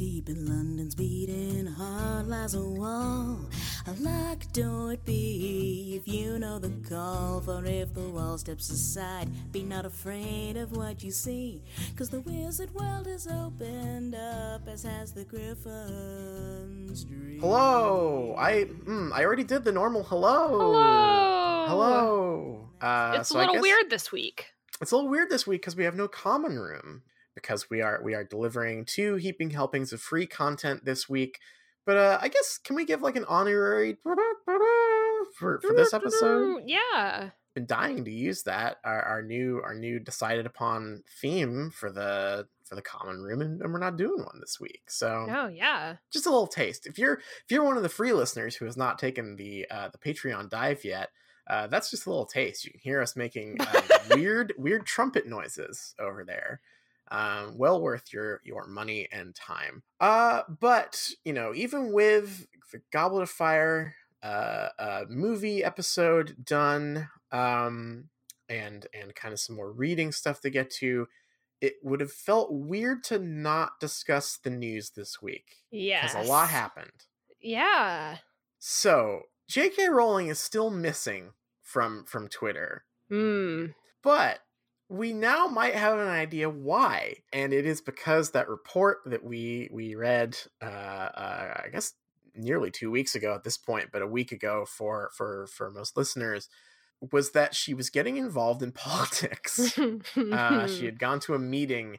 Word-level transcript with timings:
Deep 0.00 0.30
in 0.30 0.46
London's 0.46 0.94
beating 0.94 1.66
heart 1.66 2.26
lies 2.26 2.54
a 2.54 2.62
wall. 2.62 3.38
A 3.86 3.92
locked 4.00 4.54
door 4.54 4.94
it 4.94 5.04
be 5.04 5.94
if 5.94 6.10
you 6.10 6.38
know 6.38 6.58
the 6.58 6.70
call. 6.88 7.42
For 7.42 7.62
if 7.66 7.92
the 7.92 8.08
wall 8.08 8.38
steps 8.38 8.70
aside, 8.70 9.28
be 9.52 9.62
not 9.62 9.84
afraid 9.84 10.56
of 10.56 10.74
what 10.74 11.04
you 11.04 11.10
see. 11.10 11.62
Cause 11.98 12.08
the 12.08 12.20
wizard 12.22 12.72
world 12.72 13.08
is 13.08 13.26
opened 13.26 14.14
up, 14.14 14.66
as 14.66 14.84
has 14.84 15.12
the 15.12 15.26
griffin's 15.26 17.04
dream. 17.04 17.40
Hello. 17.40 18.34
I 18.38 18.64
mm, 18.64 19.12
I 19.12 19.22
already 19.22 19.44
did 19.44 19.64
the 19.64 19.72
normal 19.72 20.02
hello. 20.04 20.48
Hello. 20.48 21.66
Hello. 21.68 22.70
Uh, 22.80 23.18
It's 23.18 23.28
so 23.28 23.34
a 23.34 23.38
I 23.40 23.40
little 23.42 23.54
guess 23.56 23.62
weird 23.64 23.90
this 23.90 24.10
week. 24.10 24.46
It's 24.80 24.92
a 24.92 24.96
little 24.96 25.10
weird 25.10 25.28
this 25.28 25.46
week 25.46 25.60
because 25.60 25.76
we 25.76 25.84
have 25.84 25.94
no 25.94 26.08
common 26.08 26.58
room 26.58 27.02
because 27.42 27.70
we 27.70 27.82
are 27.82 28.00
we 28.02 28.14
are 28.14 28.24
delivering 28.24 28.84
two 28.84 29.16
heaping 29.16 29.50
helpings 29.50 29.92
of 29.92 30.00
free 30.00 30.26
content 30.26 30.84
this 30.84 31.08
week. 31.08 31.38
But 31.86 31.96
uh, 31.96 32.18
I 32.20 32.28
guess 32.28 32.58
can 32.62 32.76
we 32.76 32.84
give 32.84 33.02
like 33.02 33.16
an 33.16 33.24
honorary 33.26 33.96
for 35.38 35.60
for 35.60 35.74
this 35.74 35.92
episode? 35.94 36.62
Yeah. 36.66 37.30
Been 37.54 37.66
dying 37.66 38.04
to 38.04 38.10
use 38.12 38.44
that 38.44 38.76
our, 38.84 39.02
our 39.02 39.22
new 39.22 39.60
our 39.64 39.74
new 39.74 39.98
decided 39.98 40.46
upon 40.46 41.02
theme 41.20 41.70
for 41.74 41.90
the 41.90 42.46
for 42.64 42.76
the 42.76 42.82
common 42.82 43.20
room, 43.20 43.40
and, 43.40 43.60
and 43.60 43.72
we're 43.72 43.80
not 43.80 43.96
doing 43.96 44.22
one 44.22 44.38
this 44.38 44.60
week. 44.60 44.82
So 44.88 45.26
No, 45.26 45.48
yeah. 45.48 45.96
just 46.12 46.26
a 46.26 46.30
little 46.30 46.46
taste. 46.46 46.86
If 46.86 46.96
you're 46.98 47.14
if 47.14 47.50
you're 47.50 47.64
one 47.64 47.76
of 47.76 47.82
the 47.82 47.88
free 47.88 48.12
listeners 48.12 48.54
who 48.54 48.66
has 48.66 48.76
not 48.76 48.98
taken 48.98 49.34
the 49.34 49.66
uh, 49.68 49.88
the 49.88 49.98
Patreon 49.98 50.48
dive 50.48 50.84
yet, 50.84 51.10
uh, 51.48 51.66
that's 51.66 51.90
just 51.90 52.06
a 52.06 52.10
little 52.10 52.26
taste. 52.26 52.64
You 52.64 52.70
can 52.70 52.80
hear 52.80 53.02
us 53.02 53.16
making 53.16 53.56
uh, 53.60 53.80
weird 54.14 54.54
weird 54.56 54.86
trumpet 54.86 55.26
noises 55.26 55.96
over 55.98 56.24
there. 56.24 56.60
Um, 57.10 57.58
well 57.58 57.80
worth 57.80 58.12
your 58.12 58.40
your 58.44 58.66
money 58.66 59.08
and 59.10 59.34
time. 59.34 59.82
Uh, 60.00 60.42
but 60.48 61.10
you 61.24 61.32
know, 61.32 61.52
even 61.54 61.92
with 61.92 62.46
the 62.72 62.80
Goblet 62.92 63.22
of 63.24 63.30
Fire 63.30 63.96
uh, 64.22 64.68
uh, 64.78 65.04
movie 65.08 65.64
episode 65.64 66.36
done, 66.44 67.08
um, 67.32 68.08
and 68.48 68.86
and 68.94 69.14
kind 69.14 69.32
of 69.32 69.40
some 69.40 69.56
more 69.56 69.72
reading 69.72 70.12
stuff 70.12 70.40
to 70.42 70.50
get 70.50 70.70
to, 70.70 71.08
it 71.60 71.74
would 71.82 72.00
have 72.00 72.12
felt 72.12 72.52
weird 72.52 73.02
to 73.04 73.18
not 73.18 73.80
discuss 73.80 74.36
the 74.36 74.50
news 74.50 74.90
this 74.90 75.20
week 75.20 75.56
Yeah. 75.70 76.02
because 76.06 76.26
a 76.26 76.30
lot 76.30 76.48
happened. 76.48 77.06
Yeah. 77.40 78.18
So 78.58 79.22
J.K. 79.48 79.88
Rowling 79.88 80.28
is 80.28 80.38
still 80.38 80.70
missing 80.70 81.32
from 81.62 82.04
from 82.04 82.28
Twitter, 82.28 82.84
Hmm. 83.08 83.66
but 84.02 84.40
we 84.90 85.12
now 85.12 85.46
might 85.46 85.76
have 85.76 85.98
an 85.98 86.08
idea 86.08 86.50
why, 86.50 87.18
and 87.32 87.52
it 87.52 87.64
is 87.64 87.80
because 87.80 88.32
that 88.32 88.48
report 88.48 88.98
that 89.06 89.22
we 89.22 89.70
we 89.72 89.94
read, 89.94 90.36
uh, 90.60 90.64
uh, 90.66 91.62
I 91.64 91.68
guess 91.72 91.92
nearly 92.34 92.72
two 92.72 92.90
weeks 92.90 93.14
ago 93.14 93.32
at 93.34 93.44
this 93.44 93.56
point, 93.56 93.90
but 93.92 94.02
a 94.02 94.06
week 94.06 94.32
ago 94.32 94.64
for 94.66 95.10
for 95.16 95.46
for 95.46 95.70
most 95.70 95.96
listeners, 95.96 96.48
was 97.12 97.30
that 97.32 97.54
she 97.54 97.72
was 97.72 97.88
getting 97.88 98.16
involved 98.16 98.64
in 98.64 98.72
politics. 98.72 99.78
uh, 99.78 100.66
she 100.66 100.86
had 100.86 100.98
gone 100.98 101.20
to 101.20 101.34
a 101.34 101.38
meeting 101.38 101.98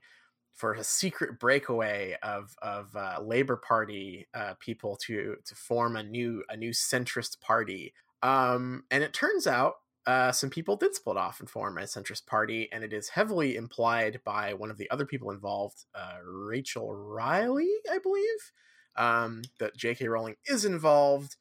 for 0.53 0.73
a 0.73 0.83
secret 0.83 1.39
breakaway 1.39 2.17
of 2.22 2.55
of 2.61 2.94
uh, 2.98 3.22
Labor 3.23 3.55
Party 3.55 4.28
uh, 4.33 4.55
people 4.59 4.98
to 5.05 5.38
to 5.45 5.55
form 5.55 5.95
a 5.95 6.03
new 6.03 6.44
a 6.50 6.58
new 6.58 6.72
centrist 6.72 7.39
party. 7.39 7.94
Um, 8.22 8.83
and 8.92 9.02
it 9.02 9.14
turns 9.14 9.48
out 9.48 9.76
uh, 10.07 10.31
some 10.31 10.49
people 10.49 10.75
did 10.75 10.95
split 10.95 11.17
off 11.17 11.39
and 11.39 11.49
form 11.49 11.77
a 11.77 11.81
centrist 11.81 12.25
party, 12.25 12.67
and 12.71 12.83
it 12.83 12.91
is 12.94 13.09
heavily 13.09 13.55
implied 13.55 14.21
by 14.23 14.53
one 14.53 14.71
of 14.71 14.77
the 14.77 14.89
other 14.89 15.05
people 15.05 15.31
involved, 15.31 15.85
uh, 15.93 16.17
Rachel 16.25 16.93
Riley, 16.93 17.70
I 17.89 17.99
believe, 17.99 18.52
um, 18.95 19.43
that 19.59 19.76
J.K. 19.77 20.08
Rowling 20.08 20.36
is 20.45 20.65
involved. 20.65 21.36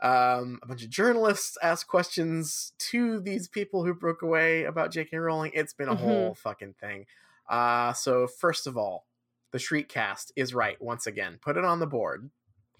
Um, 0.00 0.58
a 0.62 0.66
bunch 0.66 0.84
of 0.84 0.90
journalists 0.90 1.56
asked 1.62 1.88
questions 1.88 2.72
to 2.90 3.18
these 3.18 3.48
people 3.48 3.84
who 3.84 3.94
broke 3.94 4.22
away 4.22 4.64
about 4.64 4.92
J.K. 4.92 5.16
Rowling. 5.16 5.52
It's 5.54 5.72
been 5.72 5.88
a 5.88 5.96
Mhm. 5.96 6.00
whole 6.00 6.34
fucking 6.34 6.74
thing. 6.74 7.06
Uh, 7.48 7.92
so 7.92 8.26
first 8.26 8.66
of 8.66 8.76
all, 8.76 9.06
the 9.52 9.58
Shriekcast 9.58 10.32
is 10.36 10.54
right 10.54 10.80
once 10.82 11.06
again. 11.06 11.38
Put 11.40 11.56
it 11.56 11.64
on 11.64 11.80
the 11.80 11.86
board. 11.86 12.30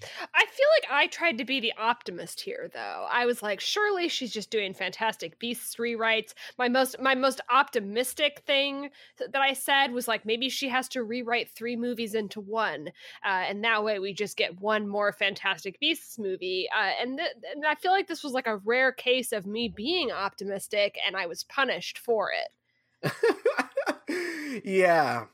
I 0.03 0.45
feel 0.47 0.67
like 0.77 0.91
I 0.93 1.07
tried 1.07 1.39
to 1.39 1.45
be 1.45 1.61
the 1.61 1.73
optimist 1.79 2.41
here 2.41 2.71
though. 2.73 3.07
I 3.11 3.25
was 3.25 3.43
like, 3.43 3.61
surely 3.61 4.09
she's 4.09 4.33
just 4.33 4.51
doing 4.51 4.75
fantastic 4.75 5.39
beasts 5.39 5.77
rewrites. 5.77 6.35
My 6.59 6.69
most 6.69 7.01
my 7.01 7.15
most 7.15 7.41
optimistic 7.51 8.43
thing 8.47 8.91
that 9.19 9.41
I 9.41 9.55
said 9.55 9.93
was 9.93 10.07
like 10.07 10.27
maybe 10.27 10.49
she 10.49 10.69
has 10.69 10.89
to 10.91 11.03
rewrite 11.03 11.51
three 11.51 11.77
movies 11.77 12.15
into 12.15 12.41
one. 12.41 12.89
Uh, 13.25 13.45
and 13.49 13.65
that 13.65 13.85
way 13.85 13.99
we 13.99 14.13
just 14.13 14.37
get 14.37 14.61
one 14.61 14.87
more 14.87 15.13
fantastic 15.13 15.81
beasts 15.81 16.19
movie. 16.19 16.69
Uh, 16.77 16.93
and, 17.01 17.19
th- 17.19 17.31
and 17.55 17.65
I 17.65 17.75
feel 17.75 17.93
like 17.93 18.07
this 18.07 18.23
was 18.23 18.33
like 18.33 18.47
a 18.47 18.59
rare 18.59 18.93
case 18.93 19.33
of 19.33 19.47
me 19.47 19.69
being 19.69 20.13
optimistic 20.13 20.99
and 21.07 21.17
I 21.17 21.27
was 21.27 21.45
punished 21.45 21.99
for 21.99 22.31
it. 22.33 22.53
yeah. 24.65 25.27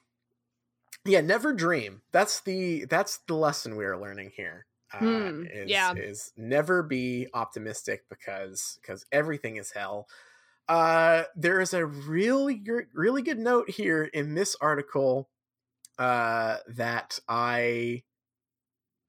Yeah, 1.05 1.21
never 1.21 1.53
dream. 1.53 2.03
That's 2.13 2.41
the 2.41 2.85
that's 2.85 3.19
the 3.27 3.35
lesson 3.35 3.77
we 3.77 3.85
are 3.85 4.01
learning 4.01 4.33
here. 4.37 4.67
Uh, 4.93 4.99
Hmm, 4.99 5.45
is, 5.51 5.71
yeah. 5.71 5.95
is 5.95 6.33
never 6.37 6.83
be 6.83 7.27
optimistic 7.35 8.05
because 8.09 8.79
because 8.81 9.05
everything 9.11 9.57
is 9.57 9.73
hell. 9.73 10.07
Uh, 10.69 11.25
there 11.35 11.61
is 11.61 11.75
a 11.75 11.85
really 11.85 12.62
really 12.95 13.23
good 13.23 13.39
note 13.39 13.71
here 13.71 14.05
in 14.05 14.35
this 14.35 14.57
article 14.61 15.29
uh, 15.99 16.59
that 16.69 17.19
I 17.29 18.05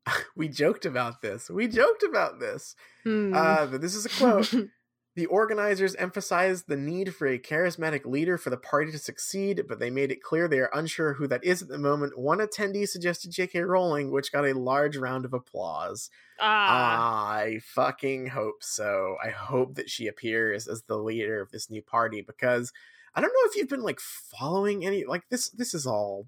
we 0.35 0.47
joked 0.47 0.85
about 0.85 1.21
this. 1.21 1.49
We 1.49 1.67
joked 1.67 2.03
about 2.03 2.39
this. 2.39 2.75
Hmm. 3.03 3.33
Uh, 3.35 3.67
but 3.67 3.81
this 3.81 3.95
is 3.95 4.05
a 4.05 4.09
quote. 4.09 4.53
The 5.15 5.27
organizers 5.27 5.95
emphasized 5.95 6.65
the 6.67 6.75
need 6.75 7.13
for 7.13 7.27
a 7.27 7.37
charismatic 7.37 8.03
leader 8.03 8.35
for 8.37 8.49
the 8.49 8.57
party 8.57 8.91
to 8.91 8.97
succeed, 8.97 9.65
but 9.69 9.79
they 9.79 9.91
made 9.91 10.11
it 10.11 10.23
clear 10.23 10.47
they 10.47 10.59
are 10.59 10.71
unsure 10.73 11.13
who 11.13 11.27
that 11.27 11.43
is 11.43 11.61
at 11.61 11.67
the 11.67 11.77
moment. 11.77 12.17
One 12.17 12.39
attendee 12.39 12.87
suggested 12.87 13.29
J.K. 13.31 13.61
Rowling, 13.61 14.11
which 14.11 14.31
got 14.31 14.45
a 14.45 14.57
large 14.57 14.97
round 14.97 15.25
of 15.25 15.33
applause. 15.33 16.09
ah. 16.39 17.33
I 17.35 17.59
fucking 17.63 18.27
hope 18.27 18.63
so. 18.63 19.17
I 19.23 19.29
hope 19.29 19.75
that 19.75 19.89
she 19.89 20.07
appears 20.07 20.67
as 20.67 20.81
the 20.83 20.97
leader 20.97 21.41
of 21.41 21.51
this 21.51 21.69
new 21.69 21.83
party 21.83 22.21
because 22.21 22.73
I 23.13 23.21
don't 23.21 23.29
know 23.29 23.49
if 23.49 23.55
you've 23.55 23.69
been 23.69 23.83
like 23.83 23.99
following 23.99 24.83
any 24.83 25.05
like 25.05 25.29
this. 25.29 25.49
This 25.49 25.75
is 25.75 25.85
all 25.85 26.27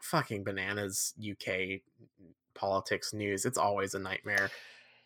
fucking 0.00 0.44
bananas. 0.44 1.12
UK 1.20 1.80
politics 2.54 3.12
news. 3.12 3.44
It's 3.44 3.58
always 3.58 3.94
a 3.94 3.98
nightmare. 3.98 4.50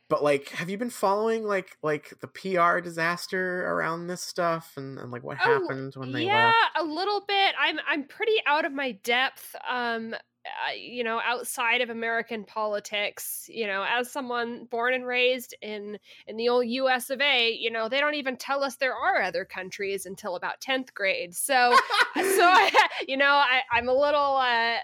But 0.09 0.23
like, 0.23 0.51
have 0.51 0.71
you 0.71 0.79
been 0.79 0.91
following 0.91 1.45
like 1.45 1.77
like 1.83 2.15
the 2.21 2.29
PR 2.29 2.81
disaster 2.81 3.67
around 3.67 4.07
this 4.07 4.23
stuff 4.23 4.75
and, 4.77 4.99
and 4.99 5.11
like 5.11 5.23
what 5.25 5.39
Oh, 5.43 5.71
happened 5.71 5.95
when 5.97 6.13
they 6.13 6.27
yeah, 6.27 6.29
left? 6.29 6.59
a 6.77 6.83
little 6.85 7.21
bit. 7.27 7.55
I'm 7.59 7.79
I'm 7.87 8.05
pretty 8.05 8.37
out 8.47 8.65
of 8.65 8.73
my 8.73 8.93
depth. 8.93 9.55
Um, 9.69 10.15
uh, 10.15 10.73
you 10.75 11.03
know, 11.03 11.21
outside 11.25 11.81
of 11.81 11.91
American 11.91 12.45
politics, 12.45 13.47
you 13.53 13.67
know, 13.67 13.85
as 13.87 14.11
someone 14.13 14.65
born 14.67 14.95
and 14.95 15.05
raised 15.07 15.55
in 15.61 15.99
in 16.27 16.37
the 16.37 16.49
old 16.49 16.67
U.S. 16.69 17.11
of 17.11 17.21
A., 17.21 17.51
you 17.53 17.71
know, 17.71 17.89
they 17.89 18.01
don't 18.01 18.15
even 18.15 18.37
tell 18.37 18.63
us 18.63 18.77
there 18.77 18.95
are 18.95 19.21
other 19.21 19.45
countries 19.45 20.07
until 20.07 20.37
about 20.37 20.61
tenth 20.61 20.95
grade. 20.95 21.35
So, 21.35 21.81
so 22.23 22.69
you 23.09 23.17
know, 23.17 23.33
I, 23.35 23.63
I'm 23.71 23.89
a 23.89 23.95
little 23.95 24.37
uh, 24.37 24.77
uh, 24.77 24.81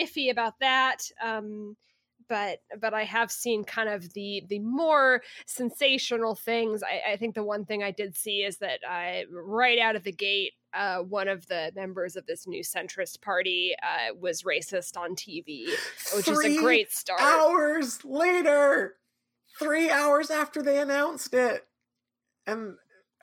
iffy 0.00 0.30
about 0.30 0.58
that. 0.60 1.08
Um, 1.22 1.76
but 2.28 2.60
but 2.80 2.94
I 2.94 3.04
have 3.04 3.30
seen 3.30 3.64
kind 3.64 3.88
of 3.88 4.12
the 4.14 4.42
the 4.48 4.58
more 4.58 5.22
sensational 5.46 6.34
things. 6.34 6.82
I, 6.82 7.12
I 7.12 7.16
think 7.16 7.34
the 7.34 7.42
one 7.42 7.64
thing 7.64 7.82
I 7.82 7.90
did 7.90 8.16
see 8.16 8.42
is 8.42 8.58
that 8.58 8.80
I 8.88 9.24
right 9.30 9.78
out 9.78 9.96
of 9.96 10.04
the 10.04 10.12
gate, 10.12 10.52
uh, 10.72 10.98
one 10.98 11.28
of 11.28 11.46
the 11.46 11.72
members 11.74 12.16
of 12.16 12.26
this 12.26 12.46
new 12.46 12.62
centrist 12.62 13.22
party 13.22 13.74
uh, 13.82 14.14
was 14.18 14.42
racist 14.42 14.96
on 14.96 15.14
TV, 15.14 15.66
which 16.14 16.28
is 16.28 16.44
a 16.44 16.56
great 16.58 16.92
start. 16.92 17.20
hours 17.20 18.04
later, 18.04 18.94
three 19.58 19.90
hours 19.90 20.30
after 20.30 20.62
they 20.62 20.80
announced 20.80 21.34
it, 21.34 21.66
and 22.46 22.76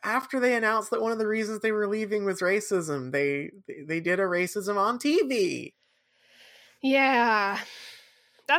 after 0.04 0.40
they 0.40 0.56
announced 0.56 0.90
that 0.92 1.02
one 1.02 1.12
of 1.12 1.20
the 1.20 1.28
reasons 1.28 1.60
they 1.60 1.72
were 1.72 1.88
leaving 1.88 2.26
was 2.26 2.42
racism, 2.42 3.12
they, 3.12 3.52
they 3.86 4.00
did 4.00 4.20
a 4.20 4.24
racism 4.24 4.78
on 4.78 4.98
TV. 4.98 5.74
Yeah, 6.82 7.60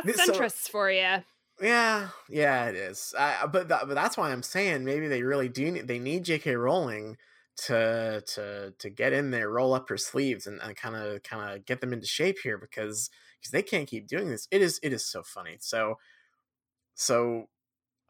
that's 0.01 0.25
so- 0.25 0.33
centrists 0.33 0.69
for 0.69 0.89
you. 0.89 1.23
Yeah, 1.61 2.09
yeah, 2.29 2.65
it 2.65 2.75
is. 2.75 3.13
Uh, 3.17 3.45
but 3.47 3.69
th- 3.69 3.81
but 3.87 3.93
that's 3.93 4.17
why 4.17 4.31
I'm 4.31 4.41
saying 4.41 4.83
maybe 4.85 5.07
they 5.07 5.21
really 5.21 5.49
do. 5.49 5.71
Need, 5.71 5.87
they 5.87 5.99
need 5.99 6.23
J.K. 6.25 6.55
Rowling 6.55 7.15
to 7.65 8.23
to 8.25 8.73
to 8.77 8.89
get 8.89 9.13
in 9.13 9.31
there, 9.31 9.49
roll 9.49 9.73
up 9.73 9.87
her 9.89 9.97
sleeves, 9.97 10.47
and 10.47 10.59
kind 10.75 10.95
of 10.95 11.21
kind 11.23 11.53
of 11.53 11.65
get 11.65 11.79
them 11.79 11.93
into 11.93 12.07
shape 12.07 12.37
here 12.43 12.57
because 12.57 13.09
because 13.39 13.51
they 13.51 13.61
can't 13.61 13.87
keep 13.87 14.07
doing 14.07 14.29
this. 14.29 14.47
It 14.51 14.61
is 14.61 14.79
it 14.81 14.93
is 14.93 15.05
so 15.05 15.21
funny. 15.21 15.57
So 15.59 15.99
so 16.95 17.45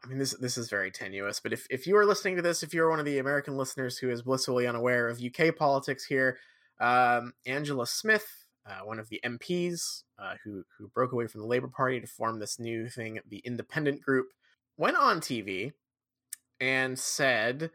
I 0.02 0.08
mean 0.08 0.18
this 0.18 0.32
this 0.32 0.56
is 0.56 0.70
very 0.70 0.90
tenuous. 0.90 1.40
But 1.40 1.52
if 1.52 1.66
if 1.70 1.86
you 1.86 1.96
are 1.96 2.06
listening 2.06 2.36
to 2.36 2.42
this, 2.42 2.62
if 2.62 2.72
you're 2.72 2.90
one 2.90 2.98
of 2.98 3.04
the 3.04 3.18
American 3.18 3.56
listeners 3.56 3.98
who 3.98 4.10
is 4.10 4.22
blissfully 4.22 4.66
unaware 4.66 5.08
of 5.08 5.20
UK 5.22 5.54
politics 5.54 6.06
here, 6.06 6.38
um, 6.80 7.34
Angela 7.46 7.86
Smith 7.86 8.43
uh, 8.66 8.84
one 8.84 8.98
of 8.98 9.08
the 9.08 9.20
MPs 9.24 10.04
uh, 10.18 10.34
who 10.44 10.64
who 10.78 10.88
broke 10.88 11.12
away 11.12 11.26
from 11.26 11.40
the 11.40 11.46
Labor 11.46 11.68
Party 11.68 12.00
to 12.00 12.06
form 12.06 12.38
this 12.38 12.58
new 12.58 12.88
thing, 12.88 13.20
the 13.28 13.42
Independent 13.44 14.02
Group, 14.02 14.28
went 14.76 14.96
on 14.96 15.20
TV 15.20 15.72
and 16.60 16.98
said 16.98 17.70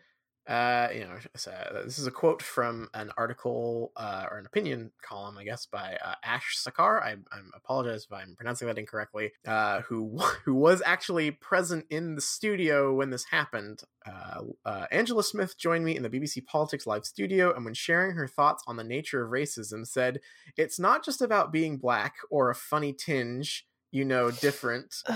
uh, 0.47 0.87
you 0.93 1.01
know, 1.01 1.15
uh, 1.51 1.83
this 1.83 1.99
is 1.99 2.07
a 2.07 2.11
quote 2.11 2.41
from 2.41 2.89
an 2.93 3.11
article 3.17 3.91
uh, 3.95 4.25
or 4.31 4.39
an 4.39 4.45
opinion 4.45 4.91
column, 5.01 5.37
I 5.37 5.43
guess, 5.43 5.65
by 5.67 5.97
uh, 6.03 6.15
Ash 6.23 6.57
Sarkar. 6.57 7.01
I, 7.03 7.11
I 7.31 7.39
apologize 7.55 8.05
if 8.05 8.13
I'm 8.13 8.35
pronouncing 8.35 8.67
that 8.67 8.79
incorrectly. 8.79 9.31
Uh, 9.45 9.81
who 9.81 10.17
who 10.45 10.55
was 10.55 10.81
actually 10.85 11.31
present 11.31 11.85
in 11.89 12.15
the 12.15 12.21
studio 12.21 12.93
when 12.93 13.09
this 13.11 13.25
happened? 13.25 13.81
Uh, 14.05 14.41
uh, 14.65 14.85
Angela 14.91 15.23
Smith 15.23 15.57
joined 15.57 15.85
me 15.85 15.95
in 15.95 16.03
the 16.03 16.09
BBC 16.09 16.45
Politics 16.45 16.87
live 16.87 17.05
studio, 17.05 17.53
and 17.53 17.63
when 17.63 17.73
sharing 17.75 18.15
her 18.15 18.27
thoughts 18.27 18.63
on 18.65 18.77
the 18.77 18.83
nature 18.83 19.23
of 19.23 19.31
racism, 19.31 19.85
said, 19.85 20.19
"It's 20.57 20.79
not 20.79 21.05
just 21.05 21.21
about 21.21 21.51
being 21.51 21.77
black 21.77 22.15
or 22.31 22.49
a 22.49 22.55
funny 22.55 22.93
tinge, 22.93 23.67
you 23.91 24.03
know, 24.05 24.31
different." 24.31 24.95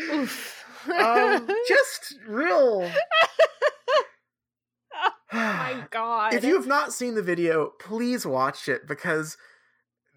um, 0.00 1.48
just 1.68 2.16
real 2.26 2.90
my 5.32 5.86
god. 5.90 6.34
If 6.34 6.44
you 6.44 6.54
have 6.54 6.66
not 6.66 6.92
seen 6.92 7.14
the 7.14 7.22
video, 7.22 7.72
please 7.78 8.26
watch 8.26 8.68
it 8.68 8.86
because 8.86 9.36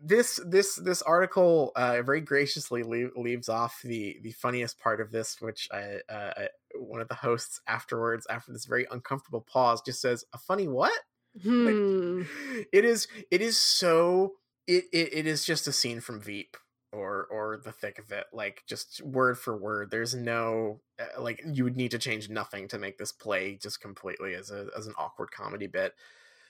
this 0.02 0.40
this 0.46 0.76
this 0.76 1.02
article 1.02 1.72
uh, 1.76 2.02
very 2.02 2.22
graciously 2.22 2.84
leave, 2.84 3.12
leaves 3.16 3.50
off 3.50 3.82
the 3.84 4.20
the 4.22 4.32
funniest 4.32 4.80
part 4.80 5.02
of 5.02 5.12
this, 5.12 5.38
which 5.40 5.68
I, 5.72 6.00
uh, 6.10 6.34
I, 6.38 6.48
one 6.76 7.02
of 7.02 7.08
the 7.08 7.16
hosts 7.16 7.62
afterwards, 7.68 8.28
after 8.30 8.52
this 8.52 8.66
very 8.66 8.86
uncomfortable 8.92 9.42
pause, 9.42 9.82
just 9.82 10.02
says, 10.02 10.26
"A 10.34 10.38
funny 10.38 10.68
what?" 10.68 10.94
Hmm. 11.42 11.66
Like, 12.20 12.28
it 12.74 12.86
is 12.86 13.08
it 13.32 13.42
is 13.42 13.58
so 13.58 14.34
it, 14.68 14.86
it 14.92 15.14
it 15.14 15.28
is 15.28 15.46
just 15.46 15.68
a 15.68 15.72
scene 15.72 16.02
from 16.02 16.22
Veep 16.22 16.58
or 16.96 17.26
or 17.32 17.62
the 17.64 17.72
thick 17.72 18.00
of 18.00 18.12
it 18.12 18.26
like 18.34 18.64
just 18.68 19.02
word 19.04 19.38
for 19.38 19.56
word 19.58 19.92
there's 19.92 20.16
no 20.16 20.80
uh, 21.00 21.22
like 21.22 21.42
you 21.46 21.64
would 21.64 21.76
need 21.76 21.92
to 21.92 22.00
change 22.00 22.30
nothing 22.30 22.68
to 22.68 22.80
make 22.80 22.98
this 22.98 23.12
play 23.12 23.58
just 23.62 23.82
completely 23.82 24.34
as 24.34 24.52
a 24.52 24.68
as 24.78 24.88
an 24.88 24.94
awkward 24.98 25.32
comedy 25.32 25.68
bit. 25.68 25.94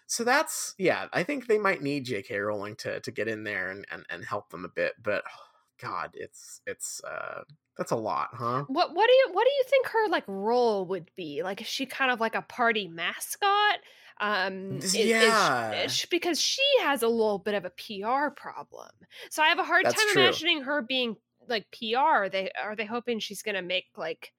So 0.07 0.23
that's 0.23 0.75
yeah 0.77 1.07
i 1.13 1.23
think 1.23 1.47
they 1.47 1.57
might 1.57 1.81
need 1.81 2.05
jk 2.05 2.45
rowling 2.45 2.75
to 2.75 2.99
to 2.99 3.11
get 3.11 3.27
in 3.27 3.43
there 3.43 3.71
and 3.71 3.87
and, 3.91 4.05
and 4.11 4.23
help 4.23 4.51
them 4.51 4.63
a 4.63 4.69
bit 4.69 4.93
but 5.01 5.23
oh, 5.25 5.41
god 5.81 6.11
it's 6.13 6.61
it's 6.67 7.03
uh 7.03 7.41
that's 7.77 7.91
a 7.91 7.95
lot 7.95 8.29
huh? 8.31 8.63
What 8.67 8.95
what 8.95 9.07
do 9.07 9.13
you 9.13 9.29
what 9.33 9.45
do 9.45 9.51
you 9.51 9.63
think 9.67 9.87
her 9.87 10.07
like 10.09 10.23
role 10.27 10.85
would 10.85 11.11
be? 11.15 11.43
Like 11.43 11.61
is 11.61 11.67
she 11.67 11.85
kind 11.85 12.11
of 12.11 12.19
like 12.19 12.35
a 12.35 12.41
party 12.41 12.87
mascot 12.87 13.79
um 14.21 14.77
is, 14.77 14.95
yeah. 14.95 15.83
Is, 15.83 16.05
because 16.09 16.39
she 16.39 16.61
has 16.81 17.03
a 17.03 17.07
little 17.07 17.39
bit 17.39 17.53
of 17.53 17.65
a 17.65 17.69
pr 17.71 18.29
problem. 18.35 18.89
So 19.29 19.43
i 19.43 19.47
have 19.47 19.59
a 19.59 19.63
hard 19.63 19.85
That's 19.85 19.95
time 19.95 20.13
true. 20.13 20.23
imagining 20.23 20.61
her 20.63 20.81
being 20.81 21.17
like 21.47 21.65
pr 21.71 21.97
are 21.97 22.29
they 22.29 22.51
are 22.51 22.75
they 22.75 22.85
hoping 22.85 23.19
she's 23.19 23.41
gonna 23.41 23.61
make 23.61 23.85
like 23.97 24.31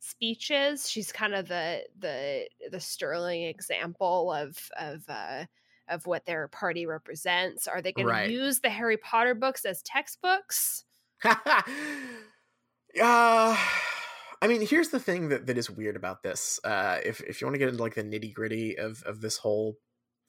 speeches? 0.00 0.88
She's 0.88 1.10
kind 1.12 1.34
of 1.34 1.48
the 1.48 1.82
the 1.98 2.48
the 2.70 2.80
sterling 2.80 3.44
example 3.44 4.32
of 4.32 4.56
of 4.78 5.02
uh 5.08 5.46
of 5.88 6.06
what 6.06 6.24
their 6.26 6.48
party 6.48 6.86
represents. 6.86 7.66
Are 7.66 7.82
they 7.82 7.92
going 7.92 8.06
Right. 8.06 8.26
to 8.26 8.32
use 8.32 8.60
the 8.60 8.70
harry 8.70 8.96
potter 8.96 9.34
books 9.34 9.64
as 9.64 9.82
textbooks? 9.82 10.84
Uh 13.00 13.56
I 14.42 14.48
mean, 14.48 14.66
here's 14.66 14.90
the 14.90 15.00
thing 15.00 15.28
that, 15.30 15.46
that 15.46 15.58
is 15.58 15.70
weird 15.70 15.96
about 15.96 16.22
this. 16.22 16.60
Uh, 16.64 17.00
if 17.04 17.20
if 17.22 17.40
you 17.40 17.46
want 17.46 17.54
to 17.54 17.58
get 17.58 17.68
into 17.68 17.82
like 17.82 17.94
the 17.94 18.02
nitty 18.02 18.32
gritty 18.34 18.78
of 18.78 19.02
of 19.04 19.20
this 19.20 19.38
whole 19.38 19.78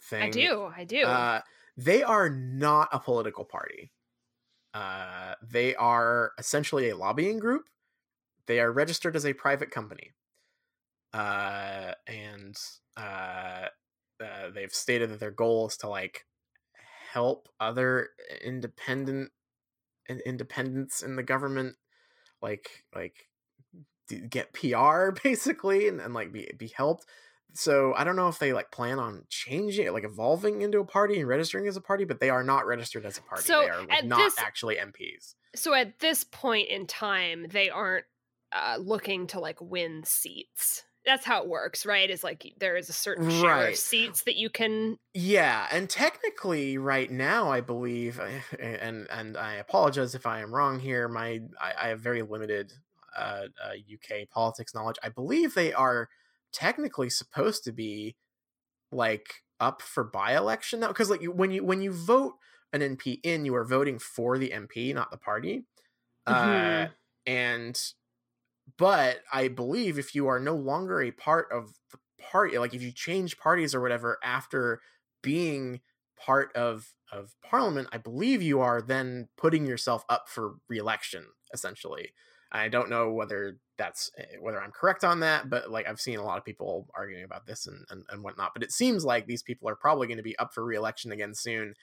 thing, 0.01 0.23
i 0.23 0.29
do 0.29 0.71
i 0.75 0.83
do 0.83 1.03
Uh, 1.03 1.41
they 1.75 2.03
are 2.03 2.29
not 2.29 2.89
a 2.91 2.99
political 2.99 3.45
party. 3.45 3.91
Uh, 4.73 5.35
they 5.41 5.75
are 5.75 6.33
essentially 6.37 6.89
a 6.89 6.95
lobbying 6.97 7.39
group. 7.39 7.69
They 8.47 8.59
are 8.59 8.71
registered 8.71 9.15
as 9.15 9.25
a 9.25 9.33
private 9.33 9.71
company, 9.71 10.13
uh, 11.13 11.93
and 12.05 12.55
uh, 12.95 13.67
uh, 14.23 14.49
they've 14.53 14.73
stated 14.73 15.09
that 15.11 15.19
their 15.19 15.31
goal 15.31 15.67
is 15.67 15.77
to 15.77 15.89
like 15.89 16.25
help 17.11 17.49
other 17.59 18.09
independent 18.43 19.31
in- 20.09 20.21
independents 20.25 21.03
in 21.03 21.15
the 21.15 21.23
government, 21.23 21.77
like 22.41 22.85
like 22.95 23.29
get 24.07 24.53
PR 24.53 25.11
basically, 25.23 25.87
and, 25.87 25.99
and 26.01 26.13
like 26.13 26.31
be 26.31 26.49
be 26.57 26.67
helped 26.67 27.05
so 27.53 27.93
I 27.95 28.03
don't 28.03 28.15
know 28.15 28.27
if 28.27 28.39
they 28.39 28.53
like 28.53 28.71
plan 28.71 28.99
on 28.99 29.25
changing 29.29 29.87
it, 29.87 29.93
like 29.93 30.03
evolving 30.03 30.61
into 30.61 30.79
a 30.79 30.85
party 30.85 31.19
and 31.19 31.27
registering 31.27 31.67
as 31.67 31.75
a 31.77 31.81
party, 31.81 32.05
but 32.05 32.19
they 32.19 32.29
are 32.29 32.43
not 32.43 32.67
registered 32.67 33.05
as 33.05 33.17
a 33.17 33.21
party. 33.23 33.43
So, 33.43 33.61
they 33.61 33.69
are 33.69 33.83
like, 33.83 34.03
not 34.03 34.33
this- 34.33 34.35
actually 34.37 34.77
MPs. 34.77 35.35
so 35.55 35.73
at 35.73 35.99
this 35.99 36.23
point 36.23 36.69
in 36.69 36.85
time 36.87 37.47
they 37.49 37.69
aren't 37.69 38.05
uh 38.51 38.77
looking 38.79 39.27
to 39.27 39.39
like 39.39 39.59
win 39.61 40.03
seats 40.05 40.83
that's 41.05 41.25
how 41.25 41.41
it 41.41 41.47
works 41.49 41.85
right 41.85 42.09
is 42.09 42.23
like 42.23 42.45
there 42.59 42.75
is 42.77 42.89
a 42.89 42.93
certain 42.93 43.29
share 43.29 43.53
Right. 43.55 43.69
of 43.69 43.75
seats 43.77 44.23
that 44.23 44.35
you 44.35 44.49
can 44.49 44.97
Yeah, 45.13 45.67
and 45.71 45.89
technically, 45.89 46.77
right 46.77 47.09
now, 47.09 47.49
I 47.49 47.61
believe, 47.61 48.19
and 48.59 49.07
and 49.09 49.35
I 49.37 49.53
apologize 49.55 50.13
if 50.13 50.25
I 50.27 50.41
am 50.41 50.53
wrong 50.53 50.79
here. 50.79 51.07
My 51.07 51.41
I, 51.59 51.73
I 51.79 51.87
have 51.89 52.01
very 52.01 52.21
limited 52.21 52.71
uh, 53.17 53.47
uh, 53.63 53.73
UK 53.85 54.25
politics 54.25 54.73
knowledge. 54.75 54.97
I 55.03 55.09
believe 55.09 55.53
they 55.55 55.73
are 55.73 56.09
technically 56.53 57.09
supposed 57.09 57.63
to 57.65 57.71
be 57.73 58.17
like 58.91 59.43
up 59.59 59.81
for 59.81 60.03
by 60.03 60.35
election 60.37 60.79
now, 60.81 60.89
because 60.89 61.09
like 61.09 61.21
you- 61.21 61.31
when 61.31 61.51
you 61.51 61.63
when 61.63 61.81
you 61.81 61.91
vote 61.91 62.35
an 62.73 62.81
MP 62.81 63.13
in, 63.23 63.45
you 63.45 63.55
are 63.55 63.65
voting 63.65 63.99
for 63.99 64.37
the 64.37 64.53
MP, 64.53 64.93
not 64.93 65.11
the 65.11 65.17
party. 65.17 65.65
Uh, 66.27 66.85
Mhm. 66.85 66.95
and 67.27 67.93
but 68.77 69.23
I 69.31 69.47
believe 69.47 69.97
if 69.97 70.13
you 70.15 70.27
are 70.27 70.39
no 70.39 70.55
longer 70.55 71.01
a 71.01 71.11
part 71.11 71.51
of 71.51 71.79
the 71.91 71.99
party, 72.19 72.57
like 72.59 72.73
if 72.73 72.81
you 72.81 72.91
change 72.91 73.37
parties 73.37 73.73
or 73.73 73.81
whatever 73.81 74.19
after 74.23 74.81
being 75.23 75.81
part 76.17 76.55
of 76.55 76.93
of 77.11 77.35
parliament, 77.41 77.87
I 77.93 77.97
believe 77.99 78.41
you 78.41 78.59
are 78.59 78.81
then 78.81 79.29
putting 79.37 79.65
yourself 79.65 80.03
up 80.09 80.27
for 80.29 80.57
reelection 80.67 81.27
essentially. 81.53 82.13
I 82.51 82.69
don't 82.69 82.89
know 82.89 83.11
whether 83.11 83.57
that's 83.77 84.11
eh, 84.17 84.37
whether 84.39 84.61
I'm 84.61 84.71
correct 84.71 85.03
on 85.03 85.21
that, 85.21 85.49
but 85.49 85.69
like 85.69 85.87
I've 85.87 85.99
seen 85.99 86.19
a 86.19 86.23
lot 86.23 86.37
of 86.37 86.45
people 86.45 86.87
arguing 86.95 87.23
about 87.23 87.45
this 87.45 87.67
and, 87.67 87.85
and, 87.89 88.03
and 88.09 88.23
whatnot. 88.23 88.51
But 88.53 88.63
it 88.63 88.71
seems 88.71 89.05
like 89.05 89.25
these 89.25 89.43
people 89.43 89.69
are 89.69 89.75
probably 89.75 90.07
going 90.07 90.17
to 90.17 90.23
be 90.23 90.37
up 90.39 90.53
for 90.53 90.63
reelection 90.63 91.11
again 91.11 91.33
soon 91.33 91.73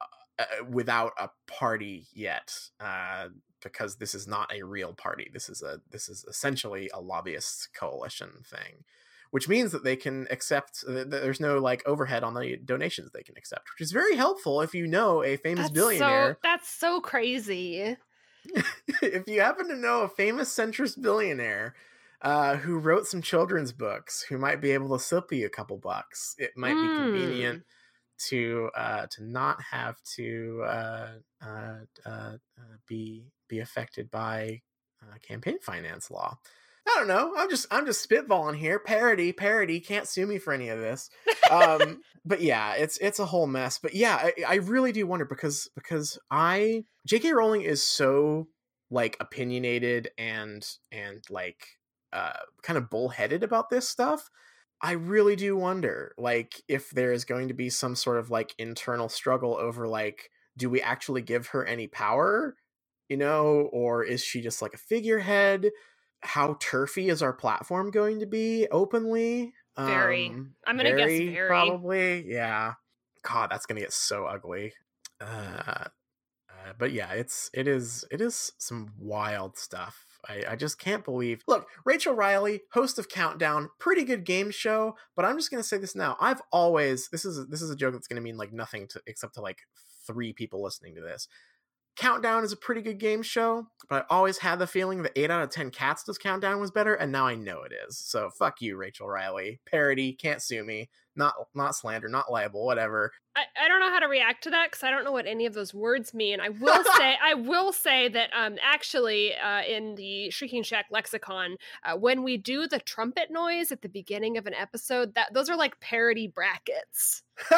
uh, 0.00 0.04
uh, 0.42 0.64
without 0.70 1.12
a 1.18 1.30
party 1.46 2.06
yet, 2.12 2.54
uh, 2.80 3.28
because 3.62 3.96
this 3.96 4.14
is 4.14 4.26
not 4.26 4.52
a 4.52 4.62
real 4.62 4.92
party. 4.94 5.30
This 5.32 5.48
is 5.48 5.62
a 5.62 5.80
this 5.90 6.08
is 6.08 6.24
essentially 6.28 6.90
a 6.94 7.00
lobbyist 7.00 7.68
coalition 7.74 8.30
thing, 8.44 8.84
which 9.32 9.48
means 9.48 9.72
that 9.72 9.84
they 9.84 9.96
can 9.96 10.28
accept. 10.30 10.84
Uh, 10.88 10.92
th- 10.94 11.06
there's 11.08 11.40
no 11.40 11.58
like 11.58 11.82
overhead 11.86 12.22
on 12.22 12.34
the 12.34 12.56
donations 12.56 13.10
they 13.12 13.22
can 13.22 13.36
accept, 13.36 13.68
which 13.74 13.84
is 13.84 13.92
very 13.92 14.16
helpful 14.16 14.60
if 14.60 14.74
you 14.74 14.86
know 14.86 15.24
a 15.24 15.36
famous 15.36 15.64
that's 15.64 15.72
billionaire 15.72 16.34
so 16.34 16.38
that's 16.42 16.68
so 16.68 17.00
crazy 17.00 17.96
if 19.02 19.28
you 19.28 19.40
happen 19.40 19.68
to 19.68 19.76
know 19.76 20.02
a 20.02 20.08
famous 20.08 20.54
centrist 20.54 21.00
billionaire 21.00 21.74
uh, 22.22 22.56
who 22.56 22.78
wrote 22.78 23.06
some 23.06 23.22
children's 23.22 23.72
books, 23.72 24.22
who 24.22 24.38
might 24.38 24.60
be 24.60 24.72
able 24.72 24.96
to 24.96 25.02
slip 25.02 25.32
you 25.32 25.46
a 25.46 25.50
couple 25.50 25.76
bucks, 25.76 26.34
it 26.38 26.52
might 26.56 26.74
be 26.74 26.88
convenient 26.96 27.64
to 28.28 28.70
uh, 28.76 29.06
to 29.10 29.24
not 29.24 29.60
have 29.62 30.00
to 30.02 30.62
uh, 30.64 31.08
uh, 31.44 31.78
uh, 32.06 32.08
uh, 32.08 32.76
be 32.86 33.26
be 33.48 33.60
affected 33.60 34.10
by 34.10 34.60
uh, 35.02 35.18
campaign 35.22 35.58
finance 35.60 36.10
law. 36.10 36.38
I 36.88 36.94
don't 36.98 37.08
know. 37.08 37.32
I'm 37.36 37.48
just 37.48 37.66
I'm 37.70 37.86
just 37.86 38.08
spitballing 38.08 38.56
here. 38.56 38.78
Parody, 38.78 39.32
parody. 39.32 39.80
Can't 39.80 40.08
sue 40.08 40.26
me 40.26 40.38
for 40.38 40.52
any 40.52 40.68
of 40.68 40.80
this. 40.80 41.10
Um, 41.50 42.00
but 42.24 42.40
yeah, 42.40 42.74
it's 42.74 42.98
it's 42.98 43.18
a 43.18 43.26
whole 43.26 43.46
mess. 43.46 43.78
But 43.78 43.94
yeah, 43.94 44.16
I, 44.16 44.32
I 44.46 44.54
really 44.56 44.92
do 44.92 45.06
wonder 45.06 45.24
because 45.24 45.68
because 45.74 46.18
I 46.30 46.84
J.K. 47.06 47.32
Rowling 47.32 47.62
is 47.62 47.82
so 47.82 48.48
like 48.90 49.16
opinionated 49.20 50.10
and 50.18 50.66
and 50.90 51.22
like 51.30 51.66
uh 52.12 52.32
kind 52.62 52.76
of 52.76 52.90
bullheaded 52.90 53.42
about 53.44 53.70
this 53.70 53.88
stuff. 53.88 54.28
I 54.82 54.92
really 54.92 55.36
do 55.36 55.56
wonder 55.56 56.12
like 56.18 56.60
if 56.66 56.90
there 56.90 57.12
is 57.12 57.24
going 57.24 57.48
to 57.48 57.54
be 57.54 57.70
some 57.70 57.94
sort 57.94 58.18
of 58.18 58.30
like 58.30 58.54
internal 58.58 59.08
struggle 59.08 59.56
over 59.56 59.86
like 59.86 60.30
do 60.56 60.68
we 60.68 60.82
actually 60.82 61.22
give 61.22 61.48
her 61.48 61.64
any 61.64 61.86
power? 61.86 62.56
You 63.08 63.16
know, 63.16 63.68
or 63.72 64.04
is 64.04 64.24
she 64.24 64.40
just 64.40 64.62
like 64.62 64.74
a 64.74 64.78
figurehead? 64.78 65.70
How 66.22 66.56
turfy 66.60 67.08
is 67.08 67.22
our 67.22 67.32
platform 67.32 67.90
going 67.90 68.20
to 68.20 68.26
be 68.26 68.66
openly? 68.70 69.52
Very. 69.76 70.28
Um, 70.28 70.54
I'm 70.66 70.76
gonna 70.76 70.96
guess 70.96 71.18
very. 71.18 71.48
Probably, 71.48 72.24
yeah. 72.30 72.74
God, 73.22 73.50
that's 73.50 73.66
gonna 73.66 73.80
get 73.80 73.92
so 73.92 74.26
ugly. 74.26 74.72
Uh, 75.20 75.84
uh, 76.50 76.72
but 76.78 76.92
yeah, 76.92 77.12
it's 77.12 77.50
it 77.54 77.66
is 77.66 78.04
it 78.10 78.20
is 78.20 78.52
some 78.58 78.92
wild 78.98 79.56
stuff. 79.56 80.06
I, 80.28 80.42
I 80.50 80.56
just 80.56 80.78
can't 80.78 81.04
believe. 81.04 81.42
Look, 81.48 81.66
Rachel 81.84 82.14
Riley, 82.14 82.62
host 82.72 82.98
of 82.98 83.08
Countdown, 83.08 83.70
pretty 83.80 84.04
good 84.04 84.24
game 84.24 84.50
show. 84.50 84.96
But 85.16 85.24
I'm 85.24 85.36
just 85.36 85.50
gonna 85.50 85.62
say 85.62 85.78
this 85.78 85.96
now. 85.96 86.16
I've 86.20 86.42
always 86.52 87.08
this 87.08 87.24
is 87.24 87.46
this 87.48 87.62
is 87.62 87.70
a 87.70 87.76
joke 87.76 87.94
that's 87.94 88.06
gonna 88.06 88.20
mean 88.20 88.36
like 88.36 88.52
nothing 88.52 88.86
to 88.88 89.02
except 89.06 89.34
to 89.34 89.40
like 89.40 89.60
three 90.06 90.32
people 90.32 90.62
listening 90.62 90.94
to 90.96 91.00
this. 91.00 91.28
Countdown 91.96 92.42
is 92.42 92.52
a 92.52 92.56
pretty 92.56 92.80
good 92.80 92.98
game 92.98 93.22
show, 93.22 93.66
but 93.88 94.06
I 94.10 94.14
always 94.14 94.38
had 94.38 94.58
the 94.58 94.66
feeling 94.66 95.02
that 95.02 95.12
8 95.14 95.30
out 95.30 95.42
of 95.42 95.50
10 95.50 95.70
Cats 95.70 96.04
Does 96.04 96.18
Countdown 96.18 96.58
was 96.58 96.70
better, 96.70 96.94
and 96.94 97.12
now 97.12 97.26
I 97.26 97.34
know 97.34 97.62
it 97.62 97.72
is. 97.86 97.98
So 97.98 98.30
fuck 98.30 98.62
you, 98.62 98.76
Rachel 98.76 99.08
Riley. 99.08 99.60
Parody, 99.70 100.14
can't 100.14 100.40
sue 100.40 100.64
me. 100.64 100.88
Not 101.14 101.34
not 101.54 101.74
slander, 101.74 102.08
not 102.08 102.32
libel, 102.32 102.64
whatever. 102.64 103.12
I, 103.36 103.42
I 103.62 103.68
don't 103.68 103.80
know 103.80 103.90
how 103.90 103.98
to 103.98 104.06
react 104.06 104.44
to 104.44 104.50
that 104.50 104.70
because 104.70 104.82
I 104.82 104.90
don't 104.90 105.04
know 105.04 105.12
what 105.12 105.26
any 105.26 105.44
of 105.44 105.52
those 105.52 105.74
words 105.74 106.14
mean. 106.14 106.40
I 106.40 106.48
will 106.60 106.82
say 106.96 107.16
I 107.22 107.34
will 107.34 107.70
say 107.70 108.08
that 108.08 108.30
um 108.34 108.56
actually 108.62 109.34
uh, 109.34 109.62
in 109.62 109.94
the 109.94 110.30
Shrieking 110.30 110.62
Shack 110.62 110.86
lexicon, 110.90 111.56
uh, 111.84 111.96
when 111.98 112.22
we 112.22 112.38
do 112.38 112.66
the 112.66 112.78
trumpet 112.78 113.30
noise 113.30 113.70
at 113.70 113.82
the 113.82 113.90
beginning 113.90 114.38
of 114.38 114.46
an 114.46 114.54
episode, 114.54 115.14
that 115.14 115.34
those 115.34 115.50
are 115.50 115.56
like 115.56 115.80
parody 115.80 116.28
brackets. 116.28 117.22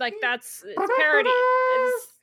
Like 0.00 0.14
that's 0.22 0.64
it's 0.66 0.92
parody. 0.96 1.30
It's, 1.76 2.13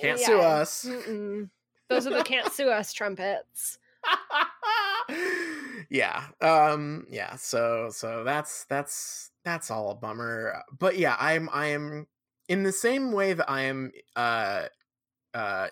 Can't 0.00 0.18
sue 0.18 0.40
us. 0.40 0.84
Mm-mm. 0.84 1.50
Those 1.88 2.06
are 2.06 2.16
the 2.16 2.24
can't 2.24 2.52
sue 2.52 2.68
us 2.68 2.92
trumpets. 2.92 3.78
yeah. 5.90 6.24
Um 6.40 7.06
yeah, 7.10 7.36
so 7.36 7.88
so 7.90 8.24
that's 8.24 8.64
that's 8.64 9.30
that's 9.44 9.70
all 9.70 9.90
a 9.90 9.94
bummer. 9.94 10.62
But 10.78 10.98
yeah, 10.98 11.16
I'm 11.18 11.48
I 11.52 11.66
am 11.66 12.06
in 12.48 12.62
the 12.62 12.72
same 12.72 13.12
way 13.12 13.32
that 13.32 13.50
I 13.50 13.62
am 13.62 13.92
uh 14.16 14.66
uh 15.34 15.68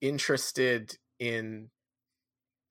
interested 0.00 0.96
in 1.18 1.70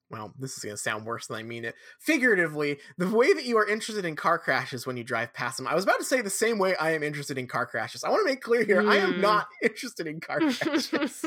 well, 0.10 0.34
this 0.40 0.58
is 0.58 0.64
going 0.64 0.76
to 0.76 0.82
sound 0.82 1.06
worse 1.06 1.28
than 1.28 1.38
I 1.38 1.44
mean 1.44 1.66
it. 1.66 1.76
Figuratively, 2.00 2.78
the 2.98 3.10
way 3.10 3.34
that 3.34 3.46
you 3.46 3.58
are 3.58 3.68
interested 3.68 4.06
in 4.06 4.16
car 4.16 4.40
crashes 4.40 4.88
when 4.88 4.96
you 4.98 5.04
drive 5.04 5.34
past 5.34 5.58
them. 5.58 5.68
I 5.68 5.76
was 5.76 5.84
about 5.84 6.00
to 6.00 6.06
say 6.06 6.22
the 6.22 6.30
same 6.30 6.60
way 6.60 6.76
I 6.78 6.92
am 6.92 7.04
interested 7.04 7.38
in 7.38 7.48
car 7.48 7.66
crashes. 7.66 8.04
I 8.04 8.10
want 8.10 8.22
to 8.22 8.32
make 8.32 8.42
clear 8.42 8.64
here, 8.64 8.82
I 8.88 8.98
am 8.98 9.14
Mm. 9.16 9.22
not 9.22 9.48
interested 9.62 10.08
in 10.08 10.20
car 10.20 10.40
crashes. 10.40 11.26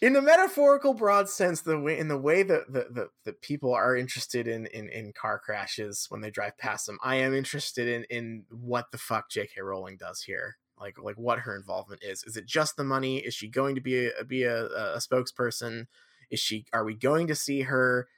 in 0.00 0.12
the 0.14 0.22
metaphorical 0.22 0.94
broad 0.94 1.28
sense, 1.28 1.60
the 1.62 1.78
way 1.78 1.98
in 1.98 2.08
the 2.08 2.16
way 2.18 2.42
that 2.42 2.72
the, 2.72 2.86
the, 2.90 3.08
the 3.24 3.32
people 3.32 3.74
are 3.74 3.96
interested 3.96 4.46
in, 4.46 4.66
in 4.66 4.88
in 4.88 5.12
car 5.12 5.38
crashes 5.38 6.06
when 6.08 6.20
they 6.20 6.30
drive 6.30 6.56
past 6.58 6.86
them, 6.86 6.98
I 7.02 7.16
am 7.16 7.34
interested 7.34 7.88
in 7.88 8.04
in 8.04 8.44
what 8.50 8.92
the 8.92 8.98
fuck 8.98 9.30
J.K. 9.30 9.60
Rowling 9.60 9.96
does 9.96 10.22
here. 10.22 10.56
Like 10.78 10.96
like 11.02 11.16
what 11.18 11.40
her 11.40 11.56
involvement 11.56 12.02
is. 12.02 12.24
Is 12.24 12.36
it 12.36 12.46
just 12.46 12.76
the 12.76 12.84
money? 12.84 13.18
Is 13.18 13.34
she 13.34 13.48
going 13.48 13.74
to 13.74 13.80
be 13.82 14.06
a, 14.08 14.24
be 14.24 14.44
a, 14.44 14.64
a 14.66 14.98
spokesperson? 14.98 15.86
Is 16.30 16.40
she? 16.40 16.66
Are 16.72 16.84
we 16.84 16.94
going 16.94 17.26
to 17.28 17.34
see 17.34 17.62
her 17.62 18.08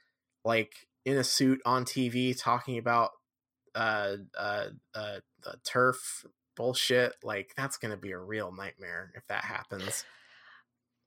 like 0.45 0.73
in 1.05 1.17
a 1.17 1.23
suit 1.23 1.61
on 1.65 1.85
TV 1.85 2.37
talking 2.39 2.77
about 2.77 3.11
uh 3.75 4.17
uh 4.37 4.67
uh 4.95 5.19
the 5.43 5.57
turf 5.65 6.25
bullshit? 6.55 7.15
Like 7.23 7.53
that's 7.57 7.77
gonna 7.77 7.97
be 7.97 8.11
a 8.11 8.19
real 8.19 8.51
nightmare 8.51 9.11
if 9.15 9.25
that 9.27 9.43
happens. 9.45 10.05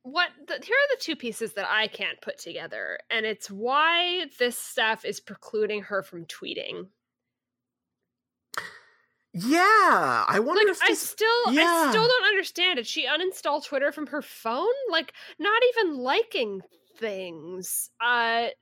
what 0.03 0.31
the, 0.47 0.55
here 0.65 0.77
are 0.77 0.97
the 0.97 1.01
two 1.01 1.17
pieces 1.17 1.55
that 1.55 1.67
I 1.69 1.89
can't 1.89 2.21
put 2.21 2.39
together, 2.39 2.99
and 3.11 3.27
it's 3.27 3.51
why 3.51 4.27
this 4.39 4.59
stuff 4.59 5.05
is 5.05 5.21
precluding 5.21 5.83
her 5.85 6.03
from 6.03 6.27
tweeting. 6.27 6.89
Yeah, 9.33 10.25
I 10.27 10.41
wonder 10.41 10.65
Like 10.65 10.73
if 10.73 10.83
I 10.83 10.89
this. 10.89 11.01
still, 11.01 11.29
I 11.47 11.89
still 11.91 12.07
don't 12.09 12.25
understand. 12.25 12.77
Did 12.79 12.87
she 12.87 13.07
uninstall 13.07 13.63
Twitter 13.65 13.93
from 13.93 14.07
her 14.07 14.23
phone? 14.23 14.73
Like 14.91 15.13
not 15.39 15.63
even 15.71 15.99
liking 15.99 16.63
things. 16.97 17.91
Uh, 18.01 18.05
I, 18.05 18.53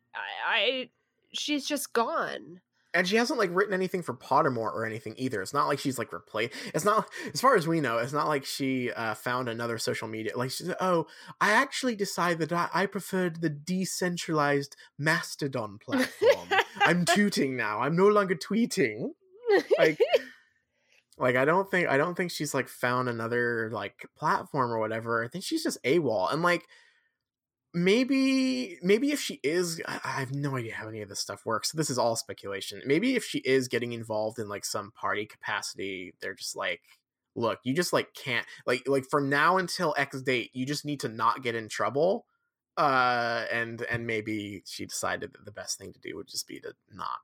I 0.47 0.91
she's 1.33 1.67
just 1.67 1.93
gone. 1.93 2.61
and 2.95 3.09
she 3.09 3.17
hasn't 3.17 3.39
like 3.39 3.51
written 3.53 3.75
anything 3.75 4.03
for 4.03 4.15
Pottermore 4.15 4.73
or 4.73 4.87
anything 4.87 5.15
either. 5.19 5.43
It's 5.43 5.53
not 5.53 5.67
like 5.67 5.81
she's 5.81 5.99
like 5.99 6.13
replaced. 6.13 6.55
It's 6.73 6.85
not 6.85 7.09
as 7.33 7.41
far 7.41 7.57
as 7.57 7.67
we 7.67 7.81
know. 7.81 7.99
It's 7.99 8.13
not 8.13 8.29
like 8.29 8.45
she 8.45 8.93
uh, 8.93 9.15
found 9.15 9.49
another 9.49 9.79
social 9.79 10.07
media. 10.07 10.33
Like 10.37 10.53
she's 10.53 10.71
oh, 10.81 11.07
I 11.41 11.53
actually 11.53 11.97
decided 11.97 12.49
that 12.49 12.53
I, 12.53 12.83
I 12.83 12.87
preferred 12.87 13.41
the 13.41 13.51
decentralized 13.51 14.77
Mastodon 14.99 15.79
platform. 15.79 16.49
I'm 16.83 17.05
tooting 17.17 17.57
now. 17.57 17.81
I'm 17.81 17.97
no 17.97 18.07
longer 18.07 18.37
tweeting. 18.37 19.09
Like, 19.79 19.99
like 21.19 21.37
I 21.37 21.45
don't 21.45 21.69
think 21.71 21.89
I 21.89 21.97
don't 21.97 22.17
think 22.17 22.31
she's 22.31 22.55
like 22.55 22.69
found 22.69 23.09
another 23.09 23.71
like 23.73 24.07
platform 24.17 24.71
or 24.71 24.79
whatever. 24.79 25.25
I 25.25 25.29
think 25.29 25.45
she's 25.45 25.65
just 25.65 25.83
AWOL. 25.83 26.33
And 26.33 26.43
like 26.43 26.65
maybe 27.75 28.79
maybe 28.83 29.11
if 29.11 29.21
she 29.21 29.41
is 29.43 29.83
I 29.87 30.01
I 30.05 30.11
have 30.21 30.33
no 30.33 30.57
idea 30.57 30.75
how 30.75 30.89
any 30.89 31.03
of 31.03 31.09
this 31.09 31.21
stuff 31.21 31.45
works. 31.45 31.73
This 31.73 31.91
is 31.91 31.99
all 31.99 32.17
speculation. 32.17 32.81
Maybe 32.87 33.17
if 33.17 33.25
she 33.25 33.39
is 33.41 33.69
getting 33.69 33.93
involved 33.93 34.39
in 34.39 34.49
like 34.49 34.65
some 34.65 34.93
party 34.93 35.27
capacity, 35.27 36.15
they're 36.21 36.35
just 36.35 36.57
like 36.57 36.81
look, 37.37 37.59
you 37.65 37.75
just 37.75 37.93
like 37.93 38.15
can't 38.15 38.47
like 38.67 38.83
like 38.87 39.05
from 39.11 39.29
now 39.29 39.59
until 39.59 39.95
X 39.99 40.23
date, 40.23 40.51
you 40.55 40.65
just 40.65 40.85
need 40.85 41.01
to 41.01 41.09
not 41.09 41.43
get 41.43 41.55
in 41.55 41.69
trouble. 41.69 42.27
Uh 42.77 43.45
and 43.53 43.83
and 43.83 44.07
maybe 44.07 44.63
she 44.67 44.87
decided 44.87 45.33
that 45.33 45.45
the 45.45 45.53
best 45.53 45.79
thing 45.79 45.93
to 45.93 46.01
do 46.01 46.17
would 46.17 46.29
just 46.29 46.47
be 46.49 46.61
to 46.61 46.75
not 46.93 47.19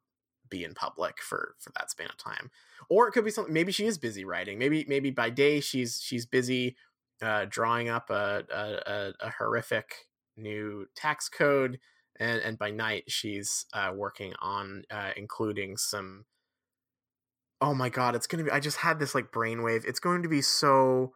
be 0.49 0.65
in 0.65 0.75
public 0.75 1.21
for 1.21 1.55
for 1.61 1.73
that 1.77 1.91
span 1.91 2.09
of 2.09 2.17
time 2.17 2.51
or 2.89 3.07
it 3.09 3.13
could 3.13 3.25
be 3.25 3.31
something 3.31 3.55
maybe 3.55 3.71
she 3.73 3.87
is 3.87 3.99
busy 3.99 4.25
writing 4.25 4.59
maybe 4.59 4.85
maybe 4.89 5.11
by 5.11 5.31
day 5.31 5.61
she's 5.61 6.01
she's 6.03 6.27
busy 6.27 6.77
uh 7.23 7.47
drawing 7.49 7.89
up 7.89 8.11
a 8.11 8.43
a, 8.53 8.93
a, 8.93 9.13
a 9.27 9.31
horrific 9.39 10.09
new 10.37 10.87
tax 10.97 11.29
code 11.29 11.79
and 12.19 12.41
and 12.41 12.59
by 12.59 12.71
night 12.71 13.05
she's 13.09 13.67
uh 13.73 13.93
working 13.95 14.35
on 14.41 14.85
uh 14.91 15.11
including 15.17 15.77
some 15.77 16.25
oh 17.61 17.75
my 17.75 17.89
god 17.89 18.15
it's 18.15 18.27
gonna 18.27 18.45
be 18.45 18.51
i 18.51 18.61
just 18.61 18.79
had 18.79 18.99
this 18.99 19.15
like 19.15 19.31
brainwave. 19.33 19.85
It's 19.85 20.01
going 20.01 20.23
to 20.23 20.29
be 20.29 20.43
so 20.43 21.13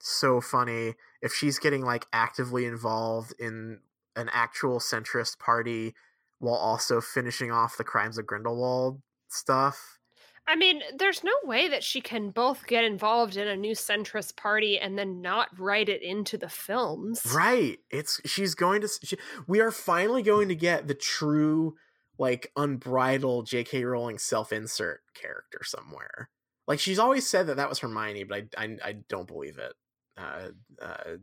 so 0.00 0.40
funny 0.40 0.94
if 1.22 1.32
she's 1.32 1.58
getting 1.58 1.82
like 1.82 2.06
actively 2.12 2.66
involved 2.66 3.32
in 3.38 3.80
an 4.16 4.28
actual 4.32 4.78
centrist 4.78 5.38
party 5.38 5.94
while 6.38 6.56
also 6.56 7.00
finishing 7.00 7.50
off 7.50 7.76
the 7.76 7.84
crimes 7.84 8.18
of 8.18 8.26
grindelwald 8.26 9.00
stuff 9.28 9.98
I 10.46 10.56
mean, 10.56 10.82
there's 10.98 11.24
no 11.24 11.32
way 11.44 11.68
that 11.68 11.82
she 11.82 12.00
can 12.00 12.30
both 12.30 12.66
get 12.66 12.84
involved 12.84 13.36
in 13.36 13.48
a 13.48 13.56
new 13.56 13.74
centrist 13.74 14.36
party 14.36 14.78
and 14.78 14.98
then 14.98 15.22
not 15.22 15.48
write 15.58 15.88
it 15.88 16.02
into 16.02 16.36
the 16.36 16.50
films. 16.50 17.22
Right. 17.34 17.78
It's 17.90 18.20
she's 18.26 18.54
going 18.54 18.82
to 18.82 18.88
she, 19.02 19.16
we 19.46 19.60
are 19.60 19.70
finally 19.70 20.22
going 20.22 20.48
to 20.48 20.54
get 20.54 20.86
the 20.86 20.94
true 20.94 21.76
like 22.18 22.52
unbridled 22.56 23.46
J.K. 23.46 23.84
Rowling 23.84 24.18
self-insert 24.18 25.00
character 25.14 25.60
somewhere. 25.64 26.28
Like 26.66 26.78
she's 26.78 26.98
always 26.98 27.26
said 27.26 27.46
that 27.46 27.56
that 27.56 27.68
was 27.68 27.78
Hermione, 27.78 28.24
but 28.24 28.44
I 28.56 28.64
I, 28.64 28.76
I 28.84 28.92
don't 29.08 29.26
believe 29.26 29.58
it. 29.58 29.72
Uh, 30.16 30.48
uh, 30.80 31.16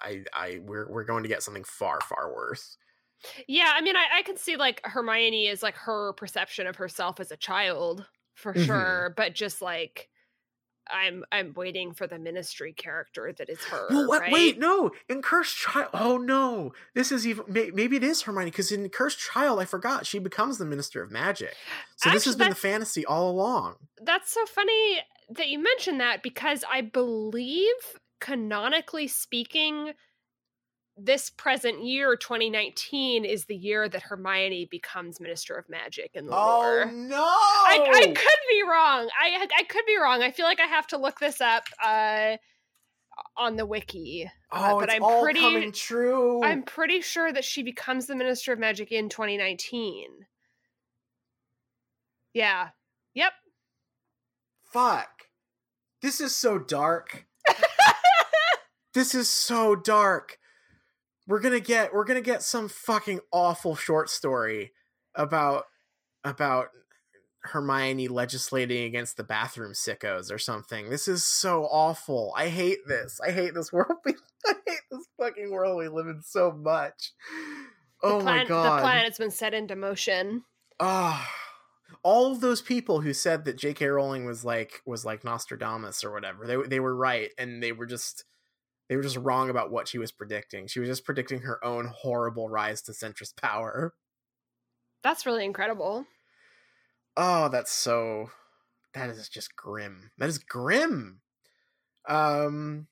I 0.00 0.24
I 0.32 0.60
we're 0.64 0.90
we're 0.90 1.04
going 1.04 1.24
to 1.24 1.28
get 1.28 1.42
something 1.42 1.64
far 1.64 2.00
far 2.00 2.32
worse. 2.34 2.78
Yeah, 3.46 3.70
I 3.74 3.82
mean, 3.82 3.96
I, 3.96 4.06
I 4.18 4.22
can 4.22 4.38
see 4.38 4.56
like 4.56 4.80
Hermione 4.82 5.46
is 5.46 5.62
like 5.62 5.74
her 5.76 6.14
perception 6.14 6.66
of 6.66 6.76
herself 6.76 7.20
as 7.20 7.30
a 7.30 7.36
child 7.36 8.06
for 8.40 8.54
Mhm. 8.54 8.66
sure, 8.66 9.14
but 9.16 9.34
just 9.34 9.62
like 9.62 10.10
I'm 10.88 11.24
I'm 11.32 11.54
waiting 11.54 11.94
for 11.94 12.06
the 12.06 12.18
ministry 12.18 12.72
character 12.74 13.32
that 13.38 13.48
is 13.50 13.64
her. 13.66 13.88
Well, 13.88 14.06
what, 14.06 14.22
right? 14.22 14.32
wait, 14.32 14.58
no, 14.58 14.92
in 15.08 15.20
Cursed 15.22 15.56
Child. 15.56 15.90
Oh 15.92 16.16
no, 16.16 16.72
this 16.94 17.10
is 17.12 17.26
even 17.26 17.44
may, 17.48 17.70
maybe 17.70 17.96
it 17.96 18.04
is 18.04 18.22
Hermione 18.22 18.50
because 18.50 18.70
in 18.72 18.88
Cursed 18.88 19.18
Child, 19.18 19.58
I 19.60 19.64
forgot 19.64 20.06
she 20.06 20.18
becomes 20.18 20.58
the 20.58 20.64
Minister 20.64 21.02
of 21.02 21.10
Magic. 21.10 21.56
So 21.96 22.08
this 22.10 22.24
has 22.24 22.36
been 22.36 22.48
the 22.48 22.54
fantasy 22.54 23.04
all 23.04 23.30
along. 23.30 23.88
That's 24.02 24.30
so 24.32 24.46
funny 24.46 25.00
that 25.28 25.48
you 25.48 25.58
mentioned 25.58 26.00
that 26.00 26.22
because 26.22 26.64
I 26.70 26.80
believe 26.80 27.74
canonically 28.20 29.08
speaking 29.08 29.94
this 30.96 31.30
present 31.30 31.84
year 31.84 32.16
2019 32.16 33.24
is 33.24 33.46
the 33.46 33.56
year 33.56 33.88
that 33.88 34.02
Hermione 34.02 34.66
becomes 34.70 35.20
Minister 35.20 35.54
of 35.54 35.68
Magic 35.68 36.10
in 36.14 36.26
the 36.26 36.32
lore. 36.32 36.82
Oh 36.86 36.90
no! 36.90 37.16
I, 37.24 37.88
I 37.92 38.06
could 38.06 38.40
be 38.50 38.62
wrong. 38.62 39.08
I 39.20 39.48
I 39.58 39.62
could 39.64 39.86
be 39.86 39.96
wrong. 39.96 40.22
I 40.22 40.30
feel 40.30 40.46
like 40.46 40.60
I 40.60 40.66
have 40.66 40.86
to 40.88 40.98
look 40.98 41.18
this 41.18 41.40
up 41.40 41.64
uh, 41.82 42.36
on 43.36 43.56
the 43.56 43.66
wiki. 43.66 44.30
oh, 44.52 44.80
but 44.80 44.88
it's 44.88 44.94
I'm 44.96 45.02
all 45.04 45.22
pretty- 45.22 45.40
coming 45.40 45.72
true. 45.72 46.42
I'm 46.44 46.62
pretty 46.62 47.00
sure 47.00 47.32
that 47.32 47.44
she 47.44 47.62
becomes 47.62 48.06
the 48.06 48.16
Minister 48.16 48.52
of 48.52 48.58
Magic 48.58 48.92
in 48.92 49.08
2019. 49.08 50.26
Yeah. 52.34 52.68
Yep. 53.14 53.32
Fuck. 54.72 55.08
This 56.02 56.20
is 56.20 56.34
so 56.34 56.58
dark. 56.58 57.26
this 58.94 59.14
is 59.14 59.28
so 59.28 59.74
dark. 59.74 60.38
We're 61.30 61.38
gonna 61.40 61.60
get 61.60 61.94
we're 61.94 62.04
gonna 62.04 62.20
get 62.20 62.42
some 62.42 62.68
fucking 62.68 63.20
awful 63.32 63.76
short 63.76 64.10
story 64.10 64.72
about 65.14 65.64
about 66.24 66.70
Hermione 67.42 68.08
legislating 68.08 68.82
against 68.82 69.16
the 69.16 69.22
bathroom 69.22 69.72
sickos 69.72 70.32
or 70.32 70.38
something. 70.38 70.90
This 70.90 71.06
is 71.06 71.24
so 71.24 71.66
awful. 71.66 72.34
I 72.36 72.48
hate 72.48 72.80
this. 72.88 73.20
I 73.24 73.30
hate 73.30 73.54
this 73.54 73.72
world. 73.72 73.92
We, 74.04 74.14
I 74.44 74.54
hate 74.66 74.80
this 74.90 75.06
fucking 75.20 75.52
world 75.52 75.78
we 75.78 75.88
live 75.88 76.08
in 76.08 76.20
so 76.22 76.50
much. 76.50 77.12
The 78.02 78.08
Oh 78.08 78.20
plan- 78.20 78.38
my 78.38 78.44
god. 78.46 78.78
The 78.78 78.82
planet's 78.82 79.18
been 79.18 79.30
set 79.30 79.54
into 79.54 79.76
motion. 79.76 80.42
Oh, 80.80 81.24
all 82.02 82.32
of 82.32 82.40
those 82.40 82.60
people 82.60 83.02
who 83.02 83.12
said 83.12 83.44
that 83.44 83.56
J.K. 83.56 83.86
Rowling 83.86 84.24
was 84.24 84.44
like 84.44 84.82
was 84.84 85.04
like 85.04 85.22
Nostradamus 85.22 86.02
or 86.02 86.10
whatever, 86.12 86.44
they 86.44 86.56
they 86.66 86.80
were 86.80 86.96
right, 86.96 87.30
and 87.38 87.62
they 87.62 87.70
were 87.70 87.86
just 87.86 88.24
they 88.90 88.96
were 88.96 89.02
just 89.02 89.16
wrong 89.16 89.50
about 89.50 89.70
what 89.70 89.86
she 89.86 89.98
was 89.98 90.10
predicting. 90.10 90.66
She 90.66 90.80
was 90.80 90.88
just 90.88 91.04
predicting 91.04 91.42
her 91.42 91.64
own 91.64 91.86
horrible 91.86 92.48
rise 92.48 92.82
to 92.82 92.92
centrist 92.92 93.40
power. 93.40 93.94
That's 95.04 95.24
really 95.24 95.44
incredible. 95.44 96.06
Oh, 97.16 97.48
that's 97.48 97.70
so. 97.70 98.30
That 98.94 99.08
is 99.08 99.28
just 99.28 99.54
grim. 99.54 100.10
That 100.18 100.28
is 100.28 100.38
grim. 100.38 101.20
Um, 102.08 102.88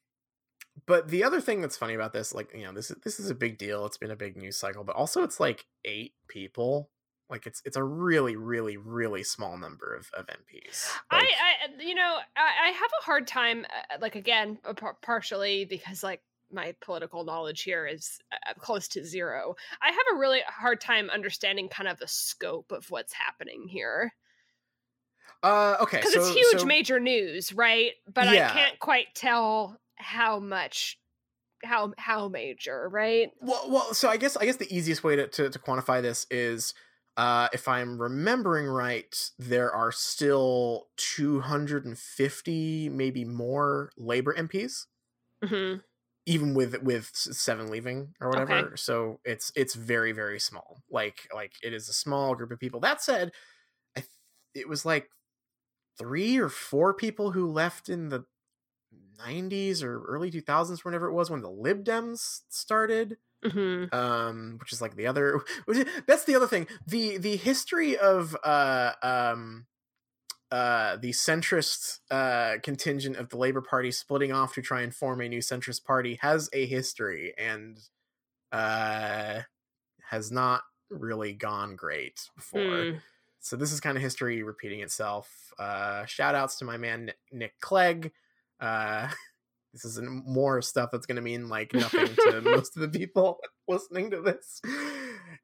but 0.86 1.08
the 1.08 1.24
other 1.24 1.40
thing 1.40 1.60
that's 1.60 1.76
funny 1.76 1.94
about 1.94 2.12
this, 2.12 2.32
like 2.32 2.54
you 2.54 2.64
know, 2.64 2.72
this 2.72 2.92
is 2.92 2.96
this 3.02 3.18
is 3.18 3.28
a 3.28 3.34
big 3.34 3.58
deal. 3.58 3.84
It's 3.84 3.98
been 3.98 4.12
a 4.12 4.16
big 4.16 4.36
news 4.36 4.56
cycle, 4.56 4.84
but 4.84 4.94
also 4.94 5.24
it's 5.24 5.40
like 5.40 5.66
eight 5.84 6.12
people. 6.28 6.90
Like 7.30 7.46
it's 7.46 7.60
it's 7.64 7.76
a 7.76 7.84
really 7.84 8.36
really 8.36 8.76
really 8.76 9.22
small 9.22 9.58
number 9.58 9.94
of, 9.94 10.10
of 10.14 10.26
MPs. 10.26 10.88
Like, 11.12 11.22
I, 11.22 11.24
I, 11.24 11.82
you 11.82 11.94
know, 11.94 12.18
I, 12.36 12.68
I 12.68 12.70
have 12.70 12.90
a 13.00 13.04
hard 13.04 13.26
time, 13.26 13.66
uh, 13.66 13.98
like 14.00 14.14
again, 14.14 14.58
par- 14.76 14.96
partially 15.02 15.64
because 15.66 16.02
like 16.02 16.22
my 16.50 16.74
political 16.80 17.24
knowledge 17.24 17.62
here 17.62 17.86
is 17.86 18.18
uh, 18.32 18.54
close 18.58 18.88
to 18.88 19.04
zero. 19.04 19.54
I 19.82 19.88
have 19.88 20.14
a 20.14 20.18
really 20.18 20.40
hard 20.46 20.80
time 20.80 21.10
understanding 21.10 21.68
kind 21.68 21.88
of 21.88 21.98
the 21.98 22.08
scope 22.08 22.72
of 22.72 22.90
what's 22.90 23.12
happening 23.12 23.66
here. 23.68 24.14
Uh, 25.42 25.76
okay, 25.80 25.98
because 25.98 26.14
so, 26.14 26.20
it's 26.20 26.30
huge, 26.34 26.60
so- 26.60 26.66
major 26.66 26.98
news, 26.98 27.52
right? 27.52 27.92
But 28.12 28.32
Yeah. 28.32 28.50
I 28.50 28.52
can't 28.52 28.78
quite 28.78 29.14
tell 29.14 29.78
how 29.96 30.38
much, 30.38 30.98
how 31.62 31.92
how 31.98 32.28
major, 32.28 32.88
right? 32.88 33.30
Well, 33.40 33.66
well, 33.68 33.94
so 33.94 34.08
I 34.08 34.16
guess 34.16 34.36
I 34.36 34.46
guess 34.46 34.56
the 34.56 34.74
easiest 34.74 35.04
way 35.04 35.16
to, 35.16 35.26
to, 35.28 35.50
to 35.50 35.58
quantify 35.58 36.00
this 36.02 36.26
is, 36.30 36.74
uh, 37.18 37.50
if 37.54 37.68
I'm 37.68 38.02
remembering 38.02 38.68
right, 38.68 39.32
there 39.38 39.72
are 39.72 39.92
still 39.92 40.90
250, 40.96 42.90
maybe 42.90 43.26
more 43.26 43.92
Labor 43.98 44.34
MPs, 44.34 44.88
hmm 45.42 45.80
even 46.26 46.54
with 46.54 46.82
with 46.82 47.06
seven 47.14 47.70
leaving 47.70 48.14
or 48.20 48.30
whatever. 48.30 48.72
Okay. 48.72 48.76
So 48.76 49.20
it's 49.24 49.52
it's 49.56 49.74
very 49.74 50.12
very 50.12 50.40
small. 50.40 50.82
Like 50.90 51.28
like 51.34 51.54
it 51.62 51.72
is 51.72 51.88
a 51.88 51.94
small 51.94 52.34
group 52.34 52.50
of 52.52 52.60
people. 52.60 52.80
That 52.80 53.02
said, 53.02 53.32
I 53.96 54.00
th- 54.00 54.10
it 54.54 54.68
was 54.68 54.84
like 54.86 55.10
three 55.98 56.38
or 56.38 56.48
four 56.48 56.94
people 56.94 57.32
who 57.32 57.50
left 57.50 57.88
in 57.88 58.08
the 58.08 58.24
90s 59.18 59.82
or 59.82 60.02
early 60.04 60.30
2000s, 60.30 60.84
whenever 60.84 61.08
it 61.08 61.14
was 61.14 61.30
when 61.30 61.42
the 61.42 61.50
Lib 61.50 61.84
Dems 61.84 62.42
started 62.48 63.18
hmm 63.44 63.84
um 63.92 64.56
which 64.60 64.72
is 64.72 64.80
like 64.80 64.96
the 64.96 65.06
other 65.06 65.40
that's 66.06 66.24
the 66.24 66.34
other 66.34 66.46
thing. 66.46 66.66
The 66.86 67.18
the 67.18 67.36
history 67.36 67.96
of 67.96 68.36
uh 68.44 68.92
um 69.02 69.66
uh 70.50 70.96
the 70.96 71.10
centrist 71.10 72.00
uh 72.10 72.56
contingent 72.62 73.16
of 73.16 73.28
the 73.28 73.36
labor 73.36 73.60
party 73.60 73.90
splitting 73.90 74.32
off 74.32 74.54
to 74.54 74.62
try 74.62 74.80
and 74.82 74.94
form 74.94 75.20
a 75.20 75.28
new 75.28 75.40
centrist 75.40 75.84
party 75.84 76.18
has 76.22 76.48
a 76.52 76.66
history 76.66 77.34
and 77.38 77.78
uh 78.52 79.40
has 80.10 80.32
not 80.32 80.62
really 80.90 81.32
gone 81.34 81.76
great 81.76 82.28
before. 82.34 82.60
Mm. 82.60 83.00
so 83.40 83.56
this 83.56 83.72
is 83.72 83.80
kind 83.80 83.96
of 83.96 84.02
history 84.02 84.42
repeating 84.42 84.80
itself. 84.80 85.52
Uh 85.58 86.06
shout 86.06 86.34
outs 86.34 86.56
to 86.58 86.64
my 86.64 86.76
man 86.76 87.06
Nick, 87.06 87.18
Nick 87.32 87.60
Clegg. 87.60 88.12
Uh 88.60 89.08
this 89.72 89.84
is 89.84 90.00
more 90.02 90.62
stuff 90.62 90.90
that's 90.90 91.06
going 91.06 91.16
to 91.16 91.22
mean 91.22 91.48
like 91.48 91.72
nothing 91.74 92.08
to 92.14 92.40
most 92.44 92.76
of 92.76 92.82
the 92.82 92.98
people 92.98 93.38
listening 93.68 94.10
to 94.10 94.20
this. 94.20 94.60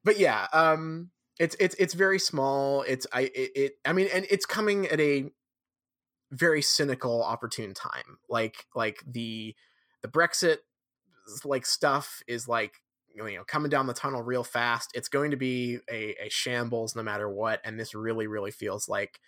But 0.02 0.18
yeah 0.18 0.46
um 0.52 1.10
it's 1.38 1.56
it's 1.60 1.74
it's 1.76 1.94
very 1.94 2.18
small. 2.18 2.82
It's 2.82 3.06
i 3.12 3.22
it, 3.22 3.50
it 3.54 3.72
i 3.84 3.92
mean 3.92 4.08
and 4.12 4.26
it's 4.30 4.46
coming 4.46 4.86
at 4.88 5.00
a 5.00 5.30
very 6.30 6.62
cynical 6.62 7.22
opportune 7.22 7.74
time. 7.74 8.18
Like 8.28 8.66
like 8.74 9.02
the 9.06 9.54
the 10.02 10.08
brexit 10.08 10.58
like 11.44 11.64
stuff 11.64 12.22
is 12.26 12.46
like 12.46 12.82
you 13.14 13.22
know 13.22 13.44
coming 13.44 13.70
down 13.70 13.86
the 13.86 13.94
tunnel 13.94 14.22
real 14.22 14.44
fast. 14.44 14.90
It's 14.94 15.08
going 15.08 15.30
to 15.32 15.36
be 15.36 15.78
a, 15.90 16.14
a 16.24 16.28
shambles 16.28 16.96
no 16.96 17.02
matter 17.02 17.28
what 17.28 17.60
and 17.64 17.78
this 17.78 17.94
really 17.94 18.26
really 18.26 18.50
feels 18.50 18.88
like 18.88 19.20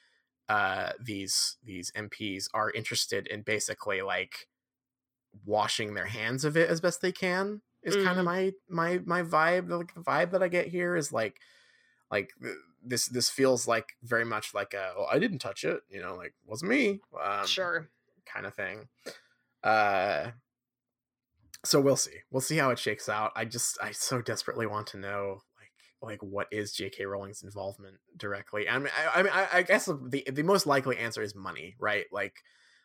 uh 0.48 0.92
these 1.00 1.56
these 1.64 1.90
mps 1.96 2.44
are 2.54 2.70
interested 2.70 3.26
in 3.26 3.42
basically 3.42 4.00
like 4.00 4.46
washing 5.44 5.94
their 5.94 6.06
hands 6.06 6.44
of 6.44 6.56
it 6.56 6.68
as 6.68 6.80
best 6.80 7.00
they 7.00 7.12
can 7.12 7.60
is 7.82 7.94
kind 7.96 8.16
Mhm. 8.16 8.18
of 8.18 8.24
my 8.24 8.52
my 8.68 8.98
my 9.04 9.22
vibe 9.22 9.70
like 9.70 9.94
the 9.94 10.00
vibe 10.00 10.30
that 10.32 10.42
i 10.42 10.48
get 10.48 10.66
here 10.68 10.96
is 10.96 11.12
like 11.12 11.40
like 12.10 12.32
this 12.82 13.06
this 13.06 13.28
feels 13.30 13.66
like 13.68 13.96
very 14.02 14.24
much 14.24 14.54
like 14.54 14.74
a 14.74 14.92
well, 14.96 15.08
i 15.10 15.18
didn't 15.18 15.38
touch 15.38 15.64
it 15.64 15.80
you 15.88 16.00
know 16.00 16.14
like 16.16 16.34
wasn't 16.44 16.70
me 16.70 17.00
um, 17.22 17.46
sure. 17.46 17.88
kind 18.24 18.46
of 18.46 18.54
thing. 18.54 18.88
Uh 19.62 20.30
so 21.64 21.80
we'll 21.80 21.96
see. 21.96 22.18
We'll 22.30 22.40
see 22.40 22.56
how 22.56 22.70
it 22.70 22.78
shakes 22.78 23.08
out. 23.08 23.32
I 23.34 23.44
just 23.44 23.78
I 23.82 23.90
so 23.92 24.22
desperately 24.22 24.66
want 24.66 24.86
to 24.88 24.98
know 24.98 25.40
like 25.58 25.72
like 26.12 26.22
what 26.22 26.46
is 26.52 26.72
J.K. 26.72 27.06
Rowling's 27.06 27.42
involvement 27.42 27.96
directly. 28.16 28.68
I 28.68 28.78
mean 28.78 28.90
I, 28.96 29.18
I 29.20 29.22
mean 29.22 29.32
I, 29.34 29.48
I 29.54 29.62
guess 29.62 29.86
the 29.86 30.24
the 30.30 30.42
most 30.42 30.66
likely 30.66 30.96
answer 30.98 31.22
is 31.22 31.34
money, 31.34 31.74
right? 31.78 32.06
Like 32.12 32.36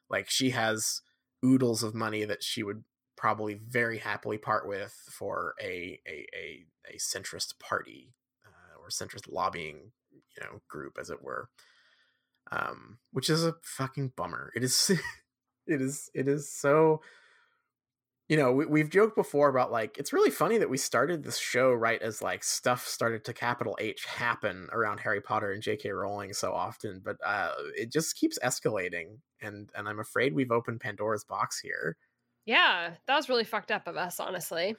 like 0.10 0.30
she 0.30 0.52
has 0.52 1.02
oodles 1.44 1.84
of 1.84 1.96
money 1.96 2.24
that 2.26 2.44
she 2.44 2.64
would 2.64 2.84
probably 3.18 3.54
very 3.54 4.00
happily 4.00 4.38
part 4.38 4.68
with 4.68 4.96
for 5.10 5.54
a 5.62 6.00
a 6.08 6.26
a, 6.36 6.66
a 6.94 6.98
centrist 6.98 7.60
party 7.60 8.14
uh, 8.46 8.80
or 8.80 8.90
centrist 8.90 9.32
lobbying 9.32 9.92
you 10.12 10.44
know 10.44 10.62
group 10.68 10.98
as 11.00 11.10
it 11.10 11.22
were. 11.22 11.50
Um 12.52 12.98
which 13.12 13.30
is 13.30 13.46
a 13.46 13.56
fucking 13.64 14.14
bummer. 14.16 14.52
It 14.56 14.64
is 14.64 14.90
it 15.68 15.82
is 15.82 16.10
it 16.14 16.28
is 16.28 16.52
so 16.52 17.02
you 18.32 18.38
know 18.38 18.54
we, 18.54 18.66
we've 18.66 18.90
joked 18.90 19.16
before 19.16 19.50
about 19.50 19.74
like 19.74 19.98
it's 19.98 20.14
really 20.14 20.32
funny 20.32 20.58
that 20.58 20.70
we 20.70 20.78
started 20.78 21.22
this 21.22 21.38
show 21.38 21.74
right 21.74 22.02
as 22.02 22.22
like 22.22 22.46
stuff 22.46 22.88
started 22.88 23.26
to 23.26 23.34
capital 23.34 23.78
h 23.82 24.06
happen 24.06 24.70
around 24.72 25.02
harry 25.02 25.20
potter 25.20 25.52
and 25.52 25.62
jk 25.62 25.94
rowling 25.94 26.32
so 26.32 26.54
often 26.54 27.02
but 27.04 27.18
uh 27.26 27.52
it 27.76 27.92
just 27.92 28.16
keeps 28.16 28.40
escalating 28.40 29.18
and 29.42 29.70
and 29.76 29.90
i'm 29.90 30.00
afraid 30.00 30.34
we've 30.34 30.52
opened 30.52 30.80
pandora's 30.80 31.26
box 31.26 31.60
here. 31.60 31.98
Yeah, 32.46 32.96
that 33.06 33.16
was 33.16 33.30
really 33.30 33.44
fucked 33.44 33.72
up 33.72 33.88
of 33.88 33.98
us, 33.98 34.20
honestly. 34.20 34.76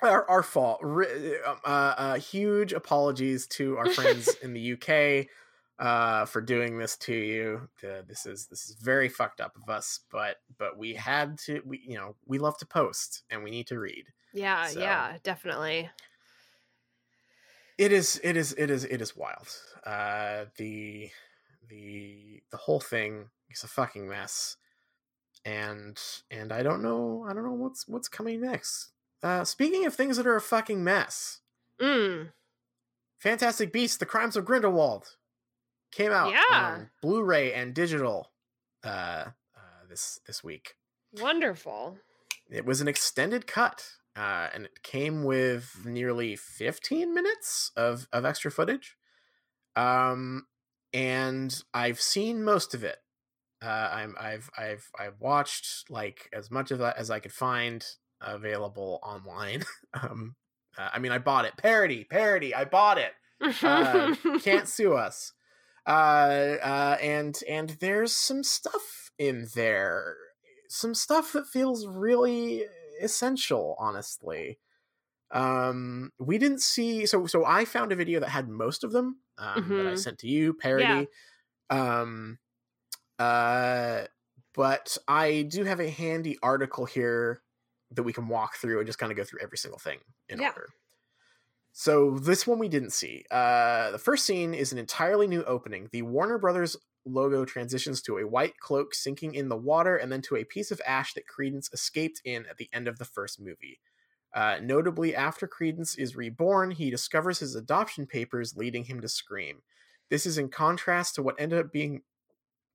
our, 0.00 0.28
our 0.28 0.42
fault. 0.42 0.80
Uh, 0.82 1.54
uh 1.64 2.14
huge 2.14 2.72
apologies 2.72 3.46
to 3.46 3.76
our 3.76 3.88
friends 3.90 4.34
in 4.42 4.52
the 4.52 4.72
uk 4.72 5.28
uh 5.78 6.24
for 6.26 6.40
doing 6.40 6.78
this 6.78 6.96
to 6.98 7.14
you. 7.14 7.68
Uh, 7.82 8.02
this 8.06 8.26
is 8.26 8.46
this 8.46 8.68
is 8.68 8.76
very 8.80 9.08
fucked 9.08 9.40
up 9.40 9.56
of 9.56 9.68
us 9.68 10.00
but 10.10 10.36
but 10.58 10.78
we 10.78 10.94
had 10.94 11.36
to 11.38 11.60
we 11.64 11.80
you 11.86 11.96
know 11.96 12.14
we 12.26 12.38
love 12.38 12.56
to 12.58 12.66
post 12.66 13.22
and 13.30 13.42
we 13.42 13.50
need 13.50 13.66
to 13.66 13.78
read. 13.78 14.04
Yeah, 14.32 14.66
So- 14.66 14.80
yeah, 14.80 15.16
definitely. 15.22 15.90
it 17.78 17.92
is 17.92 18.20
it 18.22 18.36
is 18.36 18.52
it 18.56 18.70
is 18.70 18.84
it 18.84 19.00
is 19.00 19.16
wild. 19.16 19.48
Uh 19.84 20.44
the 20.56 21.10
the 21.68 22.42
the 22.50 22.56
whole 22.56 22.80
thing 22.80 23.30
is 23.50 23.64
a 23.64 23.68
fucking 23.68 24.08
mess. 24.08 24.56
And 25.46 26.00
and 26.30 26.52
i 26.52 26.62
don't 26.62 26.82
know 26.82 27.26
i 27.28 27.34
don't 27.34 27.44
know 27.44 27.52
what's 27.52 27.86
what's 27.88 28.08
coming 28.08 28.40
next. 28.40 28.90
Uh 29.22 29.44
speaking 29.44 29.84
of 29.86 29.94
things 29.94 30.16
that 30.16 30.26
are 30.26 30.36
a 30.36 30.40
fucking 30.40 30.82
mess. 30.84 31.40
Mm. 31.80 32.30
fantastic 33.18 33.72
beasts 33.72 33.96
the 33.96 34.06
crimes 34.06 34.36
of 34.36 34.44
grindelwald 34.44 35.16
came 35.94 36.12
out 36.12 36.32
Yeah. 36.32 36.42
on 36.50 36.90
blu-ray 37.02 37.52
and 37.52 37.74
digital 37.74 38.32
uh, 38.84 38.88
uh 39.56 39.86
this 39.88 40.20
this 40.26 40.42
week 40.42 40.74
Wonderful. 41.20 41.98
it 42.50 42.64
was 42.64 42.80
an 42.80 42.88
extended 42.88 43.46
cut 43.46 43.86
uh, 44.16 44.48
and 44.54 44.64
it 44.66 44.82
came 44.82 45.24
with 45.24 45.84
nearly 45.84 46.36
15 46.36 47.12
minutes 47.12 47.72
of, 47.76 48.06
of 48.12 48.24
extra 48.24 48.50
footage 48.50 48.96
um, 49.76 50.46
and 50.92 51.62
i've 51.72 52.00
seen 52.00 52.44
most 52.44 52.74
of 52.74 52.84
it 52.84 52.98
uh, 53.62 53.88
I'm, 53.92 54.14
I've 54.20 54.50
I've 54.58 54.90
I've 54.98 55.20
watched 55.20 55.90
like 55.90 56.28
as 56.34 56.50
much 56.50 56.70
of 56.70 56.80
that 56.80 56.98
as 56.98 57.10
I 57.10 57.18
could 57.18 57.32
find 57.32 57.82
available 58.20 59.00
online. 59.02 59.64
um, 59.94 60.34
uh, 60.76 60.90
I 60.92 60.98
mean, 60.98 61.12
I 61.12 61.18
bought 61.18 61.44
it. 61.46 61.56
Parody, 61.56 62.04
parody. 62.04 62.54
I 62.54 62.64
bought 62.64 62.98
it. 62.98 63.12
Uh, 63.62 64.14
can't 64.42 64.68
sue 64.68 64.94
us. 64.94 65.32
Uh, 65.86 66.56
uh, 66.62 66.98
and 67.00 67.40
and 67.48 67.70
there's 67.80 68.12
some 68.14 68.42
stuff 68.42 69.10
in 69.18 69.48
there, 69.54 70.16
some 70.68 70.94
stuff 70.94 71.32
that 71.32 71.46
feels 71.46 71.86
really 71.86 72.64
essential. 73.00 73.76
Honestly, 73.78 74.58
um, 75.32 76.12
we 76.18 76.38
didn't 76.38 76.62
see. 76.62 77.06
So 77.06 77.26
so 77.26 77.44
I 77.44 77.64
found 77.66 77.92
a 77.92 77.96
video 77.96 78.20
that 78.20 78.30
had 78.30 78.48
most 78.48 78.84
of 78.84 78.92
them 78.92 79.20
um, 79.38 79.74
that 79.76 79.86
I 79.86 79.94
Mhm. 79.94 79.96
sent 79.96 80.18
to 80.20 80.28
you. 80.28 80.54
Parody. 80.54 81.10
Um, 81.70 82.38
uh, 83.18 84.06
but 84.54 84.98
I 85.08 85.42
do 85.42 85.64
have 85.64 85.80
a 85.80 85.90
handy 85.90 86.38
article 86.42 86.86
here 86.86 87.42
that 87.92 88.02
we 88.04 88.12
can 88.12 88.28
walk 88.28 88.56
through 88.56 88.78
and 88.78 88.86
just 88.86 88.98
kind 88.98 89.12
of 89.12 89.16
go 89.16 89.24
through 89.24 89.40
every 89.42 89.58
single 89.58 89.78
thing 89.78 90.00
in 90.28 90.38
Yeah. 90.38 90.54
order. 90.54 90.70
So 91.76 92.18
this 92.18 92.46
one 92.46 92.60
we 92.60 92.68
didn't 92.68 92.92
see. 92.92 93.24
Uh, 93.32 93.90
the 93.90 93.98
first 93.98 94.24
scene 94.24 94.54
is 94.54 94.70
an 94.70 94.78
entirely 94.78 95.26
new 95.26 95.42
opening. 95.42 95.88
The 95.90 96.02
Warner 96.02 96.38
Brothers 96.38 96.76
logo 97.04 97.44
transitions 97.44 98.00
to 98.02 98.18
a 98.18 98.26
white 98.26 98.56
cloak 98.60 98.94
sinking 98.94 99.34
in 99.34 99.48
the 99.48 99.56
water, 99.56 99.96
and 99.96 100.10
then 100.10 100.22
to 100.22 100.36
a 100.36 100.44
piece 100.44 100.70
of 100.70 100.80
ash 100.86 101.14
that 101.14 101.26
Credence 101.26 101.68
escaped 101.72 102.22
in 102.24 102.46
at 102.46 102.58
the 102.58 102.68
end 102.72 102.86
of 102.86 102.98
the 102.98 103.04
first 103.04 103.40
movie. 103.40 103.80
Uh, 104.32 104.58
notably, 104.62 105.16
after 105.16 105.48
Credence 105.48 105.96
is 105.96 106.14
reborn, 106.14 106.70
he 106.70 106.90
discovers 106.90 107.40
his 107.40 107.56
adoption 107.56 108.06
papers, 108.06 108.56
leading 108.56 108.84
him 108.84 109.00
to 109.00 109.08
scream. 109.08 109.62
This 110.10 110.26
is 110.26 110.38
in 110.38 110.50
contrast 110.50 111.16
to 111.16 111.24
what 111.24 111.40
ended 111.40 111.58
up 111.58 111.72
being 111.72 112.02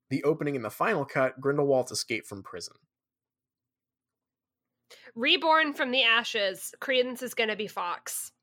the 0.09 0.25
opening 0.25 0.55
in 0.55 0.61
the 0.61 0.69
final 0.69 1.05
cut 1.05 1.39
Grindelwald's 1.39 1.93
escape 1.93 2.25
from 2.25 2.43
prison. 2.43 2.75
Reborn 5.15 5.71
from 5.71 5.91
the 5.91 6.03
ashes, 6.03 6.75
Credence 6.81 7.21
is 7.21 7.33
going 7.33 7.49
to 7.49 7.55
be 7.55 7.67
Fawkes. 7.67 8.33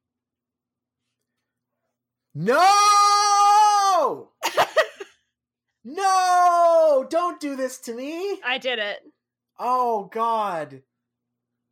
No! 2.38 4.28
no! 5.84 7.06
Don't 7.08 7.40
do 7.40 7.56
this 7.56 7.78
to 7.78 7.94
me! 7.94 8.38
I 8.44 8.58
did 8.58 8.78
it. 8.78 8.98
Oh, 9.58 10.10
God. 10.12 10.82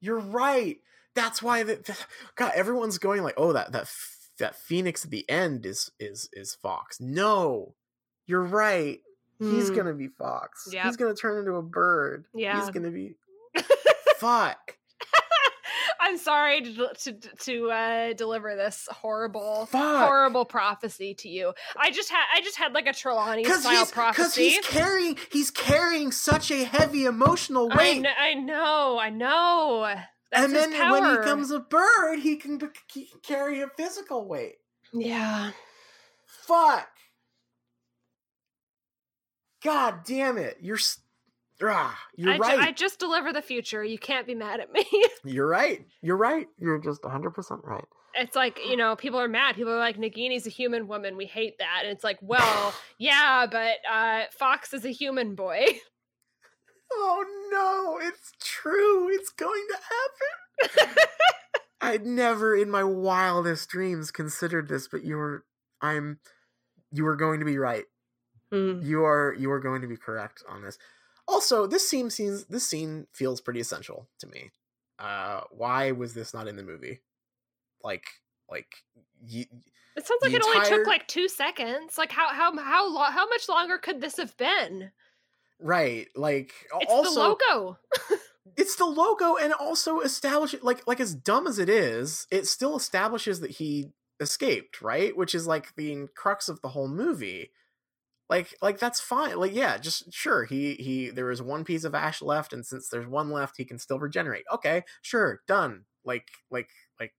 You're 0.00 0.18
right. 0.20 0.78
That's 1.14 1.42
why 1.42 1.64
the, 1.64 1.96
God, 2.36 2.52
everyone's 2.54 2.96
going 2.98 3.22
like, 3.22 3.34
oh, 3.36 3.52
that 3.52 3.72
that 3.72 3.88
that 4.38 4.56
Phoenix 4.56 5.04
at 5.04 5.10
the 5.10 5.28
end 5.30 5.64
is 5.66 5.90
is 6.00 6.28
is 6.32 6.54
Fawkes. 6.54 6.98
No, 7.00 7.74
you're 8.26 8.42
right. 8.42 9.00
He's 9.38 9.68
Hmm. 9.68 9.74
gonna 9.76 9.92
be 9.94 10.08
Fawkes. 10.08 10.68
Yep. 10.72 10.84
He's 10.86 10.96
gonna 10.96 11.14
turn 11.14 11.38
into 11.38 11.52
a 11.56 11.62
bird. 11.62 12.24
Yeah. 12.34 12.58
He's 12.58 12.70
gonna 12.70 12.90
be 12.90 13.14
fuck. 14.16 14.76
I'm 16.06 16.18
sorry 16.18 16.60
to 16.60 16.88
to, 17.02 17.12
to 17.12 17.70
uh, 17.70 18.12
deliver 18.12 18.54
this 18.56 18.86
horrible, 18.90 19.66
Fuck. 19.66 20.06
horrible 20.06 20.44
prophecy 20.44 21.14
to 21.14 21.28
you. 21.30 21.54
I 21.76 21.90
just 21.90 22.10
had 22.10 22.24
I 22.34 22.42
just 22.42 22.56
had 22.56 22.74
like 22.74 22.86
a 22.86 22.92
Trelawney 22.92 23.44
style 23.44 23.86
prophecy 23.86 24.22
because 24.22 24.34
he's 24.34 24.66
carrying 24.66 25.18
he's 25.32 25.50
carrying 25.50 26.12
such 26.12 26.50
a 26.50 26.64
heavy 26.64 27.06
emotional 27.06 27.68
I, 27.72 27.76
weight. 27.76 28.02
kn- 28.02 28.14
I 28.18 28.34
know, 28.34 28.98
I 29.00 29.08
know. 29.08 29.94
That's 30.30 30.44
and 30.44 30.54
then 30.54 30.90
when 30.90 31.04
he 31.04 31.16
becomes 31.16 31.50
a 31.50 31.60
bird, 31.60 32.18
he 32.18 32.36
can, 32.36 32.60
he 32.92 33.06
can 33.06 33.20
carry 33.22 33.62
a 33.62 33.68
physical 33.68 34.26
weight. 34.26 34.56
yeah, 34.92 35.52
Fuck. 36.26 36.88
God 39.62 40.00
damn 40.04 40.36
it. 40.36 40.58
You're 40.60 40.78
ah, 41.62 41.98
you're 42.16 42.32
I, 42.32 42.36
ju- 42.36 42.42
right. 42.42 42.58
I 42.58 42.72
just 42.72 42.98
deliver 42.98 43.32
the 43.32 43.42
future. 43.42 43.84
You 43.84 43.98
can't 43.98 44.26
be 44.26 44.34
mad 44.34 44.60
at 44.60 44.72
me. 44.72 44.84
You're 45.24 45.48
right. 45.48 45.84
You're 46.02 46.16
right. 46.16 46.46
You're 46.58 46.78
just 46.78 47.02
100% 47.02 47.64
right. 47.64 47.84
it's 48.14 48.36
like 48.36 48.58
you 48.68 48.76
know, 48.76 48.96
people 48.96 49.20
are 49.20 49.28
mad. 49.28 49.54
People 49.56 49.72
are 49.72 49.78
like, 49.78 49.96
Nagini's 49.96 50.46
a 50.46 50.50
human 50.50 50.88
woman. 50.88 51.16
We 51.16 51.26
hate 51.26 51.58
that. 51.58 51.80
And 51.82 51.90
it's 51.90 52.04
like, 52.04 52.18
well, 52.20 52.74
yeah, 52.98 53.46
but 53.50 53.76
uh, 53.90 54.22
Fawkes 54.30 54.72
is 54.74 54.84
a 54.84 54.90
human 54.92 55.34
boy. 55.34 55.64
Oh 56.96 57.24
no, 57.50 58.06
it's 58.06 58.32
true. 58.40 59.08
It's 59.08 59.30
going 59.30 59.66
to 59.70 60.68
happen. 60.78 60.96
I'd 61.80 62.06
never 62.06 62.54
in 62.54 62.70
my 62.70 62.84
wildest 62.84 63.68
dreams 63.68 64.10
considered 64.12 64.68
this, 64.68 64.86
but 64.86 65.02
you 65.02 65.16
were 65.16 65.44
I'm 65.80 66.18
you 66.92 67.02
were 67.04 67.16
going 67.16 67.40
to 67.40 67.46
be 67.46 67.58
right. 67.58 67.84
You 68.52 69.04
are 69.04 69.34
you 69.36 69.50
are 69.50 69.58
going 69.58 69.80
to 69.80 69.88
be 69.88 69.96
correct 69.96 70.44
on 70.48 70.62
this. 70.62 70.78
Also, 71.26 71.66
this 71.66 71.88
scene 71.88 72.10
seems 72.10 72.44
this 72.46 72.66
scene 72.66 73.06
feels 73.12 73.40
pretty 73.40 73.60
essential 73.60 74.08
to 74.18 74.26
me. 74.26 74.50
Uh 74.98 75.42
why 75.50 75.92
was 75.92 76.14
this 76.14 76.34
not 76.34 76.48
in 76.48 76.56
the 76.56 76.62
movie? 76.62 77.00
Like 77.82 78.06
like 78.48 78.84
y- 79.22 79.46
It 79.96 80.06
sounds 80.06 80.22
like 80.22 80.32
it 80.34 80.42
only 80.42 80.60
took 80.60 80.86
like 80.86 81.06
two 81.08 81.28
seconds. 81.28 81.98
Like 81.98 82.12
how 82.12 82.28
how 82.28 82.56
how 82.56 83.10
how 83.10 83.28
much 83.28 83.48
longer 83.48 83.78
could 83.78 84.00
this 84.00 84.16
have 84.16 84.36
been? 84.36 84.92
right, 85.60 86.08
like 86.14 86.52
It's 86.80 86.92
also 86.92 87.10
the 87.14 87.20
logo. 87.20 87.78
it's 88.56 88.76
the 88.76 88.84
logo 88.84 89.36
and 89.36 89.52
also 89.54 90.00
establishes 90.00 90.62
like 90.62 90.86
like 90.86 91.00
as 91.00 91.14
dumb 91.14 91.46
as 91.46 91.58
it 91.58 91.68
is 91.68 92.26
it 92.30 92.46
still 92.46 92.76
establishes 92.76 93.40
that 93.40 93.52
he 93.52 93.90
escaped 94.20 94.82
right 94.82 95.16
which 95.16 95.34
is 95.34 95.46
like 95.46 95.74
the 95.76 96.06
crux 96.14 96.48
of 96.48 96.60
the 96.60 96.68
whole 96.68 96.88
movie 96.88 97.50
like 98.30 98.54
like 98.62 98.78
that's 98.78 99.00
fine 99.00 99.36
like 99.36 99.54
yeah 99.54 99.76
just 99.76 100.12
sure 100.12 100.44
he 100.44 100.74
he 100.74 101.10
there 101.10 101.30
is 101.30 101.42
one 101.42 101.64
piece 101.64 101.84
of 101.84 101.94
ash 101.94 102.22
left 102.22 102.52
and 102.52 102.64
since 102.64 102.88
there's 102.88 103.06
one 103.06 103.30
left 103.30 103.56
he 103.56 103.64
can 103.64 103.78
still 103.78 103.98
regenerate. 103.98 104.44
Okay 104.52 104.84
sure 105.02 105.40
done 105.46 105.84
like 106.04 106.28
like 106.50 106.70
like 106.98 107.12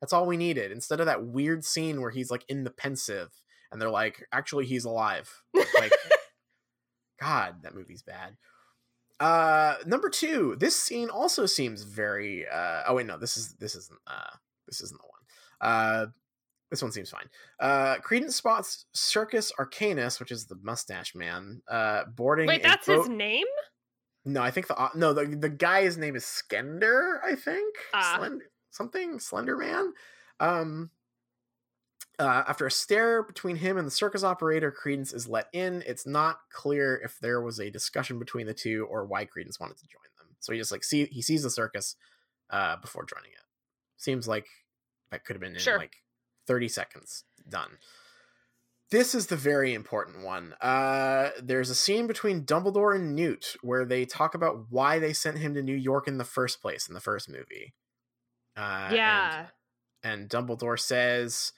that's 0.00 0.12
all 0.12 0.26
we 0.26 0.36
needed. 0.36 0.70
Instead 0.70 1.00
of 1.00 1.06
that 1.06 1.24
weird 1.24 1.64
scene 1.64 2.00
where 2.00 2.10
he's 2.10 2.30
like 2.30 2.44
in 2.48 2.64
the 2.64 2.70
Pensieve 2.70 3.42
and 3.72 3.80
they're 3.80 3.90
like 3.90 4.24
actually 4.32 4.66
he's 4.66 4.84
alive. 4.84 5.42
Like 5.54 5.92
god 7.20 7.56
that 7.62 7.74
movie's 7.74 8.02
bad. 8.02 8.36
Uh 9.18 9.76
number 9.84 10.08
two 10.08 10.56
this 10.60 10.76
scene 10.76 11.08
also 11.08 11.46
seems 11.46 11.82
very 11.82 12.46
uh 12.46 12.82
oh 12.86 12.94
wait 12.94 13.06
no 13.06 13.18
this 13.18 13.36
is 13.36 13.54
this 13.54 13.74
isn't 13.74 13.98
uh 14.06 14.36
this 14.68 14.80
isn't 14.80 15.00
the 15.00 15.08
one. 15.08 15.70
Uh 15.72 16.06
this 16.70 16.82
one 16.82 16.92
seems 16.92 17.10
fine 17.10 17.28
uh 17.60 17.96
credence 17.98 18.36
spots 18.36 18.86
circus 18.92 19.52
arcanus 19.58 20.18
which 20.20 20.30
is 20.30 20.46
the 20.46 20.56
mustache 20.62 21.14
man 21.14 21.62
uh 21.68 22.04
boarding 22.14 22.46
Wait, 22.46 22.62
that's 22.62 22.86
his 22.86 23.08
name? 23.08 23.46
no 24.24 24.42
i 24.42 24.50
think 24.50 24.66
the 24.66 24.76
uh, 24.76 24.88
no 24.94 25.12
the, 25.12 25.26
the 25.26 25.48
guy's 25.48 25.96
name 25.96 26.16
is 26.16 26.24
skender 26.24 27.18
i 27.24 27.34
think. 27.34 27.74
Slend- 28.16 28.42
something 28.70 29.18
slender 29.18 29.56
man 29.56 29.92
um 30.40 30.90
uh, 32.18 32.44
after 32.48 32.66
a 32.66 32.70
stare 32.70 33.22
between 33.22 33.56
him 33.56 33.76
and 33.76 33.86
the 33.86 33.90
circus 33.90 34.24
operator, 34.24 34.70
Credence 34.70 35.12
is 35.12 35.28
let 35.28 35.48
in. 35.52 35.82
It's 35.86 36.06
not 36.06 36.38
clear 36.50 36.96
if 37.04 37.18
there 37.18 37.42
was 37.42 37.58
a 37.58 37.70
discussion 37.70 38.18
between 38.18 38.46
the 38.46 38.54
two 38.54 38.86
or 38.90 39.04
why 39.04 39.26
Credence 39.26 39.60
wanted 39.60 39.76
to 39.78 39.86
join 39.86 40.00
them. 40.18 40.34
So 40.40 40.52
he 40.52 40.58
just 40.58 40.72
like 40.72 40.82
see 40.82 41.04
he 41.06 41.20
sees 41.20 41.42
the 41.42 41.50
circus 41.50 41.94
uh, 42.48 42.76
before 42.76 43.04
joining 43.04 43.32
it. 43.32 43.44
Seems 43.98 44.26
like 44.26 44.46
that 45.10 45.24
could 45.24 45.36
have 45.36 45.42
been 45.42 45.52
in 45.52 45.58
Sure. 45.58 45.78
like 45.78 45.96
thirty 46.46 46.68
seconds. 46.68 47.24
Done. 47.48 47.78
This 48.90 49.14
is 49.16 49.26
the 49.26 49.36
very 49.36 49.74
important 49.74 50.24
one. 50.24 50.52
Uh, 50.60 51.30
there's 51.42 51.70
a 51.70 51.74
scene 51.74 52.06
between 52.06 52.44
Dumbledore 52.44 52.94
and 52.94 53.16
Newt 53.16 53.56
where 53.62 53.84
they 53.84 54.04
talk 54.04 54.34
about 54.34 54.66
why 54.70 55.00
they 55.00 55.12
sent 55.12 55.38
him 55.38 55.54
to 55.54 55.62
New 55.62 55.74
York 55.74 56.06
in 56.06 56.18
the 56.18 56.24
first 56.24 56.62
place 56.62 56.86
in 56.86 56.94
the 56.94 57.00
first 57.00 57.28
movie. 57.28 57.74
Uh, 58.56 58.86
and- 58.86 58.96
yeah. 58.96 59.46
and 60.04 60.28
Dumbledore 60.28 60.78
says, 60.78 61.52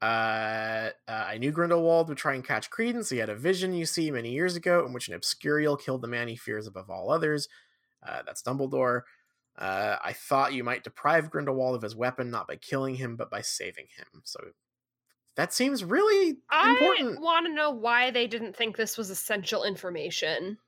uh, 0.00 0.04
uh, 0.04 0.90
I 1.08 1.38
knew 1.38 1.50
Grindelwald 1.50 2.08
would 2.08 2.18
try 2.18 2.34
and 2.34 2.44
catch 2.44 2.70
Credence. 2.70 3.10
He 3.10 3.18
had 3.18 3.28
a 3.28 3.34
vision, 3.34 3.74
you 3.74 3.84
see, 3.84 4.12
many 4.12 4.30
years 4.30 4.54
ago 4.54 4.86
in 4.86 4.92
which 4.92 5.08
an 5.08 5.14
Obscurial 5.14 5.76
killed 5.80 6.02
the 6.02 6.08
man 6.08 6.28
he 6.28 6.36
fears 6.36 6.68
above 6.68 6.88
all 6.90 7.10
others. 7.10 7.48
Uh, 8.06 8.22
that's 8.24 8.42
Dumbledore. 8.42 9.02
Uh, 9.58 9.96
I 10.02 10.12
thought 10.12 10.52
you 10.52 10.62
might 10.62 10.84
deprive 10.84 11.30
Grindelwald 11.30 11.74
of 11.74 11.82
his 11.82 11.96
weapon, 11.96 12.30
not 12.30 12.46
by 12.46 12.56
killing 12.56 12.94
him, 12.94 13.16
but 13.16 13.28
by 13.28 13.40
saving 13.42 13.86
him. 13.96 14.22
So 14.22 14.38
that 15.34 15.52
seems 15.52 15.84
really 15.84 16.38
I 16.48 16.70
important. 16.70 17.18
I 17.18 17.20
want 17.20 17.46
to 17.46 17.52
know 17.52 17.70
why 17.70 18.12
they 18.12 18.28
didn't 18.28 18.54
think 18.56 18.76
this 18.76 18.96
was 18.96 19.10
essential 19.10 19.64
information. 19.64 20.58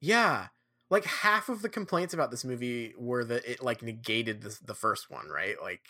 Yeah. 0.00 0.48
Like 0.90 1.04
half 1.04 1.48
of 1.48 1.62
the 1.62 1.68
complaints 1.68 2.14
about 2.14 2.30
this 2.30 2.44
movie 2.44 2.94
were 2.96 3.24
that 3.24 3.44
it 3.50 3.62
like 3.62 3.82
negated 3.82 4.42
the 4.42 4.56
the 4.64 4.74
first 4.74 5.10
one, 5.10 5.28
right? 5.28 5.56
Like 5.60 5.82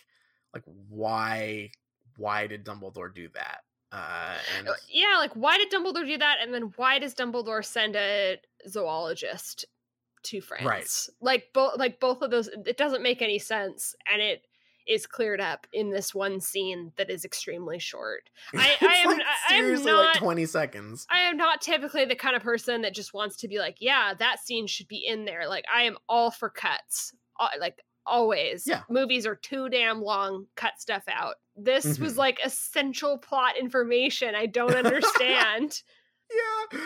like 0.54 0.62
why 0.64 1.72
why 2.16 2.46
did 2.46 2.64
Dumbledore 2.64 3.12
do 3.12 3.28
that? 3.34 3.60
Uh 3.92 4.36
and 4.58 4.68
Uh, 4.68 4.74
Yeah, 4.88 5.16
like 5.18 5.32
why 5.34 5.58
did 5.58 5.70
Dumbledore 5.70 6.06
do 6.06 6.18
that? 6.18 6.38
And 6.40 6.54
then 6.54 6.72
why 6.76 6.98
does 6.98 7.14
Dumbledore 7.14 7.64
send 7.64 7.96
a 7.96 8.38
zoologist 8.66 9.66
to 10.24 10.40
France? 10.40 11.10
Like 11.20 11.48
both 11.54 11.78
like 11.78 12.00
both 12.00 12.22
of 12.22 12.30
those 12.30 12.48
it 12.48 12.76
doesn't 12.76 13.02
make 13.02 13.22
any 13.22 13.38
sense 13.38 13.94
and 14.12 14.20
it 14.22 14.42
is 14.86 15.06
cleared 15.06 15.40
up 15.40 15.66
in 15.72 15.90
this 15.90 16.14
one 16.14 16.40
scene 16.40 16.92
that 16.98 17.08
is 17.08 17.24
extremely 17.24 17.78
short. 17.78 18.28
I, 18.54 18.76
I 18.82 18.94
am 18.96 19.06
like, 19.08 19.22
I 19.48 19.54
am 19.54 19.62
seriously 19.64 19.92
not 19.92 20.04
like 20.06 20.16
20 20.16 20.44
seconds. 20.44 21.06
I 21.10 21.20
am 21.20 21.38
not 21.38 21.62
typically 21.62 22.04
the 22.04 22.14
kind 22.14 22.36
of 22.36 22.42
person 22.42 22.82
that 22.82 22.92
just 22.94 23.14
wants 23.14 23.36
to 23.36 23.48
be 23.48 23.58
like, 23.58 23.76
yeah, 23.80 24.12
that 24.18 24.40
scene 24.44 24.66
should 24.66 24.88
be 24.88 25.02
in 25.06 25.24
there. 25.24 25.48
Like 25.48 25.64
I 25.74 25.84
am 25.84 25.96
all 26.08 26.30
for 26.30 26.50
cuts. 26.50 27.14
Uh, 27.40 27.48
like 27.58 27.78
always. 28.06 28.64
Yeah. 28.66 28.82
Movies 28.90 29.26
are 29.26 29.36
too 29.36 29.70
damn 29.70 30.02
long, 30.02 30.46
cut 30.54 30.72
stuff 30.78 31.04
out. 31.08 31.36
This 31.56 31.98
was 31.98 32.14
Mhm. 32.14 32.18
like 32.18 32.40
essential 32.44 33.16
plot 33.16 33.56
information 33.58 34.34
I 34.34 34.44
don't 34.44 34.74
understand. 34.84 35.80
Yeah. 36.30 36.78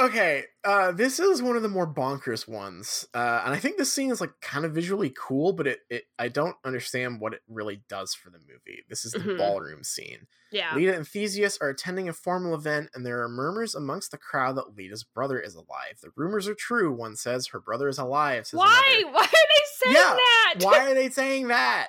Okay, 0.00 0.44
uh 0.64 0.92
this 0.92 1.20
is 1.20 1.42
one 1.42 1.56
of 1.56 1.62
the 1.62 1.68
more 1.68 1.86
bonkers 1.86 2.48
ones. 2.48 3.06
Uh 3.14 3.42
and 3.44 3.54
I 3.54 3.58
think 3.58 3.76
this 3.76 3.92
scene 3.92 4.10
is 4.10 4.20
like 4.20 4.32
kind 4.40 4.64
of 4.64 4.72
visually 4.72 5.12
cool, 5.16 5.52
but 5.52 5.66
it, 5.66 5.80
it 5.90 6.04
I 6.18 6.28
don't 6.28 6.56
understand 6.64 7.20
what 7.20 7.34
it 7.34 7.40
really 7.48 7.82
does 7.88 8.14
for 8.14 8.30
the 8.30 8.38
movie. 8.38 8.82
This 8.88 9.04
is 9.04 9.12
the 9.12 9.18
Mhm. 9.20 9.36
ballroom 9.36 9.84
scene. 9.84 10.26
yeah. 10.50 10.74
Leta 10.74 10.96
and 10.96 11.06
Theseus 11.06 11.58
are 11.60 11.68
attending 11.68 12.08
a 12.08 12.12
formal 12.12 12.54
event, 12.54 12.90
and 12.94 13.04
there 13.04 13.22
are 13.22 13.28
murmurs 13.28 13.74
amongst 13.74 14.10
the 14.10 14.18
crowd 14.18 14.56
that 14.56 14.74
Leta's 14.76 15.04
brother 15.04 15.38
is 15.38 15.54
alive. 15.54 15.98
The 16.02 16.10
rumors 16.16 16.48
are 16.48 16.54
true, 16.54 16.92
one 16.92 17.14
says. 17.16 17.48
Her 17.48 17.60
brother 17.60 17.88
is 17.88 17.98
alive, 17.98 18.48
Why? 18.52 19.02
another. 19.02 19.12
Why 19.14 19.24
are 19.24 19.28
they 19.28 19.64
saying 19.84 19.94
Yeah, 19.96 20.16
that? 20.16 20.54
Why 20.60 20.90
are 20.90 20.94
they 21.00 21.10
saying 21.10 21.48
that? 21.48 21.88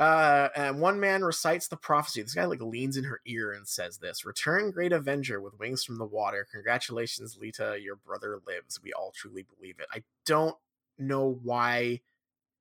Uh, 0.00 0.48
and 0.56 0.80
one 0.80 0.98
man 0.98 1.22
recites 1.22 1.68
the 1.68 1.76
prophecy. 1.76 2.22
This 2.22 2.34
guy 2.34 2.46
like 2.46 2.62
leans 2.62 2.96
in 2.96 3.04
her 3.04 3.20
ear 3.26 3.52
and 3.52 3.68
says 3.68 3.98
this: 3.98 4.24
"Return, 4.24 4.70
great 4.70 4.94
avenger, 4.94 5.42
with 5.42 5.58
wings 5.58 5.84
from 5.84 5.98
the 5.98 6.06
water. 6.06 6.48
Congratulations, 6.50 7.36
Leta, 7.38 7.78
your 7.80 7.96
brother 7.96 8.40
lives. 8.46 8.80
We 8.82 8.94
all 8.94 9.12
truly 9.14 9.44
believe 9.44 9.78
it." 9.78 9.86
I 9.92 10.02
don't 10.24 10.56
know 10.98 11.38
why 11.42 12.00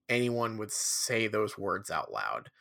anyone 0.10 0.58
would 0.58 0.72
say 0.72 1.28
those 1.28 1.58
words 1.58 1.90
out 1.90 2.12
loud. 2.12 2.52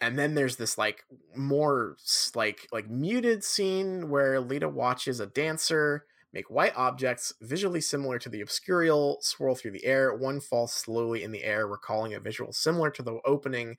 And 0.00 0.18
then 0.18 0.34
there's 0.34 0.56
this 0.56 0.78
like 0.78 1.04
more 1.36 1.96
like 2.34 2.68
like 2.72 2.88
muted 2.90 3.44
scene 3.44 4.10
where 4.10 4.40
Leta 4.40 4.68
watches 4.68 5.20
a 5.20 5.26
dancer 5.26 6.06
make 6.32 6.50
white 6.50 6.76
objects 6.76 7.32
visually 7.42 7.80
similar 7.80 8.18
to 8.18 8.28
the 8.28 8.42
obscurial 8.42 9.22
swirl 9.22 9.54
through 9.54 9.70
the 9.72 9.84
air. 9.86 10.14
One 10.14 10.40
falls 10.40 10.72
slowly 10.72 11.22
in 11.22 11.32
the 11.32 11.44
air, 11.44 11.66
recalling 11.68 12.14
a 12.14 12.20
visual 12.20 12.52
similar 12.52 12.90
to 12.92 13.02
the 13.02 13.20
opening 13.24 13.76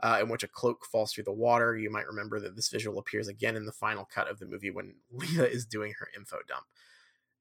uh, 0.00 0.18
in 0.20 0.28
which 0.28 0.42
a 0.42 0.48
cloak 0.48 0.84
falls 0.84 1.12
through 1.12 1.24
the 1.24 1.32
water. 1.32 1.76
You 1.76 1.90
might 1.90 2.06
remember 2.06 2.40
that 2.40 2.56
this 2.56 2.68
visual 2.68 2.98
appears 2.98 3.28
again 3.28 3.56
in 3.56 3.66
the 3.66 3.72
final 3.72 4.04
cut 4.04 4.28
of 4.28 4.38
the 4.38 4.46
movie 4.46 4.70
when 4.70 4.94
Leta 5.10 5.50
is 5.50 5.66
doing 5.66 5.94
her 5.98 6.08
info 6.16 6.38
dump. 6.46 6.64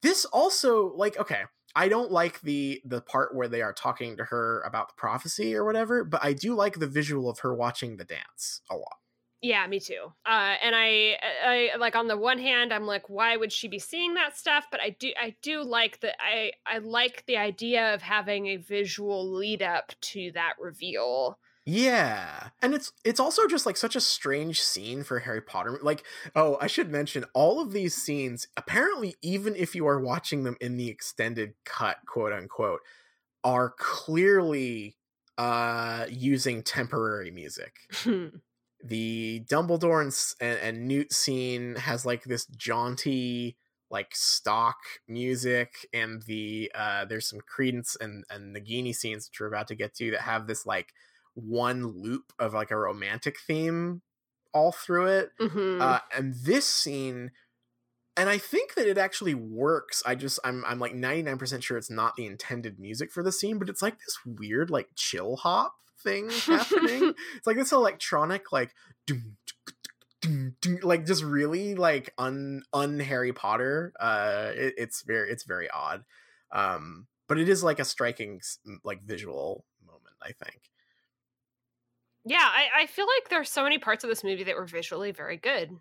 This 0.01 0.25
also, 0.25 0.93
like, 0.95 1.17
okay, 1.17 1.43
I 1.75 1.89
don't 1.89 2.11
like 2.11 2.41
the 2.41 2.81
the 2.85 3.01
part 3.01 3.35
where 3.35 3.47
they 3.47 3.61
are 3.61 3.73
talking 3.73 4.15
to 4.17 4.25
her 4.25 4.61
about 4.61 4.89
the 4.89 4.93
prophecy 4.95 5.55
or 5.55 5.65
whatever, 5.65 6.03
but 6.03 6.23
I 6.23 6.33
do 6.33 6.53
like 6.53 6.79
the 6.79 6.87
visual 6.87 7.29
of 7.29 7.39
her 7.39 7.53
watching 7.53 7.97
the 7.97 8.05
dance 8.05 8.61
a 8.69 8.75
lot. 8.75 8.97
Yeah, 9.41 9.67
me 9.67 9.79
too. 9.79 10.11
Uh, 10.25 10.55
and 10.63 10.75
I, 10.75 11.17
I 11.45 11.69
like 11.77 11.95
on 11.95 12.07
the 12.07 12.17
one 12.17 12.39
hand, 12.39 12.73
I'm 12.73 12.87
like, 12.87 13.07
why 13.07 13.37
would 13.37 13.51
she 13.51 13.67
be 13.67 13.77
seeing 13.77 14.15
that 14.15 14.35
stuff? 14.35 14.65
But 14.71 14.81
I 14.81 14.89
do, 14.89 15.11
I 15.19 15.35
do 15.43 15.63
like 15.63 15.99
the, 15.99 16.11
I, 16.19 16.53
I 16.65 16.79
like 16.79 17.23
the 17.27 17.37
idea 17.37 17.93
of 17.93 18.01
having 18.01 18.47
a 18.47 18.57
visual 18.57 19.31
lead 19.31 19.61
up 19.61 19.93
to 20.01 20.31
that 20.33 20.53
reveal. 20.59 21.37
Yeah. 21.69 22.47
And 22.61 22.73
it's 22.73 22.93
it's 23.03 23.19
also 23.19 23.45
just 23.45 23.65
like 23.65 23.75
such 23.75 23.97
a 23.97 24.01
strange 24.01 24.61
scene 24.61 25.03
for 25.03 25.19
Harry 25.19 25.41
Potter. 25.41 25.77
Like, 25.83 26.05
oh, 26.33 26.57
I 26.61 26.67
should 26.67 26.89
mention 26.89 27.25
all 27.33 27.59
of 27.59 27.73
these 27.73 27.93
scenes, 27.93 28.47
apparently 28.55 29.15
even 29.21 29.53
if 29.53 29.75
you 29.75 29.85
are 29.85 29.99
watching 29.99 30.45
them 30.45 30.55
in 30.61 30.77
the 30.77 30.87
extended 30.87 31.55
cut, 31.65 31.97
quote 32.07 32.31
unquote, 32.31 32.79
are 33.43 33.73
clearly 33.77 34.95
uh 35.37 36.05
using 36.09 36.63
temporary 36.63 37.31
music. 37.31 37.73
the 38.83 39.43
Dumbledore 39.49 40.01
and, 40.01 40.13
and, 40.39 40.59
and 40.59 40.87
Newt 40.87 41.11
scene 41.11 41.75
has 41.75 42.05
like 42.05 42.23
this 42.23 42.45
jaunty 42.45 43.57
like 43.89 44.15
stock 44.15 44.77
music 45.05 45.85
and 45.93 46.21
the 46.23 46.71
uh 46.73 47.03
there's 47.03 47.27
some 47.27 47.41
Credence 47.41 47.97
and 47.99 48.23
and 48.29 48.55
the 48.55 48.61
Nagini 48.61 48.95
scenes 48.95 49.27
which 49.29 49.41
we're 49.41 49.47
about 49.47 49.67
to 49.67 49.75
get 49.75 49.93
to 49.95 50.11
that 50.11 50.21
have 50.21 50.47
this 50.47 50.65
like 50.65 50.93
one 51.37 51.85
loop 51.85 52.33
of 52.39 52.53
like 52.53 52.71
a 52.71 52.77
romantic 52.77 53.37
theme 53.39 54.01
all 54.53 54.71
through 54.71 55.07
it. 55.07 55.29
Mm-hmm. 55.39 55.81
Uh, 55.81 55.99
and 56.15 56.35
this 56.43 56.65
scene, 56.65 57.31
and 58.15 58.29
I 58.29 58.39
think 58.39 58.73
that 58.73 58.87
it 58.87 58.97
actually 58.97 59.35
works. 59.35 60.01
I 60.05 60.15
just 60.15 60.39
I'm 60.43 60.63
I'm 60.65 60.79
like 60.79 60.93
99% 60.93 61.63
sure 61.63 61.77
it's 61.77 61.91
not 61.91 62.15
the 62.15 62.25
intended 62.25 62.79
music 62.79 63.11
for 63.11 63.21
the 63.21 63.31
scene, 63.31 63.59
but 63.59 63.69
it's 63.69 63.81
like 63.81 63.99
this 63.99 64.17
weird 64.25 64.69
like 64.69 64.89
chill 64.95 65.35
hop 65.37 65.75
thing 66.01 66.29
happening. 66.29 67.13
it's 67.37 67.45
like 67.45 67.57
this 67.57 67.71
electronic 67.71 68.51
like 68.51 68.73
doom, 69.05 69.37
doom, 70.21 70.55
doom, 70.61 70.79
like 70.81 71.05
just 71.05 71.23
really 71.23 71.75
like 71.75 72.13
un 72.17 72.63
un 72.73 72.99
Harry 72.99 73.33
Potter. 73.33 73.93
Uh 73.99 74.51
it, 74.55 74.73
it's 74.77 75.03
very 75.03 75.29
it's 75.29 75.43
very 75.43 75.69
odd. 75.69 76.03
Um 76.51 77.05
but 77.27 77.37
it 77.37 77.47
is 77.47 77.63
like 77.63 77.79
a 77.79 77.85
striking 77.85 78.41
like 78.83 79.03
visual 79.03 79.65
moment, 79.85 80.15
I 80.23 80.31
think 80.31 80.61
yeah, 82.27 82.39
I, 82.41 82.83
I 82.83 82.85
feel 82.87 83.05
like 83.05 83.29
there's 83.29 83.49
so 83.49 83.63
many 83.63 83.77
parts 83.77 84.03
of 84.03 84.09
this 84.09 84.23
movie 84.23 84.43
that 84.43 84.55
were 84.55 84.65
visually 84.65 85.11
very 85.11 85.37
good. 85.37 85.71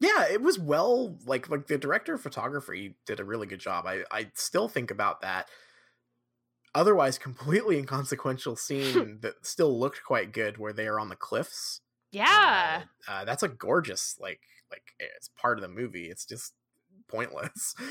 Yeah, 0.00 0.26
it 0.30 0.42
was 0.42 0.58
well 0.58 1.18
like 1.26 1.48
like 1.48 1.66
the 1.66 1.78
director 1.78 2.14
of 2.14 2.20
photography 2.20 2.96
did 3.06 3.20
a 3.20 3.24
really 3.24 3.46
good 3.46 3.60
job. 3.60 3.86
I 3.86 4.04
I 4.10 4.30
still 4.34 4.68
think 4.68 4.90
about 4.90 5.22
that 5.22 5.48
otherwise 6.74 7.18
completely 7.18 7.78
inconsequential 7.82 8.56
scene 8.66 9.18
that 9.22 9.46
still 9.46 9.78
looked 9.78 10.02
quite 10.04 10.32
good 10.32 10.58
where 10.58 10.72
they 10.72 10.86
are 10.86 11.00
on 11.00 11.08
the 11.08 11.16
cliffs. 11.16 11.80
Yeah. 12.12 12.82
Uh, 13.06 13.10
uh, 13.10 13.24
that's 13.24 13.42
a 13.42 13.48
gorgeous 13.48 14.16
like 14.20 14.40
like 14.70 14.94
it's 14.98 15.30
part 15.40 15.58
of 15.58 15.62
the 15.62 15.68
movie. 15.68 16.06
It's 16.06 16.24
just 16.24 16.54
pointless. 17.08 17.74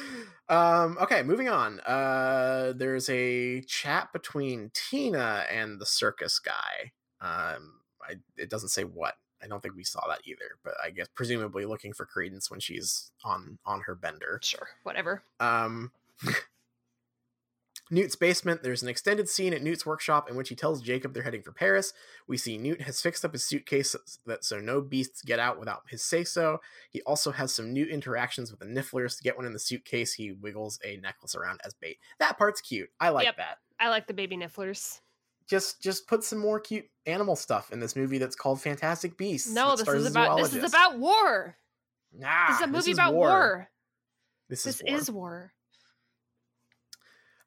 Um 0.50 0.98
okay, 1.02 1.24
moving 1.24 1.50
on. 1.50 1.82
Uh 1.82 2.72
there's 2.74 3.10
a 3.10 3.62
chat 3.62 4.14
between 4.14 4.72
Tina 4.74 5.46
and 5.52 5.82
the 5.82 5.86
circus 5.86 6.40
guy. 6.40 6.94
Um, 7.22 7.80
I, 8.02 8.16
it 8.38 8.50
doesn't 8.50 8.70
say 8.70 8.84
what. 8.84 9.16
I 9.42 9.48
don't 9.48 9.62
think 9.62 9.76
we 9.76 9.84
saw 9.84 10.02
that 10.08 10.22
either, 10.26 10.58
but 10.64 10.74
I 10.84 10.90
guess 10.90 11.08
presumably 11.14 11.66
looking 11.66 11.94
for 11.94 12.06
credence 12.06 12.50
when 12.50 12.60
she's 12.60 13.12
on 13.24 13.60
on 13.66 13.82
her 13.82 13.94
bender. 13.96 14.40
Sure, 14.44 14.68
whatever. 14.84 15.22
Um, 15.40 15.92
Newt's 17.90 18.18
basement. 18.18 18.64
There's 18.64 18.84
an 18.84 18.90
extended 18.90 19.30
scene 19.30 19.54
at 19.54 19.62
Newt's 19.62 19.86
workshop 19.86 20.30
in 20.30 20.36
which 20.36 20.50
he 20.50 20.56
tells 20.56 20.82
Jacob 20.82 21.14
they're 21.14 21.24
heading 21.24 21.42
for 21.42 21.54
Paris. 21.54 21.94
We 22.28 22.36
see 22.36 22.58
Newt 22.58 22.82
has 22.82 23.00
fixed 23.02 23.24
up 23.24 23.32
his 23.32 23.46
suitcase 23.46 23.96
that 24.26 24.44
so 24.44 24.60
no 24.60 24.82
beasts 24.82 25.22
get 25.22 25.40
out 25.40 25.58
without 25.60 25.84
his 25.88 26.04
say 26.04 26.26
so. 26.26 26.60
He 26.90 27.02
also 27.04 27.32
has 27.32 27.54
some 27.54 27.72
new 27.72 27.86
interactions 27.86 28.52
with 28.52 28.60
the 28.60 28.66
Nifflers. 28.66 29.16
To 29.18 29.24
get 29.24 29.38
one 29.38 29.46
in 29.46 29.54
the 29.54 29.60
suitcase, 29.60 30.14
he 30.14 30.34
wiggles 30.34 30.80
a 30.84 30.98
necklace 30.98 31.34
around 31.36 31.62
as 31.64 31.74
bait. 31.76 31.98
That 32.20 32.38
part's 32.38 32.60
cute. 32.60 32.90
I 33.00 33.10
like 33.10 33.26
Yep. 33.26 33.38
that. 33.38 33.58
I 33.80 33.88
like 33.90 34.08
the 34.08 34.14
baby 34.14 34.36
Nifflers. 34.36 35.00
Just 35.50 35.82
just 35.82 36.08
put 36.08 36.24
some 36.24 36.40
more 36.40 36.60
cute 36.60 36.86
animal 37.06 37.36
stuff 37.36 37.72
in 37.72 37.80
this 37.80 37.96
movie 37.96 38.18
that's 38.18 38.36
called 38.36 38.62
Fantastic 38.62 39.18
Beasts. 39.18 39.52
No, 39.52 39.76
this 39.76 39.88
is 39.88 40.06
about 40.06 40.38
this 40.38 40.54
is 40.54 40.64
about 40.64 41.00
war. 41.00 41.58
Nah, 42.14 42.48
this 42.48 42.56
is 42.58 42.62
a 42.64 42.68
movie 42.68 42.92
about 42.92 43.14
war. 43.14 43.70
This, 44.50 44.64
This 44.64 44.76
is 44.78 44.84
war. 44.84 44.98
is 44.98 45.12
war. 45.12 45.54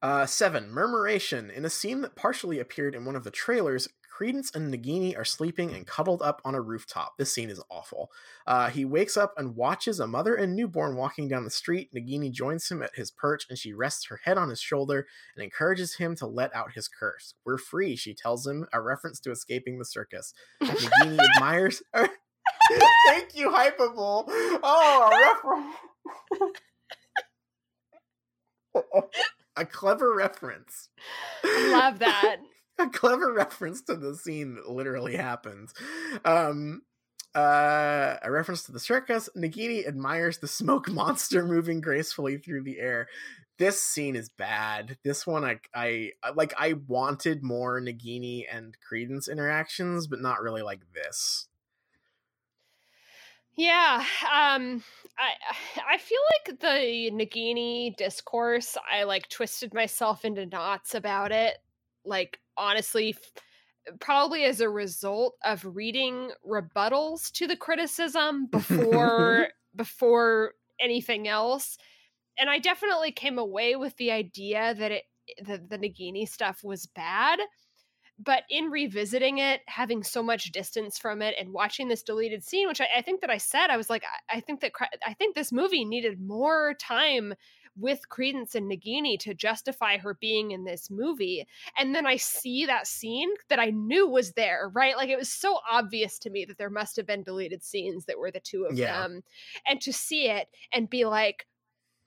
Uh, 0.03 0.27
seven, 0.27 0.71
Murmuration. 0.71 1.51
In 1.51 1.65
a 1.65 1.71
scene 1.71 2.01
that 2.01 2.17
partially 2.17 2.59
appeared 2.59 2.95
in 2.95 3.05
one 3.05 3.17
of 3.17 3.25
the 3.25 3.31
trailers, 3.31 3.89
Credence 4.21 4.55
and 4.55 4.71
Nagini 4.71 5.17
are 5.17 5.25
sleeping 5.25 5.73
and 5.73 5.87
cuddled 5.87 6.21
up 6.21 6.43
on 6.45 6.55
a 6.55 6.61
rooftop. 6.61 7.17
This 7.17 7.33
scene 7.33 7.49
is 7.49 7.63
awful. 7.71 8.13
Uh, 8.47 8.69
he 8.69 8.85
wakes 8.85 9.17
up 9.17 9.33
and 9.39 9.57
watches 9.57 9.99
a 9.99 10.07
mother 10.07 10.35
and 10.35 10.55
newborn 10.55 10.95
walking 10.95 11.27
down 11.27 11.45
the 11.45 11.51
street. 11.51 11.89
Nagini 11.95 12.31
joins 12.31 12.71
him 12.71 12.83
at 12.83 12.95
his 12.95 13.11
perch 13.11 13.47
and 13.49 13.59
she 13.59 13.73
rests 13.73 14.09
her 14.09 14.21
head 14.23 14.37
on 14.37 14.51
his 14.51 14.61
shoulder 14.61 15.07
and 15.35 15.43
encourages 15.43 15.95
him 15.95 16.15
to 16.17 16.27
let 16.27 16.55
out 16.55 16.73
his 16.73 16.87
curse. 16.87 17.33
We're 17.47 17.57
free, 17.57 17.97
she 17.97 18.13
tells 18.13 18.47
him, 18.47 18.67
a 18.75 18.83
reference 18.83 19.21
to 19.21 19.31
escaping 19.31 19.79
the 19.79 19.87
circus. 19.87 20.35
Nagini 20.63 21.19
admires. 21.37 21.83
Thank 21.95 23.35
you, 23.35 23.49
Hypable. 23.49 24.25
Oh, 24.29 25.09
a 25.11 25.17
reference. 25.33 26.57
a 29.57 29.65
clever 29.65 30.15
reference. 30.15 30.91
Love 31.43 32.01
that. 32.01 32.37
a 32.87 32.91
clever 32.91 33.33
reference 33.33 33.83
to 33.83 33.97
the 33.97 34.15
scene 34.15 34.55
that 34.55 34.69
literally 34.69 35.17
happens. 35.17 35.73
Um, 36.25 36.83
uh, 37.35 38.17
a 38.23 38.31
reference 38.31 38.65
to 38.65 38.73
the 38.73 38.81
circus. 38.81 39.29
Nagini 39.37 39.87
admires 39.87 40.39
the 40.39 40.49
smoke 40.49 40.89
monster 40.93 41.45
moving 41.45 41.81
gracefully 41.81 42.39
through 42.39 42.63
the 42.65 42.81
air. 42.81 43.09
This 43.59 43.83
scene 43.83 44.17
is 44.17 44.31
bad. 44.31 44.97
This 45.05 45.27
one, 45.27 45.45
I, 45.45 45.59
I 45.75 46.13
like. 46.35 46.55
I 46.59 46.75
wanted 46.89 47.43
more 47.43 47.79
Nagini 47.79 48.45
and 48.51 48.75
Credence 48.81 49.29
interactions, 49.29 50.07
but 50.07 50.23
not 50.23 50.41
really 50.41 50.63
like 50.63 50.81
this. 50.95 51.47
Yeah, 53.55 54.03
um 54.33 54.83
I 55.19 55.33
I 55.87 55.99
feel 55.99 56.21
like 56.49 56.61
the 56.61 57.11
Nagini 57.13 57.95
discourse 57.95 58.79
I 58.91 59.03
like 59.03 59.29
twisted 59.29 59.75
myself 59.75 60.25
into 60.25 60.47
knots 60.47 60.95
about 60.95 61.31
it. 61.31 61.59
Like 62.03 62.41
honestly 62.61 63.17
probably 63.99 64.45
as 64.45 64.61
a 64.61 64.69
result 64.69 65.35
of 65.43 65.65
reading 65.65 66.31
rebuttals 66.47 67.33
to 67.33 67.47
the 67.47 67.57
criticism 67.57 68.47
before 68.47 69.49
before 69.75 70.53
anything 70.81 71.27
else. 71.27 71.79
And 72.39 72.49
I 72.51 72.59
definitely 72.59 73.13
came 73.13 73.39
away 73.39 73.77
with 73.77 73.97
the 73.97 74.13
idea 74.13 74.75
that 74.75 74.93
it 74.93 75.05
the, 75.45 75.59
the 75.59 75.79
Nagini 75.79 76.29
stuff 76.29 76.63
was 76.63 76.87
bad 76.87 77.41
but 78.23 78.43
in 78.51 78.67
revisiting 78.67 79.39
it, 79.39 79.63
having 79.67 80.03
so 80.03 80.23
much 80.23 80.53
distance 80.53 80.99
from 80.99 81.23
it, 81.23 81.35
and 81.39 81.53
watching 81.53 81.89
this 81.89 82.03
deleted 82.03 82.45
scene, 82.45 82.69
which 82.69 82.81
I, 82.81 82.89
I 82.99 83.03
think 83.03 83.23
that 83.23 83.31
I 83.31 83.39
said, 83.39 83.69
I 83.71 83.79
was 83.79 83.89
like, 83.89 84.05
I, 84.05 84.37
I 84.37 84.41
think 84.41 84.61
that 84.61 84.73
I 85.07 85.15
think 85.15 85.35
this 85.35 85.53
movie 85.53 85.85
needed 85.85 86.21
more 86.21 86.75
time 86.75 87.35
with 87.81 88.09
Credence 88.09 88.55
and 88.55 88.71
Nagini 88.71 89.19
to 89.21 89.35
justify 89.35 89.99
her 89.99 90.15
being 90.15 90.51
in 90.51 90.65
this 90.65 90.91
movie. 90.91 91.47
And 91.79 91.95
then 91.95 92.07
I 92.07 92.17
see 92.17 92.67
that 92.67 92.87
scene 92.87 93.31
that 93.49 93.59
I 93.59 93.71
knew 93.71 94.07
was 94.09 94.33
there, 94.33 94.71
right? 94.75 94.97
Like 94.97 95.09
it 95.09 95.19
was 95.19 95.33
so 95.33 95.59
obvious 95.71 96.19
to 96.21 96.31
me 96.31 96.45
that 96.45 96.59
there 96.59 96.71
must 96.71 96.97
have 96.97 97.07
been 97.07 97.23
deleted 97.23 97.63
scenes 97.63 98.05
that 98.05 98.19
were 98.19 98.31
the 98.31 98.41
two 98.41 98.65
of 98.65 98.77
Yeah. 98.77 99.03
them, 99.03 99.23
and 99.67 99.81
to 99.81 99.93
see 99.93 100.29
it 100.29 100.49
and 100.73 100.91
be 100.91 101.05
like, 101.05 101.47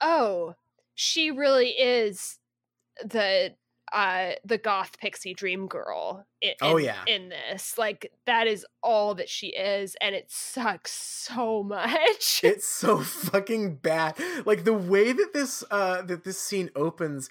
oh, 0.00 0.54
she 0.94 1.30
really 1.30 1.70
is 1.70 2.38
the 3.04 3.54
uh 3.94 4.32
the 4.44 4.58
goth 4.58 4.98
pixie 4.98 5.32
dream 5.32 5.66
girl 5.68 6.26
in, 6.42 6.52
Oh, 6.60 6.76
in- 6.76 6.84
yeah. 6.84 7.02
in 7.06 7.28
this 7.30 7.78
like 7.78 8.12
that 8.26 8.46
is 8.46 8.66
all 8.82 9.14
that 9.14 9.28
she 9.30 9.48
is 9.48 9.96
and 10.00 10.14
it 10.14 10.26
sucks 10.30 10.92
so 10.92 11.62
much 11.62 12.40
it's 12.42 12.68
so 12.68 12.98
fucking 12.98 13.76
bad 13.76 14.16
like 14.44 14.64
the 14.64 14.72
way 14.74 15.12
that 15.12 15.32
this 15.32 15.64
uh 15.70 16.02
that 16.02 16.24
this 16.24 16.38
scene 16.40 16.70
opens 16.76 17.30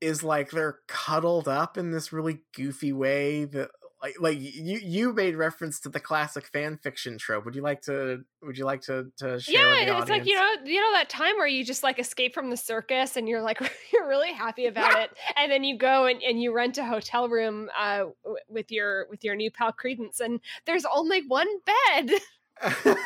is 0.00 0.22
like 0.24 0.50
they're 0.50 0.78
cuddled 0.88 1.46
up 1.46 1.76
in 1.78 1.90
this 1.90 2.12
really 2.12 2.40
goofy 2.54 2.92
way 2.92 3.44
that 3.44 3.70
like 4.02 4.16
like 4.20 4.38
you 4.40 4.78
you 4.82 5.12
made 5.12 5.36
reference 5.36 5.80
to 5.80 5.88
the 5.88 6.00
classic 6.00 6.46
fan 6.46 6.78
fiction 6.82 7.18
trope. 7.18 7.44
Would 7.44 7.54
you 7.54 7.62
like 7.62 7.82
to 7.82 8.24
would 8.42 8.56
you 8.56 8.64
like 8.64 8.80
to 8.82 9.12
to 9.18 9.38
share 9.40 9.60
yeah 9.60 9.98
it's 10.00 10.08
like 10.10 10.26
you 10.26 10.34
know 10.34 10.54
you 10.64 10.80
know 10.80 10.92
that 10.92 11.08
time 11.10 11.36
where 11.36 11.46
you 11.46 11.64
just 11.64 11.82
like 11.82 11.98
escape 11.98 12.32
from 12.34 12.48
the 12.50 12.56
circus 12.56 13.16
and 13.16 13.28
you're 13.28 13.42
like 13.42 13.60
you're 13.92 14.08
really 14.08 14.32
happy 14.32 14.66
about 14.72 14.98
it 14.98 15.10
and 15.36 15.52
then 15.52 15.64
you 15.64 15.76
go 15.76 16.06
and, 16.06 16.22
and 16.22 16.40
you 16.40 16.52
rent 16.52 16.78
a 16.78 16.84
hotel 16.84 17.28
room 17.28 17.68
uh 17.78 18.04
w- 18.24 18.36
with 18.48 18.70
your 18.72 19.06
with 19.10 19.22
your 19.22 19.34
new 19.36 19.50
pal 19.50 19.72
credence 19.72 20.20
and 20.20 20.40
there's 20.66 20.86
only 20.92 21.26
one 21.26 21.48
bed. 21.66 22.10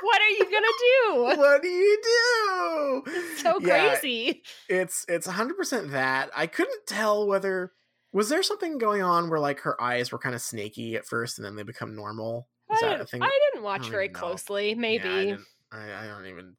What 0.00 0.20
are 0.22 0.30
you 0.30 0.44
gonna 0.44 1.36
do? 1.36 1.38
What 1.40 1.62
do 1.62 1.68
you 1.68 2.00
do? 2.02 3.02
It's 3.06 3.42
so 3.42 3.58
Yeah, 3.60 3.90
crazy. 3.98 4.42
it's 4.68 5.04
it's 5.08 5.26
100% 5.26 5.90
that. 5.90 6.30
I 6.34 6.46
couldn't 6.46 6.86
tell 6.86 7.26
whether 7.26 7.72
was 8.12 8.28
there 8.28 8.42
something 8.42 8.78
going 8.78 9.02
on 9.02 9.28
where 9.30 9.40
like 9.40 9.60
her 9.60 9.80
eyes 9.80 10.10
were 10.12 10.18
kind 10.18 10.34
of 10.34 10.40
snaky 10.40 10.96
at 10.96 11.06
first 11.06 11.38
and 11.38 11.44
then 11.44 11.56
they 11.56 11.62
become 11.62 11.94
normal 11.94 12.48
is 12.70 12.82
I 12.82 12.96
didn't, 12.96 13.22
I 13.22 13.38
didn't 13.52 13.64
watch 13.64 13.82
don't 13.82 13.90
very 13.90 14.08
know. 14.08 14.18
closely 14.18 14.68
Yeah, 14.68 14.76
I, 14.76 14.78
maybe 14.78 15.36
I, 15.72 16.04
I 16.04 16.06
don't 16.06 16.26
even. 16.26 16.56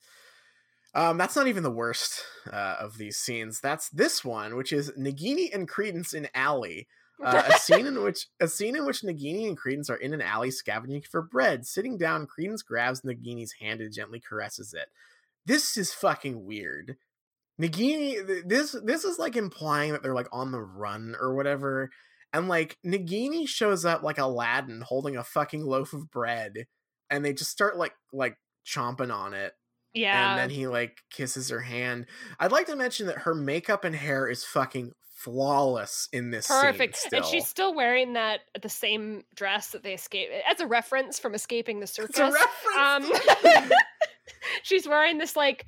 Um, 0.95 1.17
that's 1.17 1.35
not 1.35 1.47
even 1.47 1.62
the 1.62 1.71
worst 1.71 2.23
uh, 2.51 2.75
of 2.79 2.97
these 2.97 3.17
scenes. 3.17 3.59
That's 3.59 3.89
this 3.89 4.25
one, 4.25 4.55
which 4.55 4.73
is 4.73 4.91
Nagini 4.97 5.53
and 5.53 5.67
Credence 5.67 6.13
in 6.13 6.27
alley. 6.33 6.88
Uh, 7.23 7.43
a 7.47 7.59
scene 7.59 7.85
in 7.85 8.01
which 8.01 8.27
a 8.39 8.47
scene 8.47 8.75
in 8.75 8.85
which 8.85 9.01
Nagini 9.01 9.47
and 9.47 9.57
Credence 9.57 9.89
are 9.89 9.97
in 9.97 10.13
an 10.13 10.21
alley 10.21 10.49
scavenging 10.49 11.03
for 11.03 11.21
bread. 11.21 11.65
Sitting 11.65 11.97
down, 11.97 12.25
Credence 12.25 12.63
grabs 12.63 13.01
Nagini's 13.01 13.53
hand 13.59 13.81
and 13.81 13.93
gently 13.93 14.19
caresses 14.19 14.73
it. 14.73 14.88
This 15.45 15.77
is 15.77 15.93
fucking 15.93 16.45
weird. 16.45 16.97
Nagini, 17.59 18.43
this 18.47 18.75
this 18.83 19.03
is 19.03 19.19
like 19.19 19.35
implying 19.35 19.91
that 19.91 20.01
they're 20.03 20.13
like 20.13 20.29
on 20.31 20.51
the 20.51 20.61
run 20.61 21.15
or 21.19 21.35
whatever. 21.35 21.89
And 22.31 22.47
like 22.47 22.77
Nagini 22.85 23.47
shows 23.47 23.85
up 23.85 24.03
like 24.03 24.17
Aladdin 24.17 24.81
holding 24.81 25.17
a 25.17 25.23
fucking 25.23 25.65
loaf 25.65 25.93
of 25.93 26.09
bread, 26.11 26.65
and 27.09 27.25
they 27.25 27.33
just 27.33 27.51
start 27.51 27.77
like 27.77 27.93
like 28.13 28.37
chomping 28.65 29.11
on 29.13 29.33
it 29.33 29.53
yeah 29.95 30.29
and 30.29 30.39
then 30.39 30.49
he 30.51 30.67
like 30.67 30.99
kisses 31.11 31.49
her 31.49 31.61
hand. 31.61 32.05
I'd 32.39 32.51
like 32.51 32.67
to 32.67 32.75
mention 32.75 33.07
that 33.07 33.19
her 33.19 33.33
makeup 33.33 33.83
and 33.83 33.95
hair 33.95 34.27
is 34.27 34.43
fucking 34.43 34.91
flawless 35.15 36.07
in 36.13 36.29
this 36.29 36.47
perfect 36.47 37.07
and 37.11 37.25
she's 37.25 37.47
still. 37.47 37.73
wearing 37.75 38.13
that 38.13 38.41
the 38.61 38.69
same 38.69 39.23
dress 39.35 39.71
that 39.71 39.83
they 39.83 39.93
escape 39.93 40.29
as 40.49 40.61
a 40.61 40.67
reference 40.67 41.19
from 41.19 41.33
escaping 41.33 41.79
the 41.79 41.87
circus 41.87 42.11
It's 42.11 42.19
a 42.19 42.31
reference. 42.31 43.57
um 43.57 43.71
she's 44.63 44.87
wearing 44.87 45.17
this 45.17 45.35
like 45.35 45.65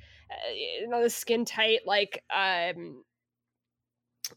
you 0.54 0.88
know 0.88 1.02
the 1.02 1.10
skin 1.10 1.44
tight 1.44 1.80
like 1.86 2.22
um 2.34 3.04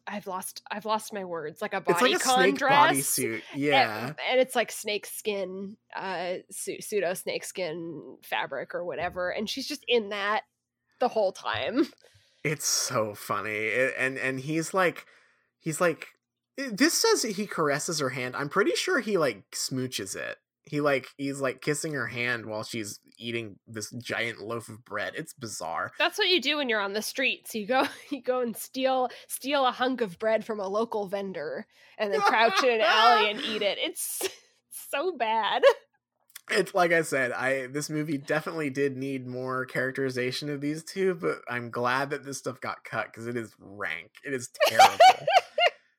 I've 0.07 0.27
lost 0.27 0.61
I've 0.69 0.85
lost 0.85 1.13
my 1.13 1.23
words 1.23 1.61
like 1.61 1.73
a 1.73 1.77
it's 1.87 2.01
like 2.01 2.11
a 2.15 2.19
snake 2.19 2.57
dress 2.57 3.17
and- 3.17 3.41
Yeah. 3.55 4.13
and, 4.29 4.39
it's 4.39 4.55
like 4.55 4.71
snake 4.71 5.05
skin 5.05 5.77
uh 5.95 6.35
su- 6.51 6.81
pseudo 6.81 7.13
snake 7.13 7.45
skin 7.45 8.17
fabric 8.23 8.75
or 8.75 8.83
whatever 8.83 9.29
and 9.29 9.49
she's 9.49 9.67
just 9.67 9.85
in 9.87 10.09
that 10.09 10.41
the 10.99 11.07
whole 11.07 11.31
time 11.31 11.87
It's 12.43 12.67
so 12.67 13.15
funny. 13.15 13.49
It- 13.55 13.95
and 13.97 14.19
and 14.19 14.39
he's 14.39 14.71
like 14.71 15.07
he's 15.59 15.81
like 15.81 16.09
this 16.57 16.93
says 16.93 17.23
he 17.23 17.47
caresses 17.47 17.97
her 17.99 18.09
hand. 18.09 18.35
I'm 18.35 18.49
pretty 18.49 18.75
sure 18.75 18.99
he 18.99 19.17
like 19.17 19.49
smooches 19.51 20.15
it. 20.15 20.37
He 20.65 20.81
like 20.81 21.07
he's 21.17 21.39
like 21.39 21.61
kissing 21.61 21.93
her 21.93 22.07
hand 22.07 22.47
while 22.47 22.63
she's 22.63 22.99
eating 23.17 23.57
this 23.67 23.91
giant 23.91 24.41
loaf 24.41 24.67
of 24.67 24.83
bread. 24.83 25.13
It's 25.15 25.33
bizarre. 25.33 25.91
That's 25.99 26.17
what 26.17 26.29
you 26.29 26.41
do 26.41 26.57
when 26.57 26.69
you're 26.69 26.81
on 26.81 26.93
the 26.93 27.01
streets. 27.01 27.53
You 27.53 27.67
go 27.67 27.85
you 28.09 28.21
go 28.21 28.41
and 28.41 28.55
steal 28.57 29.09
steal 29.27 29.65
a 29.65 29.71
hunk 29.71 30.01
of 30.01 30.17
bread 30.17 30.45
from 30.45 30.59
a 30.59 30.67
local 30.67 31.07
vendor 31.07 31.67
and 31.97 32.11
then 32.13 32.21
crouch 32.21 32.63
in 32.63 32.75
an 32.75 32.81
alley 32.81 33.29
and 33.31 33.39
eat 33.41 33.61
it. 33.61 33.77
It's 33.85 34.27
so 34.71 35.15
bad. 35.15 35.61
it's 36.49 36.73
like 36.73 36.91
I 36.91 37.03
said, 37.03 37.31
I 37.31 37.67
this 37.67 37.89
movie 37.89 38.17
definitely 38.17 38.71
did 38.71 38.97
need 38.97 39.27
more 39.27 39.65
characterization 39.65 40.49
of 40.49 40.61
these 40.61 40.83
two, 40.83 41.13
but 41.15 41.41
I'm 41.47 41.69
glad 41.69 42.09
that 42.09 42.23
this 42.23 42.39
stuff 42.39 42.59
got 42.59 42.83
cut 42.83 43.07
because 43.07 43.27
it 43.27 43.37
is 43.37 43.53
rank. 43.59 44.11
It 44.25 44.33
is 44.33 44.49
terrible. 44.67 44.97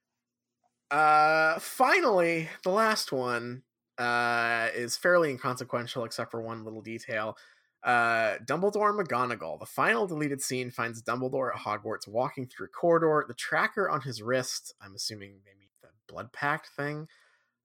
uh 0.90 1.58
finally, 1.60 2.48
the 2.64 2.70
last 2.70 3.12
one 3.12 3.62
uh 3.98 4.68
is 4.74 4.96
fairly 4.96 5.30
inconsequential 5.30 6.04
except 6.04 6.30
for 6.30 6.40
one 6.40 6.64
little 6.64 6.82
detail. 6.82 7.36
Uh 7.82 8.38
Dumbledore 8.44 8.90
and 8.98 9.08
McGonagall. 9.08 9.58
The 9.60 9.66
final 9.66 10.06
deleted 10.06 10.42
scene 10.42 10.70
finds 10.70 11.02
Dumbledore 11.02 11.54
at 11.54 11.60
Hogwarts 11.60 12.08
walking 12.08 12.46
through 12.46 12.66
a 12.66 12.70
corridor, 12.70 13.24
the 13.28 13.34
tracker 13.34 13.88
on 13.88 14.00
his 14.00 14.22
wrist. 14.22 14.74
I'm 14.80 14.94
assuming 14.94 15.38
maybe 15.44 15.70
the 15.82 15.88
blood 16.08 16.32
pact 16.32 16.68
thing. 16.76 17.08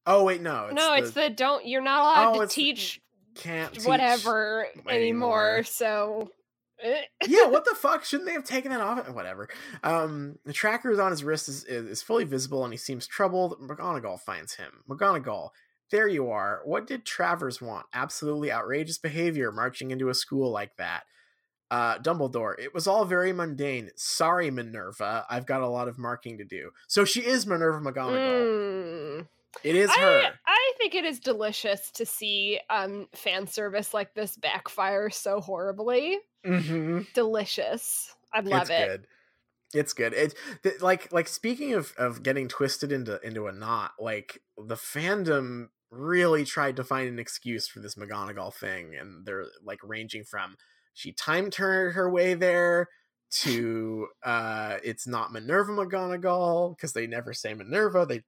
Oh 0.06 0.24
wait, 0.24 0.42
no. 0.42 0.66
It's 0.66 0.76
no, 0.76 0.96
the, 0.96 1.04
it's 1.04 1.12
the 1.12 1.30
don't 1.30 1.66
you're 1.66 1.82
not 1.82 2.02
allowed 2.02 2.36
Oh, 2.38 2.42
to 2.42 2.48
teach 2.48 3.02
can't 3.36 3.74
teach 3.74 3.86
whatever 3.86 4.68
anymore. 4.88 4.94
anymore. 4.94 5.64
So 5.64 6.30
eh. 6.82 7.02
yeah, 7.28 7.46
what 7.48 7.66
the 7.66 7.76
fuck? 7.76 8.04
Shouldn't 8.04 8.28
they 8.28 8.34
have 8.34 8.44
taken 8.44 8.72
that 8.72 8.82
off? 8.82 9.10
Whatever. 9.10 9.48
Um, 9.84 10.38
the 10.46 10.54
tracker 10.54 10.92
is 10.92 11.00
on 11.00 11.12
his 11.12 11.24
wrist 11.24 11.48
is, 11.50 11.64
is, 11.64 11.86
is 11.86 12.02
fully 12.04 12.26
visible 12.26 12.64
and 12.64 12.74
he 12.74 12.78
seems 12.78 13.08
troubled. 13.08 13.60
McGonagall 13.62 14.20
finds 14.20 14.56
him. 14.56 14.84
McGonagall, 14.90 15.50
there 15.92 16.08
you 16.08 16.30
are. 16.30 16.62
What 16.66 16.88
did 16.88 17.06
Travers 17.06 17.62
want? 17.62 17.86
Absolutely 17.94 18.52
outrageous 18.52 18.98
behavior 18.98 19.52
marching 19.52 19.92
into 19.92 20.10
a 20.10 20.14
school 20.14 20.52
like 20.52 20.76
that. 20.78 21.04
Uh, 21.70 21.98
Dumbledore, 22.00 22.60
it 22.60 22.74
was 22.74 22.86
all 22.86 23.06
very 23.06 23.32
mundane. 23.32 23.92
Sorry, 23.96 24.52
Minerva. 24.52 25.26
I've 25.30 25.46
got 25.46 25.62
a 25.62 25.70
lot 25.70 25.88
of 25.88 25.98
marking 25.98 26.38
to 26.40 26.44
do. 26.44 26.72
So 26.88 27.06
she 27.06 27.22
is 27.22 27.48
Minerva 27.48 27.80
McGonagall. 27.80 29.22
Mm. 29.22 29.28
It 29.64 29.76
is 29.76 29.90
her. 29.92 30.22
I, 30.22 30.32
I 30.48 30.74
think 30.78 30.96
it 30.96 31.06
is 31.06 31.20
delicious 31.20 31.92
to 31.92 32.06
see 32.06 32.60
um 32.70 33.08
fan 33.14 33.48
service 33.48 33.94
like 33.94 34.14
this 34.14 34.36
backfire 34.38 35.10
so 35.10 35.40
horribly. 35.40 36.20
mm-hmm. 36.46 37.02
Delicious. 37.14 38.16
I 38.34 38.40
love 38.40 38.62
it's 38.64 38.70
it. 38.70 38.88
good 38.88 39.08
it's 39.74 39.94
good 39.94 40.14
it 40.14 40.34
th- 40.64 40.82
like 40.82 41.12
like 41.14 41.28
speaking 41.28 41.74
of 41.74 41.94
of 41.98 42.24
getting 42.24 42.48
twisted 42.48 42.92
into 42.92 43.20
into 43.26 43.48
a 43.48 43.52
knot 43.52 43.92
like 44.00 44.42
the 44.58 44.76
fandom 44.76 45.68
really 45.92 46.46
tried 46.46 46.78
to 46.78 46.84
find 46.84 47.10
an 47.10 47.20
excuse 47.20 47.68
for 47.68 47.82
this 47.82 47.96
McGonagall 47.96 48.54
thing 48.54 48.96
and 48.96 49.26
they're 49.26 49.46
like 49.64 49.80
ranging 49.84 50.24
from 50.24 50.56
she 50.94 51.12
time 51.12 51.50
turned 51.52 51.94
her 51.94 52.10
way 52.10 52.34
there 52.34 52.88
to 53.30 54.08
uh 54.24 54.78
it's 54.84 55.06
not 55.06 55.34
Minerva 55.34 55.74
McGonagall 55.74 56.76
because 56.76 56.94
they 56.94 57.08
never 57.08 57.34
say 57.34 57.54
Minerva 57.54 58.06
they 58.06 58.24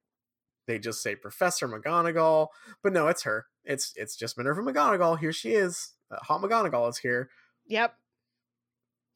they 0.66 0.78
just 0.78 1.02
say 1.02 1.16
Professor 1.16 1.66
McGonagall 1.66 2.48
but 2.82 2.92
no 2.92 3.08
it's 3.08 3.22
her 3.22 3.46
it's 3.64 3.94
it's 3.96 4.14
just 4.14 4.36
Minerva 4.36 4.60
McGonagall 4.60 5.18
here 5.18 5.32
she 5.32 5.52
is 5.52 5.92
uh, 6.10 6.16
Hot 6.22 6.42
McGonagall 6.42 6.90
is 6.90 6.98
here 6.98 7.30
Yep. 7.66 7.94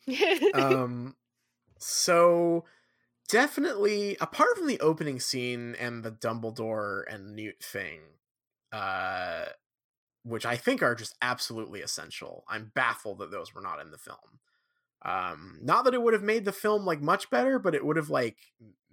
um 0.55 1.17
so 1.79 2.65
definitely 3.29 4.17
apart 4.23 4.57
from 4.57 4.67
the 4.67 4.81
opening 4.81 5.21
scene 5.21 5.77
and 5.79 6.03
the 6.03 6.11
dumbledore 6.11 7.03
and 7.13 7.37
newt 7.37 7.63
thing 7.63 8.01
uh 8.73 9.47
which 10.25 10.47
i 10.47 10.57
think 10.57 10.83
are 10.83 10.95
just 10.95 11.17
absolutely 11.23 11.83
essential. 11.83 12.45
I'm 12.49 12.73
baffled 12.75 13.19
that 13.21 13.31
those 13.31 13.55
were 13.55 13.61
not 13.63 13.81
in 13.81 13.91
the 13.91 13.99
film. 13.99 14.41
Um 15.05 15.59
not 15.63 15.85
that 15.85 15.95
it 15.95 16.03
would 16.03 16.15
have 16.15 16.23
made 16.23 16.45
the 16.45 16.53
film 16.53 16.85
like 16.85 17.01
much 17.01 17.31
better 17.31 17.59
but 17.59 17.75
it 17.75 17.85
would 17.85 17.97
have 17.97 18.11
like 18.11 18.39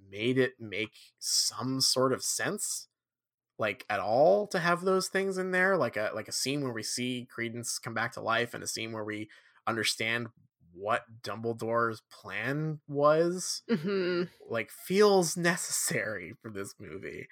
made 0.10 0.38
it 0.38 0.54
make 0.60 0.94
some 1.20 1.82
sort 1.82 2.14
of 2.14 2.24
sense 2.24 2.88
like 3.58 3.86
at 3.90 4.00
all 4.00 4.48
to 4.48 4.60
have 4.60 4.82
those 4.82 5.08
things 5.08 5.38
in 5.38 5.52
there 5.52 5.78
like 5.78 5.98
a 5.98 6.12
like 6.14 6.28
a 6.28 6.34
scene 6.34 6.62
where 6.62 6.74
we 6.74 6.84
see 6.84 7.28
credence 7.32 7.80
come 7.80 7.94
back 7.94 8.14
to 8.14 8.22
life 8.22 8.54
and 8.54 8.64
a 8.64 8.68
scene 8.68 8.92
where 8.92 9.04
we 9.06 9.30
understand 9.68 10.28
what 10.74 11.06
Dumbledore's 11.24 12.02
plan 12.12 12.82
was 12.88 13.64
hmm 13.70 14.28
like 14.50 14.72
feels 14.72 15.38
necessary 15.38 16.34
for 16.42 16.52
this 16.52 16.76
movie. 16.80 17.28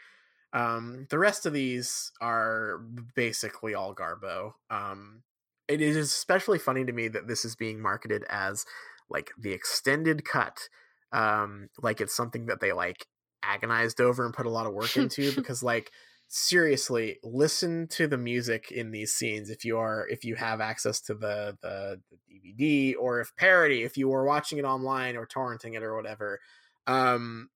Um 0.54 1.08
the 1.10 1.20
rest 1.20 1.46
of 1.46 1.54
these 1.54 2.12
are 2.22 2.80
basically 3.16 3.74
all 3.74 3.96
garbo. 3.96 4.54
Um 4.70 5.24
it 5.68 5.82
is 5.82 5.98
especially 5.98 6.60
funny 6.60 6.86
to 6.86 6.92
me 6.92 7.08
that 7.08 7.28
this 7.28 7.46
is 7.46 7.56
being 7.56 7.82
marketed 7.82 8.24
as 8.30 8.66
like 9.10 9.32
the 9.40 9.52
extended 9.52 10.26
cut 10.26 10.70
um 11.12 11.70
like 11.82 12.02
it's 12.02 12.16
something 12.16 12.48
that 12.48 12.60
they 12.60 12.74
like 12.74 13.08
agonized 13.44 14.02
over 14.02 14.26
and 14.26 14.34
put 14.34 14.46
a 14.46 14.50
lot 14.50 14.66
of 14.66 14.74
work 14.74 14.98
into 14.98 15.34
because 15.34 15.64
like 15.64 15.92
seriously 16.28 17.18
listen 17.24 17.88
to 17.88 18.08
the 18.08 18.18
music 18.18 18.72
in 18.72 18.92
these 18.92 19.14
scenes 19.14 19.50
if 19.50 19.64
you 19.64 19.78
are 19.78 20.08
if 20.10 20.24
you 20.24 20.36
have 20.36 20.60
access 20.60 21.00
to 21.00 21.14
the 21.14 21.56
the, 21.62 22.02
the 22.10 22.18
dvd 22.58 22.96
or 23.00 23.20
if 23.20 23.36
parody 23.38 23.84
if 23.84 23.98
you 23.98 24.12
are 24.12 24.26
watching 24.26 24.58
it 24.58 24.66
online 24.66 25.16
or 25.16 25.28
torrenting 25.28 25.76
it 25.76 25.84
or 25.84 25.96
whatever 25.96 26.40
um 26.88 27.50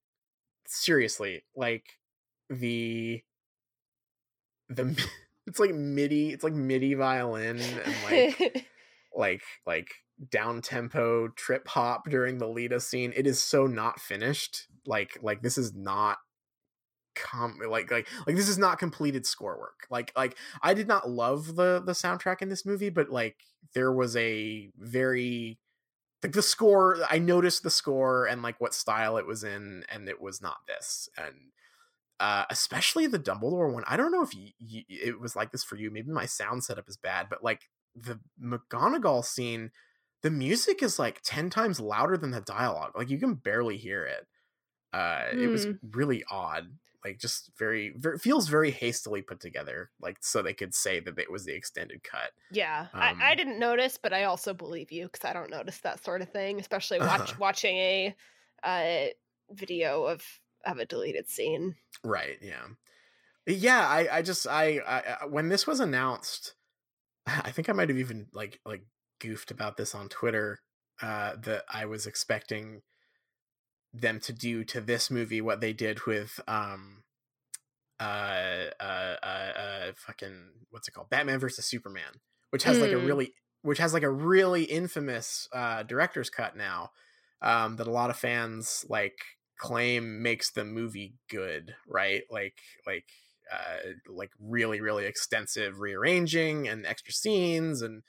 seriously, 0.68 1.44
like 1.56 1.97
the 2.50 3.22
the 4.68 5.08
it's 5.46 5.58
like 5.58 5.74
MIDI, 5.74 6.30
it's 6.30 6.44
like 6.44 6.54
MIDI 6.54 6.94
violin 6.94 7.58
and 7.58 7.94
like 8.04 8.66
like 9.16 9.42
like 9.66 9.90
down 10.30 10.60
tempo 10.60 11.28
trip 11.28 11.68
hop 11.68 12.08
during 12.08 12.38
the 12.38 12.48
Leta 12.48 12.80
scene. 12.80 13.12
It 13.16 13.26
is 13.26 13.40
so 13.40 13.66
not 13.66 14.00
finished. 14.00 14.66
Like 14.86 15.18
like 15.22 15.42
this 15.42 15.58
is 15.58 15.74
not 15.74 16.18
com 17.14 17.58
like 17.68 17.90
like 17.90 18.08
like 18.26 18.36
this 18.36 18.48
is 18.48 18.58
not 18.58 18.78
completed 18.78 19.26
score 19.26 19.58
work. 19.58 19.86
Like 19.90 20.12
like 20.16 20.36
I 20.62 20.74
did 20.74 20.88
not 20.88 21.08
love 21.08 21.56
the 21.56 21.82
the 21.84 21.92
soundtrack 21.92 22.42
in 22.42 22.48
this 22.48 22.66
movie, 22.66 22.90
but 22.90 23.10
like 23.10 23.36
there 23.74 23.92
was 23.92 24.16
a 24.16 24.70
very 24.76 25.58
like 26.22 26.32
the 26.32 26.42
score 26.42 26.98
I 27.08 27.18
noticed 27.18 27.62
the 27.62 27.70
score 27.70 28.26
and 28.26 28.42
like 28.42 28.60
what 28.60 28.74
style 28.74 29.16
it 29.18 29.26
was 29.26 29.44
in 29.44 29.84
and 29.90 30.08
it 30.08 30.20
was 30.20 30.42
not 30.42 30.58
this. 30.66 31.08
And 31.16 31.52
uh, 32.20 32.44
especially 32.50 33.06
the 33.06 33.18
Dumbledore 33.18 33.72
one. 33.72 33.84
I 33.86 33.96
don't 33.96 34.12
know 34.12 34.22
if 34.22 34.34
y- 34.34 34.52
y- 34.60 34.84
it 34.88 35.20
was 35.20 35.36
like 35.36 35.52
this 35.52 35.64
for 35.64 35.76
you. 35.76 35.90
Maybe 35.90 36.10
my 36.10 36.26
sound 36.26 36.64
setup 36.64 36.88
is 36.88 36.96
bad, 36.96 37.28
but 37.30 37.44
like 37.44 37.68
the 37.94 38.18
McGonagall 38.42 39.24
scene, 39.24 39.70
the 40.22 40.30
music 40.30 40.82
is 40.82 40.98
like 40.98 41.20
10 41.22 41.50
times 41.50 41.78
louder 41.78 42.16
than 42.16 42.32
the 42.32 42.40
dialogue. 42.40 42.92
Like 42.96 43.10
you 43.10 43.18
can 43.18 43.34
barely 43.34 43.76
hear 43.76 44.04
it. 44.04 44.26
Uh, 44.92 45.26
mm. 45.32 45.42
It 45.42 45.46
was 45.48 45.64
hmm. 45.66 45.72
really 45.90 46.24
odd. 46.30 46.66
Like 47.04 47.20
just 47.20 47.52
very, 47.56 47.94
very, 47.96 48.18
feels 48.18 48.48
very 48.48 48.72
hastily 48.72 49.22
put 49.22 49.38
together. 49.38 49.90
Like 50.00 50.16
so 50.20 50.42
they 50.42 50.54
could 50.54 50.74
say 50.74 50.98
that 50.98 51.18
it 51.18 51.30
was 51.30 51.44
the 51.44 51.54
extended 51.54 52.02
cut. 52.02 52.32
Yeah, 52.50 52.88
um, 52.92 53.00
I, 53.00 53.30
I, 53.30 53.34
didn't 53.36 53.60
notice, 53.60 53.98
but 54.02 54.12
I 54.12 54.24
also 54.24 54.52
believe 54.52 54.90
you 54.90 55.04
because 55.04 55.24
I 55.24 55.32
don't 55.32 55.50
notice 55.50 55.78
that 55.78 56.04
sort 56.04 56.22
of 56.22 56.30
thing, 56.30 56.58
especially 56.58 56.98
watch, 56.98 57.20
uh-huh. 57.20 57.36
watching 57.38 57.76
a 57.76 58.16
uh, 58.64 59.06
video 59.52 60.02
of 60.02 60.24
of 60.66 60.78
a 60.78 60.86
deleted 60.86 61.28
scene. 61.28 61.76
Right. 62.04 62.38
Yeah. 62.40 62.66
Yeah. 63.46 63.86
I, 63.86 64.18
I 64.18 64.22
just, 64.22 64.46
I, 64.46 64.80
I, 64.86 65.26
when 65.26 65.48
this 65.48 65.66
was 65.66 65.80
announced, 65.80 66.54
I 67.26 67.50
think 67.50 67.68
I 67.68 67.72
might 67.72 67.88
have 67.88 67.98
even 67.98 68.26
like, 68.32 68.60
like 68.64 68.82
goofed 69.20 69.50
about 69.50 69.76
this 69.76 69.94
on 69.94 70.08
Twitter, 70.08 70.60
uh, 71.00 71.36
that 71.42 71.64
I 71.72 71.86
was 71.86 72.06
expecting 72.06 72.82
them 73.92 74.20
to 74.20 74.32
do 74.32 74.64
to 74.64 74.80
this 74.80 75.10
movie 75.10 75.40
what 75.40 75.60
they 75.60 75.72
did 75.72 76.06
with, 76.06 76.40
um, 76.46 77.04
uh, 78.00 78.66
uh, 78.80 79.16
uh, 79.22 79.26
uh 79.26 79.92
fucking, 79.96 80.50
what's 80.70 80.88
it 80.88 80.92
called? 80.92 81.10
Batman 81.10 81.38
versus 81.38 81.64
Superman, 81.64 82.20
which 82.50 82.64
has 82.64 82.78
mm. 82.78 82.82
like 82.82 82.92
a 82.92 82.96
mm. 82.96 83.06
really, 83.06 83.32
which 83.62 83.78
has 83.78 83.92
like 83.92 84.02
a 84.02 84.10
really 84.10 84.64
infamous, 84.64 85.48
uh, 85.52 85.82
director's 85.84 86.30
cut 86.30 86.56
now, 86.56 86.90
um, 87.42 87.76
that 87.76 87.86
a 87.86 87.92
lot 87.92 88.10
of 88.10 88.16
fans 88.16 88.84
like 88.88 89.18
claim 89.58 90.22
makes 90.22 90.50
the 90.50 90.64
movie 90.64 91.14
good, 91.28 91.74
right? 91.86 92.22
Like 92.30 92.58
like 92.86 93.06
uh, 93.52 93.90
like 94.08 94.30
really 94.40 94.80
really 94.80 95.04
extensive 95.04 95.80
rearranging 95.80 96.68
and 96.68 96.86
extra 96.86 97.12
scenes 97.12 97.82
and 97.82 98.02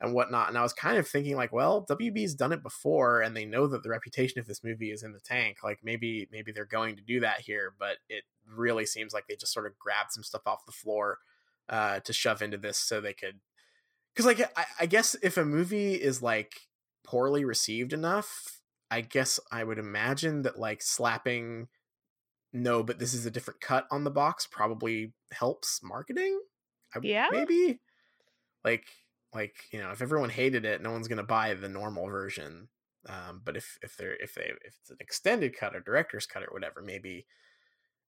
and 0.00 0.14
whatnot. 0.14 0.48
And 0.48 0.56
I 0.56 0.62
was 0.62 0.72
kind 0.72 0.96
of 0.96 1.06
thinking 1.06 1.36
like, 1.36 1.52
well, 1.52 1.84
WB's 1.88 2.34
done 2.34 2.52
it 2.52 2.62
before, 2.62 3.20
and 3.20 3.36
they 3.36 3.44
know 3.44 3.66
that 3.66 3.82
the 3.82 3.90
reputation 3.90 4.40
of 4.40 4.46
this 4.46 4.64
movie 4.64 4.90
is 4.90 5.02
in 5.02 5.12
the 5.12 5.20
tank. 5.20 5.58
Like 5.62 5.80
maybe 5.82 6.28
maybe 6.32 6.52
they're 6.52 6.64
going 6.64 6.96
to 6.96 7.02
do 7.02 7.20
that 7.20 7.40
here, 7.40 7.74
but 7.78 7.98
it 8.08 8.24
really 8.46 8.86
seems 8.86 9.12
like 9.12 9.26
they 9.28 9.36
just 9.36 9.52
sort 9.52 9.66
of 9.66 9.78
grabbed 9.78 10.12
some 10.12 10.24
stuff 10.24 10.46
off 10.46 10.66
the 10.66 10.72
floor 10.72 11.18
uh, 11.68 12.00
to 12.00 12.12
shove 12.12 12.42
into 12.42 12.58
this 12.58 12.78
so 12.78 13.00
they 13.00 13.14
could. 13.14 13.40
Because 14.14 14.26
like 14.26 14.40
I, 14.56 14.64
I 14.80 14.86
guess 14.86 15.16
if 15.22 15.36
a 15.36 15.44
movie 15.44 15.94
is 15.94 16.22
like 16.22 16.52
poorly 17.04 17.44
received 17.44 17.92
enough 17.92 18.59
I 18.90 19.02
guess 19.02 19.38
I 19.52 19.64
would 19.64 19.78
imagine 19.78 20.42
that 20.42 20.58
like 20.58 20.82
slapping 20.82 21.68
no, 22.52 22.82
but 22.82 22.98
this 22.98 23.14
is 23.14 23.26
a 23.26 23.30
different 23.30 23.60
cut 23.60 23.86
on 23.90 24.04
the 24.04 24.10
box 24.10 24.46
probably 24.50 25.12
helps 25.32 25.80
marketing. 25.82 26.40
I, 26.94 26.98
yeah, 27.02 27.28
maybe 27.30 27.80
like 28.64 28.86
like 29.32 29.54
you 29.72 29.78
know 29.78 29.90
if 29.90 30.02
everyone 30.02 30.30
hated 30.30 30.64
it, 30.64 30.82
no 30.82 30.90
one's 30.90 31.08
gonna 31.08 31.22
buy 31.22 31.54
the 31.54 31.68
normal 31.68 32.06
version. 32.06 32.68
Um, 33.08 33.40
but 33.44 33.56
if 33.56 33.78
if 33.82 33.96
they're 33.96 34.16
if 34.16 34.34
they 34.34 34.52
if 34.64 34.74
it's 34.80 34.90
an 34.90 34.96
extended 35.00 35.56
cut 35.56 35.74
or 35.76 35.80
director's 35.80 36.26
cut 36.26 36.42
or 36.42 36.52
whatever, 36.52 36.82
maybe 36.82 37.26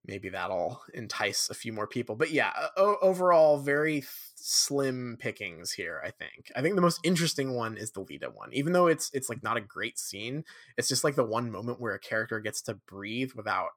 maybe 0.06 0.28
that'll 0.28 0.82
entice 0.94 1.48
a 1.50 1.54
few 1.54 1.72
more 1.72 1.86
people. 1.86 2.16
But 2.16 2.30
yeah, 2.30 2.52
o- 2.76 2.98
overall, 3.02 3.58
very 3.58 4.04
slim 4.34 5.16
pickings 5.20 5.72
here. 5.72 6.02
I 6.04 6.10
think. 6.10 6.50
I 6.56 6.62
think 6.62 6.74
the 6.74 6.80
most 6.82 7.00
interesting 7.04 7.54
one 7.54 7.76
is 7.76 7.92
the 7.92 8.00
Leta 8.00 8.30
one, 8.30 8.52
even 8.52 8.72
though 8.72 8.86
it's 8.86 9.10
it's 9.12 9.28
like 9.28 9.42
not 9.42 9.56
a 9.56 9.60
great 9.60 9.98
scene. 9.98 10.44
It's 10.76 10.88
just 10.88 11.04
like 11.04 11.14
the 11.14 11.24
one 11.24 11.50
moment 11.50 11.80
where 11.80 11.94
a 11.94 12.00
character 12.00 12.40
gets 12.40 12.62
to 12.62 12.74
breathe 12.74 13.32
without 13.36 13.70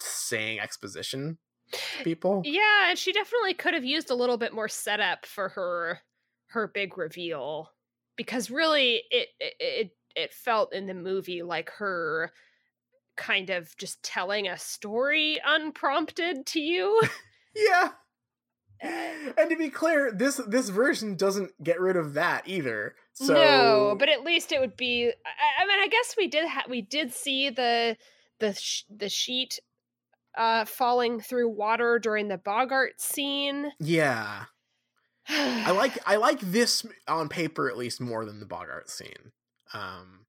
saying 0.00 0.60
exposition. 0.60 1.38
people. 2.02 2.42
Yeah, 2.44 2.88
and 2.90 2.98
she 2.98 3.12
definitely 3.12 3.54
could 3.54 3.74
have 3.74 3.84
used 3.84 4.10
a 4.10 4.14
little 4.14 4.38
bit 4.38 4.54
more 4.54 4.68
setup 4.68 5.26
for 5.26 5.50
her 5.50 6.00
her 6.50 6.66
big 6.66 6.96
reveal 6.96 7.70
because 8.16 8.50
really 8.50 9.02
it 9.10 9.28
it 9.38 9.90
it 10.16 10.32
felt 10.32 10.72
in 10.72 10.86
the 10.86 10.94
movie 10.94 11.42
like 11.42 11.68
her 11.70 12.32
kind 13.18 13.50
of 13.50 13.76
just 13.76 14.02
telling 14.02 14.48
a 14.48 14.56
story 14.56 15.38
unprompted 15.44 16.46
to 16.46 16.60
you. 16.60 17.02
yeah. 17.54 17.90
Eh. 18.80 19.32
And 19.36 19.50
to 19.50 19.56
be 19.56 19.68
clear, 19.68 20.12
this 20.12 20.40
this 20.48 20.68
version 20.68 21.16
doesn't 21.16 21.50
get 21.62 21.80
rid 21.80 21.96
of 21.96 22.14
that 22.14 22.46
either. 22.46 22.94
So 23.12 23.34
No, 23.34 23.96
but 23.98 24.08
at 24.08 24.24
least 24.24 24.52
it 24.52 24.60
would 24.60 24.76
be 24.76 25.12
I, 25.26 25.62
I 25.62 25.66
mean 25.66 25.80
I 25.80 25.88
guess 25.88 26.14
we 26.16 26.28
did 26.28 26.48
ha- 26.48 26.66
we 26.68 26.80
did 26.80 27.12
see 27.12 27.50
the 27.50 27.96
the 28.38 28.54
sh- 28.54 28.84
the 28.88 29.08
sheet 29.08 29.58
uh 30.36 30.64
falling 30.64 31.20
through 31.20 31.48
water 31.48 31.98
during 31.98 32.28
the 32.28 32.38
Boggart 32.38 33.00
scene. 33.00 33.72
Yeah. 33.80 34.44
I 35.28 35.72
like 35.72 35.98
I 36.06 36.16
like 36.16 36.40
this 36.40 36.86
on 37.08 37.28
paper 37.28 37.68
at 37.68 37.76
least 37.76 38.00
more 38.00 38.24
than 38.24 38.38
the 38.38 38.46
Boggart 38.46 38.88
scene. 38.88 39.32
Um 39.74 40.26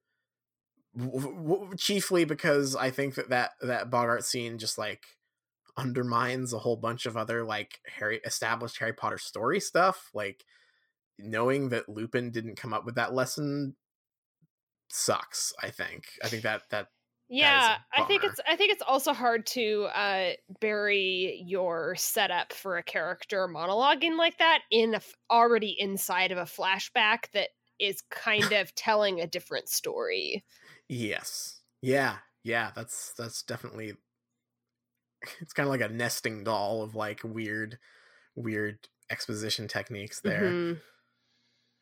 chiefly 1.77 2.25
because 2.25 2.75
I 2.75 2.89
think 2.91 3.15
that 3.15 3.29
that 3.29 3.51
that 3.61 3.89
Boggart 3.89 4.23
scene 4.23 4.57
just 4.57 4.77
like 4.77 5.03
undermines 5.77 6.53
a 6.53 6.59
whole 6.59 6.75
bunch 6.75 7.05
of 7.05 7.15
other 7.15 7.43
like 7.43 7.79
Harry 7.97 8.19
established 8.25 8.79
Harry 8.79 8.93
Potter 8.93 9.17
story 9.17 9.59
stuff. 9.59 10.09
Like 10.13 10.43
knowing 11.17 11.69
that 11.69 11.89
Lupin 11.89 12.31
didn't 12.31 12.57
come 12.57 12.73
up 12.73 12.85
with 12.85 12.95
that 12.95 13.13
lesson 13.13 13.75
sucks. 14.89 15.53
I 15.61 15.69
think. 15.69 16.05
I 16.23 16.27
think 16.27 16.43
that 16.43 16.63
that 16.71 16.87
yeah 17.29 17.77
i 17.93 18.03
think 18.03 18.23
it's 18.23 18.39
i 18.47 18.55
think 18.55 18.71
it's 18.71 18.81
also 18.85 19.13
hard 19.13 19.45
to 19.45 19.87
uh 19.93 20.31
bury 20.59 21.43
your 21.45 21.95
setup 21.95 22.51
for 22.51 22.77
a 22.77 22.83
character 22.83 23.47
monologuing 23.47 24.17
like 24.17 24.37
that 24.39 24.61
in 24.71 24.95
a, 24.95 25.01
already 25.29 25.75
inside 25.77 26.31
of 26.31 26.39
a 26.39 26.43
flashback 26.43 27.29
that 27.33 27.49
is 27.79 28.01
kind 28.09 28.51
of 28.53 28.73
telling 28.73 29.21
a 29.21 29.27
different 29.27 29.69
story 29.69 30.43
Yes. 30.89 31.61
Yeah. 31.81 32.17
Yeah. 32.43 32.71
That's 32.75 33.13
that's 33.17 33.43
definitely. 33.43 33.93
It's 35.41 35.51
kind 35.51 35.67
of 35.67 35.71
like 35.71 35.81
a 35.81 35.93
nesting 35.93 36.45
doll 36.45 36.81
of 36.81 36.95
like 36.95 37.19
weird, 37.25 37.77
weird 38.37 38.87
exposition 39.09 39.67
techniques 39.67 40.21
there. 40.21 40.43
Mm-hmm. 40.43 40.79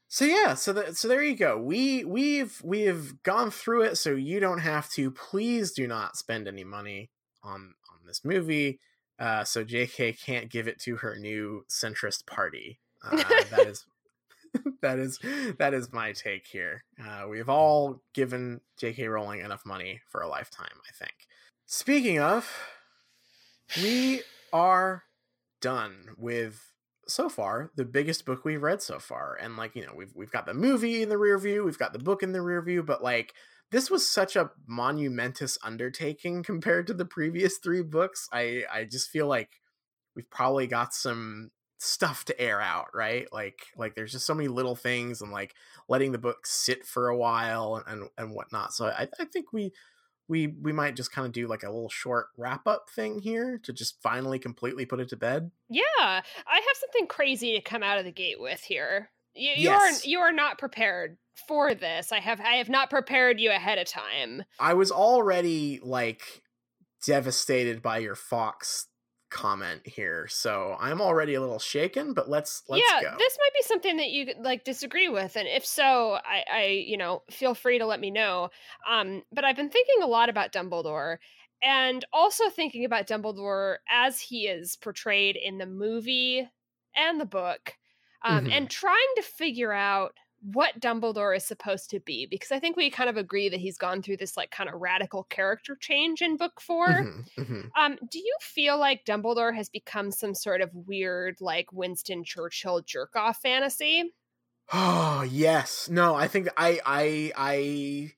So 0.08 0.26
yeah, 0.26 0.54
so 0.54 0.74
that 0.74 0.96
so 0.96 1.08
there 1.08 1.22
you 1.22 1.36
go. 1.36 1.58
We 1.58 2.06
we've 2.06 2.60
we've 2.64 3.22
gone 3.24 3.52
through 3.52 3.84
it, 3.84 3.98
so 3.98 4.12
you 4.12 4.40
don't 4.40 4.60
have 4.60 4.90
to. 4.92 5.12
Please 5.12 5.72
do 5.72 5.86
not 5.86 6.18
spend 6.18 6.48
any 6.48 6.64
money 6.64 7.12
on 7.44 7.74
on 7.92 8.06
this 8.06 8.24
movie. 8.24 8.80
Uh, 9.20 9.44
so 9.44 9.64
J.K. 9.64 10.14
can't 10.14 10.50
give 10.50 10.68
it 10.68 10.80
to 10.82 10.98
her 10.98 11.18
new 11.18 11.66
centrist 11.70 12.26
party. 12.26 12.80
Uh, 13.04 13.18
that 13.52 13.60
is 13.68 13.86
that 14.82 15.00
is 15.00 15.20
that 15.60 15.74
is 15.74 15.92
my 15.92 16.12
take 16.12 16.48
here. 16.48 16.84
Uh, 17.04 17.28
we've 17.30 17.50
all 17.50 18.02
given 18.14 18.62
J.K. 18.78 19.08
Rowling 19.08 19.42
enough 19.42 19.66
money 19.66 20.02
for 20.10 20.22
a 20.22 20.28
lifetime, 20.28 20.68
I 20.88 20.94
think. 20.94 21.14
Speaking 21.66 22.20
of, 22.20 22.50
we 23.82 24.22
are 24.54 25.04
done 25.62 26.10
with 26.18 26.62
so 27.08 27.30
far 27.30 27.72
the 27.76 27.86
biggest 27.86 28.26
book 28.26 28.44
we've 28.44 28.64
read 28.64 28.82
so 28.82 29.00
far, 29.00 29.38
and 29.42 29.58
like 29.58 29.76
you 29.76 29.86
know 29.86 29.94
we've 29.96 30.14
we've 30.16 30.32
got 30.32 30.46
the 30.46 30.54
movie 30.54 31.02
in 31.02 31.10
the 31.10 31.18
rear 31.18 31.38
view, 31.38 31.64
we've 31.64 31.78
got 31.78 31.94
the 31.94 32.00
book 32.00 32.24
in 32.24 32.32
the 32.32 32.42
rear 32.42 32.62
view, 32.62 32.84
but 32.84 33.04
like 33.04 33.34
this 33.72 33.90
was 33.90 34.10
such 34.10 34.36
a 34.36 34.52
monumentous 34.66 35.58
undertaking 35.64 36.44
compared 36.44 36.88
to 36.88 36.94
the 36.94 37.06
previous 37.06 37.58
three 37.58 37.84
books. 37.84 38.28
I 38.32 38.64
I 38.72 38.86
just 38.86 39.10
feel 39.10 39.28
like 39.28 39.50
we've 40.16 40.30
probably 40.30 40.68
got 40.68 40.94
some 40.94 41.52
stuff 41.78 42.26
to 42.26 42.40
air 42.40 42.60
out 42.60 42.88
right? 42.94 43.28
Like 43.32 43.68
like 43.78 43.96
there's 43.96 44.12
just 44.12 44.26
so 44.26 44.34
many 44.34 44.48
little 44.48 44.76
things 44.76 45.22
and 45.22 45.32
like 45.32 45.54
letting 45.88 46.12
the 46.12 46.18
book 46.18 46.46
sit 46.46 46.86
for 46.86 47.10
a 47.10 47.18
while 47.18 47.76
and 47.76 48.02
and 48.02 48.10
and 48.18 48.36
whatnot. 48.36 48.74
So 48.74 48.88
i, 48.88 49.08
I 49.20 49.26
think 49.26 49.54
we 49.54 49.72
we 50.28 50.48
we 50.48 50.74
might 50.74 50.96
just 50.96 51.12
kind 51.12 51.26
of 51.26 51.32
do 51.32 51.48
like 51.48 51.64
a 51.64 51.72
little 51.72 51.90
short 51.90 52.28
wrap 52.38 52.68
up 52.68 52.90
thing 52.90 53.20
here 53.20 53.60
to 53.64 53.72
just 53.72 54.02
finally 54.02 54.40
completely 54.40 54.86
put 54.86 55.00
it 55.00 55.10
to 55.10 55.18
bed. 55.18 55.52
Yeah 55.70 55.84
i 56.00 56.56
have 56.56 56.78
something 56.80 57.08
crazy 57.08 57.54
to 57.54 57.62
come 57.62 57.84
out 57.84 58.00
of 58.00 58.06
the 58.06 58.12
gate 58.12 58.40
with 58.40 58.62
here. 58.62 59.10
You, 59.36 59.52
you 59.52 59.64
yes. 59.70 60.04
are 60.04 60.08
you 60.08 60.20
are 60.20 60.32
not 60.32 60.58
prepared 60.58 61.18
for 61.48 61.76
this. 61.76 62.12
I 62.12 62.20
have 62.20 62.42
i 62.42 62.56
have 62.56 62.70
not 62.70 62.90
prepared 62.90 63.40
you 63.40 63.52
ahead 63.52 63.78
of 63.78 63.88
time. 63.88 64.44
I 64.60 64.74
was 64.74 64.92
already 64.92 65.80
like 65.84 66.42
devastated 67.06 67.82
by 67.82 68.00
your 68.00 68.16
Fawkes 68.16 68.88
comment 69.38 69.86
here. 69.88 70.28
So 70.28 70.76
I'm 70.80 71.02
already 71.02 71.36
a 71.36 71.42
little 71.42 71.60
shaken, 71.60 72.14
but 72.14 72.30
let's 72.30 72.64
let's 72.70 72.92
yeah, 72.92 73.02
go. 73.02 73.18
this 73.18 73.38
might 73.40 73.54
be 73.54 73.62
something 73.64 73.98
that 73.98 74.10
you 74.10 74.34
like 74.40 74.66
disagree 74.66 75.08
with, 75.08 75.38
and 75.38 75.48
if 75.48 75.66
so, 75.66 76.14
I, 76.24 76.44
I 76.52 76.66
you 76.86 76.98
know 76.98 77.24
feel 77.32 77.56
free 77.56 77.80
to 77.80 77.86
let 77.86 78.00
me 78.02 78.12
know. 78.12 78.50
Um, 78.88 79.24
but 79.32 79.46
I've 79.46 79.56
been 79.56 79.70
thinking 79.70 80.04
a 80.04 80.08
lot 80.08 80.28
about 80.30 80.52
Dumbledore, 80.52 81.18
and 81.64 82.04
also 82.12 82.50
thinking 82.50 82.84
about 82.84 83.08
Dumbledore 83.08 83.78
as 83.90 84.20
he 84.20 84.48
is 84.48 84.76
portrayed 84.76 85.38
in 85.38 85.58
the 85.60 85.66
movie 85.66 86.50
and 86.96 87.22
the 87.22 87.26
book, 87.26 87.78
um, 88.22 88.48
Mhm. 88.48 88.52
and 88.52 88.70
trying 88.70 89.14
to 89.16 89.22
figure 89.22 89.72
out 89.72 90.14
what 90.42 90.80
Dumbledore 90.80 91.36
is 91.36 91.46
supposed 91.46 91.90
to 91.92 92.00
be 92.00 92.26
because 92.26 92.52
I 92.52 92.60
think 92.60 92.78
we 92.78 92.90
kind 92.92 93.10
of 93.10 93.18
agree 93.18 93.50
that 93.50 93.60
he's 93.60 93.78
gone 93.78 94.02
through 94.02 94.18
this 94.18 94.38
like 94.38 94.52
kind 94.52 94.70
of 94.70 94.80
radical 94.80 95.24
character 95.26 95.76
change 95.76 96.22
in 96.22 96.38
book 96.38 96.62
4 96.62 96.86
Mhm, 96.86 97.30
mhm. 97.38 97.72
um, 97.78 97.98
do 98.10 98.20
you 98.20 98.36
feel 98.42 98.80
like 98.80 99.06
Dumbledore 99.06 99.56
has 99.56 99.70
become 99.70 100.12
some 100.12 100.34
sort 100.36 100.62
of 100.62 100.72
weird, 100.74 101.38
like 101.42 101.72
Winston 101.74 102.24
Churchill 102.24 102.82
jerk 102.82 103.16
off 103.16 103.42
fantasy? 103.42 104.14
Oh 104.72 105.24
yes, 105.30 105.88
no, 105.90 106.16
I 106.16 106.28
think 106.28 106.50
I 106.58 106.82
I 106.86 107.32
I 107.36 108.14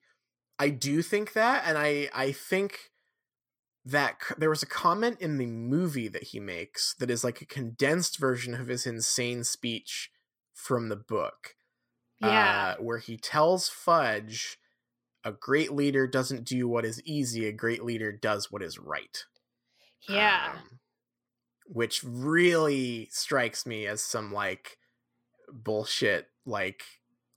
I 0.58 0.70
do 0.70 1.02
think 1.02 1.34
that, 1.34 1.64
and 1.66 1.78
I 1.78 2.10
I 2.14 2.32
think 2.32 2.92
that 3.84 4.22
c- 4.22 4.34
there 4.38 4.50
was 4.50 4.62
a 4.62 4.66
comment 4.66 5.20
in 5.20 5.38
the 5.38 5.46
movie 5.46 6.08
that 6.08 6.24
he 6.24 6.40
makes 6.40 6.94
that 6.96 7.10
is 7.10 7.24
like 7.24 7.40
a 7.42 7.46
condensed 7.46 8.18
version 8.18 8.54
of 8.54 8.68
his 8.68 8.86
insane 8.86 9.44
speech 9.44 10.10
from 10.54 10.88
the 10.88 10.96
book. 10.96 11.56
Yeah. 12.20 12.74
uh, 12.78 12.82
where 12.82 12.98
he 12.98 13.16
tells 13.16 13.68
Fudge, 13.68 14.58
"A 15.24 15.32
great 15.32 15.72
leader 15.72 16.06
doesn't 16.06 16.44
do 16.44 16.68
what 16.68 16.84
is 16.84 17.02
easy. 17.04 17.46
A 17.46 17.52
great 17.52 17.84
leader 17.84 18.12
does 18.12 18.50
what 18.50 18.62
is 18.62 18.78
right." 18.78 19.24
yeah. 20.08 20.56
um, 20.56 20.80
which 21.66 22.02
really 22.04 23.08
strikes 23.12 23.64
me 23.66 23.86
as 23.86 24.02
some 24.02 24.32
like 24.32 24.78
bullshit, 25.52 26.28
like 26.46 26.82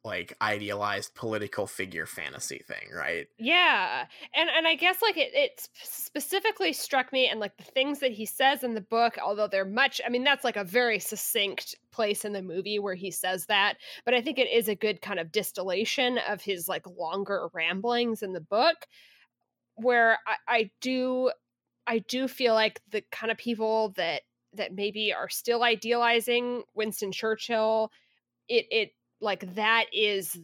like 0.05 0.35
idealized 0.41 1.15
political 1.15 1.65
figure 1.65 2.05
fantasy 2.05 2.61
thing, 2.67 2.89
right? 2.93 3.27
Yeah. 3.37 4.05
And 4.35 4.49
and 4.49 4.67
I 4.67 4.75
guess 4.75 5.01
like 5.01 5.17
it 5.17 5.31
it 5.33 5.67
specifically 5.81 6.73
struck 6.73 7.13
me 7.13 7.27
and 7.27 7.39
like 7.39 7.55
the 7.57 7.63
things 7.63 7.99
that 7.99 8.11
he 8.11 8.25
says 8.25 8.63
in 8.63 8.73
the 8.73 8.81
book, 8.81 9.17
although 9.23 9.47
they're 9.47 9.63
much 9.63 10.01
I 10.05 10.09
mean 10.09 10.23
that's 10.23 10.43
like 10.43 10.57
a 10.57 10.63
very 10.63 10.99
succinct 10.99 11.75
place 11.91 12.25
in 12.25 12.33
the 12.33 12.41
movie 12.41 12.79
where 12.79 12.95
he 12.95 13.11
says 13.11 13.45
that, 13.45 13.77
but 14.03 14.13
I 14.13 14.21
think 14.21 14.39
it 14.39 14.49
is 14.49 14.67
a 14.67 14.75
good 14.75 15.01
kind 15.01 15.19
of 15.19 15.31
distillation 15.31 16.19
of 16.27 16.41
his 16.41 16.67
like 16.67 16.85
longer 16.85 17.47
ramblings 17.53 18.23
in 18.23 18.33
the 18.33 18.41
book 18.41 18.87
where 19.75 20.19
I, 20.27 20.35
I 20.47 20.71
do 20.81 21.31
I 21.87 21.99
do 21.99 22.27
feel 22.27 22.53
like 22.53 22.81
the 22.89 23.03
kind 23.11 23.31
of 23.31 23.37
people 23.37 23.93
that 23.95 24.23
that 24.55 24.73
maybe 24.73 25.13
are 25.13 25.29
still 25.29 25.63
idealizing 25.63 26.63
Winston 26.75 27.11
Churchill, 27.11 27.91
it 28.47 28.65
it 28.69 28.89
like 29.23 29.55
that 29.55 29.87
is 29.93 30.39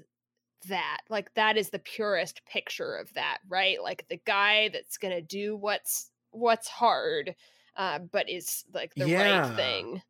that 0.68 1.02
like 1.10 1.34
that 1.36 1.58
is 1.58 1.70
the 1.72 1.80
purest 1.80 2.46
picture 2.46 2.96
of 2.96 3.14
that 3.14 3.40
right 3.48 3.82
like 3.82 4.08
the 4.10 4.18
guy 4.26 4.70
that's 4.70 4.98
gonna 4.98 5.22
do 5.22 5.56
what's 5.56 6.12
what's 6.32 6.68
hard 6.68 7.36
uh 7.78 8.00
but 8.00 8.30
is 8.30 8.66
like 8.74 8.98
the 8.98 9.08
Yeah. 9.08 9.10
right 9.10 9.46
thing 9.46 10.02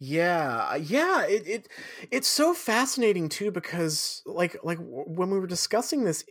Yeah, 0.00 0.76
yeah, 0.76 1.26
it, 1.26 1.46
it 1.48 1.68
it's 2.12 2.28
so 2.28 2.54
fascinating 2.54 3.28
too 3.28 3.50
because 3.50 4.22
like 4.26 4.56
like 4.62 4.78
when 4.80 5.30
we 5.30 5.40
were 5.40 5.46
discussing 5.48 6.04
this 6.04 6.24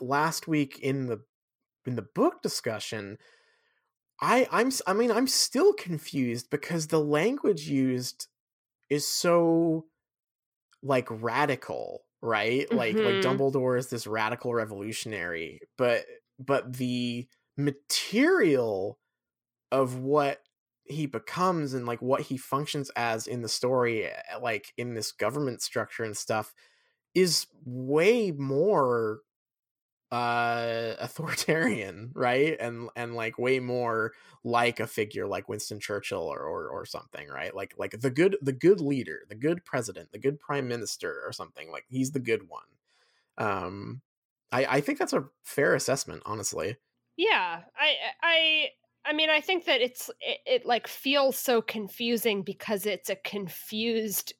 last 0.00 0.46
week 0.46 0.78
in 0.80 1.06
the 1.06 1.24
in 1.86 1.96
the 1.96 2.02
book 2.02 2.42
discussion, 2.42 3.18
I 4.20 4.48
I'm 4.50 4.70
i 4.86 4.92
mean 4.92 5.10
I'm 5.10 5.26
still 5.26 5.72
confused 5.74 6.50
because 6.50 6.86
the 6.88 7.00
language 7.00 7.68
used 7.68 8.28
is 8.90 9.06
so 9.08 9.88
like 10.86 11.08
radical, 11.10 12.06
right? 12.22 12.70
Like 12.72 13.02
like 13.02 13.20
Mhm. 13.20 13.20
Dumbledore 13.20 13.78
is 13.78 13.90
this 13.90 14.06
radical 14.06 14.54
revolutionary, 14.54 15.60
but 15.78 16.06
but 16.38 16.74
the 16.74 17.28
material 17.56 19.00
of 19.72 19.98
what 19.98 20.42
he 20.84 21.06
becomes 21.06 21.74
and 21.74 21.86
like 21.86 22.00
what 22.00 22.20
he 22.22 22.36
functions 22.36 22.90
as 22.96 23.26
in 23.26 23.42
the 23.42 23.48
story 23.48 24.04
eh, 24.06 24.22
like 24.40 24.72
in 24.76 24.94
this 24.94 25.10
government 25.12 25.60
structure 25.62 26.04
and 26.04 26.16
stuff 26.16 26.54
is 27.14 27.46
way 27.64 28.30
more 28.32 29.20
uh 30.16 30.94
authoritarian 31.00 32.12
right? 32.14 32.56
And 32.60 32.90
and 32.96 33.14
like 33.14 33.38
way 33.38 33.60
more 33.60 34.12
like 34.44 34.80
a 34.80 34.86
figure 34.86 35.26
like 35.26 35.48
Winston 35.48 35.80
Churchill 35.80 36.22
or, 36.22 36.40
or 36.40 36.68
or 36.68 36.86
something 36.86 37.28
right? 37.28 37.54
Like 37.54 37.74
like 37.78 38.00
the 38.00 38.10
good 38.10 38.36
the 38.42 38.52
good 38.52 38.80
leader 38.80 39.24
the 39.28 39.34
good 39.34 39.64
president 39.64 40.12
the 40.12 40.18
good 40.18 40.40
prime 40.40 40.68
minister 40.68 41.22
or 41.26 41.32
something 41.32 41.70
like 41.70 41.86
he's 41.88 42.12
the 42.12 42.20
good 42.20 42.48
one. 42.48 42.68
Um 43.38 44.02
I 44.52 44.66
I 44.78 44.80
think 44.82 44.98
that's 44.98 45.14
a 45.14 45.30
fair 45.44 45.74
assessment 45.74 46.22
honestly. 46.26 46.76
Yeah 47.16 47.64
i 47.76 47.96
i 48.22 48.68
i 49.04 49.12
mean 49.12 49.30
i 49.30 49.40
think 49.40 49.64
that 49.64 49.80
it's 49.80 50.10
it, 50.20 50.40
it 50.46 50.66
like 50.66 50.86
feels 50.86 51.38
so 51.38 51.62
confusing 51.62 52.42
because 52.42 52.84
it's 52.86 53.08
a 53.10 53.16
confused 53.16 54.34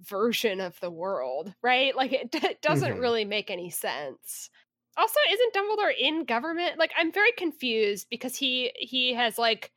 version 0.00 0.60
of 0.60 0.78
the 0.80 0.90
world 0.90 1.54
right? 1.62 1.94
Like 1.94 2.12
it, 2.12 2.30
d- 2.32 2.56
doesn't 2.60 2.96
Mhm. 2.96 2.98
really 2.98 3.24
make 3.24 3.50
any 3.50 3.70
sense 3.70 4.50
also 4.96 5.18
isn't 5.30 5.54
dumbledore 5.54 5.92
in 5.98 6.24
government 6.24 6.78
like 6.78 6.92
i'm 6.96 7.12
very 7.12 7.32
confused 7.32 8.06
because 8.10 8.36
he 8.36 8.72
he 8.76 9.14
has 9.14 9.38
like 9.38 9.72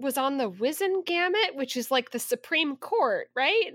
was 0.00 0.16
on 0.16 0.38
the 0.38 0.50
Wizengamot, 0.50 1.54
which 1.54 1.76
is 1.76 1.90
like 1.90 2.10
the 2.10 2.18
Supreme 2.18 2.76
Court, 2.76 3.28
right? 3.36 3.72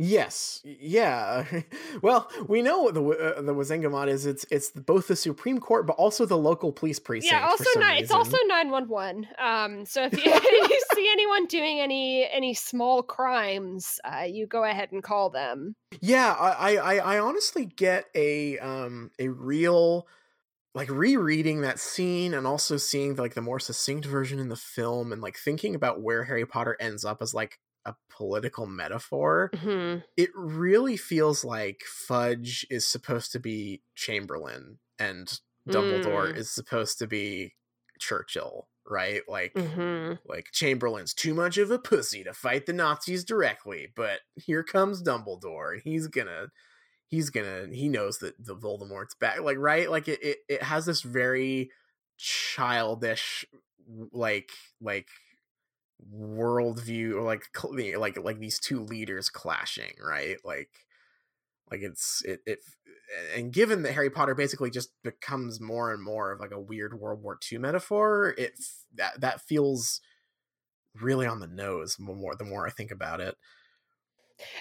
Yes, 0.00 0.60
yeah. 0.64 1.44
well, 2.02 2.30
we 2.46 2.62
know 2.62 2.82
what 2.82 2.94
the 2.94 3.02
uh, 3.02 3.42
the 3.42 3.52
Wizengamot 3.52 4.06
is. 4.06 4.26
It's 4.26 4.46
it's 4.48 4.70
both 4.70 5.08
the 5.08 5.16
Supreme 5.16 5.58
Court, 5.58 5.88
but 5.88 5.94
also 5.94 6.24
the 6.24 6.38
local 6.38 6.70
police 6.70 7.00
precinct. 7.00 7.32
yeah. 7.32 7.48
Also, 7.48 7.64
ni- 7.80 7.86
it's 7.94 8.02
reason. 8.02 8.16
also 8.16 8.36
nine 8.46 8.70
one 8.70 8.88
one. 8.88 9.26
Um, 9.38 9.84
so 9.84 10.04
if 10.04 10.12
you, 10.12 10.22
if 10.32 10.70
you 10.70 10.80
see 10.94 11.08
anyone 11.10 11.46
doing 11.46 11.80
any 11.80 12.28
any 12.30 12.54
small 12.54 13.02
crimes, 13.02 13.98
uh, 14.04 14.22
you 14.22 14.46
go 14.46 14.62
ahead 14.62 14.92
and 14.92 15.02
call 15.02 15.30
them. 15.30 15.74
yeah. 16.00 16.32
I, 16.38 16.76
I 16.76 16.94
I- 16.94 17.16
I 17.16 17.18
honestly 17.18 17.64
get 17.64 18.04
a 18.14 18.56
um 18.60 19.10
a 19.18 19.28
real 19.28 20.06
like 20.74 20.90
rereading 20.90 21.62
that 21.62 21.80
scene 21.80 22.34
and 22.34 22.46
also 22.46 22.76
seeing 22.76 23.16
like 23.16 23.34
the 23.34 23.40
more 23.40 23.58
succinct 23.58 24.06
version 24.06 24.38
in 24.38 24.48
the 24.48 24.54
film 24.54 25.12
and 25.12 25.20
like 25.20 25.36
thinking 25.36 25.74
about 25.74 26.00
where 26.00 26.22
Harry 26.24 26.46
Potter 26.46 26.76
ends 26.78 27.04
up 27.04 27.20
as 27.20 27.34
like 27.34 27.58
a 27.88 27.96
political 28.10 28.66
metaphor. 28.66 29.50
Mm-hmm. 29.54 30.00
It 30.16 30.30
really 30.34 30.96
feels 30.96 31.44
like 31.44 31.82
Fudge 31.86 32.66
is 32.70 32.86
supposed 32.86 33.32
to 33.32 33.40
be 33.40 33.82
Chamberlain 33.94 34.78
and 34.98 35.40
Dumbledore 35.68 36.32
Mm. 36.32 36.36
is 36.36 36.50
supposed 36.50 36.98
to 36.98 37.06
be 37.06 37.54
Churchill, 37.98 38.68
right? 38.88 39.22
Like 39.28 39.52
Mm-hmm. 39.54 40.14
like 40.26 40.46
Chamberlain's 40.52 41.12
too 41.14 41.34
much 41.34 41.58
of 41.58 41.70
a 41.70 41.78
pussy 41.78 42.24
to 42.24 42.32
fight 42.32 42.66
the 42.66 42.72
Nazis 42.72 43.24
directly, 43.24 43.88
but 43.94 44.20
here 44.36 44.62
comes 44.62 45.02
Dumbledore 45.02 45.72
and 45.74 45.82
he's 45.82 46.06
gonna 46.06 46.48
he's 47.06 47.30
gonna 47.30 47.66
he 47.72 47.88
knows 47.88 48.18
that 48.18 48.34
the 48.44 48.56
Voldemort's 48.56 49.14
back. 49.14 49.40
Like 49.40 49.58
right? 49.58 49.90
Like 49.90 50.08
it 50.08 50.22
it, 50.22 50.38
it 50.48 50.62
has 50.62 50.86
this 50.86 51.02
very 51.02 51.70
childish 52.16 53.44
like 54.12 54.50
like 54.80 55.08
worldview 56.14 57.14
or 57.14 57.22
like 57.22 57.44
like 57.96 58.18
like 58.22 58.38
these 58.38 58.58
two 58.58 58.82
leaders 58.82 59.28
clashing, 59.28 59.92
right? 60.02 60.36
Like 60.44 60.70
like 61.70 61.80
it's 61.82 62.22
it 62.24 62.40
it 62.46 62.58
and 63.34 63.52
given 63.52 63.82
that 63.82 63.94
Harry 63.94 64.10
Potter 64.10 64.34
basically 64.34 64.70
just 64.70 64.90
becomes 65.02 65.60
more 65.60 65.92
and 65.92 66.02
more 66.02 66.32
of 66.32 66.40
like 66.40 66.52
a 66.52 66.60
weird 66.60 66.98
World 66.98 67.22
War 67.22 67.38
II 67.50 67.58
metaphor, 67.58 68.34
it 68.36 68.52
that 68.96 69.20
that 69.20 69.40
feels 69.40 70.00
really 71.00 71.26
on 71.26 71.40
the 71.40 71.46
nose 71.46 71.96
the 71.96 72.02
more 72.02 72.34
the 72.34 72.44
more 72.44 72.66
I 72.66 72.70
think 72.70 72.90
about 72.90 73.20
it. 73.20 73.36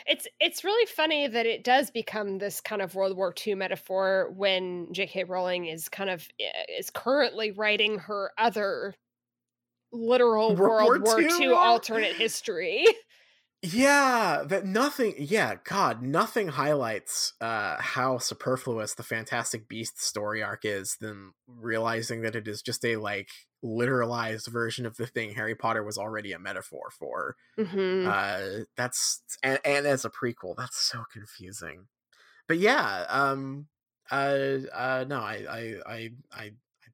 It's 0.08 0.28
it's 0.40 0.64
really 0.64 0.88
funny 0.88 1.28
that 1.28 1.46
it 1.46 1.64
does 1.64 1.92
become 1.92 2.40
this 2.40 2.62
kind 2.62 2.82
of 2.82 2.96
World 2.96 3.16
War 3.16 3.34
II 3.46 3.56
metaphor 3.56 4.32
when 4.36 4.92
J.K. 4.92 5.26
Rowling 5.26 5.68
is 5.68 5.88
kind 5.88 6.10
of 6.10 6.28
eh, 6.40 6.80
is 6.80 6.90
currently 6.90 7.52
writing 7.52 8.00
her 8.00 8.32
other 8.38 8.96
literal 9.92 10.56
World 10.56 10.60
World, 10.60 11.04
War 11.04 11.20
War 11.20 11.22
II 11.22 11.46
II 11.46 11.48
alternate 11.54 12.16
history. 12.16 12.86
Yeah, 13.64 14.44
that 14.46 14.68
nothing. 14.68 15.16
Yeah, 15.18 15.56
God, 15.64 16.04
nothing 16.04 16.50
highlights 16.50 17.34
uh, 17.42 17.78
how 17.80 18.20
superfluous 18.20 18.94
the 18.94 19.02
Fantastic 19.02 19.68
Beasts 19.68 20.06
story 20.06 20.44
arc 20.44 20.64
is 20.64 20.96
than 21.02 21.32
realizing 21.48 22.22
that 22.22 22.36
it 22.36 22.48
is 22.48 22.62
just 22.62 22.86
a 22.86 22.98
like 22.98 23.30
literalized 23.66 24.48
version 24.48 24.86
of 24.86 24.96
the 24.98 25.08
thing 25.08 25.34
Harry 25.34 25.56
Potter 25.56 25.84
was 25.84 25.98
already 25.98 26.34
a 26.34 26.40
metaphor 26.40 26.90
for. 26.92 27.36
mm-hmm. 27.58 28.08
uh 28.08 28.66
that's 28.76 29.24
and, 29.42 29.60
and 29.66 29.88
as 29.88 30.06
a 30.06 30.12
prequel 30.12 30.56
that's 30.56 30.78
so 30.80 31.04
confusing 31.12 31.88
but 32.48 32.60
yeah 32.60 33.06
um 33.10 33.66
uh 34.12 34.58
uh 34.74 35.06
no 35.08 35.20
i 35.20 35.46
i 35.50 35.76
i 35.86 36.10
i, 36.32 36.52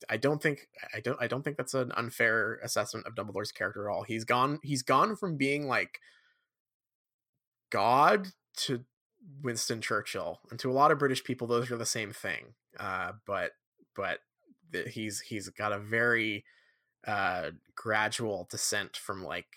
I 0.10 0.18
don't 0.18 0.42
think 0.42 0.68
I 0.94 1.00
don't 1.00 1.18
I 1.22 1.28
don't 1.28 1.44
think 1.44 1.58
that's 1.58 1.74
an 1.74 1.92
unfair 1.96 2.60
assessment 2.64 3.08
of 3.08 3.16
Dumbledore's 3.16 3.52
character 3.52 3.90
at 3.90 3.94
all. 3.94 4.04
He's 4.04 4.24
gone 4.24 4.60
he's 4.64 4.82
gone 4.84 5.16
from 5.16 5.38
being 5.38 5.68
like 5.68 6.00
God 7.70 8.28
to 8.58 8.84
Winston 9.42 9.82
Churchill, 9.82 10.40
and 10.50 10.60
to 10.60 10.70
a 10.70 10.74
lot 10.74 10.92
of 10.92 11.00
British 11.00 11.24
people, 11.24 11.48
those 11.48 11.72
are 11.72 11.78
the 11.78 11.86
same 11.86 12.12
thing. 12.12 12.54
Uh, 12.80 13.14
but 13.26 13.52
but 13.96 14.20
the, 14.72 14.84
he's 14.84 15.22
he's 15.22 15.50
got 15.50 15.72
a 15.72 15.80
very 15.80 16.44
uh, 17.08 17.52
gradual 17.76 18.48
descent 18.50 18.98
from 18.98 19.24
like 19.24 19.48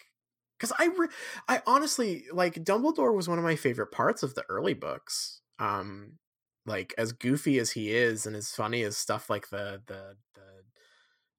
because 0.58 0.72
I 0.78 0.86
re- 0.96 1.08
I 1.48 1.62
honestly 1.66 2.24
like 2.32 2.54
Dumbledore 2.54 3.14
was 3.14 3.28
one 3.28 3.38
of 3.38 3.44
my 3.44 3.56
favorite 3.56 3.92
parts 3.92 4.22
of 4.22 4.34
the 4.34 4.44
early 4.48 4.74
books. 4.74 5.40
Um, 5.58 6.18
like 6.66 6.94
as 6.98 7.12
goofy 7.12 7.58
as 7.58 7.72
he 7.72 7.92
is 7.92 8.26
and 8.26 8.34
as 8.36 8.50
funny 8.50 8.82
as 8.82 8.96
stuff 8.96 9.30
like 9.30 9.48
the 9.50 9.80
the 9.86 10.16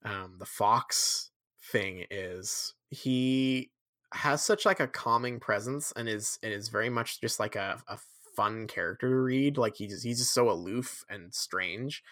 um 0.06 0.36
the 0.40 0.46
Fawkes 0.46 1.32
thing 1.72 2.06
is 2.10 2.74
he 2.90 3.72
has 4.14 4.42
such 4.42 4.66
like 4.66 4.80
a 4.80 4.88
calming 4.88 5.40
presence 5.40 5.92
and 5.96 6.08
is 6.08 6.40
and 6.42 6.54
is 6.54 6.70
very 6.70 6.90
much 6.90 7.20
just 7.20 7.40
like 7.40 7.56
a, 7.56 7.78
a 7.88 7.98
fun 8.36 8.68
character 8.68 9.10
to 9.10 9.16
read 9.16 9.58
like 9.58 9.76
he's 9.76 10.04
he's 10.04 10.20
just 10.20 10.34
so 10.34 10.50
aloof 10.50 11.04
and 11.10 11.34
strange 11.34 12.04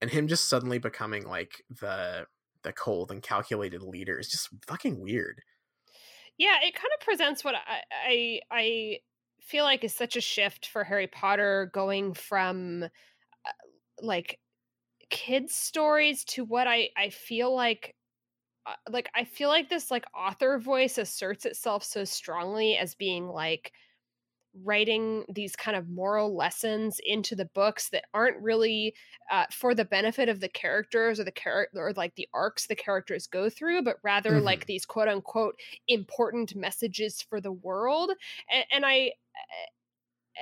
and 0.00 0.10
him 0.10 0.26
just 0.26 0.48
suddenly 0.48 0.78
becoming 0.78 1.26
like 1.26 1.62
the 1.80 2.26
the 2.62 2.72
cold 2.72 3.10
and 3.12 3.22
calculated 3.22 3.82
leader 3.82 4.18
is 4.18 4.28
just 4.28 4.48
fucking 4.66 5.00
weird. 5.00 5.42
Yeah 6.36 6.56
it 6.62 6.74
kind 6.74 6.90
of 6.98 7.04
presents 7.04 7.44
what 7.44 7.54
i 7.54 7.80
i, 7.92 8.40
I 8.50 8.98
feel 9.40 9.64
like 9.64 9.84
is 9.84 9.94
such 9.94 10.16
a 10.16 10.20
shift 10.20 10.66
for 10.66 10.82
Harry 10.82 11.06
Potter 11.06 11.70
going 11.72 12.14
from 12.14 12.82
uh, 12.82 13.50
like 14.02 14.40
kids 15.10 15.54
stories 15.54 16.24
to 16.24 16.44
what 16.44 16.66
I 16.66 16.90
I 16.96 17.10
feel 17.10 17.54
like 17.54 17.94
uh, 18.66 18.74
like 18.90 19.08
I 19.14 19.24
feel 19.24 19.48
like 19.48 19.68
this 19.68 19.90
like 19.90 20.04
author 20.14 20.58
voice 20.58 20.98
asserts 20.98 21.46
itself 21.46 21.84
so 21.84 22.04
strongly 22.04 22.76
as 22.76 22.94
being 22.94 23.28
like 23.28 23.72
writing 24.64 25.24
these 25.28 25.54
kind 25.54 25.76
of 25.76 25.88
moral 25.88 26.34
lessons 26.34 26.98
into 27.04 27.36
the 27.36 27.44
books 27.54 27.90
that 27.90 28.04
aren't 28.14 28.40
really 28.40 28.94
uh, 29.30 29.44
for 29.52 29.74
the 29.74 29.84
benefit 29.84 30.28
of 30.28 30.40
the 30.40 30.48
characters 30.48 31.20
or 31.20 31.24
the 31.24 31.30
character 31.30 31.78
or 31.78 31.92
like 31.92 32.14
the 32.14 32.28
arcs 32.32 32.66
the 32.66 32.74
characters 32.74 33.26
go 33.26 33.50
through 33.50 33.82
but 33.82 33.96
rather 34.02 34.32
mm-hmm. 34.32 34.44
like 34.44 34.66
these 34.66 34.86
quote 34.86 35.08
unquote 35.08 35.58
important 35.88 36.56
messages 36.56 37.20
for 37.20 37.40
the 37.40 37.52
world 37.52 38.12
and, 38.50 38.64
and 38.72 38.86
i 38.86 39.12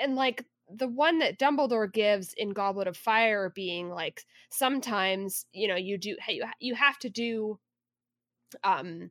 and 0.01 0.15
like 0.15 0.45
the 0.73 0.89
one 0.89 1.19
that 1.19 1.39
Dumbledore 1.39 1.93
gives 1.93 2.33
in 2.35 2.51
Goblet 2.51 2.89
of 2.89 2.97
Fire 2.97 3.51
being 3.55 3.91
like 3.91 4.25
sometimes 4.51 5.47
you 5.53 5.69
know 5.69 5.77
you 5.77 5.99
do 5.99 6.17
you 6.29 6.45
you 6.59 6.75
have 6.75 6.99
to 7.01 7.11
do 7.11 7.59
um 8.63 9.11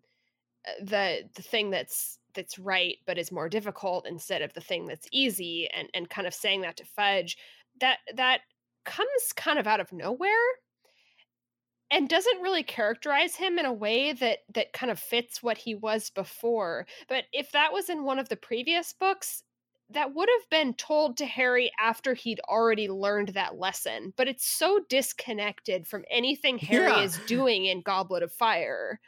the 0.82 1.24
the 1.36 1.42
thing 1.42 1.70
that's 1.70 2.20
that's 2.34 2.58
right 2.58 2.98
but 3.06 3.18
is 3.18 3.32
more 3.32 3.50
difficult 3.50 4.08
instead 4.08 4.42
of 4.42 4.54
the 4.54 4.62
thing 4.62 4.88
that's 4.88 5.08
easy 5.12 5.70
and 5.74 5.90
and 5.94 6.10
kind 6.10 6.28
of 6.28 6.34
saying 6.34 6.62
that 6.62 6.78
to 6.78 6.86
Fudge 6.86 7.38
that 7.80 7.98
that 8.16 8.42
comes 8.86 9.34
kind 9.36 9.60
of 9.60 9.68
out 9.68 9.80
of 9.80 9.92
nowhere 9.94 10.30
and 11.92 12.10
doesn't 12.10 12.42
really 12.42 12.64
characterize 12.64 13.36
him 13.36 13.60
in 13.60 13.66
a 13.66 13.74
way 13.74 14.14
that 14.14 14.40
that 14.54 14.74
kind 14.74 14.92
of 14.92 15.00
fits 15.00 15.44
what 15.44 15.60
he 15.60 15.76
was 15.76 16.10
before. 16.10 16.88
But 17.08 17.26
if 17.32 17.52
that 17.52 17.72
was 17.72 17.88
in 17.88 18.04
one 18.04 18.18
of 18.18 18.30
the 18.30 18.36
previous 18.36 18.94
books 18.94 19.44
that 19.94 20.14
would 20.14 20.30
have 20.30 20.50
been 20.50 20.74
told 20.74 21.18
to 21.18 21.26
Harry 21.26 21.72
after 21.80 22.14
he'd 22.14 22.40
already 22.42 22.90
learned 22.90 23.30
that 23.30 23.58
lesson, 23.58 24.14
but 24.16 24.28
it's 24.28 24.46
so 24.46 24.82
disconnected 24.90 25.88
from 25.88 26.04
anything 26.12 26.58
Harry 26.60 26.92
yeah. 26.92 27.04
is 27.04 27.18
doing 27.28 27.66
in 27.66 27.82
Goblet 27.82 28.24
of 28.24 28.32
Fire. 28.32 29.00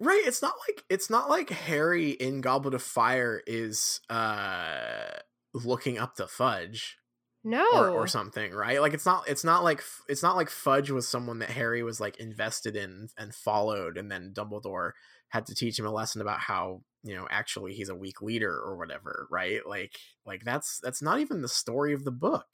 Right, 0.00 0.22
it's 0.24 0.42
not 0.42 0.54
like 0.68 0.82
it's 0.90 1.10
not 1.10 1.30
like 1.30 1.50
Harry 1.50 2.10
in 2.10 2.40
Goblet 2.40 2.74
of 2.74 2.82
Fire 2.82 3.40
is 3.46 4.00
uh 4.10 5.10
looking 5.54 5.98
up 5.98 6.16
the 6.16 6.26
Fudge. 6.26 6.96
No. 7.44 7.66
Or, 7.74 7.90
or 7.90 8.06
something, 8.06 8.52
right? 8.52 8.80
Like 8.80 8.94
it's 8.94 9.06
not 9.06 9.28
it's 9.28 9.44
not 9.44 9.64
like 9.64 9.82
it's 10.08 10.22
not 10.22 10.36
like 10.36 10.48
Fudge 10.48 10.90
was 10.90 11.08
someone 11.08 11.40
that 11.40 11.50
Harry 11.50 11.82
was 11.82 12.00
like 12.00 12.18
invested 12.18 12.76
in 12.76 13.08
and 13.18 13.34
followed 13.34 13.96
and 13.96 14.10
then 14.10 14.32
Dumbledore 14.34 14.92
had 15.28 15.46
to 15.46 15.54
teach 15.54 15.78
him 15.78 15.86
a 15.86 15.90
lesson 15.90 16.20
about 16.20 16.40
how 16.40 16.82
you 17.02 17.14
know 17.16 17.26
actually 17.30 17.74
he's 17.74 17.88
a 17.88 17.94
weak 17.94 18.22
leader 18.22 18.54
or 18.54 18.76
whatever 18.76 19.26
right? 19.30 19.66
Like 19.66 19.96
like 20.26 20.44
that's 20.44 20.80
that's 20.82 21.02
not 21.02 21.20
even 21.20 21.42
the 21.42 21.48
story 21.48 21.92
of 21.92 22.04
the 22.04 22.12
book. 22.12 22.46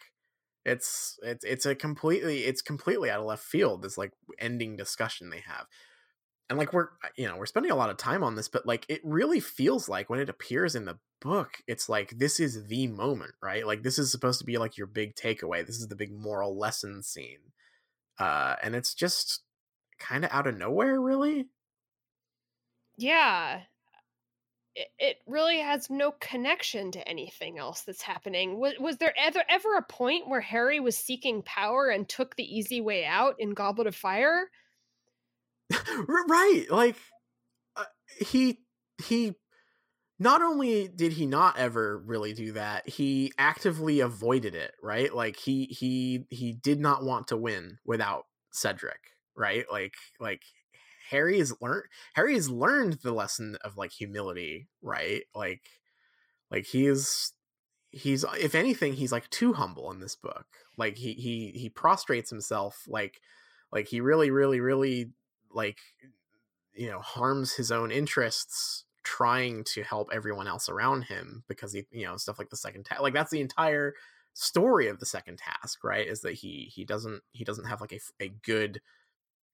It's 0.65 1.19
it's 1.23 1.45
it's 1.45 1.67
a 1.67 1.75
completely 1.75 2.45
it's 2.45 2.63
completely 2.63 3.11
out 3.11 3.21
of 3.21 3.27
left 3.27 3.45
field 3.45 3.83
this 3.83 3.99
like 3.99 4.13
ending 4.39 4.77
discussion 4.77 5.31
they 5.31 5.41
have. 5.41 5.67
And 6.51 6.59
like 6.59 6.73
we're 6.73 6.89
you 7.17 7.27
know 7.29 7.37
we're 7.37 7.47
spending 7.47 7.73
a 7.73 7.77
lot 7.77 7.91
of 7.91 7.99
time 7.99 8.25
on 8.25 8.35
this 8.35 8.49
but 8.49 8.65
like 8.67 8.87
it 8.89 9.03
really 9.05 9.41
feels 9.41 9.89
like 9.89 10.09
when 10.09 10.21
it 10.21 10.31
appears 10.31 10.75
in 10.75 10.87
the 10.87 10.99
book 11.21 11.59
it's 11.67 11.89
like 11.89 12.11
this 12.19 12.41
is 12.41 12.67
the 12.67 12.87
moment 12.87 13.35
right? 13.43 13.67
Like 13.67 13.83
this 13.83 13.99
is 13.99 14.11
supposed 14.11 14.39
to 14.41 14.47
be 14.47 14.57
like 14.59 14.79
your 14.79 14.87
big 14.87 15.15
takeaway. 15.15 15.67
This 15.67 15.77
is 15.79 15.89
the 15.89 15.97
big 15.97 16.13
moral 16.13 16.59
lesson 16.59 17.03
scene. 17.03 17.53
Uh 18.19 18.57
and 18.63 18.77
it's 18.77 18.95
just 18.95 19.45
kind 19.99 20.25
of 20.25 20.33
out 20.33 20.47
of 20.49 20.57
nowhere 20.57 21.01
really? 21.01 21.49
Yeah 22.99 23.65
it, 24.99 25.17
really 25.27 25.59
has 25.59 25.91
no 25.91 26.13
connection 26.13 26.91
to 26.93 27.09
anything 27.09 27.59
else 27.59 27.83
that's 27.83 28.03
happening. 28.03 28.59
Was, 28.59 28.75
was 28.79 28.97
there 28.99 29.15
ever 29.19 29.43
ever 29.49 29.77
a 29.77 29.83
point 29.83 30.29
where 30.29 30.41
Harry 30.41 30.81
was 30.81 30.97
seeking 30.97 31.43
power 31.43 31.89
and 31.89 32.09
took 32.09 32.37
the 32.37 32.45
easy 32.45 32.81
way 32.81 33.05
out 33.05 33.37
in 33.39 33.51
Goblet 33.51 33.87
of 33.87 33.97
Fire? 33.97 34.51
right, 36.29 36.65
like 36.71 36.97
uh, 37.77 37.85
he 38.21 38.61
he 39.05 39.35
not 40.19 40.43
only 40.43 40.89
did 40.89 41.13
he 41.13 41.27
not 41.27 41.59
ever 41.59 41.99
really 42.05 42.33
do 42.33 42.53
that, 42.53 42.89
he 42.89 43.33
actively 43.39 44.01
avoided 44.01 44.55
it, 44.55 44.73
right? 44.83 45.15
Like 45.15 45.37
he 45.37 45.67
he 45.67 46.25
he 46.31 46.53
did 46.53 46.81
not 46.81 47.05
want 47.05 47.29
to 47.29 47.37
win 47.37 47.79
without 47.85 48.25
Cedric, 48.53 49.01
right? 49.37 49.65
Like 49.71 49.95
like 50.21 50.43
Harry 51.11 51.39
has 51.39 51.55
learned 51.61 51.85
Harry 52.15 52.35
has 52.35 52.51
learned 52.51 52.95
the 53.03 53.13
lesson 53.13 53.57
of 53.63 53.77
like 53.77 53.93
humility, 53.93 54.69
right? 54.83 55.23
Like 55.35 55.63
like 56.51 56.67
he's 56.67 57.33
he's 57.91 58.25
if 58.39 58.55
anything 58.55 58.95
he's 58.95 59.13
like 59.13 59.29
too 59.31 59.55
humble 59.55 59.91
in 59.91 60.01
this 60.01 60.17
book. 60.17 60.47
Like 60.77 60.97
he 60.97 61.15
he 61.15 61.53
he 61.55 61.71
prostrates 61.71 62.31
himself 62.31 62.85
like 62.87 63.21
like 63.73 63.89
he 63.89 64.01
really 64.01 64.31
really 64.31 64.61
really 64.61 65.11
like 65.53 65.79
you 66.75 66.89
know 66.89 67.01
harms 67.01 67.55
his 67.55 67.73
own 67.73 67.91
interests 67.91 68.85
trying 69.03 69.65
to 69.65 69.83
help 69.83 70.11
everyone 70.13 70.47
else 70.47 70.69
around 70.69 71.03
him 71.03 71.43
because 71.49 71.73
he 71.73 71.87
you 71.91 72.05
know 72.05 72.17
stuff 72.17 72.39
like 72.39 72.51
the 72.51 72.57
second 72.57 72.85
task 72.85 73.01
like 73.01 73.15
that's 73.15 73.31
the 73.31 73.41
entire 73.41 73.95
story 74.35 74.89
of 74.89 75.01
the 75.01 75.07
second 75.07 75.39
task 75.39 75.83
right 75.83 76.07
is 76.07 76.21
that 76.21 76.35
he 76.35 76.71
he 76.73 76.85
doesn't 76.85 77.23
he 77.33 77.43
doesn't 77.43 77.65
have 77.65 77.81
like 77.81 77.93
a, 77.93 78.01
a 78.23 78.29
good 78.45 78.81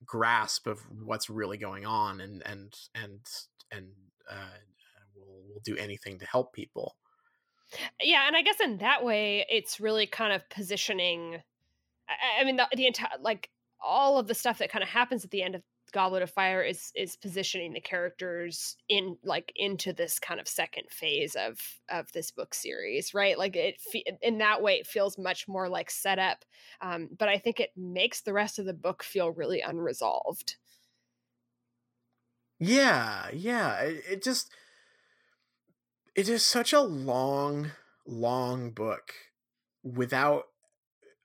grasp 0.06 0.66
of 0.66 0.80
what's 1.04 1.30
really 1.30 1.58
going 1.58 1.86
on 1.86 2.20
and 2.20 2.42
and 2.46 2.74
and 2.94 3.20
and 3.70 3.88
uh, 4.30 4.58
will 5.14 5.42
will 5.48 5.60
do 5.64 5.76
anything 5.76 6.18
to 6.18 6.26
help 6.26 6.52
people. 6.52 6.96
Yeah, 8.02 8.26
and 8.26 8.36
I 8.36 8.42
guess 8.42 8.60
in 8.60 8.78
that 8.78 9.04
way, 9.04 9.44
it's 9.48 9.80
really 9.80 10.06
kind 10.06 10.32
of 10.32 10.48
positioning. 10.48 11.42
I, 12.08 12.40
I 12.40 12.44
mean, 12.44 12.56
the, 12.56 12.68
the 12.76 12.86
entire 12.86 13.10
like 13.20 13.50
all 13.80 14.18
of 14.18 14.26
the 14.26 14.34
stuff 14.34 14.58
that 14.58 14.70
kind 14.70 14.82
of 14.82 14.88
happens 14.88 15.24
at 15.24 15.30
the 15.30 15.42
end 15.42 15.54
of 15.54 15.62
Goblet 15.94 16.22
of 16.22 16.30
Fire 16.30 16.60
is 16.60 16.90
is 16.96 17.14
positioning 17.14 17.72
the 17.72 17.80
characters 17.80 18.76
in 18.88 19.16
like 19.22 19.52
into 19.54 19.92
this 19.92 20.18
kind 20.18 20.40
of 20.40 20.48
second 20.48 20.90
phase 20.90 21.36
of 21.36 21.60
of 21.88 22.10
this 22.12 22.32
book 22.32 22.52
series, 22.52 23.14
right? 23.14 23.38
Like 23.38 23.54
it 23.54 23.80
in 24.20 24.38
that 24.38 24.60
way 24.60 24.74
it 24.74 24.88
feels 24.88 25.16
much 25.16 25.46
more 25.46 25.68
like 25.68 25.90
setup, 25.90 26.44
um, 26.80 27.08
but 27.16 27.28
I 27.28 27.38
think 27.38 27.60
it 27.60 27.70
makes 27.76 28.20
the 28.22 28.32
rest 28.32 28.58
of 28.58 28.66
the 28.66 28.74
book 28.74 29.04
feel 29.04 29.30
really 29.30 29.60
unresolved. 29.60 30.56
Yeah, 32.58 33.30
yeah, 33.32 33.78
it, 33.80 34.04
it 34.10 34.22
just 34.22 34.52
it 36.16 36.28
is 36.28 36.44
such 36.44 36.72
a 36.72 36.80
long, 36.80 37.70
long 38.04 38.70
book 38.70 39.14
without 39.84 40.46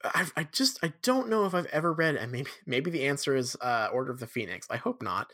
I, 0.03 0.27
I 0.35 0.43
just 0.43 0.79
I 0.83 0.93
don't 1.01 1.29
know 1.29 1.45
if 1.45 1.53
I've 1.53 1.65
ever 1.67 1.93
read, 1.93 2.15
and 2.15 2.31
maybe 2.31 2.49
maybe 2.65 2.91
the 2.91 3.07
answer 3.07 3.35
is 3.35 3.57
uh, 3.61 3.89
Order 3.91 4.11
of 4.11 4.19
the 4.19 4.27
Phoenix. 4.27 4.67
I 4.69 4.77
hope 4.77 5.01
not. 5.01 5.31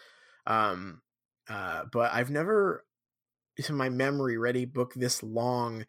Um, 0.47 1.01
uh, 1.49 1.83
but 1.91 2.11
I've 2.13 2.31
never, 2.31 2.85
to 3.61 3.73
my 3.73 3.89
memory, 3.89 4.37
read 4.37 4.57
a 4.57 4.65
book 4.65 4.93
this 4.95 5.21
long 5.21 5.85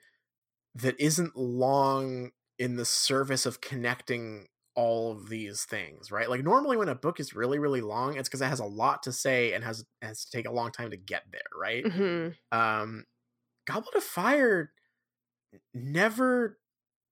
that 0.74 0.98
isn't 1.00 1.36
long 1.36 2.30
in 2.58 2.76
the 2.76 2.84
service 2.84 3.46
of 3.46 3.60
connecting 3.60 4.46
all 4.74 5.12
of 5.12 5.30
these 5.30 5.64
things, 5.64 6.10
right? 6.12 6.28
Like 6.28 6.44
normally 6.44 6.76
when 6.76 6.90
a 6.90 6.94
book 6.94 7.18
is 7.18 7.34
really 7.34 7.58
really 7.58 7.80
long, 7.80 8.16
it's 8.16 8.28
because 8.28 8.42
it 8.42 8.48
has 8.48 8.60
a 8.60 8.66
lot 8.66 9.02
to 9.04 9.12
say 9.12 9.54
and 9.54 9.64
has 9.64 9.84
has 10.02 10.24
to 10.26 10.36
take 10.36 10.46
a 10.46 10.52
long 10.52 10.70
time 10.70 10.90
to 10.90 10.96
get 10.98 11.22
there, 11.32 11.40
right? 11.58 11.84
Mm-hmm. 11.84 12.58
Um, 12.58 13.04
Goblet 13.66 13.94
of 13.96 14.04
Fire 14.04 14.70
never 15.74 16.58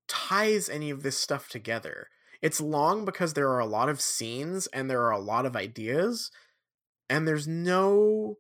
ties 0.09 0.69
any 0.69 0.91
of 0.91 1.03
this 1.03 1.19
stuff 1.19 1.49
together. 1.49 2.09
It's 2.43 2.61
long 2.61 3.05
because 3.05 3.33
there 3.35 3.49
are 3.49 3.61
a 3.61 3.67
lot 3.67 3.89
of 3.89 4.01
scenes 4.01 4.67
and 4.69 4.91
there 4.91 5.03
are 5.03 5.13
a 5.13 5.19
lot 5.19 5.47
of 5.47 5.57
ideas, 5.57 6.31
and 7.09 7.27
there's 7.27 7.49
no 7.49 8.37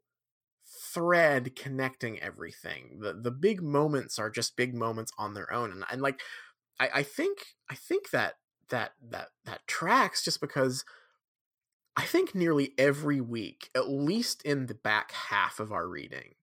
thread 0.92 1.56
connecting 1.56 2.20
everything. 2.20 2.98
The 3.00 3.14
the 3.14 3.30
big 3.30 3.62
moments 3.62 4.18
are 4.18 4.30
just 4.30 4.56
big 4.56 4.74
moments 4.74 5.12
on 5.18 5.34
their 5.34 5.52
own. 5.52 5.72
And, 5.72 5.84
and 5.90 6.02
like 6.02 6.20
I, 6.78 6.88
I 6.96 7.02
think 7.02 7.38
I 7.70 7.74
think 7.74 8.10
that 8.10 8.34
that 8.68 8.92
that 9.10 9.28
that 9.44 9.66
tracks 9.66 10.22
just 10.22 10.40
because 10.40 10.84
I 11.96 12.04
think 12.04 12.34
nearly 12.34 12.72
every 12.76 13.20
week, 13.20 13.70
at 13.74 13.88
least 13.88 14.42
in 14.42 14.66
the 14.66 14.74
back 14.74 15.12
half 15.12 15.60
of 15.60 15.72
our 15.72 15.88
reading 15.88 16.34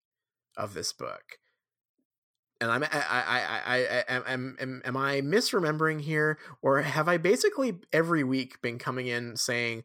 of 0.55 0.73
this 0.73 0.93
book, 0.93 1.39
and 2.61 2.71
I'm 2.71 2.83
I 2.83 2.87
I 2.91 3.31
I, 3.65 4.03
I 4.07 4.33
am, 4.33 4.55
am 4.59 4.81
am 4.85 4.97
I 4.97 5.21
misremembering 5.21 5.99
here, 5.99 6.37
or 6.61 6.81
have 6.81 7.07
I 7.07 7.17
basically 7.17 7.73
every 7.91 8.23
week 8.23 8.61
been 8.61 8.77
coming 8.77 9.07
in 9.07 9.35
saying, 9.35 9.83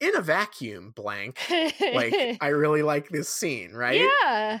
in 0.00 0.14
a 0.14 0.20
vacuum, 0.20 0.92
blank, 0.94 1.38
like 1.50 2.14
I 2.40 2.48
really 2.48 2.82
like 2.82 3.08
this 3.08 3.28
scene, 3.28 3.72
right? 3.72 4.00
Yeah. 4.22 4.60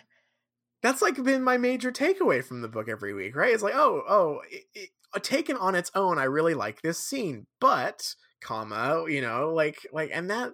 That's 0.82 1.02
like 1.02 1.22
been 1.22 1.44
my 1.44 1.58
major 1.58 1.92
takeaway 1.92 2.42
from 2.42 2.62
the 2.62 2.68
book 2.68 2.88
every 2.88 3.12
week, 3.12 3.36
right? 3.36 3.52
It's 3.52 3.62
like, 3.62 3.74
oh, 3.74 4.02
oh, 4.08 4.40
it, 4.50 4.64
it, 4.74 5.22
taken 5.22 5.56
on 5.56 5.74
its 5.74 5.90
own, 5.94 6.18
I 6.18 6.24
really 6.24 6.54
like 6.54 6.80
this 6.80 6.98
scene, 6.98 7.46
but 7.60 8.14
comma 8.40 9.04
you 9.06 9.20
know 9.20 9.52
like 9.52 9.86
like 9.92 10.10
and 10.14 10.30
that 10.30 10.52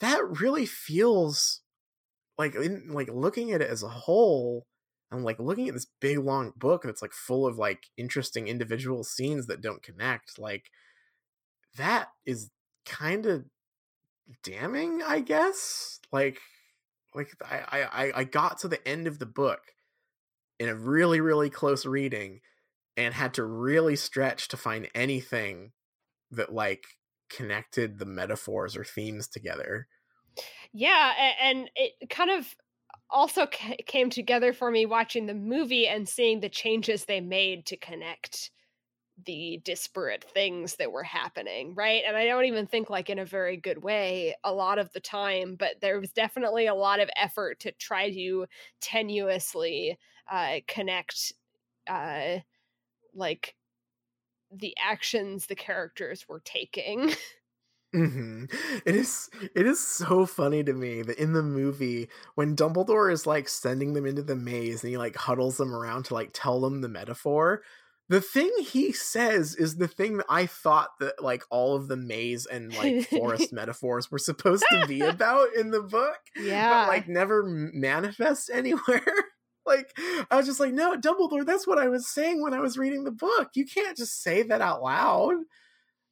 that 0.00 0.20
really 0.40 0.66
feels 0.66 1.62
like 2.38 2.54
in 2.54 2.88
like 2.90 3.08
looking 3.10 3.52
at 3.52 3.60
it 3.60 3.70
as 3.70 3.82
a 3.82 3.88
whole 3.88 4.66
and 5.10 5.24
like 5.24 5.38
looking 5.38 5.68
at 5.68 5.74
this 5.74 5.86
big 6.00 6.18
long 6.18 6.52
book 6.56 6.82
that's 6.82 7.02
like 7.02 7.12
full 7.12 7.46
of 7.46 7.58
like 7.58 7.86
interesting 7.96 8.48
individual 8.48 9.04
scenes 9.04 9.46
that 9.46 9.60
don't 9.60 9.82
connect 9.82 10.38
like 10.38 10.70
that 11.76 12.08
is 12.24 12.50
kind 12.86 13.26
of 13.26 13.44
damning 14.42 15.02
i 15.06 15.20
guess 15.20 16.00
like 16.12 16.38
like 17.14 17.30
I, 17.44 17.86
I 17.92 18.12
i 18.20 18.24
got 18.24 18.58
to 18.60 18.68
the 18.68 18.86
end 18.86 19.06
of 19.06 19.18
the 19.18 19.26
book 19.26 19.60
in 20.58 20.68
a 20.68 20.74
really 20.74 21.20
really 21.20 21.50
close 21.50 21.84
reading 21.84 22.40
and 22.96 23.14
had 23.14 23.34
to 23.34 23.44
really 23.44 23.96
stretch 23.96 24.48
to 24.48 24.56
find 24.56 24.88
anything 24.94 25.72
that 26.30 26.52
like 26.52 26.84
connected 27.30 27.98
the 27.98 28.04
metaphors 28.04 28.76
or 28.76 28.84
themes 28.84 29.26
together. 29.28 29.86
Yeah, 30.72 31.12
and 31.42 31.70
it 31.74 32.10
kind 32.10 32.30
of 32.30 32.54
also 33.12 33.46
came 33.46 34.10
together 34.10 34.52
for 34.52 34.70
me 34.70 34.86
watching 34.86 35.26
the 35.26 35.34
movie 35.34 35.86
and 35.88 36.08
seeing 36.08 36.40
the 36.40 36.48
changes 36.48 37.04
they 37.04 37.20
made 37.20 37.66
to 37.66 37.76
connect 37.76 38.50
the 39.26 39.60
disparate 39.64 40.24
things 40.24 40.76
that 40.76 40.92
were 40.92 41.02
happening, 41.04 41.74
right? 41.74 42.02
And 42.06 42.16
I 42.16 42.24
don't 42.26 42.46
even 42.46 42.66
think 42.66 42.88
like 42.90 43.10
in 43.10 43.18
a 43.18 43.24
very 43.24 43.56
good 43.56 43.82
way 43.84 44.34
a 44.44 44.52
lot 44.52 44.78
of 44.78 44.92
the 44.92 45.00
time, 45.00 45.56
but 45.56 45.80
there 45.82 46.00
was 46.00 46.12
definitely 46.12 46.66
a 46.66 46.74
lot 46.74 47.00
of 47.00 47.10
effort 47.16 47.60
to 47.60 47.72
try 47.72 48.10
to 48.10 48.46
tenuously 48.80 49.96
uh, 50.30 50.60
connect 50.66 51.34
uh, 51.88 52.38
like 53.14 53.56
the 54.52 54.76
actions 54.80 55.46
the 55.46 55.56
characters 55.56 56.28
were 56.28 56.40
taking. 56.40 57.12
Mm-hmm. 57.94 58.44
It 58.86 58.94
is 58.94 59.30
it 59.54 59.66
is 59.66 59.84
so 59.84 60.24
funny 60.24 60.62
to 60.62 60.72
me 60.72 61.02
that 61.02 61.18
in 61.18 61.32
the 61.32 61.42
movie 61.42 62.08
when 62.36 62.54
Dumbledore 62.54 63.12
is 63.12 63.26
like 63.26 63.48
sending 63.48 63.94
them 63.94 64.06
into 64.06 64.22
the 64.22 64.36
maze 64.36 64.84
and 64.84 64.90
he 64.90 64.96
like 64.96 65.16
huddles 65.16 65.56
them 65.56 65.74
around 65.74 66.04
to 66.04 66.14
like 66.14 66.30
tell 66.32 66.60
them 66.60 66.82
the 66.82 66.88
metaphor, 66.88 67.62
the 68.10 68.20
thing 68.20 68.52
he 68.60 68.90
says 68.90 69.54
is 69.54 69.76
the 69.76 69.86
thing 69.86 70.16
that 70.16 70.26
I 70.28 70.46
thought 70.46 70.90
that 70.98 71.22
like 71.22 71.44
all 71.48 71.76
of 71.76 71.86
the 71.86 71.96
maze 71.96 72.44
and 72.44 72.76
like 72.76 73.08
forest 73.08 73.52
metaphors 73.52 74.10
were 74.10 74.18
supposed 74.18 74.64
to 74.70 74.84
be 74.88 75.00
about 75.00 75.54
in 75.54 75.70
the 75.70 75.82
book. 75.82 76.18
Yeah. 76.36 76.70
But 76.70 76.88
like 76.88 77.08
never 77.08 77.44
manifest 77.44 78.50
anywhere. 78.52 79.04
like 79.66 79.96
I 80.28 80.36
was 80.36 80.46
just 80.46 80.58
like, 80.58 80.72
no, 80.72 80.96
Dumbledore, 80.96 81.46
that's 81.46 81.68
what 81.68 81.78
I 81.78 81.86
was 81.86 82.08
saying 82.08 82.42
when 82.42 82.52
I 82.52 82.58
was 82.58 82.76
reading 82.76 83.04
the 83.04 83.12
book. 83.12 83.50
You 83.54 83.64
can't 83.64 83.96
just 83.96 84.20
say 84.22 84.42
that 84.42 84.60
out 84.60 84.82
loud. 84.82 85.36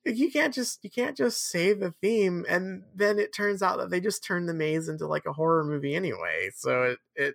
You 0.04 0.30
can't 0.30 0.54
just 0.54 0.82
you 0.82 0.90
can't 0.90 1.16
just 1.16 1.48
save 1.50 1.82
a 1.82 1.92
theme 2.00 2.46
and 2.48 2.84
then 2.94 3.18
it 3.18 3.34
turns 3.34 3.62
out 3.62 3.78
that 3.78 3.90
they 3.90 4.00
just 4.00 4.24
turned 4.24 4.48
the 4.48 4.54
maze 4.54 4.88
into 4.88 5.06
like 5.06 5.26
a 5.26 5.32
horror 5.32 5.64
movie 5.64 5.94
anyway. 5.94 6.50
So 6.54 6.96
it 7.16 7.34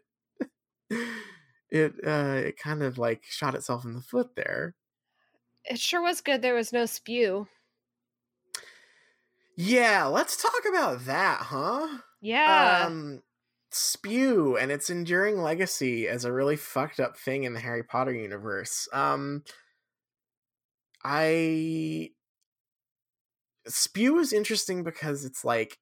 it 0.90 0.90
it 1.70 1.94
uh 2.06 2.42
it 2.48 2.58
kind 2.58 2.82
of 2.82 2.98
like 2.98 3.24
shot 3.26 3.56
itself 3.56 3.86
in 3.86 3.94
the 3.94 4.02
foot 4.02 4.36
there. 4.36 4.76
It 5.66 5.78
sure 5.78 6.02
was 6.02 6.22
good 6.22 6.42
there 6.42 6.54
was 6.54 6.72
no 6.72 6.86
spew. 6.86 7.50
Yeah, 9.56 10.06
let's 10.06 10.42
talk 10.42 10.64
about 10.68 11.06
that, 11.06 11.42
huh? 11.42 12.00
Yeah. 12.22 12.86
Um 12.88 13.24
spew 13.72 14.56
and 14.58 14.72
its 14.72 14.90
enduring 14.90 15.38
legacy 15.40 16.08
as 16.08 16.26
a 16.26 16.32
really 16.34 16.56
fucked 16.56 17.00
up 17.00 17.18
thing 17.18 17.44
in 17.44 17.54
the 17.54 17.60
Harry 17.60 17.84
Potter 17.84 18.14
universe. 18.14 18.88
Um 18.94 19.44
I 21.04 22.13
spew 23.68 24.20
is 24.20 24.34
interesting 24.34 24.84
because 24.84 25.26
it's 25.26 25.44
like 25.46 25.78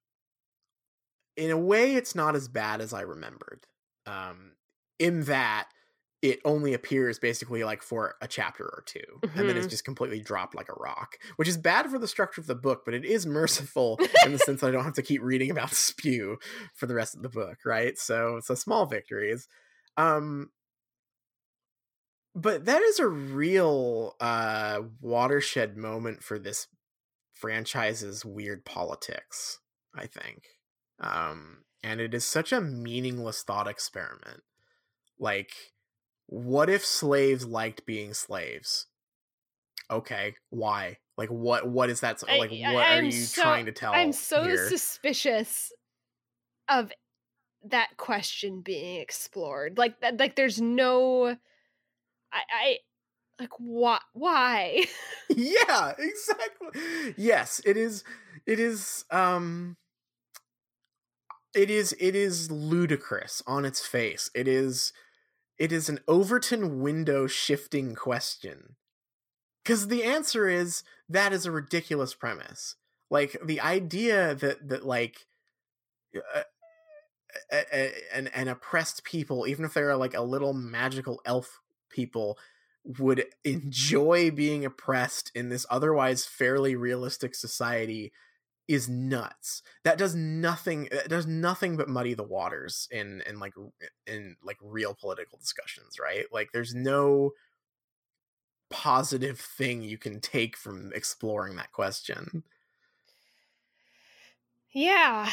in 1.36 1.50
a 1.50 1.58
way 1.58 1.94
it's 1.94 2.14
not 2.14 2.36
as 2.36 2.48
bad 2.48 2.80
as 2.80 2.92
I 2.92 3.02
remembered. 3.02 3.66
Um 4.06 4.52
in 4.98 5.24
that 5.24 5.68
it 6.22 6.38
only 6.44 6.72
appears 6.72 7.18
basically 7.18 7.64
like 7.64 7.82
for 7.82 8.14
a 8.22 8.28
chapter 8.28 8.64
or 8.64 8.84
2 8.86 8.98
mm-hmm. 8.98 9.38
and 9.38 9.48
then 9.48 9.56
it's 9.56 9.66
mm-hmm. 9.66 9.70
just 9.70 9.84
completely 9.84 10.20
dropped 10.20 10.54
like 10.54 10.68
a 10.68 10.80
rock 10.80 11.16
which 11.36 11.48
is 11.48 11.56
bad 11.56 11.90
for 11.90 11.98
the 11.98 12.08
structure 12.08 12.40
of 12.40 12.46
the 12.46 12.54
book 12.54 12.82
but 12.84 12.94
it 12.94 13.04
is 13.04 13.26
merciful 13.26 13.98
in 14.24 14.32
the 14.32 14.38
sense 14.38 14.60
that 14.60 14.68
i 14.68 14.70
don't 14.70 14.84
have 14.84 14.94
to 14.94 15.02
keep 15.02 15.20
reading 15.22 15.50
about 15.50 15.70
spew 15.74 16.38
for 16.74 16.86
the 16.86 16.94
rest 16.94 17.14
of 17.14 17.22
the 17.22 17.28
book 17.28 17.58
right 17.66 17.98
so 17.98 18.36
it's 18.36 18.48
a 18.48 18.56
small 18.56 18.86
victories 18.86 19.48
um 19.96 20.50
but 22.34 22.64
that 22.64 22.80
is 22.80 22.98
a 22.98 23.06
real 23.06 24.14
uh 24.20 24.80
watershed 25.00 25.76
moment 25.76 26.22
for 26.22 26.38
this 26.38 26.68
franchise's 27.42 28.24
weird 28.24 28.64
politics 28.64 29.58
i 29.94 30.06
think 30.06 30.44
um 31.00 31.58
and 31.82 32.00
it 32.00 32.14
is 32.14 32.24
such 32.24 32.52
a 32.52 32.60
meaningless 32.60 33.42
thought 33.42 33.68
experiment 33.68 34.42
like 35.18 35.52
what 36.32 36.70
if 36.70 36.82
slaves 36.82 37.44
liked 37.44 37.84
being 37.84 38.14
slaves? 38.14 38.86
Okay, 39.90 40.34
why? 40.48 40.96
Like 41.18 41.28
what 41.28 41.68
what 41.68 41.90
is 41.90 42.00
that 42.00 42.22
like 42.26 42.50
I, 42.50 42.72
what 42.72 42.86
I'm 42.86 43.04
are 43.04 43.06
you 43.06 43.12
so, 43.12 43.42
trying 43.42 43.66
to 43.66 43.72
tell? 43.72 43.92
I'm 43.92 44.12
so 44.12 44.42
here? 44.42 44.68
suspicious 44.68 45.72
of 46.70 46.90
that 47.64 47.90
question 47.98 48.62
being 48.62 48.98
explored. 48.98 49.76
Like 49.76 50.00
that 50.00 50.18
like 50.18 50.36
there's 50.36 50.58
no 50.58 51.36
I 52.32 52.40
I 52.50 52.76
like 53.38 53.58
what 53.58 54.02
why? 54.12 54.84
yeah, 55.28 55.92
exactly. 55.98 57.14
Yes, 57.16 57.60
it 57.64 57.76
is 57.76 58.04
it 58.46 58.60
is 58.60 59.04
um 59.10 59.76
it 61.54 61.70
is 61.70 61.94
it 62.00 62.14
is 62.14 62.50
ludicrous 62.50 63.42
on 63.46 63.64
its 63.64 63.84
face. 63.84 64.30
It 64.34 64.48
is 64.48 64.92
it 65.58 65.72
is 65.72 65.88
an 65.88 66.00
Overton 66.08 66.80
window 66.80 67.26
shifting 67.26 67.94
question. 67.94 68.76
Because 69.62 69.88
the 69.88 70.02
answer 70.02 70.48
is 70.48 70.82
that 71.08 71.32
is 71.32 71.46
a 71.46 71.52
ridiculous 71.52 72.14
premise. 72.14 72.76
Like 73.10 73.36
the 73.44 73.60
idea 73.60 74.34
that 74.34 74.68
that 74.68 74.84
like 74.84 75.26
uh, 76.16 76.42
an 78.12 78.28
an 78.28 78.48
oppressed 78.48 79.04
people, 79.04 79.46
even 79.46 79.64
if 79.64 79.74
they're 79.74 79.96
like 79.96 80.14
a 80.14 80.22
little 80.22 80.54
magical 80.54 81.20
elf 81.24 81.60
people, 81.90 82.38
would 82.84 83.26
enjoy 83.44 84.30
being 84.30 84.64
oppressed 84.64 85.30
in 85.34 85.48
this 85.48 85.66
otherwise 85.70 86.26
fairly 86.26 86.74
realistic 86.76 87.34
society 87.34 88.12
is 88.68 88.88
nuts. 88.88 89.62
That 89.84 89.98
does 89.98 90.14
nothing. 90.14 90.88
It 90.90 91.08
does 91.08 91.26
nothing 91.26 91.76
but 91.76 91.88
muddy 91.88 92.14
the 92.14 92.24
waters 92.24 92.88
in 92.90 93.22
in 93.22 93.38
like 93.40 93.54
in 94.06 94.36
like 94.42 94.58
real 94.62 94.94
political 94.94 95.38
discussions, 95.38 95.98
right? 96.00 96.26
Like 96.32 96.50
there's 96.52 96.74
no 96.74 97.32
positive 98.70 99.38
thing 99.38 99.82
you 99.82 99.98
can 99.98 100.20
take 100.20 100.56
from 100.56 100.92
exploring 100.94 101.56
that 101.56 101.72
question. 101.72 102.42
Yeah. 104.72 105.30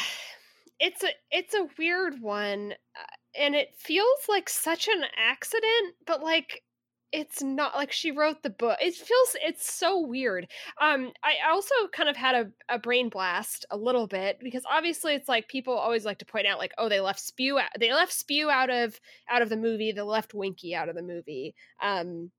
It's 0.78 1.04
a 1.04 1.10
it's 1.30 1.54
a 1.54 1.68
weird 1.78 2.20
one 2.22 2.72
uh, 2.72 3.04
and 3.36 3.54
it 3.54 3.76
feels 3.76 4.28
like 4.28 4.48
such 4.48 4.88
an 4.88 5.04
accident, 5.16 5.96
but 6.06 6.22
like 6.22 6.64
it's 7.12 7.42
not 7.42 7.74
like 7.74 7.90
she 7.90 8.12
wrote 8.12 8.42
the 8.42 8.50
book. 8.50 8.78
It 8.80 8.94
feels 8.94 9.36
it's 9.44 9.72
so 9.72 9.98
weird. 10.00 10.46
Um 10.80 11.12
i 11.24 11.50
also 11.50 11.74
kind 11.92 12.08
of 12.08 12.16
had 12.16 12.34
a, 12.34 12.74
a 12.74 12.78
brain 12.78 13.08
blast 13.08 13.64
a 13.70 13.76
little 13.76 14.06
bit 14.06 14.38
because 14.40 14.62
obviously 14.70 15.14
it's 15.14 15.28
like 15.28 15.48
people 15.48 15.74
always 15.74 16.04
like 16.04 16.18
to 16.18 16.24
point 16.24 16.46
out 16.46 16.58
like 16.58 16.72
oh 16.78 16.88
they 16.88 17.00
left 17.00 17.20
spew 17.20 17.58
out 17.58 17.70
they 17.78 17.92
left 17.92 18.12
spew 18.12 18.50
out 18.50 18.70
of 18.70 19.00
out 19.28 19.42
of 19.42 19.48
the 19.48 19.56
movie 19.56 19.92
they 19.92 20.00
left 20.02 20.34
winky 20.34 20.74
out 20.74 20.88
of 20.88 20.94
the 20.96 21.02
movie. 21.02 21.54
Um 21.82 22.30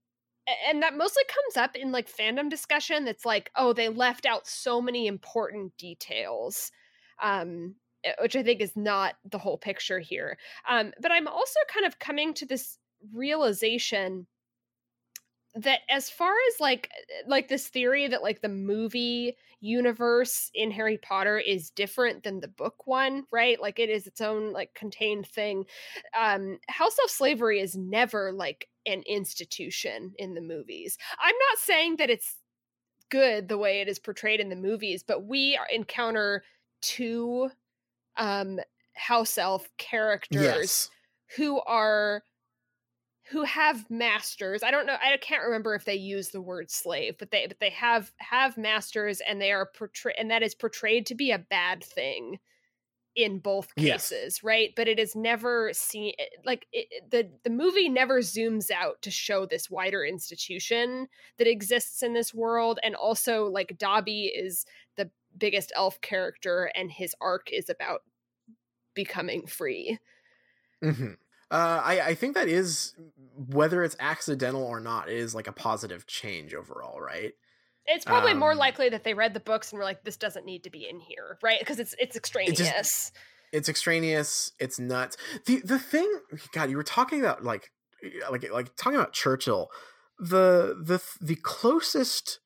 and 0.68 0.82
that 0.82 0.98
mostly 0.98 1.24
comes 1.28 1.58
up 1.58 1.76
in 1.76 1.92
like 1.92 2.10
fandom 2.12 2.50
discussion 2.50 3.06
that's 3.06 3.26
like 3.26 3.52
oh 3.56 3.74
they 3.74 3.90
left 3.90 4.26
out 4.26 4.48
so 4.48 4.82
many 4.82 5.08
important 5.08 5.76
details 5.78 6.72
um 7.22 7.76
eh, 8.04 8.14
which 8.22 8.36
i 8.36 8.44
think 8.44 8.62
is 8.62 8.76
not 8.76 9.16
the 9.30 9.38
whole 9.38 9.58
picture 9.58 10.00
here. 10.00 10.38
Um 10.68 10.94
but 11.02 11.12
i'm 11.12 11.28
also 11.28 11.60
kind 11.74 11.86
of 11.86 12.00
coming 12.00 12.34
to 12.36 12.46
this 12.46 12.78
realization 13.14 14.28
that 15.56 15.82
as 15.89 16.10
far 16.10 16.34
as 16.49 16.60
like 16.60 16.89
eh, 16.93 17.24
like 17.28 17.47
this 17.49 17.68
theory 17.68 18.08
that 18.08 18.24
like 18.24 18.41
the 18.41 18.49
movie 18.49 19.36
universe 19.60 20.49
in 20.54 20.72
Harry 20.72 20.97
Potter 20.97 21.38
is 21.38 21.70
different 21.70 22.24
than 22.24 22.39
the 22.39 22.47
book 22.47 22.88
one, 22.88 23.26
right? 23.32 23.62
Like 23.62 23.78
it 23.80 23.89
is 23.89 24.08
its 24.08 24.22
own 24.22 24.54
like 24.54 24.74
contained 24.74 25.28
thing. 25.28 25.66
Um 26.18 26.60
House 26.70 26.97
of 27.04 27.10
Slavery 27.12 27.60
is 27.60 27.76
never 27.76 28.32
like 28.32 28.70
an 28.86 29.04
institution 29.08 30.14
in 30.18 30.34
the 30.34 30.41
movies. 30.41 30.97
I'm 31.20 31.36
not 31.49 31.58
saying 31.60 31.97
that 31.97 32.10
it's 32.10 32.38
good 33.10 33.47
the 33.49 33.58
way 33.58 33.82
it 33.82 33.88
is 33.89 33.99
portrayed 33.99 34.39
in 34.39 34.49
the 34.49 34.56
movies, 34.56 35.04
but 35.04 35.26
we 35.26 35.60
encounter 35.72 36.43
two 36.82 37.49
um 38.18 38.60
house 38.95 39.38
elf 39.38 39.70
characters 39.78 40.74
Yes. 40.74 40.89
who 41.38 41.62
are 41.62 42.24
who 43.32 43.44
have 43.44 43.90
masters. 43.90 44.64
I 44.64 44.72
don't 44.72 44.86
know. 44.86 44.98
I 45.02 45.18
can't 45.18 45.44
remember 45.44 45.76
if 45.76 45.86
they 45.86 45.96
use 45.96 46.30
the 46.30 46.42
word 46.42 46.70
slave, 46.72 47.16
but 47.18 47.32
they 47.32 47.48
but 47.48 47.60
they 47.60 47.70
have 47.72 48.12
have 48.18 48.58
masters, 48.58 49.22
and 49.22 49.42
they 49.42 49.52
are 49.52 49.66
portrayed, 49.66 50.16
and 50.18 50.30
that 50.32 50.44
is 50.44 50.56
portrayed 50.56 51.06
to 51.08 51.16
be 51.16 51.32
a 51.32 51.40
bad 51.40 51.84
thing 51.84 52.40
in 53.16 53.40
both 53.40 53.76
cases, 53.76 54.44
right? 54.44 54.74
But 54.76 54.88
it 54.88 54.98
is 55.00 55.16
never 55.16 55.72
seen 55.74 56.14
like 56.46 56.68
it, 56.72 57.10
the 57.12 57.32
the 57.44 57.50
movie 57.50 57.90
never 57.90 58.20
zooms 58.20 58.72
out 58.72 59.02
to 59.04 59.12
show 59.12 59.46
this 59.46 59.70
wider 59.70 60.06
institution 60.06 61.08
that 61.38 61.48
exists 61.48 62.04
in 62.04 62.14
this 62.14 62.34
world, 62.34 62.80
and 62.84 62.96
also 62.96 63.46
like 63.46 63.78
Dobby 63.78 64.28
is 64.28 64.66
the 64.96 65.12
biggest 65.38 65.72
elf 65.76 66.00
character, 66.02 66.72
and 66.76 66.92
his 66.92 67.16
arc 67.22 67.52
is 67.52 67.70
about 67.70 68.04
becoming 68.96 69.48
free. 69.48 70.00
hmm 70.82 71.14
Uh, 71.52 71.82
I 71.84 72.02
I 72.02 72.16
think 72.16 72.36
that 72.36 72.47
is 72.47 72.93
whether 73.36 73.84
it's 73.84 73.97
accidental 73.99 74.64
or 74.64 74.80
not 74.80 75.10
it 75.10 75.18
is 75.18 75.36
like 75.36 75.47
a 75.47 75.52
positive 75.52 76.08
change 76.08 76.54
overall, 76.54 77.02
right? 77.02 77.34
It's 77.88 78.06
probably 78.06 78.34
more 78.34 78.52
Um, 78.54 78.58
likely 78.58 78.89
that 78.89 79.04
they 79.04 79.14
read 79.14 79.34
the 79.34 79.39
books 79.41 79.72
and 79.72 79.78
were 79.80 79.84
like, 79.84 80.04
"This 80.04 80.16
doesn't 80.16 80.45
need 80.45 80.64
to 80.64 80.70
be 80.70 80.88
in 80.88 80.99
here," 80.99 81.38
right? 81.41 81.60
Because 81.60 81.80
it's 81.80 81.93
it's 81.99 82.16
extraneous. 82.16 83.12
It's 83.52 83.68
extraneous. 83.68 84.54
It's 84.60 84.80
nuts. 84.80 85.18
the 85.45 85.62
The 85.62 85.80
thing, 85.80 86.10
God, 86.54 86.70
you 86.70 86.78
were 86.78 86.84
talking 86.84 87.20
about 87.20 87.43
like 87.43 87.72
like 88.30 88.49
like 88.52 88.76
talking 88.78 88.97
about 88.97 89.14
Churchill. 89.14 89.70
The 90.20 90.78
the 90.82 91.02
the 91.20 91.36
closest 91.36 92.39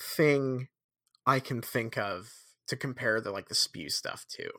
thing 0.00 0.68
I 1.26 1.38
can 1.40 1.60
think 1.62 1.96
of 1.96 2.32
to 2.66 2.76
compare 2.76 3.20
the 3.20 3.30
like 3.30 3.48
the 3.48 3.54
spew 3.54 3.90
stuff 3.90 4.24
to 4.30 4.50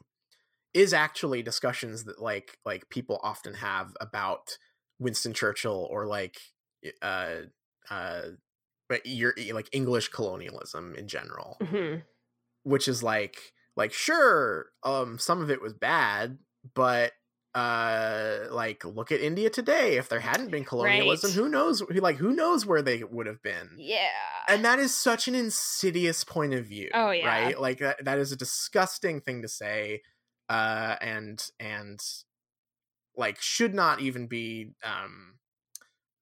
is 0.73 0.93
actually 0.93 1.41
discussions 1.41 2.03
that 2.05 2.21
like 2.21 2.57
like 2.65 2.89
people 2.89 3.19
often 3.23 3.55
have 3.55 3.95
about 3.99 4.57
Winston 4.99 5.33
Churchill 5.33 5.87
or 5.89 6.05
like 6.07 6.37
uh 7.01 7.35
uh 7.89 8.21
but 8.87 9.05
your 9.05 9.33
like 9.53 9.69
English 9.71 10.09
colonialism 10.09 10.95
in 10.95 11.07
general 11.07 11.57
Mhm. 11.61 12.03
which 12.63 12.87
is 12.87 13.01
like 13.03 13.53
like 13.75 13.93
sure 13.93 14.67
um 14.83 15.17
some 15.19 15.41
of 15.41 15.49
it 15.49 15.61
was 15.61 15.73
bad 15.73 16.37
but 16.75 17.13
uh 17.55 18.45
like 18.51 18.85
look 18.85 19.11
at 19.11 19.21
India 19.21 19.49
today 19.49 19.97
if 19.97 20.07
there 20.07 20.19
hadn't 20.19 20.51
been 20.51 20.63
colonialism 20.65 21.29
Right. 21.31 21.35
who 21.35 21.49
knows 21.49 21.79
who 21.79 21.99
like 21.99 22.17
who 22.17 22.31
knows 22.31 22.65
where 22.65 22.81
they 22.83 23.03
would 23.03 23.25
have 23.25 23.41
been 23.41 23.71
Yeah. 23.77 24.07
and 24.47 24.63
that 24.65 24.77
is 24.79 24.93
such 24.93 25.27
an 25.27 25.33
insidious 25.35 26.23
point 26.23 26.53
of 26.53 26.65
view 26.65 26.89
Oh, 26.93 27.09
yeah. 27.11 27.25
right 27.27 27.59
like 27.59 27.79
that, 27.79 28.05
that 28.05 28.19
is 28.19 28.31
a 28.31 28.35
disgusting 28.37 29.19
thing 29.21 29.41
to 29.41 29.47
say 29.47 30.01
uh 30.49 30.95
and 31.01 31.51
and 31.59 31.99
like 33.15 33.39
should 33.41 33.73
not 33.73 34.01
even 34.01 34.27
be 34.27 34.71
um 34.83 35.35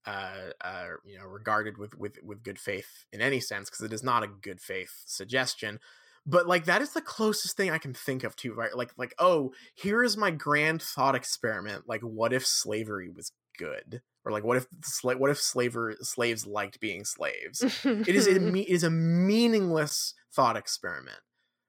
uh, 0.06 0.52
uh 0.62 0.86
you 1.06 1.18
know 1.18 1.26
regarded 1.26 1.78
with 1.78 1.98
with 1.98 2.18
with 2.24 2.44
good 2.44 2.60
faith 2.60 3.06
in 3.12 3.22
any 3.22 3.40
sense 3.40 3.70
because 3.70 3.86
it 3.86 3.92
is 3.92 4.04
not 4.04 4.24
a 4.24 4.28
good 4.28 4.62
faith 4.62 5.04
suggestion 5.06 5.80
but 6.26 6.48
like 6.48 6.64
that 6.66 6.82
is 6.82 6.94
the 6.94 7.02
closest 7.02 7.58
thing 7.58 7.72
i 7.72 7.78
can 7.78 7.94
think 7.94 8.24
of 8.24 8.34
to 8.36 8.54
right 8.54 8.76
like 8.76 8.92
like 8.98 9.14
oh 9.20 9.52
here 9.76 10.02
is 10.04 10.16
my 10.16 10.32
grand 10.32 10.82
thought 10.82 11.14
experiment 11.14 11.84
like 11.88 12.02
what 12.02 12.32
if 12.32 12.46
slavery 12.46 13.10
was 13.10 13.32
good? 13.58 14.02
or 14.28 14.32
like 14.32 14.44
what 14.44 14.58
if 14.58 14.68
sla- 14.82 15.18
what 15.18 15.32
if 15.32 15.40
slaver 15.40 15.96
slaves 16.02 16.46
liked 16.46 16.82
being 16.82 17.06
slaves? 17.06 17.64
It 17.86 18.10
is 18.10 18.28
a, 18.28 18.36
it 18.56 18.68
is 18.68 18.84
a 18.84 18.90
meaningless 18.90 20.14
thought 20.34 20.58
experiment 20.58 21.20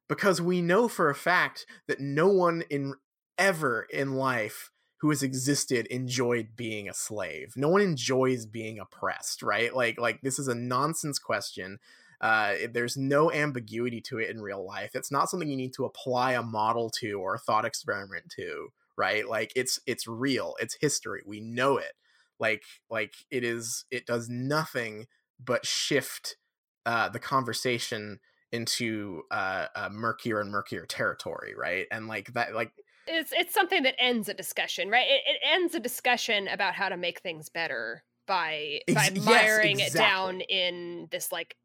because 0.09 0.41
we 0.41 0.63
know 0.63 0.89
for 0.89 1.11
a 1.11 1.15
fact 1.15 1.67
that 1.87 2.01
no 2.01 2.29
one 2.29 2.63
in 2.71 2.95
ever 3.37 3.87
in 3.91 4.15
life 4.15 4.71
who 5.01 5.11
has 5.11 5.23
existed 5.23 5.87
enjoyed 5.87 6.57
being 6.57 6.89
a 6.89 6.95
slave. 6.95 7.53
No 7.57 7.69
one 7.69 7.81
enjoys 7.81 8.47
being 8.47 8.79
oppressed, 8.79 9.43
right? 9.43 9.75
Like 9.75 9.99
like 9.99 10.21
this 10.23 10.39
is 10.39 10.49
a 10.49 10.55
nonsense 10.55 11.19
question. 11.19 11.79
Uh, 12.21 12.55
there's 12.73 12.97
no 12.97 13.31
ambiguity 13.31 14.01
to 14.01 14.19
it 14.19 14.29
in 14.29 14.41
real 14.41 14.65
life. 14.67 14.91
It's 14.95 15.13
not 15.13 15.31
something 15.31 15.49
you 15.49 15.57
need 15.57 15.75
to 15.75 15.85
apply 15.85 16.33
a 16.33 16.43
model 16.43 16.91
to 16.99 17.13
or 17.13 17.35
a 17.35 17.39
thought 17.39 17.65
experiment 17.65 18.33
to, 18.37 18.73
right? 18.97 19.29
Like 19.29 19.53
it's 19.55 19.79
it's 19.87 20.09
real. 20.09 20.57
It's 20.59 20.79
history. 20.81 21.23
We 21.25 21.41
know 21.41 21.77
it. 21.77 21.93
Like 22.41 22.65
like 22.91 23.15
it 23.31 23.45
is. 23.45 23.85
It 23.91 24.05
does 24.05 24.29
nothing 24.29 25.07
but 25.39 25.65
shift 25.65 26.37
uh, 26.85 27.09
the 27.09 27.21
conversation 27.21 28.19
into 28.53 29.23
uh, 29.31 29.67
uh, 29.75 29.89
murkier 29.91 30.41
and 30.41 30.51
murkier 30.51 30.87
territory, 30.87 31.55
right? 31.57 31.87
And 31.91 32.09
like 32.09 32.33
that, 32.35 32.55
like 32.55 32.73
it's 33.07 33.33
it's 33.33 33.55
something 33.55 33.83
that 33.85 33.95
ends 33.99 34.29
a 34.29 34.35
discussion, 34.35 34.91
right? 34.91 35.07
It, 35.09 35.23
it 35.27 35.41
ends 35.43 35.75
a 35.75 35.81
discussion 35.81 36.49
about 36.49 36.75
how 36.75 36.89
to 36.89 36.97
make 36.97 37.21
things 37.21 37.49
better 37.49 38.05
by 38.27 38.81
by 38.93 39.11
yes, 39.15 39.59
miring 39.59 39.81
it 39.81 39.95
down 39.95 40.41
in 40.43 41.09
this 41.11 41.33
like 41.33 41.57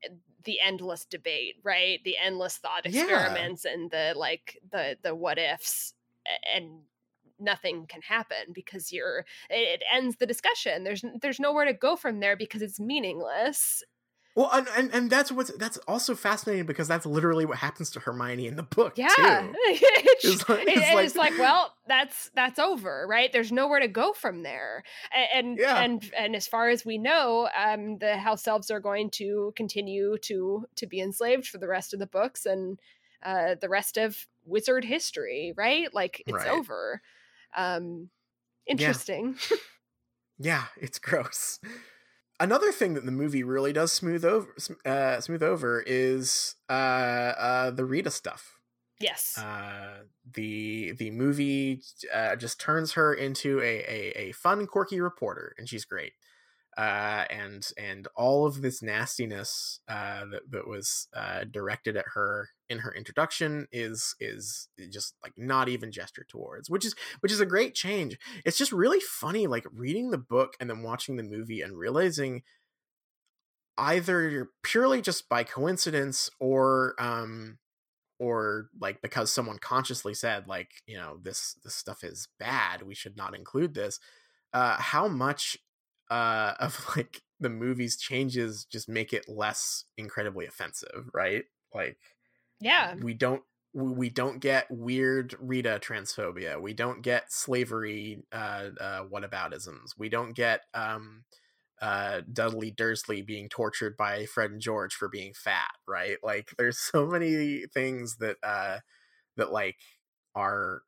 the 0.46 0.60
endless 0.62 1.06
debate, 1.06 1.56
right? 1.64 2.00
The 2.04 2.18
endless 2.18 2.58
thought 2.58 2.86
Yeah. 2.86 2.86
experiments 2.86 3.66
and 3.66 3.92
the 3.92 4.14
like 4.16 4.58
the 4.72 4.98
the 5.02 5.16
what 5.16 5.38
ifs 5.38 5.94
and 6.54 6.84
nothing 7.40 7.86
can 7.88 8.02
happen 8.02 8.54
because 8.54 8.92
you're 8.94 9.26
it, 9.50 9.82
it 9.82 9.84
ends 9.92 10.16
the 10.18 10.26
discussion 10.26 10.84
there's 10.84 11.04
there's 11.22 11.40
nowhere 11.40 11.66
to 11.66 11.74
go 11.74 11.96
from 11.96 12.20
there 12.20 12.38
because 12.38 12.62
it's 12.62 12.80
meaningless 12.80 13.84
well, 14.36 14.50
and, 14.52 14.68
and 14.78 14.94
and 14.94 15.10
that's 15.10 15.32
what's 15.32 15.52
that's 15.58 15.78
also 15.88 16.16
fascinating 16.16 16.66
because 16.66 16.88
that's 16.88 17.06
literally 17.06 17.46
what 17.46 17.58
happens 17.60 17.92
to 17.92 18.00
Hermione 18.00 18.48
in 18.48 18.56
the 18.56 18.64
book. 18.64 18.94
yeah 18.98 19.08
too. 19.10 19.54
it's, 19.56 20.26
It's 20.26 20.50
like- 20.50 20.68
it's 20.68 20.78
and 20.82 20.96
like- 20.96 21.06
it's 21.06 21.16
like 21.16 21.38
well 21.38 21.74
that's 21.88 22.32
that's 22.34 22.60
over 22.60 23.06
right 23.08 23.32
there's 23.32 23.52
nowhere 23.52 23.80
to 23.80 23.88
go 23.88 24.14
from 24.14 24.44
there 24.44 24.84
A- 25.14 25.36
and 25.38 25.58
Yeah. 25.58 25.82
and 25.82 26.12
and 26.18 26.36
as 26.36 26.48
far 26.48 26.70
as 26.70 26.84
we 26.86 26.98
know 26.98 27.50
um 27.56 27.98
the 28.00 28.18
house 28.18 28.48
elves 28.48 28.72
are 28.72 28.80
going 28.80 29.10
to 29.12 29.54
continue 29.56 30.18
to 30.24 30.66
to 30.78 30.88
be 30.88 31.00
enslaved 31.02 31.48
for 31.48 31.58
the 31.58 31.68
rest 31.68 31.94
of 31.94 32.00
the 32.00 32.08
books 32.08 32.46
and 32.46 32.80
uh 33.24 33.56
the 33.62 33.70
rest 33.70 33.98
of 33.98 34.28
wizard 34.46 34.84
history 34.86 35.54
right 35.56 35.94
like 35.94 36.22
it's 36.26 36.34
Right. 36.34 36.48
over 36.48 37.02
um 37.56 38.10
interesting 38.66 39.36
Yeah, 40.40 40.64
it's 40.78 40.98
gross. 41.00 41.60
Another 42.40 42.72
thing 42.72 42.94
that 42.96 43.06
the 43.06 43.12
movie 43.12 43.44
really 43.44 43.72
does 43.74 43.92
smooth 43.92 44.26
over, 44.26 44.54
uh, 44.86 45.22
smooth 45.22 45.44
over 45.44 45.82
is 45.86 46.56
uh, 46.70 46.74
uh, 46.74 47.72
the 47.72 47.86
Rita 47.86 48.12
stuff. 48.12 48.60
yes 49.00 49.46
Uh, 49.46 50.04
the 50.26 50.94
the 50.94 51.12
movie 51.12 51.82
uh, 52.14 52.36
just 52.36 52.60
turns 52.60 52.94
her 52.94 53.14
into 53.14 53.60
a, 53.62 53.80
a, 53.88 54.12
a 54.30 54.32
fun, 54.34 54.68
quirky 54.68 55.02
reporter, 55.02 55.56
and 55.58 55.70
she's 55.70 55.86
great. 55.86 56.14
Uh, 56.78 57.26
and 57.30 57.70
and 57.78 58.08
all 58.16 58.46
of 58.46 58.62
this 58.62 58.82
nastiness 58.82 59.80
uh, 59.88 60.26
that 60.32 60.42
that 60.50 60.68
was 60.68 61.08
uh, 61.16 61.44
directed 61.44 61.96
at 61.96 62.06
her 62.16 62.50
in 62.70 62.80
her 62.80 62.94
introduction 62.94 63.68
is 63.72 64.16
is 64.20 64.70
just 64.90 65.16
like 65.22 65.34
not 65.38 65.70
even 65.70 65.92
gestured 65.92 66.28
towards, 66.30 66.70
which 66.70 66.86
is 66.86 66.96
which 67.20 67.32
is 67.32 67.40
a 67.40 67.46
great 67.46 67.76
change. 67.76 68.18
It's 68.46 68.58
just 68.58 68.72
really 68.72 69.00
funny, 69.00 69.46
like 69.46 69.66
reading 69.72 70.10
the 70.10 70.18
book 70.18 70.56
and 70.60 70.70
then 70.70 70.82
watching 70.82 71.16
the 71.16 71.24
movie 71.24 71.62
and 71.62 71.78
realizing 71.78 72.42
either 73.78 74.50
purely 74.64 75.02
just 75.02 75.30
by 75.30 75.44
coincidence 75.44 76.30
or 76.40 76.96
um 77.00 77.58
or 78.20 78.70
like 78.80 79.02
because 79.02 79.32
someone 79.32 79.58
consciously 79.58 80.14
said 80.14 80.48
like 80.48 80.70
you 80.86 80.96
know 80.96 81.18
this 81.22 81.56
this 81.64 81.76
stuff 81.76 82.04
is 82.04 82.28
bad 82.40 82.84
we 82.84 82.94
should 82.94 83.18
not 83.18 83.36
include 83.36 83.74
this 83.74 84.00
uh 84.54 84.76
how 84.78 85.08
much 85.08 85.58
uh 86.14 86.54
of 86.60 86.86
like 86.96 87.22
the 87.40 87.50
movie's 87.50 87.98
changes 87.98 88.66
just 88.66 88.88
make 88.88 89.14
it 89.14 89.28
less 89.28 89.86
incredibly 89.98 90.46
offensive 90.46 91.10
right 91.14 91.44
like 91.74 91.98
yeah 92.60 92.96
we 93.02 93.14
don't 93.14 93.44
we 93.74 94.10
don't 94.10 94.40
get 94.40 94.70
weird 94.70 95.36
Rita 95.40 95.80
transphobia. 95.82 96.62
We 96.62 96.74
don't 96.74 97.02
get 97.02 97.32
slavery 97.32 98.24
uh, 98.32 98.70
uh, 98.80 99.04
whataboutisms. 99.06 99.98
We 99.98 100.10
don't 100.10 100.34
get 100.36 100.62
um, 100.76 101.24
uh, 101.82 102.22
Dudley 102.32 102.72
Dursley 102.72 103.24
being 103.24 103.50
tortured 103.50 103.98
by 103.98 104.26
Fred 104.26 104.52
and 104.52 104.62
George 104.62 104.94
for 104.94 105.10
being 105.10 105.34
fat, 105.34 105.72
right? 105.88 106.18
Like 106.22 106.52
there's 106.58 106.78
so 106.92 107.08
many 107.08 107.66
things 107.74 108.18
that 108.18 108.38
uh, 108.44 108.80
that 109.38 109.52
like 109.52 109.78
are 110.36 110.84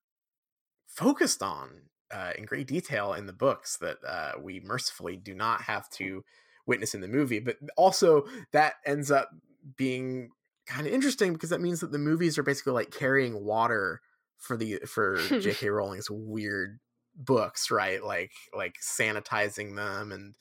focused 0.88 1.42
on 1.42 1.90
uh, 2.12 2.32
in 2.38 2.46
great 2.46 2.68
detail 2.68 3.14
in 3.14 3.26
the 3.26 3.34
books 3.34 3.78
that 3.78 3.98
uh, 4.08 4.34
we 4.42 4.62
mercifully 4.64 5.18
do 5.18 5.34
not 5.34 5.62
have 5.62 5.90
to 5.90 6.24
witness 6.66 6.94
in 6.94 7.02
the 7.02 7.08
movie. 7.08 7.40
But 7.40 7.58
also 7.78 8.26
that 8.52 8.76
ends 8.86 9.12
up 9.12 9.30
being 9.78 10.30
kind 10.66 10.88
of 10.88 10.94
interesting 10.94 11.34
because 11.34 11.50
that 11.50 11.62
means 11.62 11.80
that 11.80 11.92
the 11.92 11.98
movies 11.98 12.38
are 12.38 12.44
basically 12.44 12.74
like 12.74 12.92
carrying 12.92 13.44
water 13.44 14.02
for 14.38 14.58
the 14.58 14.80
for 14.88 15.18
J.K. 15.40 15.70
Rowling's 15.70 16.10
weird 16.10 16.80
books, 17.16 17.72
right? 17.72 18.04
Like 18.04 18.32
like 18.54 18.76
sanitizing 18.82 19.76
them 19.76 20.12
and 20.12 20.36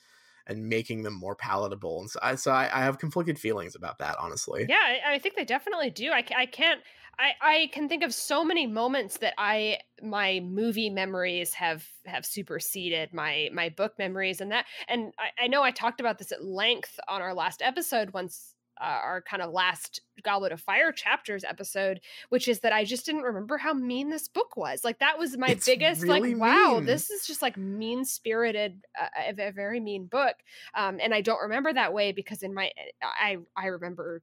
and 0.46 0.68
making 0.68 1.02
them 1.02 1.14
more 1.14 1.34
palatable. 1.34 2.00
And 2.00 2.10
so 2.10 2.18
I 2.22 2.34
so 2.34 2.50
I, 2.50 2.64
I 2.72 2.84
have 2.84 2.98
conflicted 2.98 3.38
feelings 3.38 3.74
about 3.74 3.98
that, 3.98 4.16
honestly. 4.18 4.66
Yeah, 4.68 4.76
I, 4.76 5.14
I 5.14 5.18
think 5.18 5.36
they 5.36 5.44
definitely 5.44 5.90
do. 5.90 6.10
I, 6.10 6.24
I 6.36 6.46
can't. 6.46 6.80
I, 7.18 7.32
I 7.40 7.70
can 7.72 7.88
think 7.88 8.02
of 8.02 8.12
so 8.12 8.44
many 8.44 8.66
moments 8.66 9.18
that 9.18 9.34
I 9.38 9.78
my 10.02 10.40
movie 10.40 10.90
memories 10.90 11.54
have 11.54 11.86
have 12.06 12.26
superseded 12.26 13.12
my 13.12 13.48
my 13.52 13.68
book 13.68 13.94
memories 13.98 14.40
and 14.40 14.50
that 14.52 14.66
and 14.88 15.12
I, 15.18 15.44
I 15.44 15.46
know 15.46 15.62
I 15.62 15.70
talked 15.70 16.00
about 16.00 16.18
this 16.18 16.32
at 16.32 16.44
length 16.44 16.98
on 17.08 17.22
our 17.22 17.34
last 17.34 17.62
episode 17.62 18.12
once 18.12 18.54
uh, 18.80 18.84
our 18.84 19.22
kind 19.22 19.42
of 19.42 19.52
last 19.52 20.00
Goblet 20.22 20.52
of 20.52 20.60
Fire 20.60 20.90
chapters 20.90 21.44
episode, 21.44 22.00
which 22.30 22.48
is 22.48 22.60
that 22.60 22.72
I 22.72 22.84
just 22.84 23.06
didn't 23.06 23.22
remember 23.22 23.56
how 23.56 23.72
mean 23.72 24.10
this 24.10 24.28
book 24.28 24.56
was. 24.56 24.82
Like 24.82 24.98
that 24.98 25.18
was 25.18 25.36
my 25.36 25.50
It's 25.50 25.66
biggest 25.66 26.02
really 26.02 26.34
like, 26.34 26.40
wow, 26.40 26.74
mean. 26.76 26.86
this 26.86 27.10
is 27.10 27.26
just 27.26 27.42
like 27.42 27.56
mean 27.56 28.04
spirited, 28.04 28.84
uh, 29.00 29.32
a, 29.38 29.48
a 29.48 29.52
very 29.52 29.80
mean 29.80 30.06
book. 30.06 30.34
Um, 30.74 30.98
and 31.00 31.14
I 31.14 31.20
don't 31.20 31.42
remember 31.42 31.72
that 31.72 31.92
way 31.92 32.12
because 32.12 32.42
in 32.42 32.52
my 32.52 32.70
I 33.02 33.38
I 33.56 33.66
remember 33.66 34.22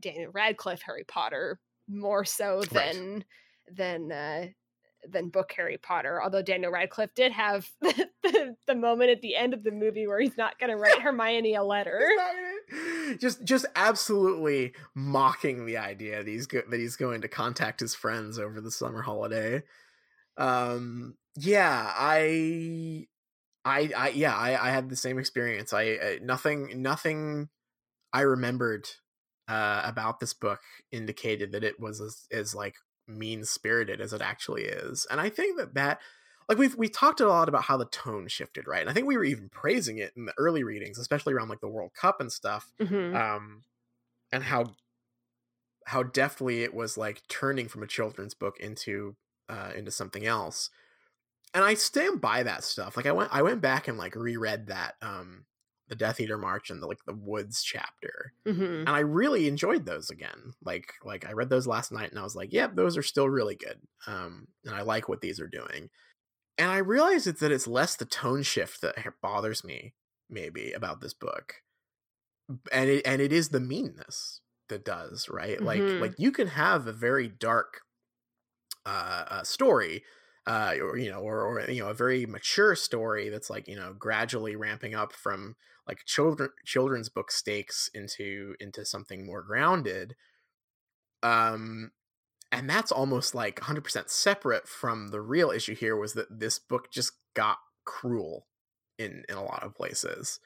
Daniel 0.00 0.30
Radcliffe 0.32 0.82
Harry 0.82 1.04
Potter 1.04 1.58
more 1.88 2.24
so 2.24 2.62
Right. 2.72 2.92
than 2.94 3.24
than 3.74 4.12
uh, 4.12 4.46
than 5.08 5.28
book 5.28 5.52
Harry 5.56 5.78
Potter. 5.78 6.20
Although 6.22 6.42
Daniel 6.42 6.72
Radcliffe 6.72 7.14
did 7.14 7.32
have 7.32 7.68
the, 7.80 8.08
the, 8.22 8.56
the 8.66 8.74
moment 8.74 9.10
at 9.10 9.20
the 9.22 9.36
end 9.36 9.54
of 9.54 9.62
the 9.62 9.70
movie 9.70 10.06
where 10.06 10.20
he's 10.20 10.36
not 10.36 10.58
going 10.58 10.70
to 10.70 10.76
write 10.76 11.00
Hermione 11.00 11.54
a 11.54 11.62
letter. 11.64 12.00
He's 12.08 12.16
not 12.16 12.26
gonna- 12.34 13.16
just 13.18 13.44
just 13.44 13.66
absolutely 13.76 14.72
mocking 14.94 15.66
the 15.66 15.76
idea 15.76 16.16
that 16.18 16.26
he's 16.28 16.46
go- 16.48 16.62
that 16.68 16.80
he's 16.80 16.96
going 16.96 17.20
to 17.20 17.28
contact 17.28 17.78
his 17.78 17.94
friends 17.94 18.38
over 18.38 18.60
the 18.60 18.72
summer 18.72 19.02
holiday. 19.02 19.62
Um 20.36 21.14
yeah, 21.36 21.92
I 21.94 23.06
I 23.64 23.90
I 23.96 24.08
yeah, 24.08 24.34
I 24.34 24.68
I 24.68 24.70
had 24.70 24.88
the 24.90 24.96
same 24.96 25.18
experience. 25.18 25.72
I 25.72 25.92
uh, 25.92 26.14
nothing 26.22 26.82
nothing 26.82 27.48
I 28.12 28.22
remembered 28.22 28.88
uh 29.48 29.82
about 29.84 30.20
this 30.20 30.34
book 30.34 30.60
indicated 30.92 31.52
that 31.52 31.64
it 31.64 31.78
was 31.80 32.00
as, 32.00 32.26
as 32.32 32.54
like 32.54 32.76
mean 33.08 33.44
spirited 33.44 34.00
as 34.00 34.12
it 34.12 34.20
actually 34.22 34.64
is. 34.64 35.06
And 35.10 35.20
I 35.20 35.28
think 35.30 35.58
that 35.58 35.74
that 35.74 36.00
like 36.48 36.58
we've 36.58 36.74
we 36.76 36.88
talked 36.88 37.20
a 37.20 37.28
lot 37.28 37.48
about 37.48 37.64
how 37.64 37.76
the 37.76 37.86
tone 37.86 38.28
shifted, 38.28 38.66
right? 38.68 38.80
And 38.80 38.90
I 38.90 38.92
think 38.92 39.06
we 39.06 39.16
were 39.16 39.24
even 39.24 39.48
praising 39.48 39.98
it 39.98 40.12
in 40.16 40.26
the 40.26 40.34
early 40.38 40.64
readings, 40.64 40.98
especially 40.98 41.34
around 41.34 41.48
like 41.48 41.60
the 41.60 41.68
World 41.68 41.92
Cup 41.94 42.20
and 42.20 42.32
stuff. 42.32 42.72
Mhm. 42.80 43.14
Um 43.14 43.64
and 44.32 44.44
how 44.44 44.76
how 45.86 46.02
deftly 46.02 46.62
it 46.62 46.74
was 46.74 46.96
like 46.96 47.22
turning 47.28 47.68
from 47.68 47.82
a 47.82 47.86
children's 47.86 48.34
book 48.34 48.58
into 48.58 49.16
uh 49.48 49.72
into 49.76 49.90
something 49.90 50.26
else. 50.26 50.70
And 51.54 51.64
I 51.64 51.74
stand 51.74 52.20
by 52.20 52.42
that 52.44 52.64
stuff. 52.64 52.96
Like 52.96 53.06
I 53.06 53.12
went 53.12 53.34
I 53.34 53.42
went 53.42 53.60
back 53.62 53.88
and 53.88 53.98
like 53.98 54.16
reread 54.16 54.68
that 54.68 54.96
um 55.02 55.46
the 55.88 55.96
Death 55.96 56.20
Eater 56.20 56.38
March 56.38 56.70
and 56.70 56.82
the 56.82 56.86
like 56.86 57.04
the 57.06 57.14
Woods 57.14 57.62
chapter 57.62 58.32
Mhm. 58.46 58.86
and 58.86 58.96
I 58.96 59.00
really 59.00 59.48
enjoyed 59.48 59.86
those 59.86 60.10
again. 60.10 60.54
Like 60.62 60.94
like 61.04 61.26
I 61.26 61.32
read 61.32 61.50
those 61.50 61.66
last 61.66 61.92
night 61.92 62.10
and 62.10 62.18
I 62.20 62.22
was 62.22 62.36
like, 62.36 62.52
yep, 62.52 62.74
those 62.76 62.96
are 62.96 63.02
still 63.02 63.28
really 63.28 63.56
good. 63.56 63.80
Um, 64.06 64.48
and 64.64 64.74
I 64.74 64.82
like 64.82 65.08
what 65.08 65.20
these 65.20 65.40
are 65.40 65.48
doing. 65.48 65.90
And 66.58 66.70
I 66.70 66.78
realized 66.78 67.26
it's 67.28 67.40
that 67.40 67.52
it's 67.52 67.66
less 67.68 67.96
the 67.96 68.06
tone 68.06 68.42
shift 68.42 68.82
that 68.82 68.96
bothers 69.22 69.64
me 69.64 69.94
maybe 70.30 70.72
about 70.72 71.00
this 71.02 71.14
book, 71.14 71.56
and 72.72 72.88
it 72.90 73.06
and 73.06 73.20
it 73.20 73.32
is 73.32 73.48
the 73.50 73.60
meanness 73.60 74.40
that 74.68 74.84
does 74.84 75.28
right. 75.28 75.60
Mhm. 75.60 75.64
Like 75.64 75.94
like 75.98 76.14
you 76.18 76.32
can 76.32 76.48
have 76.48 76.86
a 76.86 76.92
very 76.92 77.28
dark 77.28 77.82
uh, 78.84 79.24
uh 79.28 79.44
story. 79.44 80.04
Uh, 80.46 80.74
or 80.80 80.96
you 80.96 81.10
know, 81.10 81.18
or, 81.18 81.40
or 81.40 81.68
you 81.68 81.82
know, 81.82 81.88
a 81.88 81.94
very 81.94 82.24
mature 82.24 82.76
story 82.76 83.28
that's 83.28 83.50
like 83.50 83.66
you 83.66 83.74
know 83.74 83.94
gradually 83.98 84.54
ramping 84.54 84.94
up 84.94 85.12
from 85.12 85.56
like 85.86 86.04
children 86.04 86.50
children's 86.64 87.08
book 87.08 87.30
stakes 87.30 87.88
into 87.94 88.54
into 88.60 88.84
something 88.84 89.24
more 89.24 89.42
grounded 89.42 90.14
um 91.22 91.90
and 92.52 92.70
that's 92.70 92.92
almost 92.92 93.34
like 93.34 93.60
100% 93.60 94.08
separate 94.08 94.68
from 94.68 95.08
the 95.08 95.20
real 95.20 95.50
issue 95.50 95.74
here 95.74 95.96
was 95.96 96.12
that 96.14 96.28
this 96.30 96.58
book 96.58 96.92
just 96.92 97.12
got 97.34 97.58
cruel 97.84 98.46
in 98.98 99.24
in 99.28 99.36
a 99.36 99.44
lot 99.44 99.62
of 99.62 99.74
places 99.74 100.40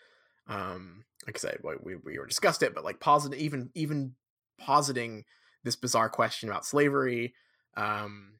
um 0.48 1.05
like 1.26 1.36
i 1.36 1.40
said 1.40 1.59
we, 1.62 1.74
we, 1.82 1.96
we 1.96 2.18
were 2.18 2.26
discussed 2.26 2.62
it 2.62 2.74
but 2.74 2.84
like 2.84 3.01
positive 3.01 3.38
even 3.38 3.70
even 3.74 4.14
positing 4.59 5.24
this 5.64 5.76
bizarre 5.76 6.09
question 6.09 6.48
about 6.48 6.66
slavery 6.66 7.34
um 7.76 8.32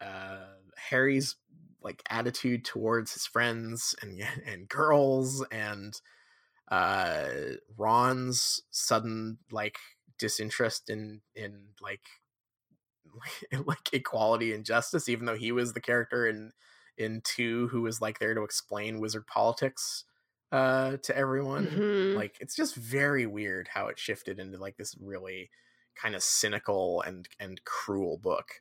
uh 0.00 0.44
harry's 0.78 1.36
like 1.82 2.02
attitude 2.10 2.64
towards 2.64 3.12
his 3.14 3.26
friends 3.26 3.94
and 4.02 4.20
and 4.46 4.68
girls 4.68 5.44
and 5.50 6.00
uh 6.70 7.30
ron's 7.76 8.62
sudden 8.70 9.38
like 9.50 9.78
disinterest 10.18 10.90
in 10.90 11.22
in 11.34 11.68
like 11.80 12.06
like 13.66 13.92
equality 13.92 14.52
and 14.52 14.64
justice 14.64 15.08
even 15.08 15.26
though 15.26 15.36
he 15.36 15.52
was 15.52 15.72
the 15.72 15.80
character 15.80 16.26
in 16.26 16.52
in 16.96 17.20
two 17.22 17.68
who 17.68 17.82
was 17.82 18.00
like 18.00 18.18
there 18.18 18.34
to 18.34 18.42
explain 18.42 19.00
wizard 19.00 19.26
politics 19.26 20.04
uh 20.52 20.96
to 20.98 21.16
everyone 21.16 21.68
Mhm. 21.68 22.14
like 22.14 22.36
it's 22.40 22.54
just 22.56 22.74
very 22.76 23.26
weird 23.26 23.68
how 23.68 23.88
it 23.88 23.98
shifted 23.98 24.38
into 24.38 24.58
like 24.58 24.76
this 24.76 24.96
really 25.00 25.50
kind 26.00 26.14
of 26.14 26.22
cynical 26.22 27.02
and 27.02 27.28
and 27.38 27.64
cruel 27.64 28.18
book 28.18 28.60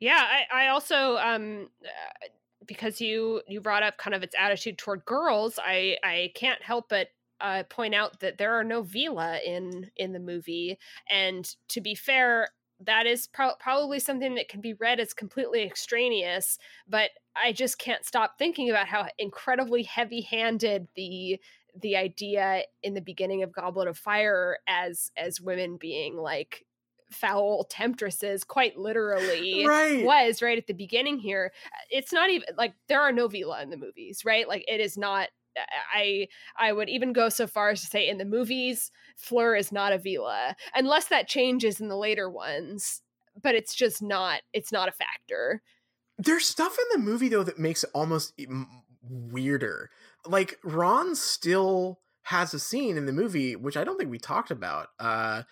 Yeah, 0.00 0.22
I, 0.22 0.64
I 0.64 0.68
also 0.68 1.16
um 1.16 1.68
uh, 1.84 2.28
because 2.66 3.00
you 3.00 3.42
you 3.46 3.60
brought 3.60 3.82
up 3.82 3.98
kind 3.98 4.14
of 4.14 4.22
its 4.22 4.34
attitude 4.38 4.78
toward 4.78 5.04
girls, 5.04 5.58
I 5.62 5.96
I 6.02 6.32
can't 6.34 6.62
help 6.62 6.88
but 6.88 7.08
uh, 7.40 7.64
point 7.64 7.94
out 7.94 8.20
that 8.20 8.38
there 8.38 8.54
are 8.54 8.64
no 8.64 8.82
Veela 8.82 9.42
in 9.44 9.90
in 9.96 10.12
the 10.12 10.20
movie, 10.20 10.78
and 11.10 11.54
to 11.68 11.80
be 11.80 11.94
fair, 11.94 12.48
that 12.80 13.06
is 13.06 13.26
pro- 13.26 13.56
probably 13.58 13.98
something 13.98 14.34
that 14.36 14.48
can 14.48 14.60
be 14.60 14.74
read 14.74 15.00
as 15.00 15.12
completely 15.12 15.62
extraneous. 15.62 16.58
But 16.88 17.10
I 17.36 17.52
just 17.52 17.78
can't 17.78 18.04
stop 18.04 18.38
thinking 18.38 18.70
about 18.70 18.86
how 18.86 19.08
incredibly 19.18 19.82
heavy-handed 19.82 20.88
the 20.94 21.40
the 21.80 21.96
idea 21.96 22.62
in 22.82 22.94
the 22.94 23.00
beginning 23.00 23.42
of 23.42 23.52
Goblet 23.52 23.88
of 23.88 23.98
Fire 23.98 24.58
as 24.66 25.10
as 25.16 25.40
women 25.40 25.76
being 25.76 26.16
like 26.16 26.64
foul 27.14 27.64
temptresses 27.64 28.44
quite 28.44 28.76
literally 28.76 29.66
right. 29.66 30.04
was 30.04 30.42
right 30.42 30.58
at 30.58 30.66
the 30.66 30.74
beginning 30.74 31.18
here. 31.18 31.52
It's 31.90 32.12
not 32.12 32.30
even 32.30 32.48
like 32.56 32.74
there 32.88 33.00
are 33.00 33.12
no 33.12 33.28
veela 33.28 33.62
in 33.62 33.70
the 33.70 33.76
movies 33.76 34.22
right? 34.24 34.48
Like 34.48 34.64
it 34.68 34.80
is 34.80 34.96
not 34.96 35.28
i 35.94 36.26
i 36.58 36.72
would 36.72 36.88
even 36.88 37.12
go 37.12 37.28
so 37.28 37.46
far 37.46 37.70
as 37.70 37.80
to 37.80 37.86
say 37.86 38.08
in 38.08 38.18
the 38.18 38.24
movies 38.24 38.90
fleur 39.14 39.54
is 39.54 39.70
not 39.70 39.92
a 39.92 39.98
veela 39.98 40.52
unless 40.74 41.04
that 41.04 41.28
changes 41.28 41.80
in 41.80 41.86
the 41.86 41.96
later 41.96 42.28
ones 42.28 43.02
but 43.40 43.54
it's 43.54 43.74
just 43.74 44.02
not 44.02 44.40
it's 44.52 44.72
not 44.72 44.88
a 44.88 44.92
factor. 44.92 45.62
There's 46.18 46.46
stuff 46.46 46.76
in 46.78 47.00
the 47.00 47.10
movie 47.10 47.28
though 47.28 47.42
that 47.42 47.58
makes 47.58 47.84
it 47.84 47.90
almost 47.92 48.38
weirder. 49.02 49.90
Like 50.26 50.58
Ron 50.62 51.14
still 51.14 52.00
has 52.22 52.54
a 52.54 52.58
scene 52.58 52.96
in 52.96 53.06
the 53.06 53.12
movie 53.12 53.56
which 53.56 53.76
I 53.76 53.84
don't 53.84 53.98
think 53.98 54.10
we 54.10 54.18
talked 54.18 54.50
about, 54.50 54.88
uh, 54.98 55.42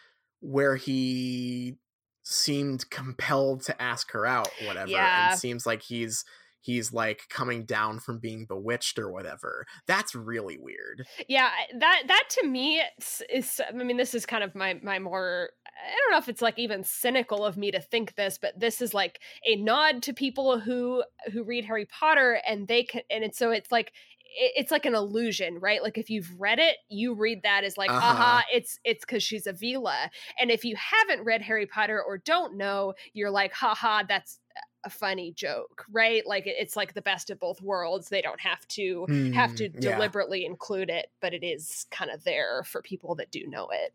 where 0.43 0.77
he 0.77 1.77
seemed 2.25 2.89
compelled 2.91 3.63
to 3.63 3.83
ask 3.83 4.13
her 4.13 4.27
out, 4.27 4.51
whatever, 4.67 4.91
Yeah. 4.91 5.31
and 5.31 5.39
seems 5.41 5.65
like 5.67 5.83
he's 5.83 6.25
he's 6.65 6.93
like 6.93 7.23
coming 7.29 7.65
down 7.65 7.99
from 7.99 8.21
being 8.21 8.47
bewitched 8.49 8.97
or 8.97 9.11
whatever. 9.11 9.67
That's 9.89 10.15
really 10.15 10.57
weird. 10.61 11.05
yeah 11.29 11.51
that 11.77 12.03
that 12.07 12.25
to 12.31 12.47
me 12.47 12.81
is, 13.01 13.23
is 13.33 13.61
i 13.69 13.73
mean 13.73 13.97
this 13.97 14.15
is 14.15 14.25
kind 14.27 14.45
of 14.45 14.55
my 14.55 14.79
my 14.83 15.01
more 15.01 15.51
i 15.67 15.97
don't 15.99 16.13
know 16.13 16.19
if 16.19 16.29
it's 16.29 16.43
like 16.43 16.59
even 16.61 16.85
cynical 16.85 17.45
of 17.45 17.57
me 17.57 17.73
to 17.73 17.81
think 17.81 18.15
this 18.15 18.39
but 18.41 18.59
this 18.61 18.81
is 18.81 18.95
like 18.95 19.19
a 19.45 19.57
nod 19.57 20.03
to 20.05 20.13
people 20.13 20.61
who 20.61 21.03
who 21.33 21.43
read 21.43 21.65
harry 21.65 21.87
potter 21.87 22.41
and 22.47 22.69
they 22.69 22.85
can 22.85 23.03
and 23.11 23.25
it's 23.25 23.39
so 23.39 23.51
it's 23.51 23.73
like 23.73 23.93
it's 24.37 24.71
like 24.71 24.87
an 24.87 24.95
illusion 24.95 25.59
right 25.59 25.83
like 25.83 25.99
if 25.99 26.11
you've 26.11 26.31
read 26.41 26.59
it 26.59 26.77
you 26.89 27.15
read 27.15 27.43
that 27.43 27.65
as 27.65 27.77
like 27.77 27.91
Uh-huh. 27.91 27.99
aha 28.01 28.45
it's 28.53 28.79
it's 28.85 29.05
because 29.05 29.23
she's 29.23 29.47
a 29.47 29.53
veela 29.53 30.09
and 30.39 30.51
if 30.51 30.65
you 30.65 30.77
haven't 30.77 31.25
read 31.25 31.43
harry 31.43 31.67
potter 31.67 32.03
or 32.03 32.19
don't 32.19 32.57
know 32.57 32.95
you're 33.13 33.31
like 33.31 33.53
haha 33.53 34.03
that's 34.07 34.41
a 34.85 34.91
funny 34.91 35.33
joke, 35.33 35.85
right? 35.91 36.27
Like 36.27 36.45
it's 36.47 36.77
like 36.77 36.95
the 36.95 37.03
best 37.03 37.31
of 37.31 37.39
both 37.39 37.63
worlds. 37.63 38.09
They 38.09 38.21
don't 38.23 38.41
have 38.41 38.67
to 38.69 39.07
mm, 39.09 39.33
have 39.33 39.55
to 39.57 39.71
yeah. 39.79 39.81
deliberately 39.81 40.45
include 40.45 40.91
it, 40.91 41.11
but 41.21 41.33
it 41.33 41.45
is 41.45 41.87
kind 41.91 42.11
of 42.11 42.25
there 42.25 42.65
for 42.65 42.83
people 42.83 43.15
that 43.17 43.31
do 43.31 43.47
know 43.47 43.69
it. 43.73 43.95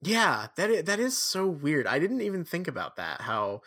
Yeah, 0.00 0.48
that 0.56 0.70
is, 0.70 0.84
that 0.84 1.00
is 1.00 1.18
so 1.18 1.46
weird. 1.46 1.86
I 1.86 1.98
didn't 1.98 2.20
even 2.20 2.44
think 2.44 2.68
about 2.68 2.96
that. 2.96 3.22
How 3.22 3.62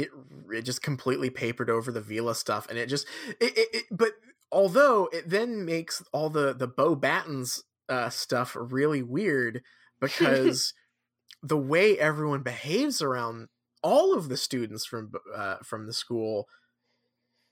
it 0.00 0.08
it 0.52 0.62
just 0.62 0.82
completely 0.82 1.30
papered 1.30 1.70
over 1.70 1.90
the 1.92 2.00
Veela 2.00 2.34
stuff, 2.34 2.68
and 2.68 2.78
it 2.78 2.88
just 2.88 3.06
it, 3.40 3.56
it, 3.56 3.68
it 3.72 3.84
but 3.90 4.12
although 4.52 5.08
it 5.12 5.28
then 5.28 5.64
makes 5.64 6.02
all 6.12 6.30
the 6.30 6.52
the 6.52 6.68
Beauxbatons 6.68 7.62
uh, 7.88 8.10
stuff 8.10 8.56
really 8.58 9.02
weird 9.02 9.62
because 10.00 10.74
the 11.42 11.58
way 11.58 11.98
everyone 11.98 12.42
behaves 12.42 13.02
around 13.02 13.48
all 13.82 14.14
of 14.14 14.28
the 14.28 14.36
students 14.36 14.84
from 14.84 15.12
uh, 15.34 15.56
from 15.62 15.86
the 15.86 15.92
school 15.92 16.46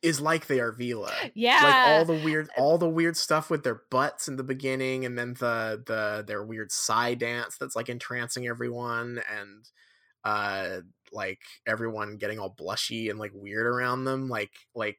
is 0.03 0.21
like 0.21 0.47
they 0.47 0.61
are 0.61 0.73
Veela. 0.73 1.13
Yeah. 1.35 1.61
Like 1.63 1.89
all 1.89 2.05
the 2.05 2.25
weird 2.25 2.49
all 2.57 2.79
the 2.79 2.89
weird 2.89 3.17
stuff 3.17 3.51
with 3.51 3.65
their 3.65 3.83
butts 3.91 4.29
in 4.29 4.37
the 4.37 4.45
beginning 4.45 5.05
and 5.05 5.19
then 5.19 5.35
the 5.35 5.83
the 5.85 6.25
their 6.27 6.45
weird 6.45 6.71
side 6.71 7.19
dance 7.19 7.57
that's 7.59 7.75
like 7.75 7.89
entrancing 7.89 8.47
everyone 8.47 9.21
and 9.39 9.69
uh 10.25 10.81
like 11.13 11.41
everyone 11.67 12.17
getting 12.17 12.39
all 12.39 12.55
blushy 12.55 13.11
and 13.11 13.19
like 13.19 13.33
weird 13.35 13.67
around 13.67 14.05
them 14.05 14.29
like 14.29 14.53
like 14.75 14.99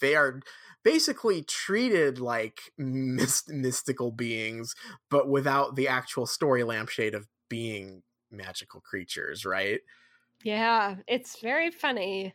they 0.00 0.14
are 0.14 0.40
basically 0.82 1.42
treated 1.42 2.18
like 2.20 2.60
myst- 2.78 3.48
mystical 3.48 4.12
beings 4.12 4.74
but 5.10 5.28
without 5.28 5.76
the 5.76 5.88
actual 5.88 6.26
story 6.26 6.62
lampshade 6.62 7.14
of 7.14 7.26
being 7.48 8.02
magical 8.30 8.80
creatures 8.80 9.44
right? 9.44 9.80
Yeah 10.44 10.96
it's 11.06 11.40
very 11.40 11.70
funny 11.70 12.34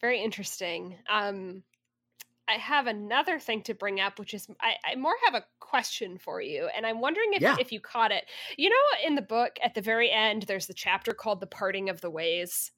very 0.00 0.22
interesting 0.22 0.98
um 1.10 1.62
I 2.48 2.54
have 2.54 2.86
another 2.86 3.38
thing 3.38 3.62
to 3.62 3.74
bring 3.74 4.00
up, 4.00 4.18
which 4.18 4.32
is 4.32 4.46
I, 4.60 4.74
I, 4.92 4.94
more 4.96 5.14
have 5.24 5.34
a 5.34 5.44
question 5.58 6.18
for 6.18 6.40
you, 6.40 6.68
and 6.76 6.86
I'm 6.86 7.00
wondering 7.00 7.32
if 7.32 7.42
yeah. 7.42 7.56
if 7.58 7.72
you 7.72 7.80
caught 7.80 8.12
it. 8.12 8.24
You 8.56 8.68
know, 8.68 9.06
in 9.06 9.16
the 9.16 9.22
book 9.22 9.58
at 9.62 9.74
the 9.74 9.80
very 9.80 10.10
end, 10.10 10.42
there's 10.42 10.66
the 10.66 10.74
chapter 10.74 11.12
called 11.12 11.40
"The 11.40 11.46
Parting 11.46 11.88
of 11.88 12.00
the 12.00 12.10
Ways," 12.10 12.70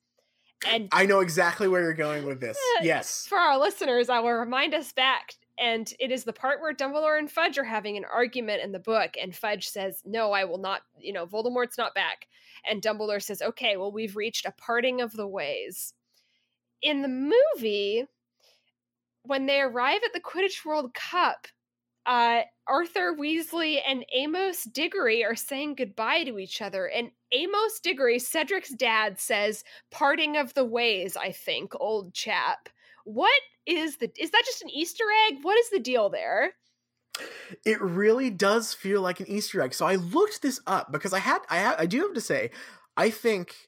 and 0.67 0.89
I 0.93 1.05
know 1.05 1.21
exactly 1.21 1.69
where 1.69 1.83
you're 1.83 1.93
going 1.93 2.25
with 2.25 2.41
this. 2.41 2.57
Uh, 2.79 2.85
yes, 2.85 3.27
for 3.29 3.37
our 3.37 3.59
listeners, 3.59 4.09
I 4.09 4.21
will 4.21 4.33
remind 4.33 4.75
us 4.75 4.93
back, 4.93 5.35
and 5.59 5.93
it 6.01 6.11
is 6.11 6.25
the 6.25 6.33
part 6.33 6.63
where 6.63 6.75
Dumbledore 6.75 7.19
and 7.19 7.31
Fudge 7.31 7.59
are 7.59 7.65
having 7.65 7.99
an 7.99 8.07
argument 8.07 8.63
in 8.63 8.73
the 8.73 8.79
book, 8.79 9.17
and 9.21 9.37
Fudge 9.37 9.69
says, 9.69 10.03
"No, 10.07 10.33
I 10.33 10.45
will 10.45 10.59
not. 10.59 10.83
You 10.99 11.13
know, 11.13 11.27
Voldemort's 11.27 11.77
not 11.77 11.95
back," 11.95 12.27
and 12.69 12.81
Dumbledore 12.81 13.23
says, 13.23 13.43
"Okay, 13.43 13.77
well, 13.77 13.93
we've 13.93 14.17
reached 14.17 14.47
a 14.47 14.53
parting 14.53 15.03
of 15.03 15.13
the 15.13 15.29
ways." 15.29 15.93
In 16.81 17.03
the 17.03 17.09
movie 17.09 18.07
when 19.29 19.47
they 19.47 19.61
arrive 19.61 20.01
at 20.05 20.13
the 20.15 20.21
Quidditch 20.21 20.65
World 20.65 20.95
Cup, 20.95 21.47
uh, 22.07 22.41
Arthur 22.67 23.15
Weasley 23.15 23.79
and 23.87 24.05
Amos 24.15 24.65
Diggory 24.65 25.23
are 25.23 25.37
saying 25.37 25.75
goodbye 25.75 26.25
to 26.25 26.39
each 26.39 26.63
other. 26.63 26.87
And 26.87 27.11
Amos 27.33 27.79
Diggory, 27.81 28.19
Cedric's 28.19 28.71
dad, 28.71 29.21
says, 29.21 29.65
parting 29.91 30.39
of 30.39 30.55
the 30.55 30.65
ways, 30.65 31.17
I 31.17 31.33
think, 31.33 31.75
old 31.79 32.15
chap. 32.15 32.71
What 33.05 33.41
is 33.67 33.99
the 33.99 34.11
is 34.19 34.31
that 34.31 34.43
just 34.47 34.63
an 34.63 34.71
Easter 34.71 35.05
egg? 35.29 35.39
What 35.43 35.59
is 35.59 35.69
the 35.69 35.79
deal 35.79 36.09
there? 36.09 36.55
It 37.67 37.81
really 37.83 38.31
does 38.31 38.73
feel 38.73 39.03
like 39.03 39.21
an 39.21 39.29
Easter 39.29 39.61
egg. 39.61 39.75
So 39.75 39.85
I 39.85 39.97
looked 39.97 40.41
this 40.41 40.61
up 40.67 40.91
because 40.91 41.13
I 41.13 41.19
had 41.19 41.41
I 41.51 41.59
had, 41.59 41.77
I 41.79 41.85
do 41.85 42.01
have 42.01 42.15
to 42.15 42.21
say, 42.23 42.51
I 42.97 43.11
think 43.11 43.68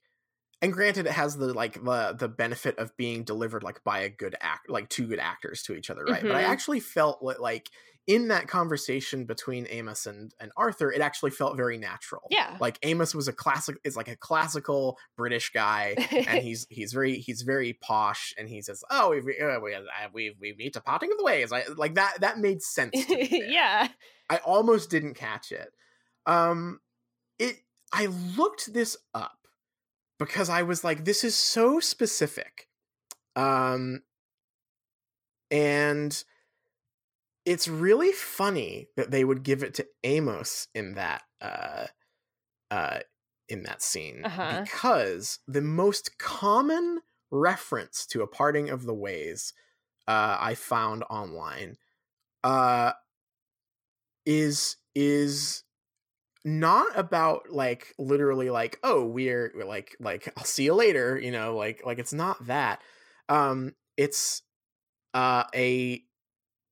and 0.63 0.73
granted 0.73 1.07
it 1.07 1.13
has 1.13 1.37
the 1.37 1.53
like 1.53 1.83
the 1.83 2.17
the 2.19 2.29
benefit 2.29 2.79
of 2.79 2.97
being 2.97 3.25
delivered 3.25 3.63
like 3.63 3.83
by 3.85 4.01
a 4.01 4.09
good 4.09 4.37
act 4.41 4.69
like 4.69 4.89
two 4.89 5.07
good 5.07 5.19
actors 5.19 5.63
to 5.63 5.75
each 5.75 5.91
other 5.91 6.05
right? 6.05 6.19
Mm-hmm. 6.19 6.29
but 6.29 6.37
i 6.37 6.43
mm-hmm. 6.43 6.53
actually 6.53 6.81
felt 6.81 7.23
like 7.23 7.71
in 8.07 8.27
that 8.29 8.49
conversation 8.49 9.25
between 9.25 9.67
amos 9.71 10.07
and 10.07 10.35
and 10.41 10.51
arthur 10.57 10.91
it 10.91 11.01
actually 11.01 11.31
felt 11.31 11.57
very 11.57 11.79
natural. 11.79 12.23
Yeah. 12.29 12.57
Like 12.59 12.79
amos 12.83 13.15
was 13.15 13.29
a 13.29 13.33
classic 13.33 13.77
is 13.85 13.97
like 13.97 14.09
a 14.09 14.17
classical 14.17 14.99
british 15.17 15.51
guy 15.53 15.95
and 16.11 16.39
he's 16.43 16.67
he's 16.71 16.93
very 16.93 17.19
he's 17.19 17.43
very 17.43 17.75
posh 17.75 18.35
and 18.37 18.49
he 18.49 18.63
says 18.63 18.83
oh 18.91 19.11
we 19.11 19.19
uh, 19.39 19.61
we, 19.61 19.75
uh, 19.75 19.81
we 20.13 20.35
we 20.41 20.55
meet 20.59 20.75
a 20.77 20.81
parting 20.81 21.13
of 21.13 21.19
the 21.19 21.25
ways. 21.25 21.53
I, 21.53 21.65
like 21.77 21.95
that 21.95 22.21
that 22.21 22.39
made 22.39 22.63
sense 22.63 22.93
yeah. 23.09 23.89
I 24.29 24.39
almost 24.39 24.91
didn't 24.91 25.15
catch 25.15 25.53
it. 25.53 25.73
Um 26.27 26.81
it 27.39 27.59
i 27.93 28.07
looked 28.37 28.73
this 28.73 28.97
up 29.15 29.39
because 30.21 30.51
I 30.51 30.63
was 30.63 30.85
like, 30.85 31.05
this 31.05 31.25
is 31.25 31.35
so 31.35 31.81
specific. 31.81 32.69
Um, 33.35 34.03
and 35.51 36.23
it's 37.47 37.67
really 37.67 38.13
funny 38.13 38.89
that 38.97 39.11
they 39.11 39.25
would 39.25 39.43
give 39.43 39.63
it 39.63 39.75
to 39.75 39.87
Amos 40.05 40.69
in 40.75 40.95
that 40.95 41.23
uh, 41.41 41.87
uh, 42.71 43.01
in 43.49 43.63
that 43.63 43.83
scene 43.83 44.23
uh-huh. 44.25 44.61
because 44.63 45.39
the 45.49 45.63
most 45.63 46.19
common 46.19 47.01
reference 47.31 48.07
to 48.07 48.23
a 48.23 48.27
parting 48.27 48.69
of 48.69 48.85
the 48.85 48.95
ways 48.95 49.55
uh, 50.07 50.37
I 50.39 50.55
found 50.55 51.03
online 51.09 51.79
uh, 52.45 52.93
is 54.27 54.77
is 54.95 55.65
not 56.45 56.99
about 56.99 57.51
like 57.51 57.95
literally 57.99 58.51
like 58.51 58.79
oh 58.83 59.05
we're, 59.05 59.53
we're 59.55 59.65
like 59.65 59.97
like 60.01 60.33
I'll 60.37 60.45
see 60.45 60.65
you 60.65 60.75
later, 60.75 61.19
you 61.19 61.31
know, 61.31 61.57
like 61.57 61.83
like 61.85 61.99
it's 61.99 62.13
not 62.13 62.47
that. 62.47 62.81
Um 63.29 63.75
it's 63.97 64.43
uh 65.15 65.45
a 65.55 66.03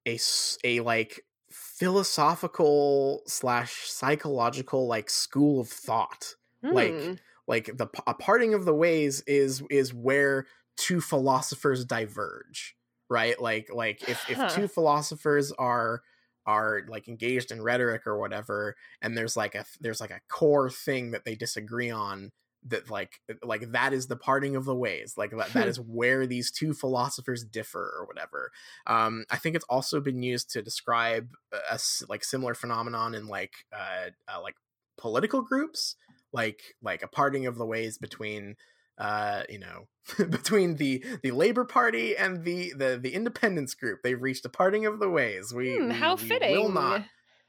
a 0.07 0.19
a 0.65 0.81
like 0.81 1.23
philosophical 1.51 3.23
slash 3.27 3.89
psychological 3.89 4.87
like 4.87 5.11
school 5.11 5.61
of 5.61 5.69
thought. 5.69 6.35
Like 6.63 6.93
hmm. 6.93 7.13
like 7.47 7.77
the 7.77 7.89
a 8.07 8.15
parting 8.15 8.55
of 8.55 8.65
the 8.65 8.75
ways 8.75 9.23
is 9.27 9.63
is 9.71 9.93
where 9.93 10.47
two 10.77 11.01
philosophers 11.01 11.85
diverge, 11.85 12.75
right? 13.09 13.41
Like 13.41 13.69
like 13.73 14.09
if 14.09 14.29
if 14.31 14.55
two 14.55 14.67
philosophers 14.67 15.53
are 15.53 16.03
are 16.49 16.81
like 16.89 17.09
engaged 17.09 17.53
in 17.53 17.63
rhetoric 17.63 18.07
or 18.07 18.19
whatever 18.19 18.75
and 19.03 19.15
there's 19.15 19.37
like 19.37 19.55
a 19.55 19.67
there's 19.81 20.01
like 20.01 20.11
a 20.11 20.21
core 20.31 20.71
thing 20.71 21.11
that 21.11 21.27
they 21.27 21.35
disagree 21.35 21.91
on 21.91 22.33
that 22.67 22.91
like 22.91 23.21
uh, 23.31 23.35
like 23.45 23.71
that 23.73 23.93
is 23.93 24.07
the 24.07 24.17
parting 24.17 24.57
of 24.57 24.65
the 24.65 24.75
ways 24.75 25.13
like 25.19 25.31
that, 25.31 25.53
that 25.53 25.69
is 25.69 25.79
where 25.79 26.27
these 26.27 26.51
two 26.51 26.73
philosophers 26.73 27.45
differ 27.45 27.95
or 27.99 28.07
whatever. 28.07 28.51
Um 28.87 29.27
i 29.31 29.37
think 29.37 29.55
it's 29.55 29.65
also 29.69 30.01
been 30.01 30.23
used 30.23 30.51
to 30.51 30.63
describe 30.63 31.29
a, 31.53 31.75
a 31.75 31.79
like 32.09 32.25
similar 32.25 32.55
phenomenon 32.55 33.15
in 33.15 33.29
like 33.29 33.53
uh, 33.73 34.11
uh 34.27 34.41
like 34.41 34.57
political 34.97 35.43
groups 35.43 35.97
like 36.33 36.63
like 36.83 37.03
a 37.03 37.09
parting 37.09 37.47
of 37.47 37.59
the 37.59 37.67
ways 37.67 37.99
between 37.99 38.57
uh, 38.99 39.43
you 39.49 39.59
know, 39.59 39.89
between 40.31 40.77
the 40.77 41.05
the 41.23 41.31
Labor 41.31 41.65
Party 41.65 42.17
and 42.17 42.45
the 42.45 42.73
the 42.77 42.99
the 43.01 43.15
Independence 43.15 43.75
group, 43.75 44.01
they've 44.03 44.21
reached 44.21 44.45
a 44.45 44.49
parting 44.51 44.87
of 44.87 44.99
the 44.99 45.09
ways. 45.09 45.53
We, 45.55 45.77
hmm, 45.77 45.89
we 45.89 45.95
how 45.95 46.17
we 46.17 46.29
fitting. 46.29 46.53
Will 46.53 46.71
not. 46.71 47.05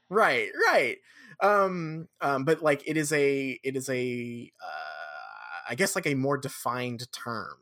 Right, 0.08 0.48
right. 0.66 0.96
Um, 1.40 2.08
um, 2.20 2.44
but 2.44 2.62
like 2.62 2.82
it 2.86 2.96
is 2.96 3.12
a 3.12 3.58
it 3.62 3.76
is 3.76 3.88
a 3.88 4.50
uh, 4.62 5.70
I 5.70 5.74
guess 5.74 5.94
like 5.94 6.06
a 6.06 6.14
more 6.14 6.38
defined 6.38 7.10
term. 7.12 7.56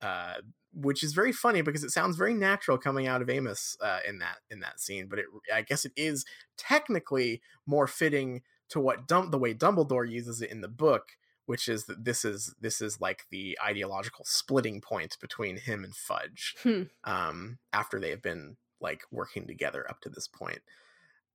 Uh, 0.00 0.34
which 0.74 1.02
is 1.02 1.12
very 1.12 1.32
funny 1.32 1.62
because 1.62 1.84
it 1.84 1.90
sounds 1.90 2.16
very 2.16 2.34
natural 2.34 2.76
coming 2.76 3.06
out 3.06 3.22
of 3.22 3.30
Amos 3.30 3.76
uh, 3.80 4.00
in 4.06 4.18
that 4.18 4.38
in 4.50 4.60
that 4.60 4.80
scene, 4.80 5.06
but 5.08 5.18
it 5.18 5.26
I 5.52 5.62
guess 5.62 5.84
it 5.84 5.92
is 5.96 6.24
technically 6.56 7.40
more 7.66 7.86
fitting 7.86 8.42
to 8.70 8.80
what 8.80 9.06
Dum- 9.06 9.30
the 9.30 9.38
way 9.38 9.54
Dumbledore 9.54 10.08
uses 10.08 10.42
it 10.42 10.50
in 10.50 10.60
the 10.60 10.68
book, 10.68 11.12
which 11.46 11.68
is 11.68 11.84
that 11.86 12.04
this 12.04 12.24
is 12.24 12.54
this 12.60 12.80
is 12.80 13.00
like 13.00 13.24
the 13.30 13.58
ideological 13.64 14.24
splitting 14.24 14.80
point 14.80 15.16
between 15.20 15.56
him 15.56 15.84
and 15.84 15.94
Fudge 15.94 16.54
hmm. 16.62 16.82
um, 17.04 17.58
after 17.72 18.00
they 18.00 18.10
have 18.10 18.22
been 18.22 18.56
like 18.80 19.02
working 19.10 19.46
together 19.46 19.88
up 19.88 20.00
to 20.00 20.08
this 20.08 20.28
point. 20.28 20.60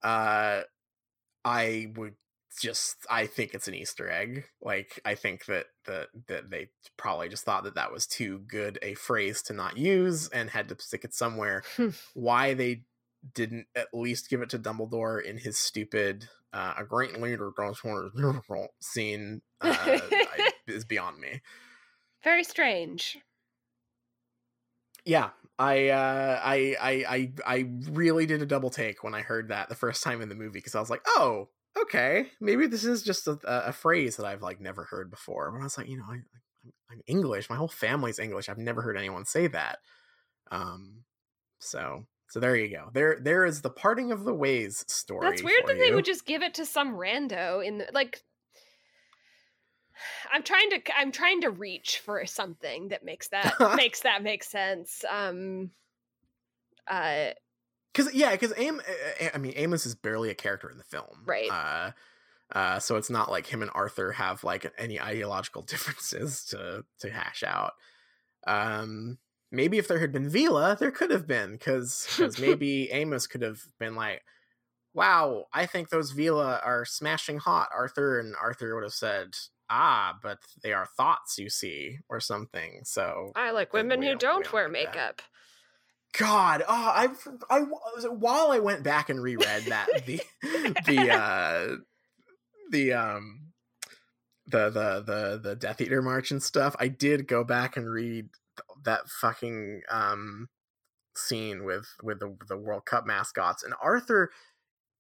Uh, 0.04 0.62
I 1.46 1.92
would 1.96 2.16
just 2.60 3.06
I 3.10 3.28
think 3.28 3.54
it's 3.54 3.68
an 3.68 3.76
Easter 3.76 4.10
egg. 4.10 4.46
Like 4.62 5.00
I 5.06 5.16
think 5.16 5.46
that 5.46 5.68
that 5.86 6.08
that 6.28 6.50
they 6.50 6.70
probably 6.98 7.30
just 7.30 7.46
thought 7.46 7.64
that 7.64 7.76
that 7.76 7.92
was 7.92 8.08
too 8.08 8.40
good 8.48 8.80
a 8.82 8.96
phrase 8.96 9.42
to 9.44 9.54
not 9.54 9.78
use 9.78 10.30
and 10.30 10.50
had 10.50 10.70
to 10.70 10.76
stick 10.80 11.04
it 11.04 11.14
somewhere. 11.14 11.64
Hmm. 11.78 11.90
Why 12.14 12.54
they 12.54 12.84
didn't 13.34 13.68
at 13.76 13.88
least 13.94 14.30
give 14.30 14.42
it 14.42 14.50
to 14.50 14.60
Dumbledore 14.60 15.22
in 15.24 15.38
his 15.38 15.58
stupid 15.58 16.30
uh, 16.54 16.74
a 16.78 16.84
great 16.84 17.20
leader 17.22 17.52
scene 18.80 19.42
uh, 19.62 19.76
I, 19.82 20.52
is 20.68 20.86
beyond 20.86 21.20
me. 21.20 21.42
Very 22.24 22.44
strange. 22.44 23.18
Yeah, 25.06 25.30
I, 25.58 25.90
uh, 25.90 26.42
I, 26.44 26.76
I, 26.80 26.92
I, 27.10 27.32
I 27.46 27.70
really 27.90 28.26
did 28.26 28.42
a 28.42 28.46
double 28.46 28.70
take 28.70 29.04
when 29.04 29.16
I 29.16 29.22
heard 29.22 29.50
that 29.50 29.70
the 29.70 29.76
first 29.76 30.04
time 30.04 30.22
in 30.22 30.30
the 30.30 30.36
movie 30.36 30.60
because 30.60 30.76
I 30.76 30.80
was 30.80 30.90
like, 30.90 31.02
oh, 31.08 31.50
okay, 31.82 32.28
maybe 32.40 32.68
this 32.68 32.84
is 32.84 33.04
just 33.04 33.28
a, 33.28 33.40
a, 33.46 33.72
phrase 33.72 34.18
that 34.18 34.26
I've 34.26 34.42
like 34.42 34.60
never 34.60 34.84
heard 34.86 35.10
before. 35.10 35.52
But 35.52 35.62
I 35.62 35.64
was 35.64 35.78
like, 35.78 35.88
you 35.88 35.98
know, 35.98 36.06
I, 36.10 36.18
I'm 36.92 37.02
English. 37.08 37.50
My 37.50 37.56
whole 37.56 37.68
family's 37.68 38.20
English. 38.20 38.50
I've 38.50 38.58
never 38.58 38.82
heard 38.82 38.98
anyone 38.98 39.26
say 39.26 39.48
that. 39.48 39.80
Um, 40.52 41.04
so 41.60 42.06
so 42.30 42.40
there 42.40 42.56
you 42.56 42.70
go. 42.70 42.90
There 42.94 43.18
there 43.22 43.46
is 43.46 43.62
the 43.62 43.70
parting 43.70 44.12
of 44.12 44.24
the 44.24 44.34
ways 44.34 44.86
story. 44.88 45.28
That's 45.28 45.44
weird 45.44 45.64
that 45.66 45.78
you. 45.78 45.84
they 45.84 45.96
would 45.96 46.06
just 46.06 46.26
give 46.26 46.42
it 46.44 46.54
to 46.56 46.66
some 46.66 46.94
rando 46.94 47.66
in 47.66 47.80
the 47.80 47.88
like. 47.94 48.22
I'm 50.32 50.44
trying 50.44 50.70
to 50.72 50.82
I'm 50.98 51.12
trying 51.12 51.42
to 51.42 51.50
reach 51.50 52.00
for 52.00 52.26
something 52.26 52.90
that 52.90 53.04
makes 53.04 53.30
that 53.30 53.56
makes 53.76 54.02
that 54.02 54.24
make 54.24 54.44
sense. 54.44 55.04
Um, 55.10 55.72
uh, 56.88 57.32
because 57.94 58.14
yeah, 58.14 58.32
because 58.32 58.54
Am, 58.58 58.80
eh, 58.80 58.94
eh, 59.20 59.30
I 59.34 59.38
mean, 59.38 59.54
Amos 59.56 59.86
is 59.86 59.96
barely 59.96 60.30
a 60.30 60.36
character 60.36 60.70
in 60.70 60.78
the 60.78 60.84
film, 60.84 61.24
right? 61.26 61.50
Uh, 61.52 61.92
uh, 62.58 62.80
so 62.80 62.96
it's 62.96 63.10
not 63.10 63.30
like 63.30 63.48
him 63.48 63.62
and 63.62 63.72
Arthur 63.74 64.12
have 64.14 64.44
like 64.44 64.72
any 64.78 65.00
ideological 65.00 65.62
differences 65.68 66.46
to 66.46 66.86
to 67.00 67.10
hash 67.10 67.44
out. 67.44 67.74
Um, 68.48 69.18
maybe 69.52 69.78
if 69.78 69.88
there 69.88 70.00
had 70.00 70.12
been 70.12 70.30
Veela, 70.30 70.78
there 70.78 70.92
could 70.92 71.12
have 71.12 71.28
been 71.28 71.54
because 71.54 72.08
because 72.16 72.40
maybe 72.40 72.92
Amos 72.92 73.28
could 73.28 73.42
have 73.42 73.62
been 73.80 73.96
like, 73.96 74.24
"Wow, 74.94 75.46
I 75.54 75.66
think 75.66 75.90
those 75.90 76.14
Veela 76.14 76.66
are 76.66 76.86
smashing 76.86 77.40
hot." 77.40 77.70
Arthur 77.74 78.20
and 78.20 78.36
Arthur 78.40 78.76
would 78.76 78.84
have 78.84 78.94
said, 78.94 79.36
"Ah, 79.70 80.18
but 80.22 80.40
they 80.64 80.74
are 80.74 80.88
thoughts, 80.98 81.38
you 81.38 81.50
see, 81.50 82.00
or 82.10 82.20
something." 82.20 82.82
So 82.84 83.32
I 83.36 83.52
like 83.52 83.74
women 83.74 84.02
who 84.02 84.16
don't, 84.16 84.44
don't 84.44 84.54
wear 84.54 84.70
makeup. 84.70 85.18
That. 85.18 85.24
God, 86.18 86.64
oh, 86.68 86.68
I, 86.68 87.10
I, 87.52 87.60
while 88.10 88.52
I 88.52 88.60
went 88.60 88.84
back 88.84 89.10
and 89.10 89.22
reread 89.22 89.66
that 89.66 89.88
the 90.06 90.22
the 90.86 91.12
uh 91.12 91.76
the 92.72 92.94
um 92.94 93.52
the 94.48 94.70
the 94.70 95.04
the 95.06 95.40
the 95.42 95.56
Death 95.56 95.82
Eater 95.82 96.02
March 96.02 96.32
and 96.32 96.42
stuff, 96.42 96.76
I 96.80 96.88
did 96.88 97.28
go 97.28 97.44
back 97.44 97.78
and 97.78 97.90
read 97.90 98.30
that 98.84 99.08
fucking 99.08 99.82
um 99.90 100.50
scene 101.16 101.64
with 101.64 101.88
with 102.02 102.20
the 102.20 102.36
the 102.48 102.58
World 102.58 102.86
Cup 102.86 103.06
mascots, 103.06 103.64
and 103.64 103.74
Arthur 103.82 104.32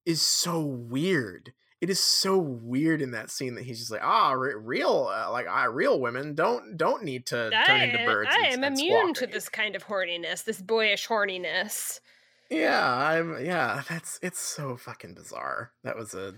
is 0.05 0.21
so 0.21 0.61
weird. 0.61 1.53
It 1.81 1.89
is 1.89 1.99
so 1.99 2.37
weird 2.37 3.01
in 3.01 3.11
that 3.11 3.29
scene 3.29 3.55
that 3.55 3.63
he's 3.63 3.79
just 3.79 3.91
like, 3.91 4.03
ah, 4.03 4.31
real, 4.31 5.09
uh, 5.13 5.31
like, 5.31 5.47
ah, 5.49 5.63
real 5.63 5.99
women 5.99 6.35
don't 6.35 6.75
don't 6.75 7.03
need 7.03 7.25
to 7.27 7.49
I, 7.53 7.65
turn 7.65 7.81
into 7.81 8.05
birds. 8.05 8.29
I 8.33 8.47
am 8.47 8.63
immune 8.63 9.13
to 9.15 9.27
this 9.27 9.47
kind 9.47 9.75
of 9.75 9.85
horniness, 9.85 10.43
this 10.43 10.61
boyish 10.61 11.07
horniness. 11.07 12.01
Yeah, 12.49 12.85
I'm. 12.85 13.45
Yeah, 13.45 13.83
that's 13.87 14.19
it's 14.21 14.39
so 14.39 14.75
fucking 14.75 15.13
bizarre. 15.13 15.71
That 15.83 15.95
was 15.95 16.13
a 16.13 16.33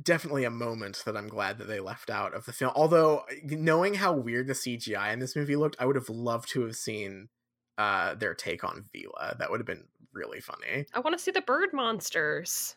definitely 0.00 0.44
a 0.44 0.50
moment 0.50 1.02
that 1.04 1.16
I'm 1.16 1.28
glad 1.28 1.58
that 1.58 1.66
they 1.66 1.80
left 1.80 2.10
out 2.10 2.34
of 2.34 2.44
the 2.44 2.52
film. 2.52 2.72
Although 2.76 3.24
knowing 3.42 3.94
how 3.94 4.12
weird 4.12 4.46
the 4.46 4.52
CGI 4.52 5.12
in 5.12 5.18
this 5.18 5.34
movie 5.34 5.56
looked, 5.56 5.76
I 5.80 5.86
would 5.86 5.96
have 5.96 6.08
loved 6.08 6.50
to 6.50 6.62
have 6.62 6.76
seen 6.76 7.30
uh 7.78 8.14
their 8.14 8.34
take 8.34 8.62
on 8.62 8.84
Veela. 8.94 9.36
That 9.38 9.50
would 9.50 9.60
have 9.60 9.66
been 9.66 9.88
really 10.12 10.40
funny. 10.40 10.86
I 10.94 11.00
want 11.00 11.16
to 11.16 11.22
see 11.22 11.30
the 11.30 11.42
bird 11.42 11.70
monsters. 11.72 12.76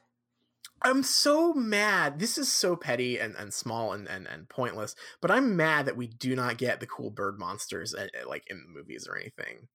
I'm 0.82 1.04
so 1.04 1.54
mad. 1.54 2.20
This 2.20 2.38
is 2.38 2.52
so 2.52 2.76
petty 2.76 3.20
and, 3.20 3.36
and 3.36 3.54
small 3.54 3.94
and, 3.94 4.08
and, 4.08 4.28
and 4.28 4.50
pointless, 4.50 4.96
but 5.22 5.30
I'm 5.30 5.56
mad 5.56 5.86
that 5.86 5.98
we 5.98 6.08
do 6.08 6.36
not 6.36 6.58
get 6.58 6.80
the 6.80 6.88
cool 6.88 7.12
bird 7.12 7.38
monsters 7.38 7.94
uh, 7.94 8.08
like 8.28 8.46
in 8.50 8.64
the 8.64 8.80
movies 8.80 9.08
or 9.08 9.16
anything. 9.16 9.68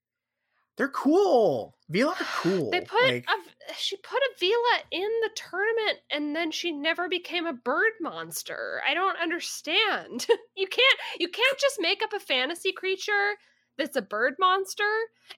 They're 0.77 0.89
cool. 0.89 1.75
Veela 1.91 2.21
are 2.21 2.27
cool. 2.43 2.71
They 2.71 2.83
put 2.83 3.03
like, 3.03 3.25
a 3.25 3.75
she 3.75 3.97
put 3.97 4.21
a 4.21 4.45
Veela 4.45 4.83
in 4.91 5.09
the 5.23 5.31
tournament 5.35 5.99
and 6.11 6.37
then 6.37 6.51
she 6.51 6.71
never 6.71 7.09
became 7.09 7.47
a 7.47 7.53
bird 7.53 7.93
monster. 8.01 8.83
I 8.87 8.93
don't 8.93 9.19
understand. 9.19 10.27
you 10.57 10.67
can't 10.67 10.99
you 11.19 11.29
can't 11.29 11.59
just 11.59 11.77
make 11.81 12.03
up 12.03 12.13
a 12.13 12.21
fantasy 12.21 12.73
creature 12.73 13.37
that's 13.79 13.97
a 13.97 14.03
bird 14.03 14.35
monster 14.39 14.91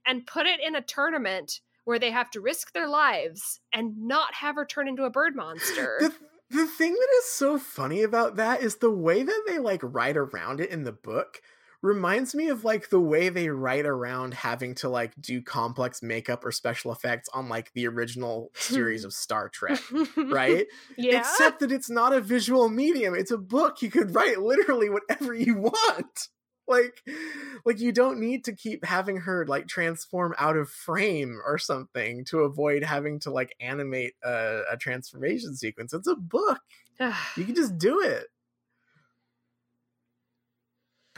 and 0.06 0.26
put 0.26 0.46
it 0.46 0.60
in 0.64 0.74
a 0.74 0.82
tournament 0.82 1.60
where 1.88 1.98
they 1.98 2.10
have 2.10 2.30
to 2.30 2.38
risk 2.38 2.74
their 2.74 2.86
lives 2.86 3.60
and 3.72 3.96
not 3.96 4.34
have 4.34 4.56
her 4.56 4.66
turn 4.66 4.86
into 4.86 5.04
a 5.04 5.10
bird 5.10 5.34
monster. 5.34 5.96
The, 5.98 6.12
the 6.50 6.66
thing 6.66 6.92
that 6.92 7.08
is 7.20 7.24
so 7.24 7.58
funny 7.58 8.02
about 8.02 8.36
that 8.36 8.60
is 8.60 8.76
the 8.76 8.90
way 8.90 9.22
that 9.22 9.44
they 9.46 9.58
like 9.58 9.80
write 9.82 10.18
around 10.18 10.60
it 10.60 10.68
in 10.68 10.84
the 10.84 10.92
book 10.92 11.40
reminds 11.80 12.34
me 12.34 12.48
of 12.48 12.62
like 12.62 12.90
the 12.90 13.00
way 13.00 13.30
they 13.30 13.48
write 13.48 13.86
around 13.86 14.34
having 14.34 14.74
to 14.74 14.90
like 14.90 15.14
do 15.18 15.40
complex 15.40 16.02
makeup 16.02 16.44
or 16.44 16.52
special 16.52 16.92
effects 16.92 17.30
on 17.32 17.48
like 17.48 17.72
the 17.72 17.86
original 17.86 18.50
series 18.52 19.02
of 19.02 19.14
Star 19.14 19.48
Trek, 19.48 19.80
right? 20.18 20.66
Yeah. 20.98 21.20
Except 21.20 21.60
that 21.60 21.72
it's 21.72 21.88
not 21.88 22.12
a 22.12 22.20
visual 22.20 22.68
medium, 22.68 23.14
it's 23.14 23.30
a 23.30 23.38
book. 23.38 23.80
You 23.80 23.90
could 23.90 24.14
write 24.14 24.42
literally 24.42 24.90
whatever 24.90 25.32
you 25.32 25.54
want. 25.54 26.28
Like 26.68 27.02
like 27.64 27.80
you 27.80 27.92
don't 27.92 28.20
need 28.20 28.44
to 28.44 28.52
keep 28.52 28.84
having 28.84 29.16
her 29.18 29.46
like 29.46 29.66
transform 29.66 30.34
out 30.38 30.56
of 30.56 30.68
frame 30.68 31.40
or 31.44 31.58
something 31.58 32.24
to 32.26 32.40
avoid 32.40 32.84
having 32.84 33.18
to 33.20 33.30
like 33.30 33.54
animate 33.60 34.14
a, 34.22 34.62
a 34.72 34.76
transformation 34.76 35.56
sequence. 35.56 35.92
It's 35.92 36.06
a 36.06 36.14
book. 36.14 36.60
you 37.36 37.44
can 37.44 37.54
just 37.54 37.78
do 37.78 38.00
it 38.02 38.26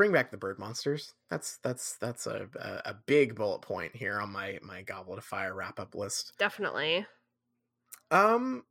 bring 0.00 0.12
back 0.12 0.30
the 0.30 0.36
bird 0.38 0.58
monsters. 0.58 1.12
That's 1.28 1.58
that's 1.58 1.98
that's 1.98 2.26
a, 2.26 2.48
a, 2.58 2.90
a 2.90 2.94
big 3.04 3.34
bullet 3.34 3.60
point 3.60 3.94
here 3.94 4.18
on 4.18 4.32
my 4.32 4.58
my 4.62 4.80
Goblet 4.80 5.18
of 5.18 5.24
Fire 5.24 5.54
wrap 5.54 5.78
up 5.78 5.94
list. 5.94 6.32
Definitely. 6.38 7.04
Um, 8.10 8.64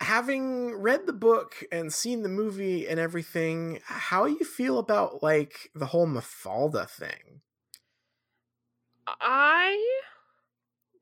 having 0.00 0.74
read 0.74 1.06
the 1.06 1.12
book 1.12 1.62
and 1.70 1.92
seen 1.92 2.22
the 2.22 2.28
movie 2.28 2.86
and 2.88 2.98
everything, 3.00 3.80
how 3.84 4.26
you 4.26 4.44
feel 4.44 4.78
about 4.78 5.22
like 5.22 5.70
the 5.74 5.86
whole 5.86 6.06
Mafalda 6.06 6.88
thing? 6.88 7.40
I 9.06 10.02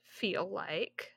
feel 0.03 0.49
like 0.49 1.13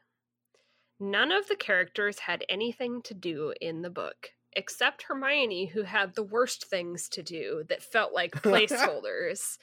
none 0.99 1.31
of 1.31 1.47
the 1.47 1.56
characters 1.56 2.19
had 2.19 2.43
anything 2.47 3.02
to 3.03 3.14
do 3.14 3.53
in 3.60 3.81
the 3.81 3.89
book 3.89 4.31
except 4.56 5.03
Hermione, 5.03 5.65
who 5.65 5.84
had 5.84 6.15
the 6.15 6.23
worst 6.23 6.65
things 6.65 7.10
to 7.10 7.22
do 7.22 7.64
that 7.69 7.84
felt 7.84 8.14
like 8.14 8.31
placeholders. 8.41 9.57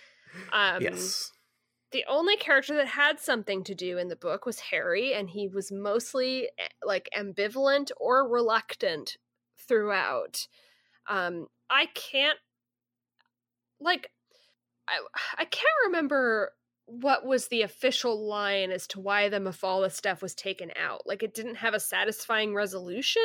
um, 0.53 0.83
yes. 0.83 1.33
The 1.93 2.05
only 2.09 2.37
character 2.37 2.75
that 2.77 2.89
had 2.89 3.21
something 3.21 3.63
to 3.65 3.75
do 3.75 3.99
in 3.99 4.09
the 4.09 4.17
book 4.17 4.47
was 4.47 4.59
Harry, 4.59 5.13
and 5.13 5.29
he 5.29 5.47
was 5.49 5.71
mostly 5.71 6.49
eh, 6.59 6.69
like 6.83 7.09
ambivalent 7.17 7.91
or 7.99 8.29
reluctant 8.29 9.19
throughout. 9.69 10.47
Um, 11.07 11.49
I 11.69 11.87
can't, 11.95 12.39
like, 13.79 14.11
I, 14.89 15.01
I 15.37 15.45
can't 15.45 15.67
remember 15.87 16.53
what 17.01 17.25
was 17.25 17.49
the 17.49 17.63
official 17.63 18.29
line 18.29 18.71
as 18.71 18.87
to 18.89 19.01
why 19.01 19.29
the 19.29 19.39
Mafalda 19.39 19.91
stuff 19.91 20.21
was 20.21 20.35
taken 20.35 20.71
out. 20.77 21.07
Like, 21.07 21.23
it 21.23 21.35
didn't 21.35 21.57
have 21.57 21.73
a 21.73 21.81
satisfying 21.81 22.55
resolution. 22.55 23.23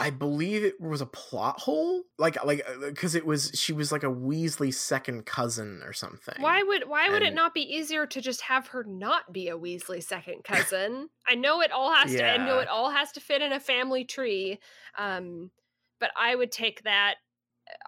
I 0.00 0.10
believe 0.10 0.62
it 0.62 0.80
was 0.80 1.00
a 1.00 1.06
plot 1.06 1.58
hole, 1.58 2.04
like 2.18 2.42
like 2.44 2.64
because 2.80 3.16
uh, 3.16 3.18
it 3.18 3.26
was 3.26 3.50
she 3.54 3.72
was 3.72 3.90
like 3.90 4.04
a 4.04 4.08
Weasley 4.08 4.72
second 4.72 5.26
cousin 5.26 5.82
or 5.84 5.92
something. 5.92 6.36
Why 6.38 6.62
would 6.62 6.88
why 6.88 7.08
would 7.08 7.22
it 7.22 7.34
not 7.34 7.52
be 7.52 7.62
easier 7.62 8.06
to 8.06 8.20
just 8.20 8.42
have 8.42 8.68
her 8.68 8.84
not 8.84 9.32
be 9.32 9.48
a 9.48 9.58
Weasley 9.58 10.00
second 10.00 10.44
cousin? 10.44 11.08
I 11.26 11.34
know 11.34 11.62
it 11.62 11.72
all 11.72 11.92
has 11.92 12.14
yeah. 12.14 12.36
to. 12.36 12.40
I 12.40 12.46
know 12.46 12.60
it 12.60 12.68
all 12.68 12.90
has 12.90 13.10
to 13.12 13.20
fit 13.20 13.42
in 13.42 13.52
a 13.52 13.58
family 13.58 14.04
tree, 14.04 14.60
um, 14.96 15.50
but 15.98 16.10
I 16.16 16.36
would 16.36 16.52
take 16.52 16.84
that 16.84 17.16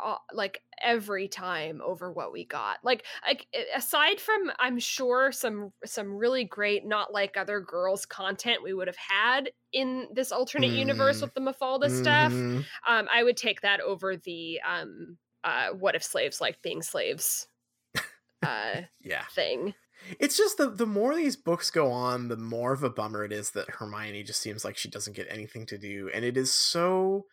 uh, 0.02 0.16
like 0.32 0.62
every 0.82 1.28
time 1.28 1.80
over 1.84 2.10
what 2.10 2.32
we 2.32 2.44
got 2.44 2.78
like 2.82 3.04
like 3.26 3.46
aside 3.76 4.18
from 4.18 4.50
i'm 4.58 4.78
sure 4.78 5.30
some 5.30 5.72
some 5.84 6.14
really 6.14 6.44
great 6.44 6.86
not 6.86 7.12
like 7.12 7.36
other 7.36 7.60
girls 7.60 8.06
content 8.06 8.62
we 8.62 8.72
would 8.72 8.86
have 8.86 8.96
had 8.96 9.50
in 9.72 10.06
this 10.14 10.32
alternate 10.32 10.70
mm. 10.70 10.78
universe 10.78 11.16
mm-hmm. 11.16 11.26
with 11.26 11.34
the 11.34 11.40
mafalda 11.40 11.86
mm-hmm. 11.86 12.00
stuff 12.00 12.32
um 12.88 13.08
i 13.12 13.22
would 13.22 13.36
take 13.36 13.60
that 13.60 13.80
over 13.80 14.16
the 14.16 14.58
um 14.68 15.18
uh 15.44 15.68
what 15.68 15.94
if 15.94 16.02
slaves 16.02 16.40
like 16.40 16.60
being 16.62 16.82
slaves 16.82 17.46
uh 18.42 18.82
yeah 19.02 19.24
thing 19.34 19.74
it's 20.18 20.36
just 20.36 20.56
the 20.56 20.70
the 20.70 20.86
more 20.86 21.14
these 21.14 21.36
books 21.36 21.70
go 21.70 21.90
on, 21.90 22.28
the 22.28 22.36
more 22.36 22.72
of 22.72 22.82
a 22.82 22.90
bummer 22.90 23.24
it 23.24 23.32
is 23.32 23.50
that 23.50 23.68
Hermione 23.68 24.22
just 24.22 24.40
seems 24.40 24.64
like 24.64 24.76
she 24.76 24.88
doesn't 24.88 25.16
get 25.16 25.26
anything 25.30 25.66
to 25.66 25.78
do, 25.78 26.10
and 26.12 26.24
it 26.24 26.36
is 26.36 26.52
so 26.52 27.26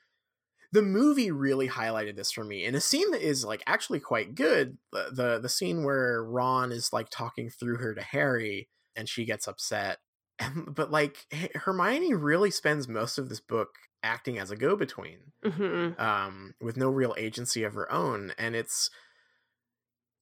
the 0.72 0.82
movie 0.82 1.32
really 1.32 1.70
highlighted 1.70 2.16
this 2.16 2.32
for 2.32 2.44
me 2.44 2.66
in 2.66 2.76
a 2.76 2.82
scene 2.82 3.10
that 3.12 3.22
is 3.22 3.46
like 3.46 3.64
actually 3.66 4.00
quite 4.00 4.36
good 4.36 4.78
the, 4.92 5.10
the 5.12 5.40
the 5.40 5.50
scene 5.50 5.84
where 5.84 6.24
ron 6.24 6.72
is 6.72 6.92
like 6.92 7.10
talking 7.10 7.50
through 7.50 7.78
her 7.78 7.94
to 7.94 8.02
harry 8.02 8.68
and 8.96 9.08
she 9.08 9.26
gets 9.26 9.48
upset 9.48 9.98
and, 10.40 10.74
but 10.76 10.92
like 10.92 11.18
hermione 11.56 12.14
really 12.14 12.52
spends 12.52 12.88
most 12.88 13.18
of 13.18 13.30
this 13.30 13.40
book 13.40 13.70
acting 14.04 14.38
as 14.38 14.52
a 14.52 14.56
go-between 14.56 15.20
mm-hmm. 15.44 16.00
um 16.00 16.54
with 16.62 16.78
no 16.78 16.90
real 16.90 17.16
agency 17.18 17.64
of 17.64 17.74
her 17.74 17.92
own 17.92 18.32
and 18.38 18.56
it's 18.56 18.90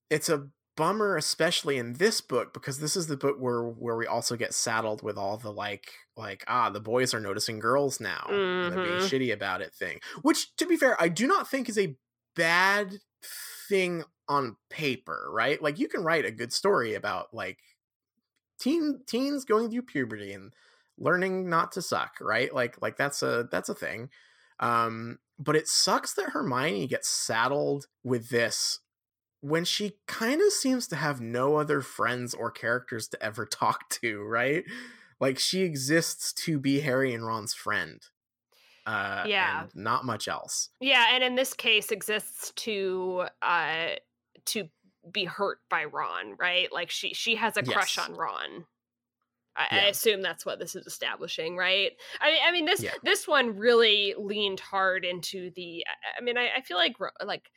it's 0.08 0.28
a 0.28 0.48
bummer 0.76 1.16
especially 1.16 1.78
in 1.78 1.94
this 1.94 2.20
book 2.20 2.52
because 2.52 2.78
this 2.78 2.96
is 2.96 3.06
the 3.06 3.16
book 3.16 3.36
where 3.38 3.62
where 3.62 3.96
we 3.96 4.06
also 4.06 4.36
get 4.36 4.52
saddled 4.52 5.02
with 5.02 5.16
all 5.16 5.36
the 5.36 5.52
like 5.52 5.90
like 6.16 6.44
ah 6.48 6.68
the 6.70 6.80
boys 6.80 7.14
are 7.14 7.20
noticing 7.20 7.58
girls 7.58 7.98
now 8.00 8.26
mm-hmm. 8.28 8.34
and 8.34 8.72
they're 8.72 8.84
being 8.84 9.00
shitty 9.00 9.32
about 9.32 9.62
it 9.62 9.74
thing 9.74 9.98
which 10.22 10.54
to 10.56 10.66
be 10.66 10.76
fair 10.76 11.00
i 11.00 11.08
do 11.08 11.26
not 11.26 11.48
think 11.48 11.68
is 11.68 11.78
a 11.78 11.96
bad 12.36 12.98
thing 13.68 14.04
on 14.28 14.56
paper, 14.70 15.28
right? 15.30 15.60
Like 15.60 15.78
you 15.78 15.88
can 15.88 16.04
write 16.04 16.24
a 16.24 16.30
good 16.30 16.52
story 16.52 16.94
about 16.94 17.32
like 17.32 17.58
teen 18.60 19.00
teens 19.06 19.44
going 19.44 19.70
through 19.70 19.82
puberty 19.82 20.32
and 20.32 20.52
learning 20.98 21.48
not 21.48 21.72
to 21.72 21.82
suck, 21.82 22.12
right? 22.20 22.52
Like 22.54 22.80
like 22.80 22.96
that's 22.96 23.22
a 23.22 23.48
that's 23.50 23.68
a 23.68 23.74
thing. 23.74 24.10
Um 24.60 25.18
but 25.38 25.56
it 25.56 25.68
sucks 25.68 26.14
that 26.14 26.30
Hermione 26.30 26.86
gets 26.86 27.08
saddled 27.08 27.86
with 28.02 28.30
this 28.30 28.80
when 29.48 29.64
she 29.64 29.92
kind 30.06 30.40
of 30.42 30.52
seems 30.52 30.86
to 30.88 30.96
have 30.96 31.20
no 31.20 31.56
other 31.56 31.80
friends 31.80 32.34
or 32.34 32.50
characters 32.50 33.06
to 33.08 33.22
ever 33.22 33.46
talk 33.62 33.88
to, 33.90 34.22
right? 34.24 34.64
Like 35.20 35.38
she 35.38 35.62
exists 35.62 36.32
to 36.44 36.58
be 36.58 36.80
Harry 36.80 37.14
and 37.14 37.24
Ron's 37.26 37.54
friend. 37.54 38.02
Uh, 38.86 39.24
Yeah. 39.26 39.62
and 39.62 39.70
not 39.74 40.04
much 40.04 40.28
else. 40.28 40.70
Yeah, 40.80 41.06
and 41.12 41.24
in 41.24 41.34
this 41.34 41.54
case 41.54 41.90
exists 41.90 42.52
to 42.56 43.26
uh 43.42 43.88
to 44.46 44.68
be 45.10 45.24
hurt 45.24 45.58
by 45.70 45.84
Ron, 45.84 46.36
right? 46.38 46.72
Like 46.72 46.90
she 46.90 47.14
she 47.14 47.34
has 47.36 47.56
a 47.56 47.62
crush 47.62 47.96
Yes. 47.96 48.08
on 48.08 48.14
Ron. 48.14 48.64
I, 49.56 49.66
I 49.70 49.78
assume 49.86 50.20
that's 50.20 50.44
what 50.44 50.58
this 50.58 50.76
is 50.76 50.86
establishing, 50.86 51.56
right? 51.56 51.92
I 52.20 52.30
mean, 52.30 52.40
I 52.46 52.52
mean 52.52 52.64
this 52.66 52.82
Yeah. 52.82 52.92
this 53.02 53.26
one 53.26 53.56
really 53.56 54.14
leaned 54.18 54.60
hard 54.60 55.04
into 55.04 55.50
the. 55.56 55.84
I- 55.86 56.18
I 56.18 56.20
mean, 56.22 56.36
I, 56.36 56.50
I 56.56 56.60
feel 56.60 56.76
like 56.76 56.94
like 57.24 57.50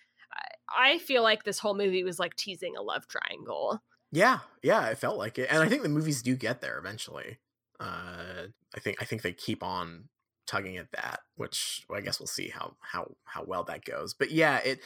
I- 0.78 1.00
feel 1.00 1.24
like 1.24 1.44
this 1.44 1.60
whole 1.60 1.76
movie 1.76 2.04
was 2.04 2.20
like 2.20 2.36
teasing 2.36 2.76
a 2.78 2.82
love 2.82 3.08
triangle. 3.08 3.82
Yeah, 4.12 4.40
yeah, 4.64 4.88
it 4.90 4.98
felt 4.98 5.18
like 5.18 5.38
it, 5.38 5.50
and 5.52 5.62
I 5.62 5.70
think 5.70 5.84
the 5.84 5.90
movies 5.90 6.22
do 6.24 6.36
get 6.36 6.62
there 6.62 6.78
eventually. 6.80 7.38
Uh, 7.80 8.48
I 8.76 8.80
think 8.80 8.98
I 9.02 9.06
think 9.06 9.22
they 9.22 9.34
keep 9.34 9.64
on 9.64 10.10
tugging 10.48 10.78
at 10.78 10.92
that, 10.92 11.20
which 11.36 11.86
well, 11.88 12.00
I 12.00 12.02
guess 12.02 12.20
we'll 12.20 12.28
see 12.28 12.50
how 12.50 12.76
how 12.82 13.16
how 13.26 13.44
well 13.44 13.64
that 13.66 13.86
goes. 13.86 14.14
But 14.14 14.32
yeah, 14.32 14.58
it 14.58 14.80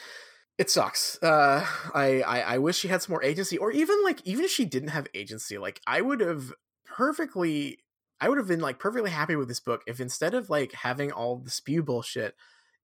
it 0.58 0.70
sucks. 0.70 1.20
Uh, 1.22 1.66
I, 1.94 2.22
I 2.22 2.40
I 2.40 2.58
wish 2.58 2.76
she 2.78 2.88
had 2.88 3.02
some 3.02 3.12
more 3.12 3.22
agency, 3.24 3.58
or 3.58 3.72
even 3.72 4.02
like 4.04 4.20
even 4.26 4.44
if 4.44 4.50
she 4.50 4.64
didn't 4.66 4.90
have 4.90 5.06
agency, 5.14 5.58
like 5.58 5.80
I 5.86 6.00
would 6.00 6.20
have 6.20 6.52
perfectly. 6.84 7.78
I 8.20 8.28
would 8.28 8.38
have 8.38 8.48
been 8.48 8.60
like 8.60 8.78
perfectly 8.78 9.10
happy 9.10 9.36
with 9.36 9.48
this 9.48 9.60
book 9.60 9.82
if 9.86 10.00
instead 10.00 10.34
of 10.34 10.48
like 10.48 10.72
having 10.72 11.10
all 11.12 11.36
the 11.36 11.50
spew 11.50 11.82
bullshit, 11.82 12.36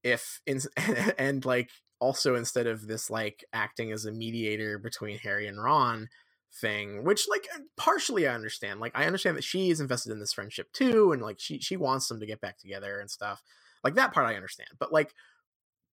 if 0.02 0.40
in 0.46 0.60
and 1.18 1.44
like 1.44 1.70
also 2.00 2.34
instead 2.34 2.66
of 2.66 2.86
this 2.86 3.10
like 3.10 3.44
acting 3.52 3.92
as 3.92 4.06
a 4.06 4.12
mediator 4.12 4.78
between 4.78 5.18
Harry 5.18 5.46
and 5.46 5.62
Ron 5.62 6.08
thing, 6.52 7.04
which 7.04 7.28
like 7.28 7.46
uh, 7.54 7.60
partially 7.76 8.26
I 8.26 8.34
understand. 8.34 8.80
Like 8.80 8.92
I 8.94 9.06
understand 9.06 9.36
that 9.36 9.44
she 9.44 9.70
is 9.70 9.80
invested 9.80 10.12
in 10.12 10.20
this 10.20 10.32
friendship 10.32 10.72
too, 10.72 11.12
and 11.12 11.22
like 11.22 11.38
she 11.38 11.58
she 11.60 11.76
wants 11.76 12.08
them 12.08 12.20
to 12.20 12.26
get 12.26 12.40
back 12.40 12.58
together 12.58 13.00
and 13.00 13.10
stuff. 13.10 13.42
Like 13.84 13.94
that 13.94 14.12
part 14.12 14.26
I 14.26 14.34
understand, 14.34 14.70
but 14.78 14.92
like 14.92 15.14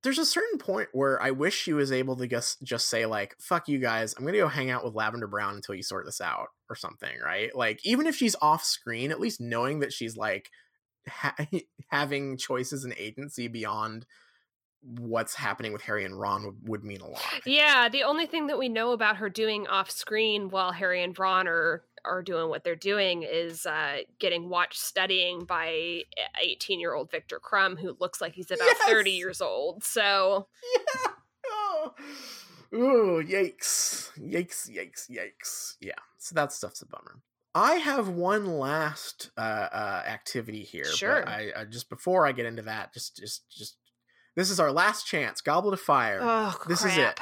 there's 0.04 0.20
a 0.20 0.26
certain 0.26 0.60
point 0.60 0.90
where 0.94 1.22
I 1.22 1.32
wish 1.32 1.56
she 1.56 1.74
was 1.74 1.92
able 1.92 2.16
to 2.18 2.28
just 2.28 2.62
just 2.64 2.90
say 2.90 3.06
like 3.06 3.36
"fuck 3.40 3.68
you 3.68 3.80
guys," 3.80 4.14
I'm 4.18 4.26
gonna 4.26 4.38
go 4.38 4.48
hang 4.48 4.70
out 4.70 4.84
with 4.84 4.96
Lavender 4.96 5.28
Brown 5.28 5.56
until 5.56 5.76
you 5.76 5.84
sort 5.84 6.06
this 6.06 6.22
out 6.22 6.48
or 6.70 6.76
something, 6.76 7.20
right? 7.24 7.56
Like 7.56 7.80
even 7.84 8.08
if 8.08 8.16
she's 8.16 8.36
off 8.42 8.64
screen, 8.64 9.12
at 9.12 9.20
least 9.20 9.42
knowing 9.42 9.80
that 9.80 9.94
she's 9.94 10.18
like 10.18 10.50
ha- 11.08 11.36
having 11.90 12.38
choices 12.38 12.84
and 12.84 12.94
agency 12.98 13.48
beyond 13.48 14.06
what's 14.82 15.36
happening 15.36 15.74
with 15.74 15.82
Harry 15.82 16.06
and 16.06 16.20
Ron 16.20 16.46
would, 16.46 16.68
would 16.68 16.84
mean 16.84 17.02
a 17.02 17.08
lot. 17.08 17.22
Yeah, 17.46 17.90
the 17.90 18.04
only 18.04 18.26
thing 18.26 18.48
that 18.48 18.58
we 18.58 18.70
know 18.70 18.92
about 18.92 19.18
her 19.18 19.30
doing 19.30 19.68
off 19.68 19.90
screen 19.90 20.50
while 20.50 20.72
Harry 20.72 21.04
and 21.04 21.18
Ron 21.18 21.48
are 21.48 21.84
are 22.06 22.24
doing 22.24 22.50
what 22.50 22.64
they're 22.64 22.76
doing 22.76 23.24
is 23.24 23.66
uh, 23.66 23.98
getting 24.20 24.50
watched 24.50 24.80
studying 24.80 25.44
by 25.44 26.04
18 26.42 26.80
year 26.80 26.94
old 26.94 27.12
Viktor 27.12 27.40
Krum, 27.40 27.78
who 27.80 27.98
looks 28.00 28.22
like 28.22 28.34
he's 28.34 28.52
about 28.52 28.76
30 28.88 29.12
years 29.12 29.42
old. 29.42 29.84
So 29.84 30.48
yeah. 30.76 31.12
Oh. 31.50 31.94
Ooh, 32.74 33.24
yikes. 33.24 34.12
Yikes, 34.20 34.70
yikes, 34.70 35.10
yikes. 35.10 35.76
Yeah. 35.80 35.94
So 36.18 36.36
that 36.36 36.52
stuff's 36.52 36.82
a 36.82 36.86
bummer. 36.86 37.22
I 37.56 37.76
have 37.76 38.10
one 38.10 38.46
last 38.46 39.32
uh, 39.38 39.68
uh 39.72 40.04
activity 40.06 40.64
here. 40.64 40.84
but 40.84 40.96
Sure. 40.96 41.28
I, 41.28 41.52
I 41.56 41.66
just 41.66 41.90
before 41.90 42.28
I 42.28 42.32
get 42.32 42.46
into 42.46 42.62
that, 42.64 42.94
just 42.94 43.16
just 43.18 43.50
just 43.50 43.78
this 44.38 44.50
is 44.50 44.62
our 44.62 44.72
last 44.72 45.06
chance. 45.06 45.42
Goblet 45.42 45.74
of 45.74 45.82
Fire. 45.82 46.20
oh, 46.22 46.58
This 46.70 46.86
is 46.86 46.96
it. 46.96 47.20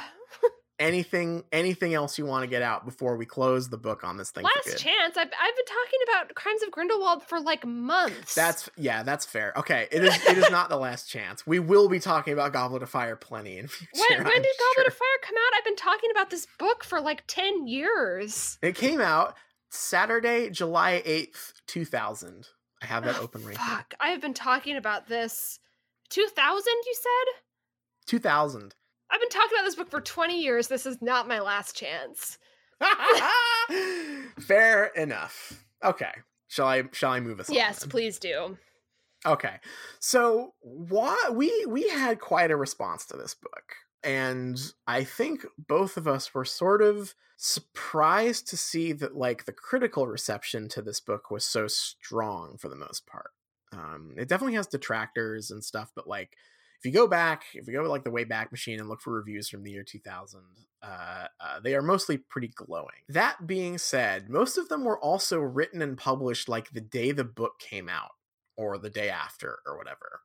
Anything 0.78 1.42
anything 1.52 1.94
else 1.94 2.18
you 2.18 2.26
want 2.26 2.42
to 2.42 2.46
get 2.46 2.60
out 2.60 2.84
before 2.84 3.16
we 3.16 3.24
close 3.24 3.70
the 3.70 3.78
book 3.78 4.04
on 4.04 4.18
this 4.18 4.30
thing? 4.30 4.44
Last 4.44 4.76
chance. 4.78 5.16
I've, 5.16 5.26
I've 5.28 5.56
been 5.56 5.64
talking 5.64 6.00
about 6.10 6.34
Crimes 6.34 6.62
of 6.62 6.70
Grindelwald 6.70 7.22
for 7.22 7.40
like 7.40 7.64
months. 7.64 8.34
That's 8.34 8.68
yeah, 8.76 9.02
that's 9.02 9.24
fair. 9.24 9.54
Okay, 9.56 9.88
it 9.90 10.04
is 10.04 10.14
it 10.26 10.36
is 10.36 10.50
not 10.50 10.68
the 10.68 10.76
last 10.76 11.08
chance. 11.08 11.46
We 11.46 11.60
will 11.60 11.88
be 11.88 11.98
talking 11.98 12.34
about 12.34 12.52
Goblet 12.52 12.82
of 12.82 12.90
Fire 12.90 13.16
plenty 13.16 13.56
in 13.56 13.68
future. 13.68 13.90
when, 14.10 14.18
when 14.24 14.42
did 14.42 14.52
Goblet 14.58 14.74
sure. 14.74 14.86
of 14.88 14.92
Fire 14.94 15.08
come 15.22 15.36
out? 15.38 15.56
I've 15.58 15.64
been 15.64 15.76
talking 15.76 16.10
about 16.10 16.28
this 16.28 16.46
book 16.58 16.84
for 16.84 17.00
like 17.00 17.24
10 17.26 17.66
years. 17.66 18.58
It 18.60 18.74
came 18.74 19.00
out 19.00 19.34
Saturday, 19.70 20.50
July 20.50 21.02
8th, 21.06 21.54
2000. 21.68 22.48
I 22.82 22.86
have 22.86 23.04
that 23.04 23.16
Oh, 23.18 23.22
open 23.22 23.42
right 23.46 23.56
Fuck. 23.56 23.94
I 23.98 24.08
have 24.08 24.20
been 24.20 24.34
talking 24.34 24.76
about 24.76 25.08
this. 25.08 25.58
2000, 26.08 26.72
you 26.86 26.94
said? 26.94 27.42
2000. 28.06 28.74
I've 29.10 29.20
been 29.20 29.28
talking 29.28 29.56
about 29.56 29.64
this 29.64 29.76
book 29.76 29.90
for 29.90 30.00
20 30.00 30.40
years. 30.40 30.68
This 30.68 30.86
is 30.86 31.00
not 31.00 31.28
my 31.28 31.40
last 31.40 31.76
chance. 31.76 32.38
Fair 34.40 34.86
enough. 34.86 35.64
Okay. 35.84 36.12
Shall 36.48 36.66
I 36.66 36.84
shall 36.92 37.12
I 37.12 37.20
move 37.20 37.40
us 37.40 37.48
on? 37.48 37.56
Yes, 37.56 37.80
then? 37.80 37.90
please 37.90 38.18
do. 38.18 38.56
Okay. 39.24 39.56
So 39.98 40.54
why 40.60 41.16
we 41.32 41.66
we 41.66 41.88
had 41.88 42.20
quite 42.20 42.50
a 42.50 42.56
response 42.56 43.06
to 43.06 43.16
this 43.16 43.34
book. 43.34 43.74
And 44.02 44.58
I 44.86 45.02
think 45.02 45.44
both 45.58 45.96
of 45.96 46.06
us 46.06 46.32
were 46.32 46.44
sort 46.44 46.82
of 46.82 47.14
surprised 47.36 48.46
to 48.48 48.56
see 48.56 48.92
that 48.92 49.16
like 49.16 49.44
the 49.44 49.52
critical 49.52 50.06
reception 50.06 50.68
to 50.68 50.82
this 50.82 51.00
book 51.00 51.30
was 51.30 51.44
so 51.44 51.66
strong 51.66 52.56
for 52.56 52.68
the 52.68 52.76
most 52.76 53.06
part. 53.06 53.32
Um, 53.76 54.14
it 54.16 54.28
definitely 54.28 54.54
has 54.54 54.66
detractors 54.66 55.50
and 55.50 55.62
stuff, 55.62 55.92
but 55.94 56.08
like 56.08 56.36
if 56.78 56.84
you 56.84 56.92
go 56.92 57.06
back, 57.06 57.44
if 57.54 57.66
you 57.66 57.72
go 57.72 57.82
to 57.82 57.88
like 57.88 58.04
the 58.04 58.10
Wayback 58.10 58.50
Machine 58.50 58.80
and 58.80 58.88
look 58.88 59.00
for 59.00 59.12
reviews 59.12 59.48
from 59.48 59.62
the 59.62 59.70
year 59.70 59.82
2000, 59.82 60.40
uh, 60.82 60.86
uh, 61.40 61.60
they 61.60 61.74
are 61.74 61.82
mostly 61.82 62.18
pretty 62.18 62.48
glowing. 62.48 63.02
That 63.08 63.46
being 63.46 63.78
said, 63.78 64.28
most 64.28 64.58
of 64.58 64.68
them 64.68 64.84
were 64.84 64.98
also 64.98 65.38
written 65.40 65.82
and 65.82 65.96
published 65.96 66.48
like 66.48 66.70
the 66.70 66.80
day 66.80 67.12
the 67.12 67.24
book 67.24 67.58
came 67.58 67.88
out 67.88 68.12
or 68.56 68.78
the 68.78 68.90
day 68.90 69.08
after 69.08 69.58
or 69.66 69.76
whatever. 69.76 70.20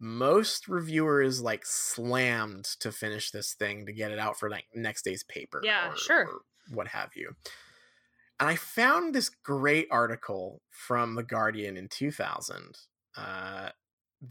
Most 0.00 0.68
reviewers 0.68 1.40
like 1.40 1.64
slammed 1.64 2.64
to 2.80 2.90
finish 2.90 3.30
this 3.30 3.54
thing 3.54 3.86
to 3.86 3.92
get 3.92 4.10
it 4.10 4.18
out 4.18 4.38
for 4.38 4.50
like 4.50 4.64
next 4.74 5.02
day's 5.02 5.22
paper. 5.22 5.60
Yeah, 5.64 5.92
or- 5.92 5.96
sure. 5.96 6.26
or 6.26 6.40
what 6.72 6.88
have 6.88 7.10
you. 7.14 7.34
And 8.40 8.48
I 8.48 8.56
found 8.56 9.14
this 9.14 9.28
great 9.28 9.86
article 9.90 10.62
from 10.70 11.14
The 11.14 11.22
Guardian 11.22 11.76
in 11.76 11.86
2000 11.86 12.76
uh, 13.16 13.70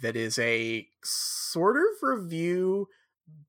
that 0.02 0.16
is 0.16 0.40
a 0.40 0.88
sort 1.04 1.78
of 1.78 1.84
review, 2.02 2.88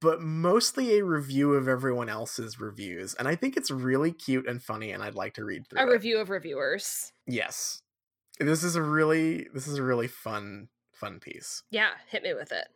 but 0.00 0.20
mostly 0.20 0.98
a 0.98 1.04
review 1.04 1.54
of 1.54 1.68
everyone 1.68 2.08
else's 2.08 2.60
reviews. 2.60 3.14
And 3.14 3.26
I 3.28 3.34
think 3.36 3.56
it's 3.56 3.70
really 3.70 4.12
cute 4.12 4.48
and 4.48 4.62
funny, 4.62 4.90
and 4.92 5.02
I'd 5.02 5.14
like 5.14 5.34
to 5.34 5.44
read 5.44 5.66
through 5.68 5.80
A 5.80 5.84
it. 5.88 5.92
review 5.92 6.18
of 6.18 6.30
reviewers. 6.30 7.12
Yes. 7.26 7.82
This 8.38 8.64
is 8.64 8.74
a 8.76 8.82
really 8.82 9.46
this 9.54 9.68
is 9.68 9.78
a 9.78 9.82
really 9.82 10.08
fun 10.08 10.68
fun 10.94 11.20
piece. 11.20 11.62
Yeah, 11.70 11.90
hit 12.08 12.22
me 12.22 12.34
with 12.34 12.50
it. 12.50 12.66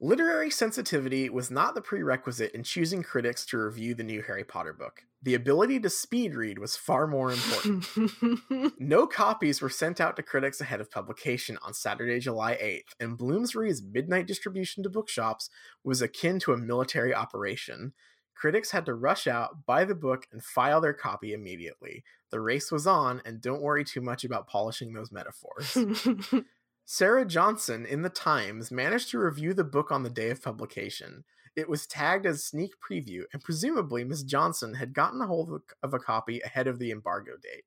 Literary 0.00 0.50
sensitivity 0.50 1.30
was 1.30 1.50
not 1.50 1.74
the 1.74 1.80
prerequisite 1.80 2.52
in 2.52 2.62
choosing 2.62 3.02
critics 3.02 3.46
to 3.46 3.58
review 3.58 3.94
the 3.94 4.02
new 4.02 4.22
Harry 4.22 4.44
Potter 4.44 4.72
book. 4.72 5.02
The 5.22 5.34
ability 5.34 5.80
to 5.80 5.90
speed 5.90 6.34
read 6.34 6.58
was 6.58 6.76
far 6.76 7.06
more 7.06 7.32
important. 7.32 7.86
No 8.78 9.06
copies 9.06 9.62
were 9.62 9.70
sent 9.70 10.00
out 10.00 10.16
to 10.16 10.22
critics 10.22 10.60
ahead 10.60 10.80
of 10.80 10.90
publication 10.90 11.58
on 11.62 11.72
Saturday, 11.72 12.20
July 12.20 12.54
8th, 12.54 12.94
and 13.00 13.16
Bloomsbury's 13.16 13.82
midnight 13.82 14.26
distribution 14.26 14.82
to 14.82 14.90
bookshops 14.90 15.48
was 15.82 16.02
akin 16.02 16.38
to 16.40 16.52
a 16.52 16.58
military 16.58 17.14
operation. 17.14 17.94
Critics 18.34 18.72
had 18.72 18.84
to 18.86 18.94
rush 18.94 19.26
out, 19.26 19.64
buy 19.64 19.84
the 19.84 19.94
book, 19.94 20.26
and 20.32 20.42
file 20.42 20.80
their 20.80 20.92
copy 20.92 21.32
immediately. 21.32 22.04
The 22.30 22.40
race 22.40 22.70
was 22.70 22.86
on, 22.86 23.22
and 23.24 23.40
don't 23.40 23.62
worry 23.62 23.84
too 23.84 24.00
much 24.00 24.24
about 24.24 24.48
polishing 24.48 24.92
those 24.92 25.12
metaphors. 25.12 25.76
Sarah 26.86 27.24
Johnson 27.24 27.86
in 27.86 28.02
the 28.02 28.10
Times 28.10 28.70
managed 28.70 29.10
to 29.10 29.18
review 29.18 29.54
the 29.54 29.64
book 29.64 29.90
on 29.90 30.02
the 30.02 30.10
day 30.10 30.30
of 30.30 30.42
publication. 30.42 31.24
It 31.56 31.68
was 31.68 31.86
tagged 31.86 32.26
as 32.26 32.44
sneak 32.44 32.72
preview, 32.80 33.24
and 33.32 33.42
presumably 33.42 34.04
Miss 34.04 34.22
Johnson 34.22 34.74
had 34.74 34.92
gotten 34.92 35.20
a 35.22 35.26
hold 35.26 35.62
of 35.82 35.94
a- 35.94 35.98
copy 35.98 36.40
ahead 36.40 36.66
of 36.66 36.78
the 36.78 36.90
embargo 36.90 37.32
date. 37.42 37.64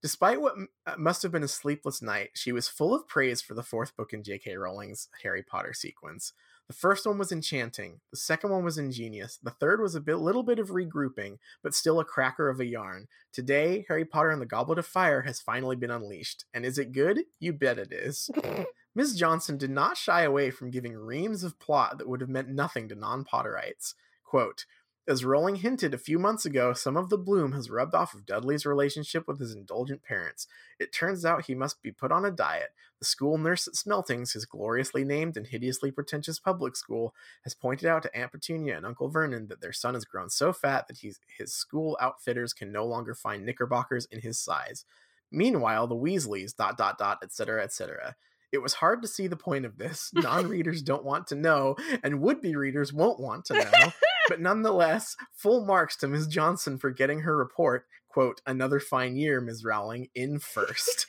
Despite 0.00 0.40
what 0.40 0.54
uh, 0.86 0.94
must 0.96 1.22
have 1.24 1.32
been 1.32 1.42
a 1.42 1.48
sleepless 1.48 2.00
night, 2.00 2.30
she 2.34 2.52
was 2.52 2.68
full 2.68 2.94
of 2.94 3.08
praise 3.08 3.42
for 3.42 3.54
the 3.54 3.62
fourth 3.62 3.96
book 3.96 4.12
in 4.12 4.22
J.K. 4.22 4.56
Rowling's 4.56 5.08
Harry 5.22 5.42
Potter 5.42 5.74
sequence. 5.74 6.32
The 6.68 6.74
first 6.74 7.06
one 7.06 7.16
was 7.16 7.32
enchanting, 7.32 8.00
the 8.10 8.18
second 8.18 8.50
one 8.50 8.62
was 8.62 8.76
ingenious, 8.76 9.38
the 9.42 9.50
third 9.50 9.80
was 9.80 9.94
a 9.94 10.02
bit, 10.02 10.16
little 10.16 10.42
bit 10.42 10.58
of 10.58 10.68
regrouping, 10.68 11.38
but 11.62 11.74
still 11.74 11.98
a 11.98 12.04
cracker 12.04 12.50
of 12.50 12.60
a 12.60 12.66
yarn. 12.66 13.08
Today, 13.32 13.86
Harry 13.88 14.04
Potter 14.04 14.28
and 14.28 14.42
the 14.42 14.46
Goblet 14.46 14.78
of 14.78 14.84
Fire 14.84 15.22
has 15.22 15.40
finally 15.40 15.76
been 15.76 15.90
unleashed. 15.90 16.44
And 16.52 16.66
is 16.66 16.76
it 16.76 16.92
good? 16.92 17.20
You 17.40 17.54
bet 17.54 17.78
it 17.78 17.90
is. 17.90 18.30
Ms. 18.94 19.16
Johnson 19.16 19.56
did 19.56 19.70
not 19.70 19.96
shy 19.96 20.22
away 20.24 20.50
from 20.50 20.70
giving 20.70 20.94
reams 20.94 21.42
of 21.42 21.58
plot 21.58 21.96
that 21.96 22.08
would 22.08 22.20
have 22.20 22.28
meant 22.28 22.50
nothing 22.50 22.86
to 22.90 22.94
non 22.94 23.24
Potterites. 23.24 23.94
Quote, 24.22 24.66
as 25.08 25.24
Rowling 25.24 25.56
hinted 25.56 25.94
a 25.94 25.98
few 25.98 26.18
months 26.18 26.44
ago, 26.44 26.74
some 26.74 26.96
of 26.96 27.08
the 27.08 27.16
bloom 27.16 27.52
has 27.52 27.70
rubbed 27.70 27.94
off 27.94 28.12
of 28.12 28.26
Dudley's 28.26 28.66
relationship 28.66 29.26
with 29.26 29.40
his 29.40 29.54
indulgent 29.54 30.02
parents. 30.02 30.46
It 30.78 30.92
turns 30.92 31.24
out 31.24 31.46
he 31.46 31.54
must 31.54 31.82
be 31.82 31.90
put 31.90 32.12
on 32.12 32.26
a 32.26 32.30
diet. 32.30 32.74
The 32.98 33.06
school 33.06 33.38
nurse 33.38 33.66
at 33.66 33.74
Smeltings, 33.74 34.34
his 34.34 34.44
gloriously 34.44 35.04
named 35.04 35.36
and 35.36 35.46
hideously 35.46 35.90
pretentious 35.90 36.38
public 36.38 36.76
school, 36.76 37.14
has 37.44 37.54
pointed 37.54 37.88
out 37.88 38.02
to 38.02 38.14
Aunt 38.14 38.32
Petunia 38.32 38.76
and 38.76 38.84
Uncle 38.84 39.08
Vernon 39.08 39.48
that 39.48 39.62
their 39.62 39.72
son 39.72 39.94
has 39.94 40.04
grown 40.04 40.28
so 40.28 40.52
fat 40.52 40.88
that 40.88 40.98
he's, 40.98 41.18
his 41.38 41.54
school 41.54 41.96
outfitters 42.00 42.52
can 42.52 42.70
no 42.70 42.84
longer 42.84 43.14
find 43.14 43.46
knickerbockers 43.46 44.06
in 44.06 44.20
his 44.20 44.38
size. 44.38 44.84
Meanwhile, 45.30 45.86
the 45.86 45.94
Weasleys, 45.94 46.54
dot 46.54 46.76
dot 46.76 46.98
dot, 46.98 47.20
etc., 47.22 47.62
etc. 47.64 48.14
It 48.50 48.58
was 48.58 48.74
hard 48.74 49.02
to 49.02 49.08
see 49.08 49.26
the 49.26 49.36
point 49.36 49.64
of 49.64 49.78
this. 49.78 50.10
Non 50.14 50.48
readers 50.48 50.82
don't 50.82 51.04
want 51.04 51.26
to 51.28 51.34
know, 51.34 51.76
and 52.02 52.20
would 52.20 52.40
be 52.40 52.56
readers 52.56 52.92
won't 52.92 53.20
want 53.20 53.44
to 53.46 53.54
know. 53.72 53.92
But 54.28 54.40
nonetheless, 54.40 55.16
full 55.32 55.64
marks 55.64 55.96
to 55.96 56.08
Ms. 56.08 56.26
Johnson 56.26 56.78
for 56.78 56.90
getting 56.90 57.20
her 57.20 57.36
report, 57.36 57.86
quote, 58.08 58.40
another 58.46 58.78
fine 58.78 59.16
year, 59.16 59.40
Ms. 59.40 59.64
Rowling, 59.64 60.08
in 60.14 60.38
first. 60.38 61.06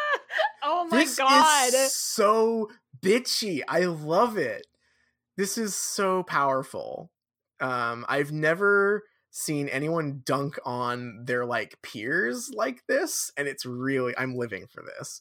oh 0.62 0.86
my 0.90 0.98
this 0.98 1.16
god. 1.16 1.68
Is 1.72 1.96
so 1.96 2.68
bitchy. 3.00 3.62
I 3.68 3.84
love 3.84 4.36
it. 4.36 4.66
This 5.36 5.56
is 5.56 5.74
so 5.74 6.24
powerful. 6.24 7.10
Um, 7.60 8.04
I've 8.08 8.32
never 8.32 9.04
seen 9.30 9.68
anyone 9.68 10.22
dunk 10.24 10.58
on 10.64 11.24
their 11.24 11.44
like 11.44 11.80
peers 11.82 12.50
like 12.52 12.82
this, 12.88 13.30
and 13.36 13.46
it's 13.46 13.64
really 13.64 14.14
I'm 14.18 14.34
living 14.34 14.66
for 14.66 14.82
this. 14.82 15.20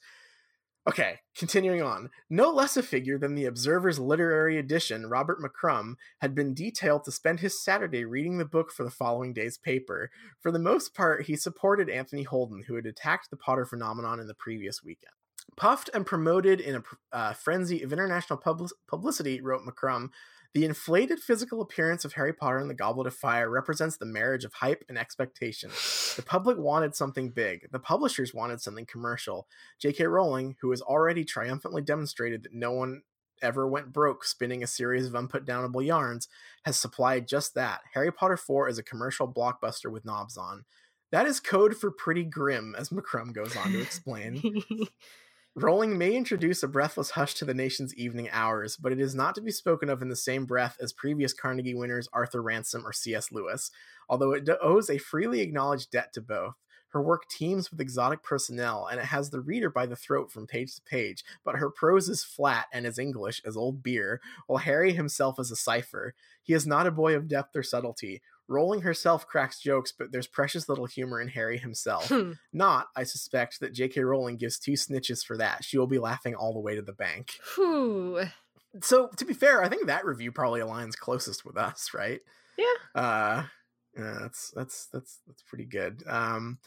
Okay, 0.88 1.20
continuing 1.38 1.82
on. 1.82 2.10
No 2.30 2.50
less 2.50 2.78
a 2.78 2.84
figure 2.84 3.18
than 3.18 3.36
the 3.36 3.44
Observer's 3.44 4.00
literary 4.00 4.58
edition, 4.58 5.08
Robert 5.08 5.38
McCrum, 5.42 5.96
had 6.20 6.34
been 6.34 6.54
detailed 6.54 7.04
to 7.04 7.12
spend 7.12 7.42
his 7.42 7.62
Saturday 7.62 8.06
reading 8.06 8.38
the 8.38 8.46
book 8.46 8.72
for 8.72 8.86
the 8.86 8.90
following 8.90 9.34
day's 9.34 9.58
paper. 9.58 10.10
For 10.40 10.50
the 10.50 10.60
most 10.60 10.96
part, 10.96 11.26
he 11.26 11.36
supported 11.36 11.90
Anthony 11.90 12.24
Holden, 12.24 12.64
who 12.68 12.76
had 12.76 12.86
attacked 12.86 13.30
the 13.30 13.36
Potter 13.36 13.66
phenomenon 13.66 14.22
in 14.22 14.28
the 14.28 14.34
previous 14.34 14.82
weekend. 14.82 15.12
Puffed 15.58 15.90
and 15.94 16.06
promoted 16.06 16.62
in 16.62 16.76
a 16.76 16.84
uh, 17.12 17.34
frenzy 17.34 17.84
of 17.84 17.92
international 17.92 18.38
pub- 18.38 18.70
publicity, 18.88 19.42
wrote 19.42 19.64
McCrum, 19.66 20.10
the 20.54 20.66
inflated 20.66 21.20
physical 21.20 21.62
appearance 21.62 22.06
of 22.06 22.14
Harry 22.14 22.34
Potter 22.34 22.58
and 22.58 22.70
the 22.70 22.76
Goblet 22.76 23.08
of 23.08 23.14
Fire 23.16 23.50
represents 23.50 23.98
the 23.98 24.06
marriage 24.06 24.46
of 24.46 24.54
hype 24.54 24.84
and 24.90 24.98
expectation. 24.98 25.70
The 26.16 26.24
public 26.26 26.58
wanted 26.58 26.96
something 26.96 27.30
big. 27.30 27.68
The 27.72 27.80
publishers 27.80 28.34
wanted 28.34 28.62
something 28.62 28.86
commercial. 28.86 29.48
J.K. 29.80 30.06
Rowling, 30.06 30.56
who 30.62 30.72
has 30.72 30.82
already 30.82 31.24
triumphantly 31.24 31.82
demonstrated 31.82 32.44
that 32.44 32.54
no 32.54 32.72
one 32.72 33.02
ever 33.42 33.68
went 33.68 33.94
broke 33.94 34.24
spinning 34.24 34.64
a 34.64 34.68
series 34.68 35.06
of 35.06 35.14
unputdownable 35.14 35.86
yarns, 35.86 36.28
has 36.66 36.80
supplied 36.80 37.28
just 37.28 37.54
that. 37.54 37.82
Harry 37.94 38.12
Potter 38.12 38.38
4 38.38 38.68
is 38.70 38.78
a 38.78 38.84
commercial 38.84 39.32
blockbuster 39.32 39.92
with 39.92 40.06
knobs 40.06 40.38
on. 40.38 40.66
That 41.12 41.26
is 41.26 41.40
code 41.40 41.78
for 41.78 41.92
pretty 41.92 42.24
grim, 42.24 42.76
as 42.78 42.90
McCrum 42.90 43.34
goes 43.34 43.56
on 43.56 43.72
to 43.72 43.82
explain. 43.82 44.64
Rowling 45.60 45.98
may 45.98 46.14
introduce 46.14 46.62
a 46.62 46.68
breathless 46.68 47.10
hush 47.10 47.34
to 47.34 47.44
the 47.44 47.52
nation's 47.52 47.96
evening 47.96 48.30
hours, 48.32 48.78
but 48.78 48.92
it 48.92 49.00
is 49.00 49.16
not 49.16 49.34
to 49.34 49.42
be 49.42 49.50
spoken 49.50 49.90
of 49.90 50.04
in 50.04 50.08
the 50.08 50.16
same 50.16 50.46
breath 50.46 50.78
as 50.80 50.94
previous 50.94 51.34
Carnegie 51.34 51.74
winners 51.74 52.08
Arthur 52.14 52.44
Ransome 52.44 52.86
or 52.86 52.94
C.S. 52.94 53.32
Lewis, 53.32 53.72
although 54.08 54.34
it 54.34 54.48
owes 54.62 54.88
a 54.88 55.00
freely 55.00 55.42
acknowledged 55.42 55.90
debt 55.90 56.14
to 56.14 56.22
both. 56.22 56.54
Her 56.90 57.02
work 57.02 57.28
teems 57.28 57.72
with 57.72 57.82
exotic 57.82 58.22
personnel, 58.22 58.86
and 58.86 59.00
it 59.00 59.08
has 59.08 59.32
the 59.32 59.42
reader 59.42 59.72
by 59.72 59.88
the 59.88 59.96
throat 59.96 60.32
from 60.32 60.46
page 60.46 60.76
to 60.76 60.82
page, 60.84 61.24
but 61.44 61.56
her 61.56 61.72
prose 61.72 62.08
is 62.08 62.24
flat 62.24 62.68
and 62.72 62.86
as 62.86 63.00
English 63.00 63.42
as 63.44 63.58
old 63.58 63.82
beer, 63.82 64.22
while 64.46 64.60
Harry 64.60 64.94
himself 64.94 65.40
is 65.40 65.50
a 65.50 65.56
cipher. 65.56 66.14
He 66.44 66.54
is 66.54 66.68
not 66.68 66.86
a 66.86 66.92
boy 66.92 67.16
of 67.16 67.28
depth 67.28 67.56
or 67.56 67.64
subtlety. 67.64 68.22
Rowling 68.48 68.82
herself 68.82 69.28
cracks 69.28 69.60
jokes, 69.60 69.92
but 69.92 70.12
there's 70.12 70.28
precious 70.28 70.70
little 70.70 70.86
humor 70.86 71.20
in 71.20 71.28
Harry 71.28 71.58
himself. 71.58 72.08
Hmm. 72.08 72.34
Not, 72.54 72.88
I 72.96 73.04
suspect, 73.04 73.60
that 73.60 73.74
J.K. 73.74 74.02
Rowling 74.02 74.38
gives 74.38 74.58
two 74.58 74.74
snitches 74.74 75.26
for 75.26 75.38
that. 75.38 75.64
She 75.64 75.78
will 75.78 75.88
be 75.88 76.00
laughing 76.00 76.36
all 76.36 76.54
the 76.54 76.60
way 76.60 76.76
to 76.76 76.82
the 76.82 76.94
bank. 76.94 77.34
Whew. 77.56 78.24
So, 78.82 79.10
to 79.18 79.26
be 79.26 79.34
fair, 79.34 79.64
I 79.64 79.70
think 79.70 79.88
that 79.88 80.06
review 80.06 80.32
probably 80.32 80.62
aligns 80.62 80.96
closest 80.96 81.46
with 81.46 81.58
us, 81.58 81.92
right? 81.94 82.22
Yeah. 82.58 83.02
Uh, 83.02 83.44
yeah, 83.98 84.18
that's 84.22 84.52
that's 84.52 84.88
that's 84.88 85.20
that's 85.26 85.42
pretty 85.44 85.66
good. 85.66 86.04
Um, 86.08 86.60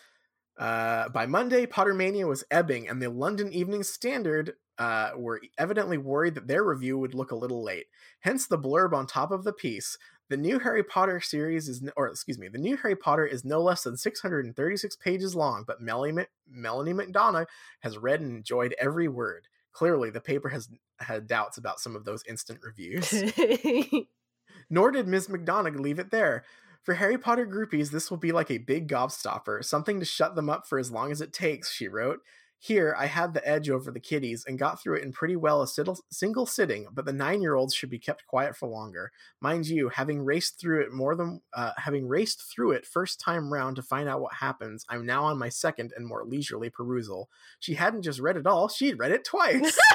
uh, 0.58 1.08
by 1.08 1.26
Monday, 1.26 1.64
Pottermania 1.64 2.26
was 2.28 2.44
ebbing, 2.50 2.88
and 2.88 3.00
the 3.00 3.08
London 3.08 3.52
Evening 3.52 3.82
Standard 3.82 4.54
uh, 4.78 5.10
were 5.16 5.40
evidently 5.58 5.98
worried 5.98 6.34
that 6.34 6.48
their 6.48 6.64
review 6.64 6.98
would 6.98 7.14
look 7.14 7.30
a 7.30 7.36
little 7.36 7.62
late. 7.62 7.86
Hence 8.20 8.46
the 8.46 8.58
blurb 8.58 8.92
on 8.92 9.06
top 9.06 9.30
of 9.30 9.44
the 9.44 9.52
piece. 9.52 9.96
The 10.30 10.36
new 10.36 10.60
Harry 10.60 10.84
Potter 10.84 11.20
series 11.20 11.68
is, 11.68 11.82
or 11.96 12.06
excuse 12.06 12.38
me, 12.38 12.46
the 12.46 12.56
new 12.56 12.76
Harry 12.76 12.94
Potter 12.94 13.26
is 13.26 13.44
no 13.44 13.60
less 13.60 13.82
than 13.82 13.96
636 13.96 14.96
pages 14.96 15.34
long, 15.34 15.64
but 15.66 15.80
Melanie, 15.80 16.26
Melanie 16.48 16.94
McDonagh 16.94 17.46
has 17.80 17.98
read 17.98 18.20
and 18.20 18.36
enjoyed 18.36 18.72
every 18.78 19.08
word. 19.08 19.48
Clearly, 19.72 20.08
the 20.08 20.20
paper 20.20 20.48
has 20.50 20.68
had 21.00 21.26
doubts 21.26 21.58
about 21.58 21.80
some 21.80 21.96
of 21.96 22.04
those 22.04 22.22
instant 22.28 22.60
reviews. 22.62 23.12
Nor 24.70 24.92
did 24.92 25.08
Ms. 25.08 25.26
McDonagh 25.26 25.80
leave 25.80 25.98
it 25.98 26.12
there. 26.12 26.44
For 26.84 26.94
Harry 26.94 27.18
Potter 27.18 27.44
groupies, 27.44 27.90
this 27.90 28.08
will 28.08 28.16
be 28.16 28.30
like 28.30 28.52
a 28.52 28.58
big 28.58 28.86
gobstopper, 28.86 29.64
something 29.64 29.98
to 29.98 30.06
shut 30.06 30.36
them 30.36 30.48
up 30.48 30.64
for 30.64 30.78
as 30.78 30.92
long 30.92 31.10
as 31.10 31.20
it 31.20 31.32
takes, 31.32 31.72
she 31.72 31.88
wrote. 31.88 32.20
Here, 32.62 32.94
I 32.98 33.06
had 33.06 33.32
the 33.32 33.48
edge 33.48 33.70
over 33.70 33.90
the 33.90 33.98
kiddies 33.98 34.44
and 34.44 34.58
got 34.58 34.82
through 34.82 34.96
it 34.96 35.02
in 35.02 35.12
pretty 35.12 35.34
well 35.34 35.62
a 35.62 35.96
single 36.10 36.44
sitting, 36.44 36.88
but 36.92 37.06
the 37.06 37.12
nine-year-olds 37.12 37.74
should 37.74 37.88
be 37.88 37.98
kept 37.98 38.26
quiet 38.26 38.54
for 38.54 38.68
longer. 38.68 39.12
Mind 39.40 39.66
you, 39.66 39.88
having 39.88 40.22
raced 40.22 40.60
through 40.60 40.82
it 40.82 40.92
more 40.92 41.14
than 41.14 41.40
uh, 41.54 41.72
having 41.78 42.06
raced 42.06 42.42
through 42.42 42.72
it 42.72 42.84
first 42.84 43.18
time 43.18 43.50
round 43.50 43.76
to 43.76 43.82
find 43.82 44.10
out 44.10 44.20
what 44.20 44.34
happens, 44.34 44.84
I'm 44.90 45.06
now 45.06 45.24
on 45.24 45.38
my 45.38 45.48
second 45.48 45.94
and 45.96 46.06
more 46.06 46.22
leisurely 46.22 46.68
perusal. 46.68 47.30
She 47.60 47.72
hadn't 47.72 48.02
just 48.02 48.20
read 48.20 48.36
it 48.36 48.46
all; 48.46 48.68
she'd 48.68 48.98
read 48.98 49.12
it 49.12 49.24
twice. 49.24 49.78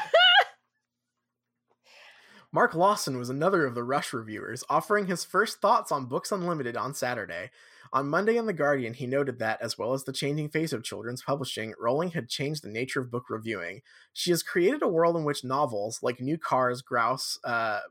Mark 2.52 2.74
Lawson 2.74 3.20
was 3.20 3.30
another 3.30 3.68
of 3.68 3.76
the 3.76 3.84
Rush 3.84 4.12
reviewers, 4.12 4.64
offering 4.70 5.06
his 5.06 5.24
first 5.24 5.62
thoughts 5.62 5.92
on 5.92 6.08
Books 6.08 6.32
Unlimited 6.32 6.76
on 6.76 6.96
Saturday. 6.96 7.52
On 7.94 8.10
Monday 8.10 8.38
in 8.38 8.46
The 8.46 8.54
Guardian, 8.54 8.94
he 8.94 9.08
noted 9.08 9.40
that, 9.40 9.62
as 9.62 9.78
well 9.78 9.94
as 9.94 10.04
the 10.04 10.14
changing 10.14 10.50
face 10.50 10.74
of 10.74 10.84
children's 10.84 11.22
publishing, 11.22 11.74
Rowling 11.80 12.12
had 12.12 12.30
changed 12.30 12.64
the 12.64 12.70
nature 12.70 13.02
of 13.02 13.12
book 13.12 13.30
reviewing. 13.30 13.82
She 14.14 14.32
has 14.32 14.44
created 14.44 14.82
a 14.82 14.88
world 14.88 15.16
in 15.16 15.24
which 15.24 15.44
novels, 15.44 16.00
like 16.02 16.20
New 16.20 16.38
Cars, 16.38 16.82
Grouse, 16.82 17.40
uh, 17.44 17.82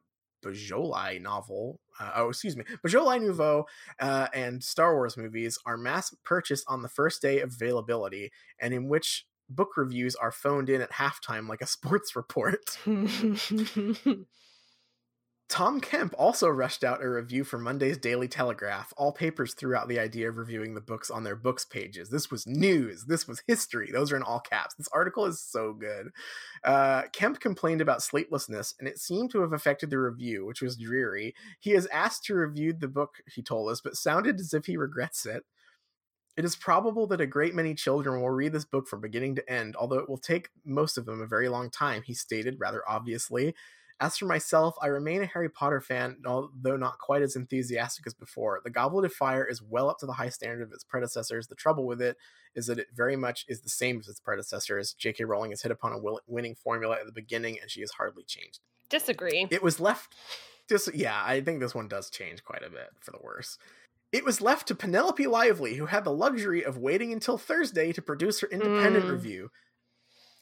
Beaujolais 0.43 1.19
novel, 1.21 1.81
uh, 1.99 2.13
oh, 2.17 2.29
excuse 2.29 2.57
me, 2.57 2.65
Beaujolais 2.83 3.19
Nouveau, 3.19 3.65
uh, 3.99 4.29
and 4.35 4.63
Star 4.63 4.95
Wars 4.95 5.17
movies 5.17 5.59
are 5.65 5.77
mass 5.77 6.15
purchased 6.25 6.65
on 6.69 6.83
the 6.83 6.89
first 6.89 7.23
day 7.23 7.41
of 7.41 7.53
availability, 7.55 8.31
and 8.61 8.75
in 8.75 8.89
which 8.89 9.27
book 9.49 9.77
reviews 9.77 10.15
are 10.17 10.33
phoned 10.33 10.69
in 10.69 10.81
at 10.81 10.93
halftime 10.93 11.49
like 11.49 11.63
a 11.63 11.67
sports 11.69 12.15
report. 12.15 12.79
Tom 15.55 15.81
Kemp 15.81 16.13
also 16.19 16.49
rushed 16.49 16.83
out 16.83 17.01
a 17.01 17.09
review 17.09 17.45
for 17.45 17.59
Monday's 17.59 17.97
Daily 17.97 18.27
Telegraph. 18.27 18.93
All 18.97 19.13
papers 19.13 19.55
threw 19.55 19.77
out 19.77 19.87
the 19.87 20.01
idea 20.01 20.29
of 20.29 20.37
reviewing 20.37 20.75
the 20.75 20.81
books 20.81 21.13
on 21.13 21.23
their 21.23 21.37
books 21.37 21.65
pages. 21.65 22.11
This 22.11 22.29
was 22.29 22.45
news. 22.45 23.05
This 23.05 23.29
was 23.29 23.41
history. 23.47 23.93
Those 23.93 24.11
are 24.11 24.17
in 24.17 24.25
all 24.25 24.41
caps. 24.41 24.75
This 24.75 24.89
article 24.89 25.27
is 25.27 25.39
so 25.39 25.73
good. 25.73 26.11
Uh, 26.65 27.03
Kemp 27.13 27.39
complained 27.39 27.81
about 27.81 28.03
sleeplessness, 28.03 28.75
and 28.81 28.89
it 28.89 28.99
seemed 28.99 29.31
to 29.31 29.43
have 29.43 29.53
affected 29.53 29.91
the 29.91 29.99
review, 30.01 30.45
which 30.45 30.61
was 30.61 30.77
dreary. 30.77 31.37
He 31.61 31.71
has 31.71 31.87
asked 31.87 32.25
to 32.25 32.35
review 32.35 32.73
the 32.73 32.89
book, 32.89 33.19
he 33.33 33.41
told 33.41 33.71
us, 33.71 33.81
but 33.81 33.95
sounded 33.95 34.41
as 34.41 34.55
if 34.55 34.67
he 34.67 34.77
regrets 34.77 35.25
it. 35.25 35.45
It 36.37 36.45
is 36.45 36.57
probable 36.57 37.07
that 37.07 37.21
a 37.21 37.29
great 37.29 37.55
many 37.55 37.77
children 37.77 38.21
will 38.21 38.31
read 38.31 38.53
this 38.53 38.65
book 38.65 38.89
from 38.89 39.01
beginning 39.01 39.37
to 39.37 39.49
end, 39.49 39.77
although 39.77 40.01
it 40.01 40.09
will 40.09 40.19
take 40.19 40.49
most 40.65 40.99
of 40.99 41.07
them 41.07 41.21
a 41.21 41.29
very 41.29 41.49
long 41.49 41.71
time, 41.71 42.03
he 42.03 42.13
stated 42.13 42.57
rather 42.59 42.83
obviously. 42.89 43.55
As 44.01 44.19
for 44.19 44.27
myself, 44.27 44.75
I 44.83 44.89
remain 44.89 45.23
a 45.23 45.27
Harry 45.27 45.49
Potter 45.49 45.81
fan, 45.81 46.17
although 46.27 46.77
not 46.77 46.99
quite 46.99 47.23
as 47.23 47.37
enthusiastic 47.37 48.07
as 48.07 48.15
before. 48.15 48.61
The 48.65 48.71
Goblet 48.71 49.05
of 49.05 49.13
Fire 49.13 49.45
is 49.45 49.63
well 49.63 49.89
up 49.89 49.99
to 49.99 50.07
the 50.07 50.13
high 50.13 50.29
standard 50.31 50.63
of 50.63 50.73
its 50.73 50.83
predecessors. 50.85 51.47
The 51.47 51.55
trouble 51.55 51.87
with 51.87 52.03
it 52.03 52.17
is 52.55 52.67
that 52.67 52.79
it 52.81 52.89
very 52.93 53.15
much 53.17 53.45
is 53.49 53.61
the 53.61 53.69
same 53.69 54.01
as 54.01 54.09
its 54.09 54.19
predecessors. 54.21 54.95
J.K. 54.95 55.25
Rowling 55.25 55.53
has 55.53 55.63
hit 55.63 55.71
upon 55.73 55.93
a 55.93 56.01
winning 56.27 56.57
formula 56.57 56.97
at 56.99 57.07
the 57.07 57.13
beginning, 57.13 57.59
and 57.61 57.71
she 57.71 57.81
has 57.83 57.93
hardly 57.93 58.25
changed. 58.25 58.59
Disagree. 58.89 59.47
It 59.51 59.63
was 59.63 59.79
left. 59.81 60.15
Just 60.69 60.95
yeah, 60.95 61.23
I 61.25 61.41
think 61.41 61.61
this 61.61 61.75
one 61.75 61.89
does 61.89 62.11
change 62.11 62.43
quite 62.43 62.63
a 62.65 62.71
bit 62.71 62.91
for 63.01 63.11
the 63.11 63.19
worse. 63.23 63.59
It 64.13 64.25
was 64.25 64.41
left 64.41 64.67
to 64.69 64.75
Penelope 64.75 65.27
Lively, 65.27 65.75
who 65.75 65.87
had 65.87 66.05
the 66.05 66.11
luxury 66.13 66.65
of 66.65 66.79
waiting 66.79 67.13
until 67.13 67.37
Thursday 67.37 67.93
to 67.93 68.01
produce 68.03 68.41
her 68.41 68.49
independent 68.49 69.05
Mm. 69.07 69.11
review. 69.11 69.51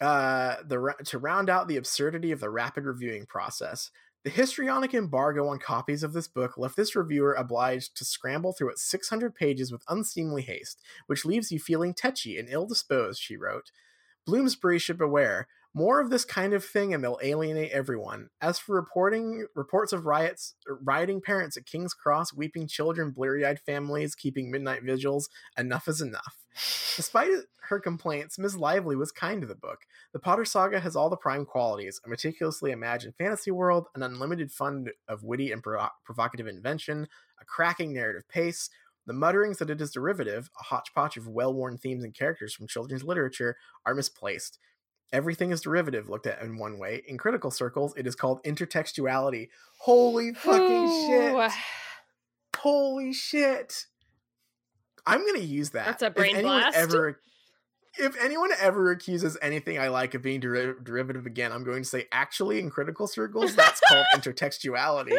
Uh, 0.02 0.56
the 0.66 0.94
to 1.04 1.18
round 1.18 1.48
out 1.48 1.68
the 1.68 1.76
absurdity 1.76 2.32
of 2.32 2.40
the 2.40 2.50
rapid 2.50 2.84
reviewing 2.84 3.24
process. 3.24 3.90
The 4.24 4.30
histrionic 4.30 4.94
embargo 4.94 5.48
on 5.48 5.58
copies 5.58 6.02
of 6.02 6.12
this 6.12 6.28
book 6.28 6.58
left 6.58 6.76
this 6.76 6.94
reviewer 6.96 7.34
obliged 7.34 7.96
to 7.96 8.04
scramble 8.04 8.52
through 8.52 8.70
its 8.70 8.82
600 8.88 9.34
pages 9.34 9.70
with 9.70 9.84
unseemly 9.88 10.42
haste, 10.42 10.80
which 11.06 11.24
leaves 11.24 11.50
you 11.50 11.58
feeling 11.58 11.94
tetchy 11.94 12.38
and 12.38 12.48
ill 12.48 12.66
disposed, 12.66 13.20
she 13.20 13.36
wrote. 13.36 13.70
Bloomsbury 14.26 14.78
should 14.78 14.98
beware. 14.98 15.46
More 15.74 16.00
of 16.00 16.10
this 16.10 16.26
kind 16.26 16.52
of 16.52 16.64
thing 16.64 16.92
and 16.92 17.02
they'll 17.02 17.18
alienate 17.22 17.72
everyone. 17.72 18.28
As 18.42 18.58
for 18.58 18.74
reporting 18.74 19.46
reports 19.54 19.94
of 19.94 20.04
riots, 20.04 20.54
er, 20.68 20.78
rioting 20.82 21.22
parents 21.22 21.56
at 21.56 21.64
King's 21.64 21.94
Cross, 21.94 22.34
weeping 22.34 22.66
children, 22.66 23.10
bleary-eyed 23.10 23.60
families, 23.60 24.14
keeping 24.14 24.50
midnight 24.50 24.82
vigils, 24.82 25.30
enough 25.56 25.88
is 25.88 26.02
enough. 26.02 26.36
Despite 26.96 27.30
her 27.68 27.80
complaints, 27.80 28.38
Ms. 28.38 28.56
Lively 28.56 28.96
was 28.96 29.12
kind 29.12 29.40
to 29.40 29.46
the 29.46 29.54
book. 29.54 29.80
The 30.12 30.18
Potter 30.18 30.44
Saga 30.44 30.78
has 30.80 30.94
all 30.94 31.08
the 31.08 31.16
prime 31.16 31.46
qualities 31.46 31.98
a 32.04 32.08
meticulously 32.08 32.70
imagined 32.70 33.14
fantasy 33.16 33.50
world, 33.50 33.86
an 33.94 34.02
unlimited 34.02 34.52
fund 34.52 34.90
of 35.08 35.24
witty 35.24 35.52
and 35.52 35.62
provocative 35.62 36.46
invention, 36.46 37.08
a 37.40 37.44
cracking 37.46 37.94
narrative 37.94 38.28
pace. 38.28 38.68
The 39.06 39.14
mutterings 39.14 39.58
that 39.58 39.70
it 39.70 39.80
is 39.80 39.90
derivative, 39.90 40.50
a 40.60 40.64
hodgepodge 40.64 41.16
of 41.16 41.26
well 41.26 41.54
worn 41.54 41.78
themes 41.78 42.04
and 42.04 42.14
characters 42.14 42.52
from 42.52 42.68
children's 42.68 43.02
literature, 43.02 43.56
are 43.86 43.94
misplaced. 43.94 44.58
Everything 45.12 45.50
is 45.50 45.60
derivative 45.60 46.08
looked 46.08 46.26
at 46.26 46.40
in 46.40 46.56
one 46.56 46.78
way. 46.78 47.02
In 47.06 47.18
critical 47.18 47.50
circles, 47.50 47.92
it 47.96 48.06
is 48.06 48.14
called 48.14 48.42
intertextuality. 48.44 49.48
Holy 49.78 50.32
fucking 50.32 50.88
Ooh. 50.88 51.06
shit! 51.06 51.52
Holy 52.58 53.12
shit! 53.12 53.86
I'm 55.06 55.26
gonna 55.26 55.40
use 55.40 55.70
that. 55.70 55.86
That's 55.86 56.02
a 56.02 56.10
brain 56.10 56.36
if 56.36 56.42
blast. 56.42 56.76
Ever, 56.76 57.20
if 57.98 58.16
anyone 58.22 58.50
ever 58.58 58.90
accuses 58.90 59.36
anything 59.42 59.78
I 59.78 59.88
like 59.88 60.14
of 60.14 60.22
being 60.22 60.40
der- 60.40 60.78
derivative 60.80 61.26
again, 61.26 61.52
I'm 61.52 61.64
going 61.64 61.82
to 61.82 61.88
say 61.88 62.06
actually 62.12 62.58
in 62.58 62.70
critical 62.70 63.06
circles 63.06 63.54
that's 63.54 63.80
called 63.88 64.06
intertextuality. 64.14 65.18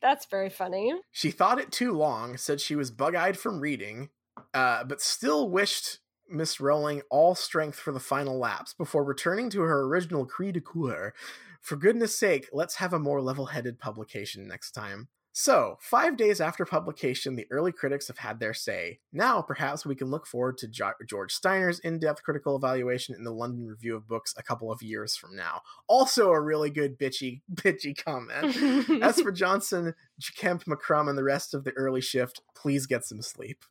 That's 0.00 0.26
very 0.26 0.50
funny. 0.50 0.94
She 1.10 1.32
thought 1.32 1.58
it 1.58 1.72
too 1.72 1.92
long, 1.92 2.36
said 2.36 2.60
she 2.60 2.76
was 2.76 2.92
bug-eyed 2.92 3.36
from 3.36 3.58
reading, 3.60 4.10
uh, 4.54 4.84
but 4.84 5.00
still 5.00 5.50
wished 5.50 5.98
Miss 6.30 6.60
Rowling 6.60 7.02
all 7.10 7.34
strength 7.34 7.78
for 7.78 7.92
the 7.92 8.00
final 8.00 8.38
laps 8.38 8.74
before 8.74 9.04
returning 9.04 9.50
to 9.50 9.62
her 9.62 9.82
original 9.82 10.26
cri 10.26 10.52
de 10.52 10.60
coeur. 10.60 11.12
For 11.60 11.76
goodness 11.76 12.16
sake, 12.16 12.48
let's 12.52 12.76
have 12.76 12.92
a 12.92 12.98
more 12.98 13.20
level-headed 13.20 13.78
publication 13.78 14.46
next 14.46 14.72
time. 14.72 15.08
So, 15.40 15.76
five 15.80 16.16
days 16.16 16.40
after 16.40 16.64
publication, 16.64 17.36
the 17.36 17.46
early 17.52 17.70
critics 17.70 18.08
have 18.08 18.18
had 18.18 18.40
their 18.40 18.52
say. 18.52 18.98
Now, 19.12 19.40
perhaps 19.40 19.86
we 19.86 19.94
can 19.94 20.10
look 20.10 20.26
forward 20.26 20.58
to 20.58 20.66
jo- 20.66 20.94
George 21.06 21.32
Steiner's 21.32 21.78
in 21.78 22.00
depth 22.00 22.24
critical 22.24 22.56
evaluation 22.56 23.14
in 23.14 23.22
the 23.22 23.32
London 23.32 23.64
Review 23.64 23.94
of 23.94 24.08
Books 24.08 24.34
a 24.36 24.42
couple 24.42 24.72
of 24.72 24.82
years 24.82 25.14
from 25.14 25.36
now. 25.36 25.60
Also, 25.86 26.32
a 26.32 26.40
really 26.40 26.70
good 26.70 26.98
bitchy, 26.98 27.42
bitchy 27.54 27.96
comment. 27.96 29.00
As 29.00 29.20
for 29.20 29.30
Johnson, 29.30 29.94
Kemp, 30.36 30.64
McCrum, 30.64 31.08
and 31.08 31.16
the 31.16 31.22
rest 31.22 31.54
of 31.54 31.62
the 31.62 31.72
early 31.72 32.00
shift, 32.00 32.40
please 32.56 32.86
get 32.86 33.04
some 33.04 33.22
sleep. 33.22 33.64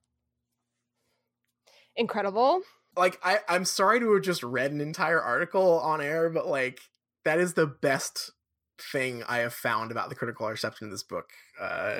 Incredible. 1.97 2.61
Like, 2.95 3.19
I, 3.23 3.39
I'm 3.49 3.65
sorry 3.65 3.99
to 3.99 4.13
have 4.13 4.23
just 4.23 4.43
read 4.43 4.71
an 4.71 4.81
entire 4.81 5.21
article 5.21 5.79
on 5.79 6.01
air, 6.01 6.29
but 6.29 6.47
like, 6.47 6.79
that 7.25 7.39
is 7.39 7.53
the 7.53 7.67
best 7.67 8.31
thing 8.79 9.23
I 9.27 9.39
have 9.39 9.53
found 9.53 9.91
about 9.91 10.09
the 10.09 10.15
critical 10.15 10.47
reception 10.47 10.85
of 10.85 10.91
this 10.91 11.03
book. 11.03 11.29
Uh, 11.59 11.95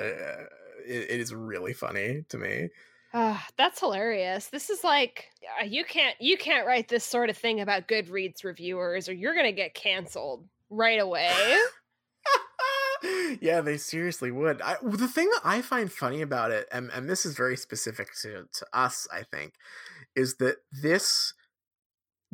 it, 0.86 1.10
it 1.10 1.20
is 1.20 1.34
really 1.34 1.72
funny 1.72 2.24
to 2.28 2.38
me. 2.38 2.68
Uh, 3.12 3.38
that's 3.56 3.80
hilarious. 3.80 4.48
This 4.48 4.70
is 4.70 4.84
like 4.84 5.28
uh, 5.60 5.64
you 5.64 5.84
can't 5.84 6.14
you 6.20 6.36
can't 6.36 6.66
write 6.66 6.88
this 6.88 7.04
sort 7.04 7.30
of 7.30 7.38
thing 7.38 7.60
about 7.60 7.88
Goodreads 7.88 8.44
reviewers, 8.44 9.08
or 9.08 9.14
you're 9.14 9.34
gonna 9.34 9.52
get 9.52 9.74
canceled 9.74 10.46
right 10.68 11.00
away. 11.00 11.32
yeah, 13.40 13.60
they 13.60 13.76
seriously 13.76 14.30
would. 14.30 14.60
I, 14.62 14.76
the 14.82 15.08
thing 15.08 15.28
that 15.30 15.42
I 15.44 15.62
find 15.62 15.90
funny 15.90 16.22
about 16.22 16.50
it, 16.50 16.66
and, 16.72 16.90
and 16.92 17.08
this 17.08 17.24
is 17.24 17.36
very 17.36 17.56
specific 17.56 18.08
to, 18.22 18.44
to 18.52 18.66
us, 18.72 19.06
I 19.12 19.22
think, 19.22 19.54
is 20.14 20.36
that 20.36 20.56
this 20.70 21.34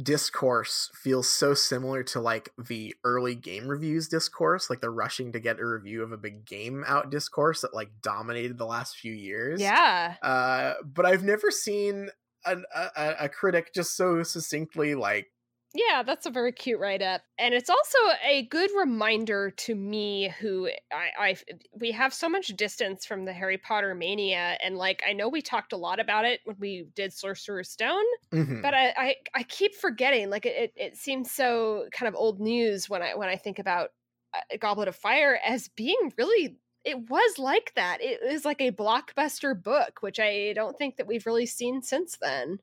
discourse 0.02 0.90
feels 0.94 1.30
so 1.30 1.54
similar 1.54 2.02
to 2.02 2.20
like 2.20 2.50
the 2.58 2.94
early 3.04 3.34
game 3.34 3.68
reviews 3.68 4.08
discourse, 4.08 4.68
like 4.68 4.80
the 4.80 4.90
rushing 4.90 5.32
to 5.32 5.38
get 5.38 5.60
a 5.60 5.66
review 5.66 6.02
of 6.02 6.12
a 6.12 6.16
big 6.16 6.44
game 6.44 6.84
out 6.86 7.10
discourse 7.10 7.60
that 7.60 7.74
like 7.74 7.90
dominated 8.02 8.58
the 8.58 8.66
last 8.66 8.96
few 8.96 9.12
years. 9.12 9.60
Yeah. 9.60 10.14
Uh, 10.22 10.74
but 10.84 11.06
I've 11.06 11.22
never 11.22 11.50
seen 11.50 12.08
an, 12.44 12.64
a, 12.74 13.14
a 13.20 13.28
critic 13.28 13.72
just 13.72 13.96
so 13.96 14.22
succinctly 14.22 14.94
like 14.94 15.28
yeah, 15.74 16.04
that's 16.04 16.24
a 16.24 16.30
very 16.30 16.52
cute 16.52 16.78
write 16.78 17.02
up. 17.02 17.22
And 17.36 17.52
it's 17.52 17.68
also 17.68 17.98
a 18.24 18.46
good 18.46 18.70
reminder 18.78 19.50
to 19.50 19.74
me 19.74 20.32
who 20.40 20.68
I, 20.92 21.08
I 21.18 21.36
we 21.72 21.90
have 21.90 22.14
so 22.14 22.28
much 22.28 22.48
distance 22.48 23.04
from 23.04 23.24
the 23.24 23.32
Harry 23.32 23.58
Potter 23.58 23.92
mania 23.92 24.56
and 24.62 24.76
like 24.76 25.02
I 25.06 25.12
know 25.12 25.28
we 25.28 25.42
talked 25.42 25.72
a 25.72 25.76
lot 25.76 25.98
about 25.98 26.24
it 26.24 26.40
when 26.44 26.56
we 26.60 26.86
did 26.94 27.12
Sorcerer's 27.12 27.70
Stone, 27.70 28.04
mm-hmm. 28.32 28.60
but 28.60 28.72
I, 28.72 28.94
I, 28.96 29.14
I 29.34 29.42
keep 29.42 29.74
forgetting 29.74 30.30
like 30.30 30.46
it 30.46 30.72
it 30.76 30.96
seems 30.96 31.32
so 31.32 31.86
kind 31.90 32.08
of 32.08 32.14
old 32.14 32.40
news 32.40 32.88
when 32.88 33.02
I 33.02 33.16
when 33.16 33.28
I 33.28 33.36
think 33.36 33.58
about 33.58 33.90
uh, 34.32 34.56
Goblet 34.60 34.86
of 34.86 34.94
Fire 34.94 35.40
as 35.44 35.68
being 35.68 36.12
really 36.16 36.56
it 36.84 37.08
was 37.10 37.38
like 37.38 37.72
that. 37.74 37.98
It 38.00 38.20
was 38.22 38.44
like 38.44 38.60
a 38.60 38.70
blockbuster 38.70 39.60
book, 39.60 40.02
which 40.02 40.20
I 40.20 40.52
don't 40.54 40.76
think 40.76 40.98
that 40.98 41.06
we've 41.06 41.26
really 41.26 41.46
seen 41.46 41.82
since 41.82 42.18
then. 42.20 42.58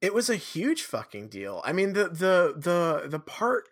It 0.00 0.14
was 0.14 0.28
a 0.28 0.36
huge 0.36 0.82
fucking 0.82 1.28
deal. 1.28 1.62
I 1.64 1.72
mean, 1.72 1.92
the 1.92 2.08
the 2.08 2.54
the 2.56 3.08
the 3.08 3.18
part. 3.18 3.68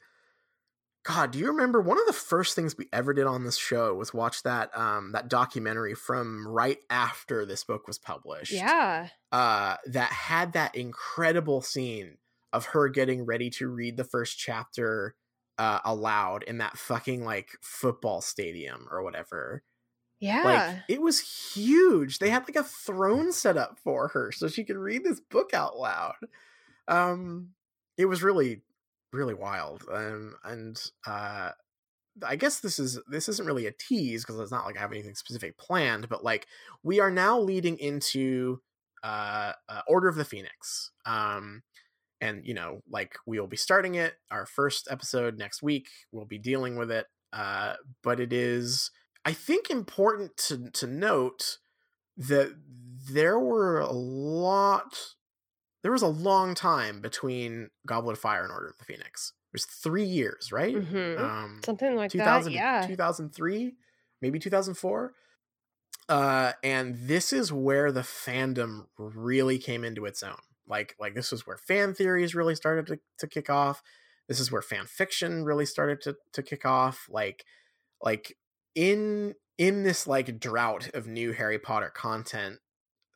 God, 1.04 1.32
do 1.32 1.38
you 1.38 1.48
remember 1.48 1.82
one 1.82 2.00
of 2.00 2.06
the 2.06 2.14
first 2.14 2.54
things 2.54 2.78
we 2.78 2.88
ever 2.90 3.12
did 3.12 3.26
on 3.26 3.44
this 3.44 3.58
show 3.58 3.92
was 3.94 4.14
watch 4.14 4.42
that 4.44 4.76
um 4.76 5.12
that 5.12 5.28
documentary 5.28 5.94
from 5.94 6.48
right 6.48 6.78
after 6.88 7.44
this 7.44 7.62
book 7.62 7.86
was 7.86 7.98
published. 7.98 8.52
Yeah. 8.52 9.08
Uh 9.30 9.76
that 9.86 10.10
had 10.12 10.54
that 10.54 10.74
incredible 10.74 11.60
scene 11.60 12.16
of 12.54 12.66
her 12.66 12.88
getting 12.88 13.26
ready 13.26 13.50
to 13.50 13.68
read 13.68 13.98
the 13.98 14.04
first 14.04 14.38
chapter 14.38 15.14
uh 15.58 15.80
aloud 15.84 16.42
in 16.44 16.58
that 16.58 16.78
fucking 16.78 17.22
like 17.22 17.50
football 17.60 18.22
stadium 18.22 18.88
or 18.90 19.02
whatever. 19.02 19.62
Yeah. 20.24 20.42
Like 20.42 20.76
it 20.88 21.02
was 21.02 21.52
huge. 21.54 22.18
They 22.18 22.30
had 22.30 22.44
like 22.48 22.56
a 22.56 22.64
throne 22.64 23.30
set 23.30 23.58
up 23.58 23.78
for 23.78 24.08
her 24.08 24.32
so 24.32 24.48
she 24.48 24.64
could 24.64 24.78
read 24.78 25.04
this 25.04 25.20
book 25.20 25.52
out 25.52 25.76
loud. 25.78 26.14
Um 26.88 27.50
it 27.98 28.06
was 28.06 28.22
really 28.22 28.62
really 29.12 29.34
wild. 29.34 29.84
Um 29.92 30.36
and 30.42 30.80
uh 31.06 31.50
I 32.22 32.36
guess 32.36 32.60
this 32.60 32.78
is 32.78 32.98
this 33.06 33.28
isn't 33.28 33.46
really 33.46 33.66
a 33.66 33.72
tease 33.72 34.24
because 34.24 34.40
it's 34.40 34.50
not 34.52 34.64
like 34.64 34.78
I 34.78 34.80
have 34.80 34.92
anything 34.92 35.14
specific 35.14 35.58
planned, 35.58 36.08
but 36.08 36.24
like 36.24 36.46
we 36.82 37.00
are 37.00 37.10
now 37.10 37.38
leading 37.38 37.78
into 37.78 38.60
uh, 39.02 39.52
uh 39.68 39.82
Order 39.86 40.08
of 40.08 40.16
the 40.16 40.24
Phoenix. 40.24 40.90
Um 41.04 41.62
and 42.22 42.46
you 42.46 42.54
know, 42.54 42.80
like 42.88 43.14
we 43.26 43.38
will 43.38 43.46
be 43.46 43.58
starting 43.58 43.96
it 43.96 44.14
our 44.30 44.46
first 44.46 44.88
episode 44.90 45.36
next 45.36 45.62
week. 45.62 45.88
We'll 46.12 46.24
be 46.24 46.38
dealing 46.38 46.76
with 46.76 46.90
it. 46.90 47.06
Uh 47.30 47.74
but 48.02 48.20
it 48.20 48.32
is 48.32 48.90
I 49.24 49.32
think 49.32 49.70
important 49.70 50.36
to 50.48 50.70
to 50.70 50.86
note 50.86 51.58
that 52.16 52.54
there 53.10 53.38
were 53.38 53.80
a 53.80 53.92
lot 53.92 55.14
there 55.82 55.92
was 55.92 56.02
a 56.02 56.08
long 56.08 56.54
time 56.54 57.00
between 57.00 57.70
Goblet 57.86 58.14
of 58.14 58.18
Fire 58.20 58.42
and 58.42 58.52
Order 58.52 58.68
of 58.68 58.78
the 58.78 58.84
Phoenix. 58.84 59.34
It 59.52 59.54
was 59.54 59.66
three 59.66 60.04
years, 60.04 60.50
right? 60.50 60.74
Mm-hmm. 60.74 61.22
Um, 61.22 61.60
Something 61.64 61.94
like 61.94 62.10
that. 62.12 62.50
Yeah, 62.50 62.86
two 62.86 62.96
thousand 62.96 63.34
three, 63.34 63.74
maybe 64.20 64.38
two 64.38 64.50
thousand 64.50 64.74
four. 64.74 65.12
Uh, 66.08 66.52
and 66.62 66.96
this 66.98 67.32
is 67.32 67.52
where 67.52 67.90
the 67.90 68.02
fandom 68.02 68.86
really 68.98 69.58
came 69.58 69.84
into 69.84 70.04
its 70.04 70.22
own. 70.22 70.36
Like, 70.66 70.96
like 70.98 71.14
this 71.14 71.32
is 71.32 71.46
where 71.46 71.56
fan 71.56 71.94
theories 71.94 72.34
really 72.34 72.54
started 72.54 72.86
to, 72.88 72.98
to 73.18 73.26
kick 73.26 73.48
off. 73.48 73.82
This 74.28 74.40
is 74.40 74.50
where 74.50 74.62
fan 74.62 74.86
fiction 74.86 75.44
really 75.44 75.66
started 75.66 76.00
to 76.02 76.16
to 76.32 76.42
kick 76.42 76.64
off. 76.64 77.06
Like, 77.10 77.44
like 78.02 78.36
in 78.74 79.34
in 79.58 79.82
this 79.84 80.06
like 80.06 80.38
drought 80.40 80.94
of 80.94 81.06
new 81.06 81.32
Harry 81.32 81.58
Potter 81.58 81.90
content, 81.90 82.60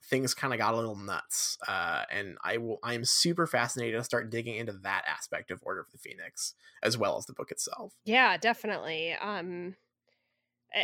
things 0.05 0.35
kind 0.35 0.53
of 0.55 0.59
got 0.59 0.75
a 0.75 0.77
little 0.77 0.97
nuts. 0.97 1.59
Uh, 1.67 2.05
and 2.11 2.39
I 2.45 2.59
will 2.59 2.79
I 2.83 2.95
am 2.95 3.05
super 3.05 3.47
fascinated 3.47 4.01
to 4.01 4.05
start 4.05 4.31
digging 4.31 4.57
into 4.57 4.73
that 4.73 5.05
aspect 5.07 5.51
of 5.51 5.61
Order 5.65 5.81
of 5.81 5.93
the 5.93 5.99
Phoenix 5.99 6.55
as 6.83 6.99
well 6.99 7.19
as 7.19 7.27
the 7.27 7.35
book 7.35 7.51
itself. 7.51 7.95
Yeah, 8.05 8.37
definitely. 8.37 9.13
Um 9.15 9.77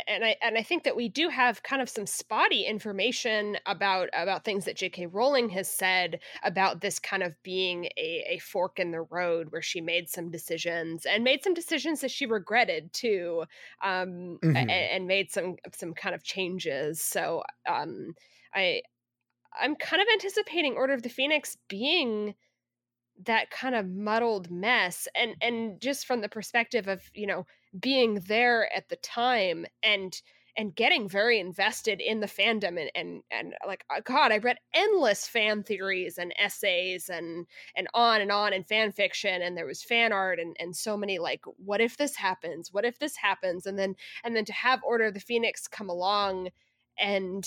and 0.07 0.25
I 0.25 0.35
and 0.41 0.57
I 0.57 0.63
think 0.63 0.83
that 0.83 0.95
we 0.95 1.09
do 1.09 1.29
have 1.29 1.61
kind 1.63 1.81
of 1.81 1.89
some 1.89 2.07
spotty 2.07 2.65
information 2.65 3.57
about 3.65 4.09
about 4.13 4.43
things 4.43 4.65
that 4.65 4.75
J.K. 4.75 5.07
Rowling 5.07 5.49
has 5.49 5.69
said 5.69 6.19
about 6.43 6.81
this 6.81 6.97
kind 6.97 7.21
of 7.21 7.35
being 7.43 7.85
a, 7.97 8.25
a 8.29 8.39
fork 8.39 8.79
in 8.79 8.91
the 8.91 9.01
road 9.01 9.51
where 9.51 9.61
she 9.61 9.81
made 9.81 10.09
some 10.09 10.31
decisions 10.31 11.05
and 11.05 11.23
made 11.23 11.43
some 11.43 11.53
decisions 11.53 12.01
that 12.01 12.11
she 12.11 12.25
regretted 12.25 12.93
too, 12.93 13.43
um, 13.83 14.39
mm-hmm. 14.43 14.55
and, 14.55 14.71
and, 14.71 15.07
made 15.07 15.31
some 15.31 15.55
some 15.73 15.93
kind 15.93 16.15
of 16.15 16.23
changes. 16.23 17.01
So 17.01 17.43
um, 17.69 18.15
I 18.53 18.81
I'm 19.59 19.75
kind 19.75 20.01
of 20.01 20.07
anticipating 20.13 20.75
Order 20.75 20.93
of 20.93 21.03
the 21.03 21.09
Phoenix 21.09 21.57
being 21.69 22.35
that 23.23 23.49
kind 23.49 23.75
of 23.75 23.87
muddled 23.87 24.51
mess 24.51 25.07
and 25.15 25.35
and 25.41 25.79
just 25.81 26.05
from 26.05 26.21
the 26.21 26.29
perspective 26.29 26.87
of 26.87 27.01
you 27.13 27.27
know 27.27 27.45
being 27.79 28.15
there 28.27 28.69
at 28.75 28.89
the 28.89 28.97
time 28.97 29.65
and 29.83 30.21
and 30.57 30.75
getting 30.75 31.09
very 31.09 31.39
invested 31.39 31.99
in 31.99 32.19
the 32.19 32.27
fandom 32.27 32.79
and 32.79 32.91
and 32.95 33.23
and 33.31 33.53
like 33.67 33.83
uh, 33.89 34.01
god 34.03 34.31
i 34.31 34.37
read 34.37 34.57
endless 34.73 35.27
fan 35.27 35.63
theories 35.63 36.17
and 36.17 36.33
essays 36.37 37.09
and 37.09 37.45
and 37.75 37.87
on 37.93 38.21
and 38.21 38.31
on 38.31 38.53
and 38.53 38.67
fan 38.67 38.91
fiction 38.91 39.41
and 39.41 39.57
there 39.57 39.65
was 39.65 39.83
fan 39.83 40.11
art 40.11 40.39
and 40.39 40.55
and 40.59 40.75
so 40.75 40.97
many 40.97 41.17
like 41.17 41.41
what 41.57 41.81
if 41.81 41.97
this 41.97 42.15
happens? 42.15 42.71
What 42.71 42.85
if 42.85 42.99
this 42.99 43.15
happens? 43.15 43.65
And 43.65 43.77
then 43.77 43.95
and 44.23 44.35
then 44.35 44.45
to 44.45 44.53
have 44.53 44.83
order 44.83 45.05
of 45.05 45.13
the 45.13 45.19
phoenix 45.19 45.67
come 45.67 45.89
along 45.89 46.49
and 46.97 47.45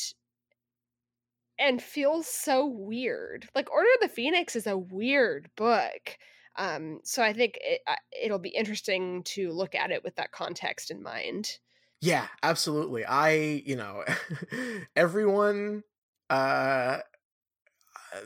and 1.58 1.82
feels 1.82 2.26
so 2.26 2.66
weird 2.66 3.48
like 3.54 3.70
order 3.70 3.88
of 3.94 4.00
the 4.00 4.08
phoenix 4.14 4.56
is 4.56 4.66
a 4.66 4.78
weird 4.78 5.50
book 5.56 6.18
um, 6.56 7.00
so 7.04 7.22
I 7.22 7.32
think 7.32 7.56
it, 7.60 7.80
it'll 8.20 8.40
be 8.40 8.48
interesting 8.48 9.22
to 9.24 9.52
look 9.52 9.76
at 9.76 9.92
it 9.92 10.02
with 10.02 10.16
that 10.16 10.32
context 10.32 10.90
in 10.90 11.00
mind. 11.04 11.60
Yeah, 12.00 12.28
absolutely. 12.42 13.04
I, 13.04 13.30
you 13.66 13.76
know, 13.76 14.04
everyone 14.96 15.82
uh 16.30 17.00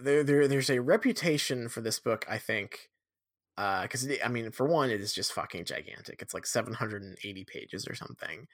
there, 0.00 0.22
there 0.24 0.48
there's 0.48 0.70
a 0.70 0.80
reputation 0.80 1.68
for 1.68 1.80
this 1.80 1.98
book, 1.98 2.24
I 2.28 2.38
think. 2.38 2.90
Uh 3.58 3.86
cuz 3.88 4.08
I 4.24 4.28
mean, 4.28 4.52
for 4.52 4.66
one 4.68 4.90
it 4.90 5.00
is 5.02 5.14
just 5.14 5.32
fucking 5.32 5.66
gigantic. 5.66 6.22
It's 6.22 6.34
like 6.34 6.46
780 6.46 7.44
pages 7.44 7.88
or 7.88 7.94
something. 7.94 8.48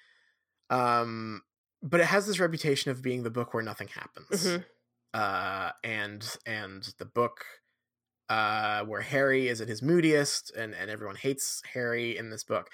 Um 0.70 1.42
but 1.82 2.00
it 2.00 2.06
has 2.06 2.26
this 2.26 2.40
reputation 2.40 2.90
of 2.90 3.02
being 3.02 3.22
the 3.22 3.30
book 3.30 3.54
where 3.54 3.62
nothing 3.62 3.88
happens. 3.88 4.46
Mm-hmm. 4.46 4.62
Uh 5.14 5.70
and 5.82 6.36
and 6.44 6.94
the 6.98 7.06
book 7.06 7.44
uh 8.28 8.82
where 8.82 9.00
Harry 9.00 9.48
is 9.48 9.60
at 9.60 9.68
his 9.68 9.82
moodiest 9.82 10.50
and 10.54 10.74
and 10.74 10.90
everyone 10.90 11.16
hates 11.16 11.62
Harry 11.72 12.16
in 12.16 12.30
this 12.30 12.44
book. 12.44 12.68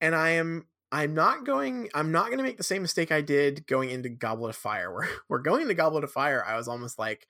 And 0.00 0.14
I 0.14 0.30
am 0.30 0.66
I'm 0.90 1.14
not 1.14 1.44
going 1.44 1.90
I'm 1.94 2.12
not 2.12 2.26
going 2.26 2.38
to 2.38 2.44
make 2.44 2.56
the 2.56 2.62
same 2.62 2.82
mistake 2.82 3.12
I 3.12 3.20
did 3.20 3.66
going 3.66 3.90
into 3.90 4.08
Goblet 4.08 4.50
of 4.50 4.56
Fire 4.56 4.92
where 4.94 5.08
we're 5.28 5.38
going 5.40 5.62
into 5.62 5.74
Goblet 5.74 6.04
of 6.04 6.12
Fire 6.12 6.44
I 6.44 6.56
was 6.56 6.68
almost 6.68 6.98
like 6.98 7.26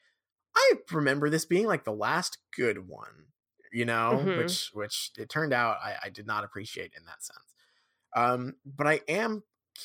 I 0.57 0.75
remember 0.93 1.31
this 1.31 1.45
being 1.45 1.67
like 1.67 1.85
the 1.85 1.93
last 1.93 2.39
good 2.57 2.89
one 2.89 3.27
you 3.73 3.85
know 3.85 4.23
mm-hmm. 4.23 4.39
which 4.39 4.71
which 4.73 5.11
it 5.19 5.29
turned 5.29 5.53
out 5.53 5.77
I, 5.83 5.97
I 6.05 6.09
did 6.11 6.27
not 6.27 6.45
appreciate 6.45 6.93
in 6.97 7.05
that 7.07 7.23
sense 7.23 7.55
um 8.17 8.55
but 8.65 8.87
I 8.87 9.01
am 9.09 9.43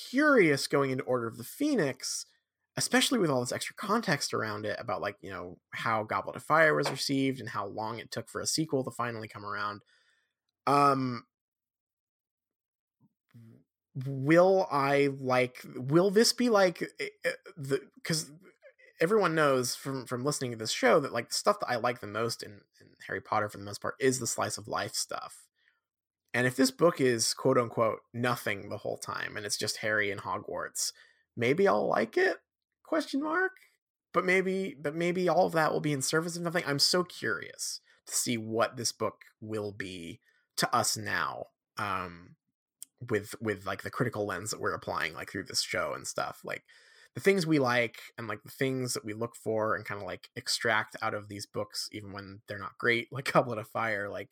curious 0.09 0.67
going 0.67 0.91
into 0.91 1.03
Order 1.03 1.27
of 1.27 1.37
the 1.37 1.43
Phoenix 1.43 2.25
especially 2.75 3.19
with 3.19 3.29
all 3.29 3.39
this 3.39 3.51
extra 3.51 3.75
context 3.75 4.33
around 4.33 4.65
it 4.65 4.75
about 4.79 5.01
like 5.01 5.15
you 5.21 5.29
know 5.29 5.57
how 5.71 6.03
Goblet 6.03 6.35
of 6.35 6.43
Fire 6.43 6.73
was 6.73 6.89
received 6.89 7.39
and 7.39 7.49
how 7.49 7.67
long 7.67 7.99
it 7.99 8.11
took 8.11 8.29
for 8.29 8.41
a 8.41 8.47
sequel 8.47 8.83
to 8.83 8.91
finally 8.91 9.27
come 9.27 9.45
around 9.45 9.81
um 10.65 11.23
will 13.95 14.67
I 14.71 15.09
like 15.19 15.63
will 15.75 16.09
this 16.09 16.33
be 16.33 16.49
like 16.49 16.81
eh, 16.99 17.07
eh, 17.25 17.31
the 17.55 17.81
cuz 18.03 18.31
everyone 18.99 19.35
knows 19.35 19.75
from 19.75 20.05
from 20.05 20.23
listening 20.23 20.51
to 20.51 20.57
this 20.57 20.71
show 20.71 20.99
that 20.99 21.13
like 21.13 21.29
the 21.29 21.35
stuff 21.35 21.59
that 21.59 21.69
I 21.69 21.75
like 21.75 21.99
the 21.99 22.07
most 22.07 22.41
in, 22.41 22.61
in 22.81 22.87
Harry 23.07 23.21
Potter 23.21 23.49
for 23.49 23.57
the 23.57 23.65
most 23.65 23.81
part 23.81 23.95
is 23.99 24.19
the 24.19 24.27
slice 24.27 24.57
of 24.57 24.67
life 24.67 24.95
stuff. 24.95 25.47
And 26.33 26.47
if 26.47 26.55
this 26.55 26.71
book 26.71 26.99
is 26.99 27.33
quote 27.33 27.57
unquote 27.57 27.99
nothing 28.13 28.69
the 28.69 28.77
whole 28.77 28.97
time 28.97 29.37
and 29.37 29.45
it's 29.45 29.57
just 29.57 29.77
Harry 29.77 30.09
and 30.11 30.21
Hogwarts, 30.21 30.91
maybe 31.37 31.67
I'll 31.67 31.87
like 31.87 32.17
it? 32.17 32.37
Question 32.83 33.23
mark. 33.23 33.51
But 34.13 34.25
maybe 34.25 34.75
but 34.79 34.95
maybe 34.95 35.29
all 35.29 35.45
of 35.45 35.53
that 35.53 35.71
will 35.71 35.81
be 35.81 35.93
in 35.93 36.01
service 36.01 36.35
of 36.35 36.43
nothing. 36.43 36.63
I'm 36.65 36.79
so 36.79 37.03
curious 37.03 37.81
to 38.07 38.15
see 38.15 38.37
what 38.37 38.77
this 38.77 38.91
book 38.91 39.21
will 39.41 39.71
be 39.71 40.19
to 40.57 40.75
us 40.75 40.97
now. 40.97 41.45
Um 41.77 42.35
with 43.09 43.35
with 43.41 43.65
like 43.65 43.83
the 43.83 43.89
critical 43.89 44.25
lens 44.25 44.51
that 44.51 44.59
we're 44.59 44.73
applying 44.73 45.13
like 45.13 45.31
through 45.31 45.43
this 45.43 45.61
show 45.61 45.93
and 45.93 46.07
stuff 46.07 46.41
like 46.43 46.63
the 47.15 47.21
things 47.21 47.45
we 47.45 47.59
like 47.59 47.97
and 48.17 48.27
like 48.27 48.41
the 48.43 48.51
things 48.51 48.93
that 48.93 49.05
we 49.05 49.13
look 49.13 49.35
for 49.35 49.75
and 49.75 49.85
kind 49.85 50.01
of 50.01 50.07
like 50.07 50.29
extract 50.35 50.95
out 51.01 51.13
of 51.13 51.27
these 51.27 51.45
books 51.45 51.89
even 51.91 52.11
when 52.11 52.39
they're 52.47 52.59
not 52.59 52.77
great 52.77 53.07
like 53.11 53.31
goblet 53.31 53.59
of 53.59 53.67
fire 53.67 54.09
like 54.09 54.31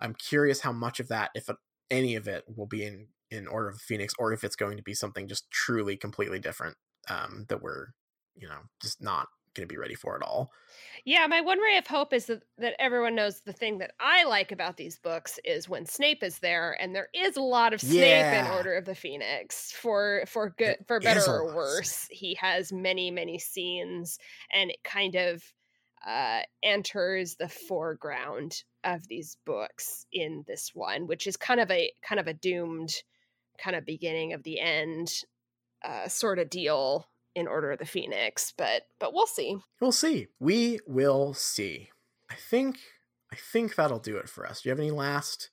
i'm 0.00 0.14
curious 0.14 0.60
how 0.60 0.72
much 0.72 1.00
of 1.00 1.08
that 1.08 1.30
if 1.34 1.48
any 1.90 2.14
of 2.14 2.28
it 2.28 2.44
will 2.56 2.66
be 2.66 2.84
in 2.84 3.06
in 3.30 3.46
order 3.46 3.68
of 3.68 3.74
the 3.74 3.80
phoenix 3.80 4.14
or 4.18 4.32
if 4.32 4.44
it's 4.44 4.56
going 4.56 4.76
to 4.76 4.82
be 4.82 4.94
something 4.94 5.28
just 5.28 5.50
truly 5.50 5.96
completely 5.96 6.38
different 6.38 6.76
um 7.08 7.44
that 7.48 7.62
we're 7.62 7.88
you 8.36 8.48
know 8.48 8.60
just 8.80 9.02
not 9.02 9.28
going 9.58 9.68
to 9.68 9.72
be 9.72 9.78
ready 9.78 9.94
for 9.94 10.16
at 10.16 10.22
all. 10.22 10.52
Yeah, 11.04 11.26
my 11.26 11.40
one 11.40 11.58
ray 11.58 11.76
of 11.78 11.86
hope 11.86 12.12
is 12.12 12.26
that, 12.26 12.42
that 12.58 12.74
everyone 12.78 13.14
knows 13.14 13.40
the 13.40 13.52
thing 13.52 13.78
that 13.78 13.92
I 14.00 14.24
like 14.24 14.52
about 14.52 14.76
these 14.76 14.98
books 14.98 15.38
is 15.44 15.68
when 15.68 15.86
Snape 15.86 16.22
is 16.22 16.38
there, 16.38 16.76
and 16.80 16.94
there 16.94 17.08
is 17.14 17.36
a 17.36 17.42
lot 17.42 17.72
of 17.72 17.80
Snape 17.80 18.00
yeah. 18.00 18.46
in 18.46 18.52
Order 18.52 18.74
of 18.74 18.84
the 18.84 18.94
Phoenix 18.94 19.72
for 19.72 20.24
for 20.26 20.54
good 20.58 20.78
for 20.86 21.00
better 21.00 21.24
or 21.26 21.54
worse. 21.54 22.06
He 22.10 22.36
has 22.40 22.72
many 22.72 23.10
many 23.10 23.38
scenes, 23.38 24.18
and 24.54 24.70
it 24.70 24.78
kind 24.84 25.14
of 25.14 25.42
uh, 26.06 26.40
enters 26.62 27.36
the 27.36 27.48
foreground 27.48 28.62
of 28.84 29.06
these 29.08 29.36
books 29.44 30.06
in 30.12 30.44
this 30.46 30.70
one, 30.74 31.06
which 31.06 31.26
is 31.26 31.36
kind 31.36 31.60
of 31.60 31.70
a 31.70 31.92
kind 32.02 32.20
of 32.20 32.26
a 32.26 32.34
doomed 32.34 32.92
kind 33.58 33.76
of 33.76 33.84
beginning 33.84 34.32
of 34.32 34.42
the 34.42 34.60
end 34.60 35.12
uh, 35.84 36.08
sort 36.08 36.38
of 36.38 36.50
deal 36.50 37.08
in 37.34 37.46
Order 37.46 37.72
of 37.72 37.78
the 37.78 37.86
Phoenix, 37.86 38.52
but 38.56 38.82
but 38.98 39.12
we'll 39.12 39.26
see. 39.26 39.56
We'll 39.80 39.92
see. 39.92 40.28
We 40.40 40.80
will 40.86 41.34
see. 41.34 41.90
I 42.30 42.34
think 42.34 42.78
I 43.32 43.36
think 43.36 43.74
that'll 43.74 43.98
do 43.98 44.16
it 44.16 44.28
for 44.28 44.46
us. 44.46 44.62
Do 44.62 44.68
you 44.68 44.72
have 44.72 44.80
any 44.80 44.90
last 44.90 45.50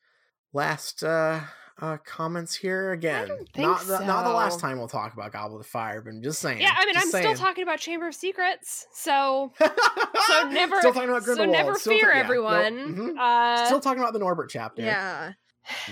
last 0.53 1.03
uh 1.03 1.41
uh 1.81 1.97
comments 2.05 2.55
here 2.55 2.93
again 2.93 3.27
not 3.57 3.81
the, 3.81 3.97
so. 3.97 4.05
not 4.05 4.23
the 4.23 4.31
last 4.31 4.61
time 4.61 4.77
we'll 4.77 4.87
talk 4.87 5.13
about 5.13 5.33
goblet 5.33 5.59
of 5.59 5.67
fire 5.67 6.01
but 6.01 6.11
i'm 6.11 6.23
just 6.23 6.39
saying 6.39 6.61
yeah 6.61 6.73
i 6.77 6.85
mean 6.85 6.95
i'm 6.95 7.09
saying. 7.09 7.23
still 7.23 7.35
talking 7.45 7.63
about 7.63 7.79
chamber 7.79 8.07
of 8.07 8.15
secrets 8.15 8.87
so 8.93 9.51
so 9.59 10.49
never 10.49 10.79
still 10.79 10.93
talking 10.93 11.09
about 11.09 11.23
Grindelwald. 11.23 11.55
so 11.55 11.63
never 11.63 11.75
still 11.77 11.93
fear 11.93 12.13
ta- 12.13 12.17
everyone 12.19 12.77
yeah. 12.77 12.85
nope. 12.85 12.95
mm-hmm. 12.95 13.19
uh, 13.19 13.65
still 13.65 13.81
talking 13.81 13.99
about 13.99 14.13
the 14.13 14.19
norbert 14.19 14.49
chapter 14.49 14.83
yeah 14.83 15.33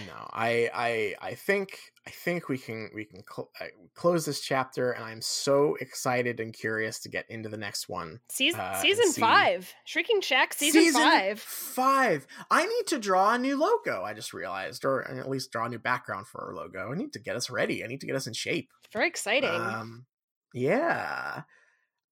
no 0.07 0.27
i 0.31 0.69
i 0.73 1.15
i 1.29 1.33
think 1.33 1.79
i 2.07 2.09
think 2.09 2.49
we 2.49 2.57
can 2.57 2.89
we 2.93 3.05
can 3.05 3.23
cl- 3.29 3.49
uh, 3.59 3.65
close 3.95 4.25
this 4.25 4.39
chapter 4.39 4.91
and 4.91 5.03
i'm 5.03 5.21
so 5.21 5.75
excited 5.81 6.39
and 6.39 6.53
curious 6.53 6.99
to 6.99 7.09
get 7.09 7.25
into 7.29 7.49
the 7.49 7.57
next 7.57 7.89
one 7.89 8.19
season 8.29 8.59
uh, 8.59 8.81
season 8.81 9.11
five 9.13 9.73
shrieking 9.85 10.21
shack 10.21 10.53
season, 10.53 10.81
season, 10.81 11.01
five. 11.01 11.39
five! 11.39 12.27
I 12.51 12.65
need 12.65 12.87
to 12.87 12.99
draw 12.99 13.33
a 13.33 13.37
new 13.37 13.57
logo 13.57 14.03
i 14.03 14.13
just 14.13 14.33
realized 14.33 14.85
or 14.85 15.09
at 15.09 15.29
least 15.29 15.51
draw 15.51 15.65
a 15.65 15.69
new 15.69 15.79
background 15.79 16.27
for 16.27 16.45
our 16.45 16.53
logo. 16.53 16.91
I 16.91 16.95
need 16.95 17.13
to 17.13 17.19
get 17.19 17.35
us 17.35 17.49
ready 17.49 17.83
i 17.83 17.87
need 17.87 18.01
to 18.01 18.07
get 18.07 18.15
us 18.15 18.27
in 18.27 18.33
shape. 18.33 18.69
Very 18.91 19.07
exciting. 19.07 19.49
Um 19.49 20.05
yeah 20.53 21.43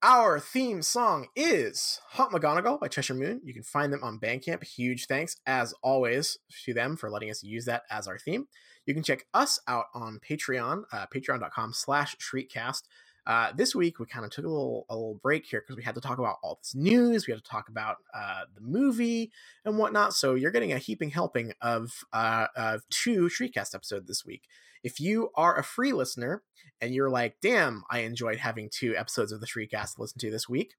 our 0.04 0.40
theme 0.40 0.82
song 0.82 1.28
is 1.36 2.02
Hot 2.10 2.32
McGonagall 2.32 2.80
by 2.80 2.88
Cheshire 2.88 3.14
Moon. 3.14 3.40
You 3.44 3.54
can 3.54 3.62
find 3.62 3.94
them 3.94 4.04
on 4.04 4.20
Bandcamp. 4.20 4.64
Huge 4.64 5.06
thanks, 5.06 5.36
as 5.46 5.76
always, 5.84 6.40
to 6.66 6.74
them 6.74 6.98
for 6.98 7.12
letting 7.12 7.30
us 7.30 7.44
use 7.44 7.66
that 7.66 7.84
as 7.92 8.08
our 8.08 8.18
theme. 8.18 8.48
You 8.88 8.96
can 8.96 9.04
check 9.04 9.28
us 9.34 9.60
out 9.68 9.86
on 9.94 10.20
Patreon, 10.28 10.84
uh, 10.92 11.06
patreon.com 11.14 11.74
slash 11.74 12.16
shriekcast. 12.18 12.82
Uh, 13.28 13.52
this 13.56 13.76
week 13.76 14.00
we 14.00 14.06
kind 14.06 14.26
of 14.26 14.32
took 14.32 14.46
a 14.46 14.50
little 14.50 14.86
a 14.90 14.96
little 14.96 15.20
break 15.22 15.46
here 15.46 15.62
because 15.62 15.78
we 15.78 15.84
had 15.84 15.96
to 15.96 16.02
talk 16.02 16.18
about 16.18 16.38
all 16.44 16.60
this 16.62 16.74
news. 16.74 17.28
We 17.28 17.34
had 17.34 17.44
to 17.44 17.50
talk 17.50 17.70
about 17.70 17.98
uh, 18.14 18.42
the 18.56 18.62
movie 18.62 19.32
and 19.64 19.78
whatnot. 19.78 20.14
So 20.14 20.34
you're 20.36 20.52
getting 20.52 20.74
a 20.74 20.80
heaping 20.80 21.12
helping 21.12 21.54
of 21.62 21.92
uh, 22.14 22.48
of 22.56 22.82
two 22.90 23.30
Shriekcast 23.30 23.76
episodes 23.76 24.08
this 24.08 24.26
week. 24.26 24.44
If 24.84 25.00
you 25.00 25.30
are 25.36 25.58
a 25.58 25.64
free 25.64 25.94
listener 25.94 26.42
and 26.80 26.94
you're 26.96 27.10
like, 27.10 27.36
damn, 27.42 27.84
I 27.92 28.00
enjoyed 28.00 28.40
having 28.40 28.70
two 28.72 28.96
episodes 28.98 29.32
of 29.32 29.40
the 29.40 29.48
Shriekcast 29.48 29.96
to 29.96 30.02
listen 30.02 30.20
to 30.20 30.32
this 30.32 30.50
week, 30.50 30.74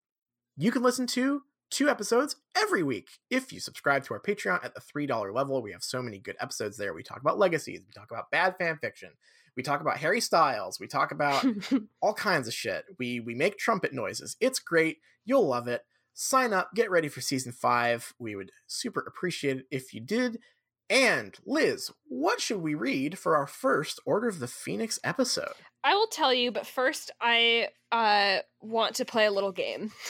you 0.57 0.73
can 0.73 0.83
listen 0.83 1.07
to 1.09 1.43
two 1.71 1.89
episodes 1.89 2.37
every 2.57 2.83
week 2.83 3.09
if 3.31 3.53
you 3.53 3.59
subscribe 3.59 4.05
to 4.05 4.15
our 4.15 4.21
Patreon 4.21 4.65
at 4.65 4.75
the 4.75 4.81
$3 4.81 5.35
level. 5.35 5.63
We 5.63 5.73
have 5.73 5.83
so 5.83 6.03
many 6.03 6.19
good 6.19 6.37
episodes 6.39 6.77
there. 6.77 6.93
We 6.93 7.03
talk 7.03 7.21
about 7.21 7.39
legacies, 7.39 7.81
we 7.87 7.93
talk 7.93 8.11
about 8.11 8.31
bad 8.31 8.57
fan 8.59 8.79
fiction, 8.79 9.11
we 9.57 9.63
talk 9.63 9.81
about 9.81 9.99
Harry 9.99 10.21
Styles, 10.21 10.81
we 10.81 10.87
talk 10.87 11.13
about 11.13 11.45
all 12.01 12.15
kinds 12.15 12.49
of 12.49 12.55
shit. 12.55 12.85
We 12.99 13.21
we 13.21 13.35
make 13.35 13.59
trumpet 13.59 13.93
noises. 13.93 14.37
It's 14.41 14.59
great. 14.59 14.99
You'll 15.25 15.47
love 15.47 15.69
it. 15.69 15.83
Sign 16.15 16.53
up, 16.53 16.71
get 16.75 16.91
ready 16.91 17.09
for 17.09 17.21
season 17.21 17.53
5. 17.53 18.15
We 18.19 18.37
would 18.37 18.53
super 18.67 19.01
appreciate 19.01 19.59
it 19.59 19.67
if 19.71 19.95
you 19.95 20.01
did. 20.01 20.39
And 20.91 21.35
Liz, 21.47 21.91
what 22.07 22.41
should 22.41 22.61
we 22.61 22.75
read 22.75 23.19
for 23.19 23.35
our 23.35 23.47
first 23.47 23.99
Order 24.05 24.29
of 24.29 24.41
the 24.41 24.49
Phoenix 24.49 24.99
episode? 25.03 25.55
I 25.83 25.95
will 25.95 26.09
tell 26.09 26.35
you, 26.35 26.53
but 26.53 26.67
first 26.67 27.11
I 27.21 27.69
uh 27.91 28.39
want 28.61 28.97
to 28.97 29.05
play 29.05 29.27
a 29.27 29.31
little 29.33 29.53
game. 29.53 29.93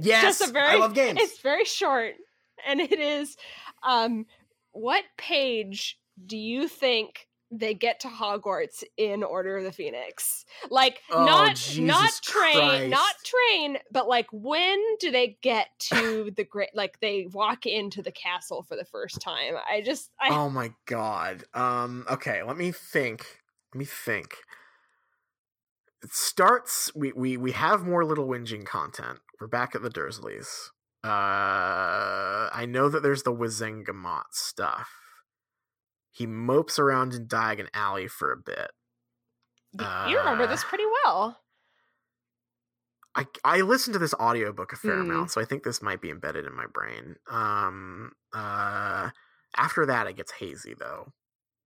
Yes, 0.00 0.38
Just 0.38 0.50
a 0.50 0.52
very, 0.52 0.68
I 0.68 0.76
love 0.76 0.94
games. 0.94 1.18
It's 1.20 1.40
very 1.40 1.64
short, 1.64 2.14
and 2.66 2.80
it 2.80 2.98
is, 2.98 3.36
um, 3.82 4.24
what 4.72 5.04
page 5.18 5.98
do 6.24 6.36
you 6.36 6.66
think 6.68 7.26
they 7.52 7.74
get 7.74 8.00
to 8.00 8.08
Hogwarts 8.08 8.82
in 8.96 9.22
Order 9.22 9.58
of 9.58 9.64
the 9.64 9.72
Phoenix. 9.72 10.46
Like 10.70 11.00
oh, 11.10 11.24
not 11.24 11.56
Jesus 11.56 11.84
not 11.86 12.12
train, 12.22 12.54
Christ. 12.54 12.90
not 12.90 13.14
train, 13.24 13.78
but 13.90 14.08
like 14.08 14.26
when 14.32 14.80
do 14.98 15.10
they 15.10 15.38
get 15.42 15.68
to 15.90 16.32
the 16.34 16.44
great 16.44 16.70
like 16.74 16.98
they 17.00 17.28
walk 17.30 17.66
into 17.66 18.02
the 18.02 18.10
castle 18.10 18.62
for 18.62 18.76
the 18.76 18.86
first 18.86 19.20
time? 19.20 19.54
I 19.70 19.82
just 19.82 20.10
I 20.18 20.30
Oh 20.30 20.48
my 20.48 20.72
god. 20.86 21.44
Um 21.52 22.06
okay, 22.10 22.42
let 22.42 22.56
me 22.56 22.72
think. 22.72 23.42
Let 23.74 23.78
me 23.78 23.84
think. 23.84 24.36
it 26.02 26.12
starts 26.12 26.90
we, 26.94 27.12
we 27.12 27.36
we 27.36 27.52
have 27.52 27.84
more 27.84 28.04
little 28.04 28.26
whinging 28.26 28.64
content. 28.64 29.20
We're 29.40 29.46
back 29.46 29.74
at 29.74 29.82
the 29.82 29.90
Dursleys. 29.90 30.70
Uh 31.04 32.48
I 32.54 32.66
know 32.66 32.88
that 32.88 33.02
there's 33.02 33.24
the 33.24 33.32
Wizengamot 33.34 34.32
stuff. 34.32 35.01
He 36.12 36.26
mopes 36.26 36.78
around 36.78 37.14
in 37.14 37.26
Diagon 37.26 37.68
Alley 37.74 38.06
for 38.08 38.32
a 38.32 38.36
bit. 38.36 38.70
You 40.02 40.18
remember 40.18 40.46
this 40.46 40.64
Uh, 40.64 40.68
pretty 40.68 40.84
well. 40.86 41.40
I 43.14 43.26
I 43.44 43.60
listened 43.60 43.92
to 43.94 43.98
this 43.98 44.14
audiobook 44.14 44.72
a 44.72 44.76
fair 44.76 45.00
Mm. 45.00 45.02
amount, 45.02 45.30
so 45.30 45.40
I 45.40 45.44
think 45.44 45.62
this 45.64 45.82
might 45.82 46.00
be 46.00 46.10
embedded 46.10 46.46
in 46.46 46.54
my 46.54 46.66
brain. 46.66 47.16
Um 47.28 48.12
uh 48.32 49.10
after 49.56 49.84
that 49.86 50.06
it 50.06 50.16
gets 50.16 50.32
hazy 50.32 50.74
though. 50.74 51.12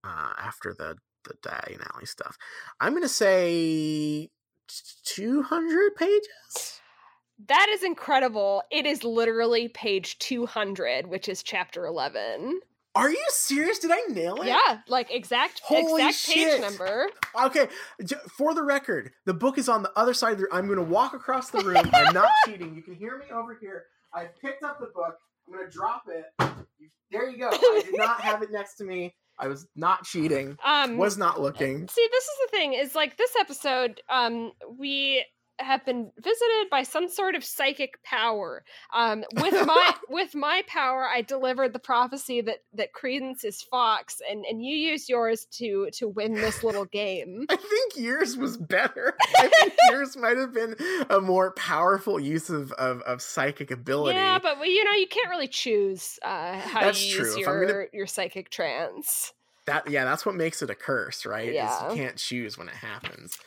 Uh 0.05 0.35
after 0.39 0.75
the 0.75 0.99
the 1.25 1.35
Diagon 1.43 1.87
Alley 1.95 2.07
stuff. 2.07 2.37
I'm 2.81 2.95
gonna 2.95 3.09
say 3.09 4.31
200 5.05 5.97
pages. 5.97 6.83
That 7.39 7.69
is 7.71 7.83
incredible. 7.83 8.63
It 8.71 8.85
is 8.87 9.03
literally 9.05 9.69
page 9.69 10.19
200, 10.19 11.07
which 11.07 11.29
is 11.31 11.43
chapter 11.43 11.87
11. 11.87 12.61
Are 12.97 13.11
you 13.11 13.25
serious? 13.29 13.79
Did 13.79 13.91
I 13.93 14.01
nail 14.11 14.41
it? 14.41 14.47
Yeah, 14.47 14.79
like 14.89 15.13
exact 15.13 15.61
Holy 15.63 16.03
exact 16.07 16.27
page 16.27 16.61
number. 16.63 17.09
Okay, 17.45 17.69
for 18.39 18.55
the 18.55 18.63
record, 18.63 19.13
the 19.27 19.35
book 19.35 19.59
is 19.59 19.69
on 19.69 19.83
the 19.83 19.93
other 19.97 20.15
side 20.15 20.33
of 20.33 20.39
the 20.39 20.49
I'm 20.51 20.67
going 20.67 20.79
to 20.79 20.85
walk 20.85 21.13
across 21.13 21.51
the 21.51 21.59
room. 21.59 21.85
I'm 21.93 22.15
not 22.15 22.31
cheating. 22.47 22.75
You 22.75 22.83
can 22.83 22.95
hear 22.95 23.19
me 23.19 23.27
over 23.31 23.57
here. 23.61 23.85
I 24.15 24.29
picked 24.41 24.63
up 24.63 24.81
the 24.81 24.87
book. 24.87 25.19
I'm 25.47 25.55
going 25.55 25.67
to 25.67 25.71
drop 25.71 26.05
it. 26.09 26.25
There 27.11 27.29
you 27.29 27.39
go. 27.39 27.51
I 27.53 27.83
did 27.85 27.95
not 27.99 28.23
have 28.23 28.43
it 28.43 28.51
next 28.51 28.77
to 28.77 28.85
me. 28.85 29.15
I 29.39 29.49
was 29.49 29.67
not 29.77 30.05
cheating. 30.05 30.57
Um 30.65 30.97
Was 30.97 31.19
not 31.19 31.39
looking. 31.41 31.87
See, 31.89 32.09
this 32.11 32.25
is 32.25 32.37
the 32.47 32.57
thing 32.57 32.73
is 32.73 32.95
like 32.95 33.19
this 33.19 33.37
episode 33.39 34.01
um 34.09 34.53
we 34.79 35.23
have 35.59 35.85
been 35.87 36.11
visited 36.19 36.69
by 36.71 36.83
some 36.83 37.09
sort 37.09 37.35
of 37.35 37.45
psychic 37.45 38.03
power. 38.03 38.63
Um 38.95 39.25
with 39.41 39.55
my 39.67 39.95
with 40.09 40.35
my 40.35 40.63
power 40.67 41.05
I 41.07 41.23
delivered 41.23 41.73
the 41.73 41.79
prophecy 41.79 42.41
that 42.43 42.59
that 42.75 42.93
Credence 42.93 43.45
is 43.45 43.63
Fawkes 43.63 44.21
and 44.31 44.45
and 44.45 44.65
you 44.65 44.77
use 44.77 45.09
yours 45.09 45.47
to 45.59 45.89
to 45.95 46.09
win 46.09 46.35
this 46.35 46.63
little 46.63 46.85
game. 47.03 47.47
I 47.49 47.57
think 47.57 47.97
yours 47.97 48.37
was 48.37 48.57
better. 48.57 49.15
I 49.39 49.49
think 49.49 49.73
yours 49.91 50.17
might 50.17 50.37
have 50.37 50.53
been 50.53 50.77
a 51.11 51.21
more 51.21 51.53
powerful 51.53 52.21
use 52.21 52.51
of, 52.51 52.73
of, 52.73 53.01
of 53.03 53.23
psychic 53.23 53.71
ability. 53.71 54.19
Yeah, 54.19 54.39
but 54.39 54.59
well, 54.59 54.69
you 54.69 54.85
know 54.85 54.93
you 54.93 55.07
can't 55.09 55.31
really 55.31 55.49
choose 55.49 56.19
uh 56.23 56.59
how 56.59 56.81
That's 56.83 57.03
you 57.05 57.19
use 57.19 57.35
I'm 57.35 57.41
your 57.41 57.67
gonna- 57.67 57.85
your 57.93 58.07
psychic 58.07 58.51
trance. 58.51 59.33
that 59.67 59.91
yeah, 59.91 60.05
that's 60.05 60.27
what 60.27 60.35
makes 60.35 60.63
it 60.63 60.71
a 60.71 60.75
curse, 60.75 61.25
right? 61.27 61.49
Is 61.49 61.55
Yeah. 61.55 61.91
you 61.91 61.97
can't 61.97 62.17
choose 62.17 62.57
when 62.59 62.69
it 62.69 62.75
happens. 62.75 63.39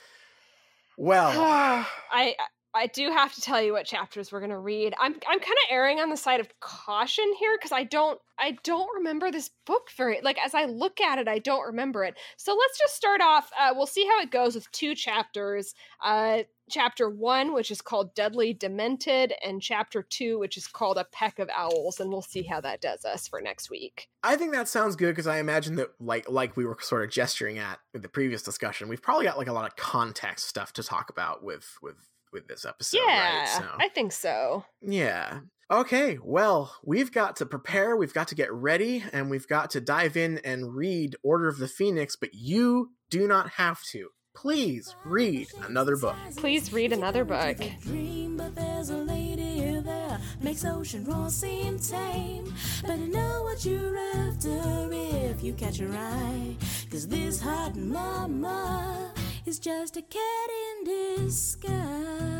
Well, 1.02 1.32
I 2.12 2.36
I 2.74 2.88
do 2.88 3.10
have 3.10 3.34
to 3.34 3.42
tell 3.42 3.62
you 3.62 3.74
what 3.74 3.86
chapters 3.86 4.32
we're 4.32 4.42
gonna 4.42 4.60
read. 4.60 4.94
I'm 5.00 5.14
I'm 5.14 5.40
kind 5.40 5.44
of 5.44 5.72
erring 5.72 6.00
on 6.00 6.10
the 6.10 6.18
side 6.18 6.40
of 6.40 6.48
caution 6.60 7.26
here 7.40 7.58
because 7.58 7.72
I 7.72 7.84
don't 7.84 8.20
I 8.38 8.58
don't 8.64 8.90
remember 8.96 9.32
this 9.32 9.50
book 9.66 9.90
very 9.98 10.20
like 10.22 10.38
as 10.44 10.54
I 10.54 10.66
look 10.66 11.02
at 11.02 11.18
it 11.18 11.28
I 11.28 11.40
don't 11.40 11.66
remember 11.66 12.04
it. 12.04 12.16
So 12.38 12.56
let's 12.56 12.78
just 12.78 12.96
start 12.96 13.22
off. 13.22 13.50
Uh, 13.60 13.74
we'll 13.76 13.88
see 13.88 14.06
how 14.06 14.22
it 14.22 14.30
goes 14.30 14.56
with 14.56 14.72
two 14.72 14.94
chapters. 14.94 15.74
Uh, 16.04 16.44
chapter 16.70 17.10
one, 17.10 17.54
which 17.54 17.72
is 17.72 17.82
called 17.82 18.14
Dudley 18.14 18.54
Demented, 18.54 19.34
and 19.44 19.60
chapter 19.62 20.04
two, 20.04 20.38
which 20.38 20.56
is 20.56 20.68
called 20.68 20.98
A 20.98 21.06
Peck 21.06 21.40
of 21.40 21.50
Owls, 21.50 22.00
and 22.00 22.12
we'll 22.12 22.22
see 22.22 22.44
how 22.44 22.62
that 22.62 22.82
does 22.82 23.04
us 23.04 23.28
for 23.28 23.42
next 23.42 23.72
week. 23.72 24.08
I 24.24 24.36
think 24.36 24.54
that 24.54 24.68
sounds 24.68 24.96
good 24.96 25.10
because 25.10 25.28
I 25.28 25.40
imagine 25.40 25.76
that 25.78 25.90
like 26.00 26.30
like 26.30 26.56
we 26.56 26.66
were 26.66 26.78
sort 26.80 27.04
of 27.04 27.10
gesturing 27.10 27.58
at 27.58 27.80
the 27.94 28.10
previous 28.10 28.44
discussion, 28.44 28.90
we've 28.90 29.02
probably 29.02 29.26
got 29.26 29.40
like 29.40 29.48
a 29.48 29.54
lot 29.54 29.66
of 29.66 29.76
context 29.76 30.48
stuff 30.48 30.72
to 30.74 30.84
talk 30.84 31.10
about 31.10 31.44
with 31.44 31.78
with 31.82 31.96
with 32.32 32.48
this 32.48 32.66
episode, 32.66 33.00
yeah, 33.06 33.40
right? 33.40 33.48
So 33.50 33.66
I 33.80 33.90
think 33.90 34.12
so. 34.12 34.66
yeah. 34.82 35.40
Okay, 35.72 36.18
well, 36.24 36.76
we've 36.84 37.12
got 37.12 37.36
to 37.36 37.46
prepare, 37.46 37.96
we've 37.96 38.14
got 38.14 38.30
to 38.30 38.36
get 38.36 38.52
ready, 38.52 39.04
and 39.14 39.30
we've 39.30 39.48
got 39.48 39.70
to 39.72 39.80
dive 39.80 40.18
in 40.18 40.40
and 40.40 40.74
read 40.74 41.16
Order 41.22 41.48
of 41.48 41.60
the 41.60 41.68
Phoenix, 41.68 42.16
but 42.16 42.34
you 42.34 42.90
do 43.12 43.28
not 43.28 43.52
have 43.52 43.84
to. 43.92 44.10
Please 44.36 44.96
read 45.06 45.48
another 45.62 45.96
book. 45.96 46.16
Please 46.38 46.74
read 46.74 46.92
another 46.92 47.24
book. 47.24 47.58
Dream, 47.82 48.38
but 48.38 48.56
there's 48.56 48.90
a 48.90 48.98
lady 48.98 49.80
there 49.82 50.20
makes 50.42 50.66
ocean 50.66 51.04
roar 51.06 51.30
seem 51.30 51.80
tame. 51.80 52.54
Better 52.82 52.98
know 52.98 53.44
what 53.44 53.66
you're 53.66 53.98
after 53.98 54.90
if 54.92 55.44
you 55.44 55.54
catch 55.54 55.78
her 55.78 55.92
eye. 55.92 56.56
Cause 56.92 57.08
this 57.08 57.42
hot 57.42 57.76
mama 57.76 59.12
is 59.50 59.58
just 59.58 59.98
a 59.98 60.02
cat 60.04 60.50
in 60.62 61.26
disguise. 61.26 62.39